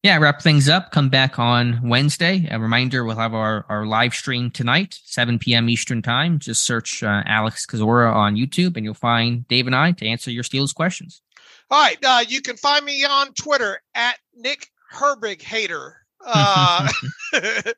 yeah, 0.07 0.17
wrap 0.19 0.41
things 0.41 0.69
up. 0.69 0.91
Come 0.91 1.09
back 1.09 1.37
on 1.37 1.81
Wednesday. 1.83 2.47
A 2.49 2.57
reminder: 2.57 3.03
we'll 3.03 3.17
have 3.17 3.33
our, 3.33 3.65
our 3.67 3.85
live 3.85 4.13
stream 4.13 4.51
tonight, 4.51 4.97
7 5.03 5.37
p.m. 5.37 5.67
Eastern 5.67 6.01
time. 6.01 6.39
Just 6.39 6.63
search 6.63 7.03
uh, 7.03 7.23
Alex 7.25 7.65
Kozora 7.65 8.13
on 8.13 8.35
YouTube, 8.35 8.77
and 8.77 8.85
you'll 8.85 8.93
find 8.93 9.45
Dave 9.49 9.67
and 9.67 9.75
I 9.75 9.91
to 9.91 10.07
answer 10.07 10.31
your 10.31 10.43
Steelers 10.43 10.73
questions. 10.73 11.21
All 11.69 11.81
right, 11.81 11.97
uh, 12.05 12.23
you 12.25 12.41
can 12.41 12.55
find 12.55 12.85
me 12.85 13.03
on 13.03 13.33
Twitter 13.33 13.81
at 13.95 14.17
Nick 14.33 14.69
Herbig 14.93 15.41
Hater. 15.41 15.97
Uh, 16.25 16.87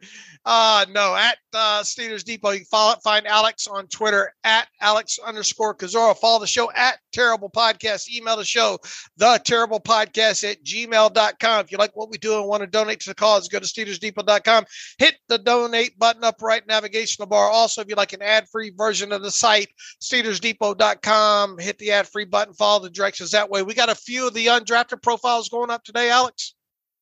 uh, 0.45 0.85
no, 0.91 1.15
at 1.15 1.37
uh, 1.53 1.81
Steelers 1.81 2.23
Depot. 2.23 2.51
You 2.51 2.59
can 2.59 2.65
follow, 2.65 2.95
find 3.03 3.27
Alex 3.27 3.67
on 3.67 3.87
Twitter 3.87 4.33
at 4.43 4.67
Alex 4.81 5.19
underscore 5.25 5.75
Kozora. 5.75 6.15
Follow 6.17 6.39
the 6.39 6.47
show 6.47 6.71
at 6.71 6.99
Terrible 7.11 7.49
Podcast. 7.49 8.09
Email 8.09 8.37
the 8.37 8.45
show, 8.45 8.77
the 9.17 9.39
Terrible 9.43 9.79
Podcast 9.79 10.49
at 10.49 10.63
gmail.com. 10.63 11.65
If 11.65 11.71
you 11.71 11.77
like 11.77 11.95
what 11.95 12.09
we 12.09 12.17
do 12.17 12.37
and 12.37 12.47
want 12.47 12.61
to 12.61 12.67
donate 12.67 12.99
to 13.01 13.09
the 13.09 13.15
cause, 13.15 13.47
go 13.47 13.59
to 13.59 13.65
SteelersDepot.com. 13.65 14.65
Hit 14.97 15.15
the 15.27 15.37
donate 15.37 15.97
button 15.97 16.23
up 16.23 16.41
right 16.41 16.65
navigational 16.67 17.27
bar. 17.27 17.49
Also, 17.49 17.81
if 17.81 17.89
you 17.89 17.95
like 17.95 18.13
an 18.13 18.21
ad 18.21 18.47
free 18.49 18.71
version 18.75 19.11
of 19.11 19.21
the 19.21 19.31
site, 19.31 19.69
SteelersDepot.com. 20.01 21.57
Hit 21.57 21.77
the 21.79 21.91
ad 21.91 22.07
free 22.07 22.25
button, 22.25 22.53
follow 22.53 22.83
the 22.83 22.89
directions 22.89 23.31
that 23.31 23.49
way. 23.49 23.63
We 23.63 23.73
got 23.73 23.89
a 23.89 23.95
few 23.95 24.27
of 24.27 24.33
the 24.33 24.47
undrafted 24.47 25.01
profiles 25.01 25.49
going 25.49 25.69
up 25.69 25.83
today, 25.83 26.09
Alex. 26.09 26.53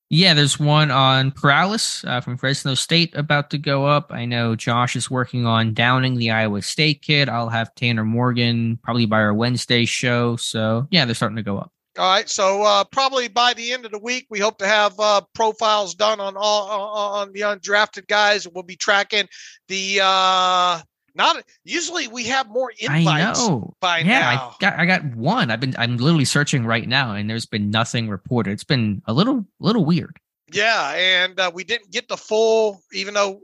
Yeah, 0.10 0.34
there's 0.34 0.58
one 0.58 0.90
on 0.90 1.32
Paralysis 1.32 2.06
uh, 2.06 2.22
from 2.22 2.38
Fresno 2.38 2.76
State 2.76 3.14
about 3.14 3.50
to 3.50 3.58
go 3.58 3.86
up. 3.86 4.08
I 4.10 4.24
know 4.24 4.56
Josh 4.56 4.96
is 4.96 5.12
working 5.12 5.46
on 5.46 5.74
downing 5.74 6.16
the 6.16 6.32
Iowa 6.32 6.62
State 6.62 7.02
kid. 7.02 7.28
I'll 7.28 7.50
have 7.50 7.76
Tanner 7.76 8.06
Morgan 8.06 8.80
probably 8.84 9.06
by 9.06 9.18
our 9.18 9.34
Wednesday 9.34 9.84
show. 9.84 10.38
So 10.38 10.88
yeah, 10.92 11.04
they're 11.04 11.14
starting 11.14 11.36
to 11.36 11.44
go 11.44 11.58
up. 11.58 11.74
All 11.98 12.08
right, 12.08 12.30
so 12.30 12.62
uh, 12.62 12.84
probably 12.84 13.28
by 13.28 13.56
the 13.56 13.74
end 13.74 13.84
of 13.84 13.92
the 13.92 13.98
week, 14.00 14.28
we 14.30 14.40
hope 14.40 14.60
to 14.60 14.68
have 14.68 14.98
uh, 15.00 15.22
profiles 15.34 15.96
done 15.96 16.20
on 16.20 16.38
all 16.38 16.70
on 16.70 17.34
the 17.34 17.42
undrafted 17.42 18.08
guys. 18.08 18.48
We'll 18.48 18.64
be 18.64 18.76
tracking 18.76 19.28
the 19.68 20.02
uh, 20.04 20.82
not 21.18 21.44
usually 21.64 22.08
we 22.08 22.26
have 22.26 22.48
more 22.48 22.72
invites 22.80 23.40
I 23.40 23.48
know. 23.48 23.74
by 23.82 24.00
yeah, 24.00 24.20
now. 24.20 24.50
I 24.50 24.56
got 24.60 24.80
I 24.80 24.86
got 24.86 25.04
one. 25.16 25.52
I've 25.52 25.60
been 25.60 25.76
I'm 25.78 25.98
literally 25.98 26.26
searching 26.26 26.66
right 26.66 26.88
now, 26.88 27.14
and 27.14 27.30
there's 27.30 27.46
been 27.46 27.72
nothing 27.72 28.08
reported. 28.08 28.52
It's 28.52 28.64
been 28.64 29.02
a 29.06 29.14
little 29.14 29.46
little 29.60 29.84
weird. 29.84 30.18
Yeah, 30.52 30.94
and 30.96 31.40
uh, 31.40 31.52
we 31.54 31.64
didn't 31.64 31.92
get 31.92 32.08
the 32.08 32.16
full, 32.16 32.82
even 32.94 33.16
though 33.16 33.42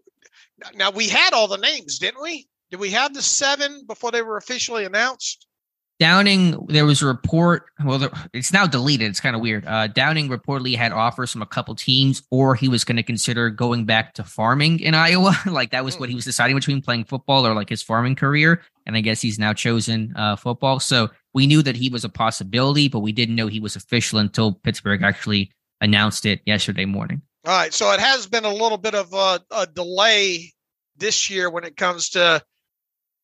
now 0.75 0.91
we 0.91 1.09
had 1.09 1.33
all 1.33 1.47
the 1.47 1.57
names, 1.57 1.99
didn't 1.99 2.21
we? 2.21 2.47
Did 2.71 2.79
we 2.79 2.91
have 2.91 3.13
the 3.13 3.21
seven 3.21 3.83
before 3.85 4.11
they 4.11 4.21
were 4.21 4.37
officially 4.37 4.85
announced? 4.85 5.47
Downing, 5.99 6.65
there 6.67 6.85
was 6.85 7.01
a 7.01 7.05
report. 7.05 7.65
Well, 7.83 8.09
it's 8.33 8.51
now 8.51 8.65
deleted. 8.65 9.09
It's 9.09 9.19
kind 9.19 9.35
of 9.35 9.41
weird. 9.41 9.65
Uh, 9.65 9.87
Downing 9.87 10.27
reportedly 10.27 10.75
had 10.75 10.91
offers 10.91 11.31
from 11.31 11.41
a 11.41 11.45
couple 11.45 11.75
teams, 11.75 12.23
or 12.31 12.55
he 12.55 12.67
was 12.67 12.83
going 12.83 12.97
to 12.97 13.03
consider 13.03 13.49
going 13.49 13.85
back 13.85 14.13
to 14.15 14.23
farming 14.23 14.79
in 14.79 14.95
Iowa. 14.95 15.33
like 15.45 15.71
that 15.71 15.85
was 15.85 15.99
what 15.99 16.09
he 16.09 16.15
was 16.15 16.25
deciding 16.25 16.55
between 16.55 16.81
playing 16.81 17.05
football 17.05 17.45
or 17.45 17.53
like 17.53 17.69
his 17.69 17.83
farming 17.83 18.15
career. 18.15 18.61
And 18.85 18.97
I 18.97 19.01
guess 19.01 19.21
he's 19.21 19.39
now 19.39 19.53
chosen 19.53 20.13
uh, 20.15 20.35
football. 20.35 20.79
So 20.79 21.09
we 21.33 21.47
knew 21.47 21.61
that 21.61 21.75
he 21.75 21.89
was 21.89 22.03
a 22.03 22.09
possibility, 22.09 22.87
but 22.87 22.99
we 22.99 23.11
didn't 23.11 23.35
know 23.35 23.47
he 23.47 23.59
was 23.59 23.75
official 23.75 24.19
until 24.19 24.53
Pittsburgh 24.53 25.03
actually 25.03 25.51
announced 25.79 26.25
it 26.25 26.41
yesterday 26.45 26.85
morning. 26.85 27.21
All 27.45 27.53
right. 27.53 27.73
So 27.73 27.91
it 27.91 27.99
has 27.99 28.25
been 28.27 28.45
a 28.45 28.53
little 28.53 28.77
bit 28.77 28.95
of 28.95 29.13
a, 29.13 29.41
a 29.51 29.67
delay 29.67 30.53
this 30.97 31.29
year 31.29 31.49
when 31.49 31.63
it 31.63 31.77
comes 31.77 32.09
to 32.09 32.41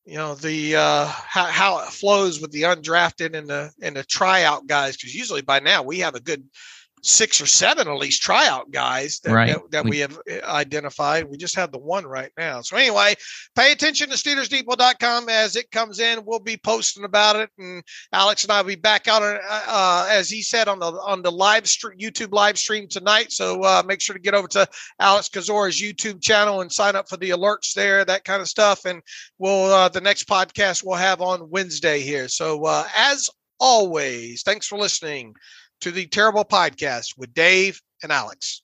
you 0.04 0.16
know 0.16 0.34
the 0.34 0.76
uh, 0.76 1.06
how, 1.06 1.44
how 1.44 1.78
it 1.80 1.88
flows 1.88 2.40
with 2.40 2.50
the 2.52 2.62
undrafted 2.62 3.36
and 3.36 3.48
the 3.48 3.70
and 3.82 3.96
the 3.96 4.04
tryout 4.04 4.66
guys 4.66 4.96
because 4.96 5.14
usually 5.14 5.42
by 5.42 5.60
now 5.60 5.82
we 5.82 6.00
have 6.00 6.14
a 6.14 6.20
good 6.20 6.44
six 7.02 7.40
or 7.40 7.46
seven 7.46 7.88
at 7.88 7.96
least 7.96 8.22
tryout 8.22 8.70
guys 8.70 9.20
that, 9.20 9.32
right. 9.32 9.48
that, 9.48 9.70
that 9.70 9.84
we, 9.84 9.90
we, 9.90 9.98
have 9.98 10.18
uh, 10.30 10.46
identified. 10.46 11.24
We 11.24 11.36
just 11.36 11.56
have 11.56 11.72
the 11.72 11.78
one 11.78 12.06
right 12.06 12.30
now. 12.36 12.60
So 12.60 12.76
anyway, 12.76 13.14
pay 13.56 13.72
attention 13.72 14.10
to 14.10 14.16
SteelersDepot.com 14.16 15.28
as 15.28 15.56
it 15.56 15.70
comes 15.70 15.98
in. 15.98 16.24
We'll 16.24 16.40
be 16.40 16.56
posting 16.56 17.04
about 17.04 17.36
it, 17.36 17.50
and 17.58 17.82
Alex 18.12 18.44
and 18.44 18.52
I 18.52 18.60
will 18.60 18.68
be 18.68 18.74
back 18.76 19.08
out 19.08 19.22
on, 19.22 19.36
uh, 19.36 19.62
uh, 19.66 20.08
as 20.10 20.28
he 20.28 20.42
said 20.42 20.68
on 20.68 20.78
the 20.78 20.92
on 20.92 21.22
the 21.22 21.32
live 21.32 21.66
stream 21.66 21.98
YouTube 21.98 22.32
live 22.32 22.58
stream 22.58 22.88
tonight. 22.88 23.32
So 23.32 23.62
uh, 23.62 23.82
make 23.86 24.00
sure 24.00 24.14
to 24.14 24.20
get 24.20 24.34
over 24.34 24.48
to 24.48 24.68
Alex 24.98 25.28
Kozora's 25.28 25.80
YouTube 25.80 26.22
channel 26.22 26.60
and 26.60 26.72
sign 26.72 26.96
up 26.96 27.08
for 27.08 27.16
the 27.16 27.30
alerts 27.30 27.72
there, 27.74 28.04
that 28.04 28.24
kind 28.24 28.42
of 28.42 28.48
stuff. 28.48 28.84
And 28.84 29.02
we'll 29.38 29.72
uh, 29.72 29.88
the 29.88 30.00
next 30.00 30.28
podcast 30.28 30.84
we'll 30.84 30.96
have 30.96 31.20
on 31.20 31.50
Wednesday 31.50 32.00
here. 32.00 32.28
So 32.28 32.64
uh, 32.64 32.86
as 32.96 33.30
always, 33.58 34.42
thanks 34.42 34.66
for 34.66 34.78
listening 34.78 35.34
to 35.80 35.90
the 35.90 36.06
Terrible 36.06 36.44
Podcast 36.44 37.16
with 37.16 37.32
Dave 37.34 37.80
and 38.02 38.12
Alex. 38.12 38.62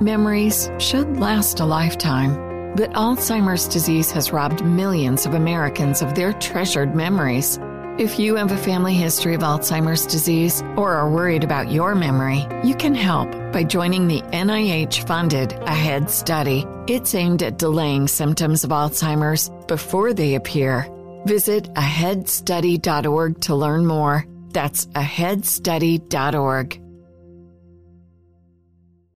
Memories 0.00 0.70
should 0.78 1.16
last 1.16 1.60
a 1.60 1.64
lifetime. 1.64 2.53
But 2.76 2.92
Alzheimer's 2.92 3.68
disease 3.68 4.10
has 4.10 4.32
robbed 4.32 4.64
millions 4.64 5.26
of 5.26 5.34
Americans 5.34 6.02
of 6.02 6.14
their 6.14 6.32
treasured 6.32 6.94
memories. 6.94 7.58
If 7.98 8.18
you 8.18 8.34
have 8.34 8.50
a 8.50 8.56
family 8.56 8.94
history 8.94 9.34
of 9.34 9.42
Alzheimer's 9.42 10.04
disease 10.06 10.60
or 10.76 10.94
are 10.94 11.08
worried 11.08 11.44
about 11.44 11.70
your 11.70 11.94
memory, 11.94 12.44
you 12.64 12.74
can 12.74 12.96
help 12.96 13.30
by 13.52 13.62
joining 13.62 14.08
the 14.08 14.22
NIH 14.32 15.06
funded 15.06 15.50
AHEAD 15.50 16.10
study. 16.10 16.66
It's 16.88 17.14
aimed 17.14 17.44
at 17.44 17.58
delaying 17.58 18.08
symptoms 18.08 18.64
of 18.64 18.70
Alzheimer's 18.70 19.50
before 19.68 20.12
they 20.12 20.34
appear. 20.34 20.88
Visit 21.26 21.72
aheadstudy.org 21.74 23.40
to 23.42 23.54
learn 23.54 23.86
more. 23.86 24.26
That's 24.50 24.86
aheadstudy.org. 24.86 26.83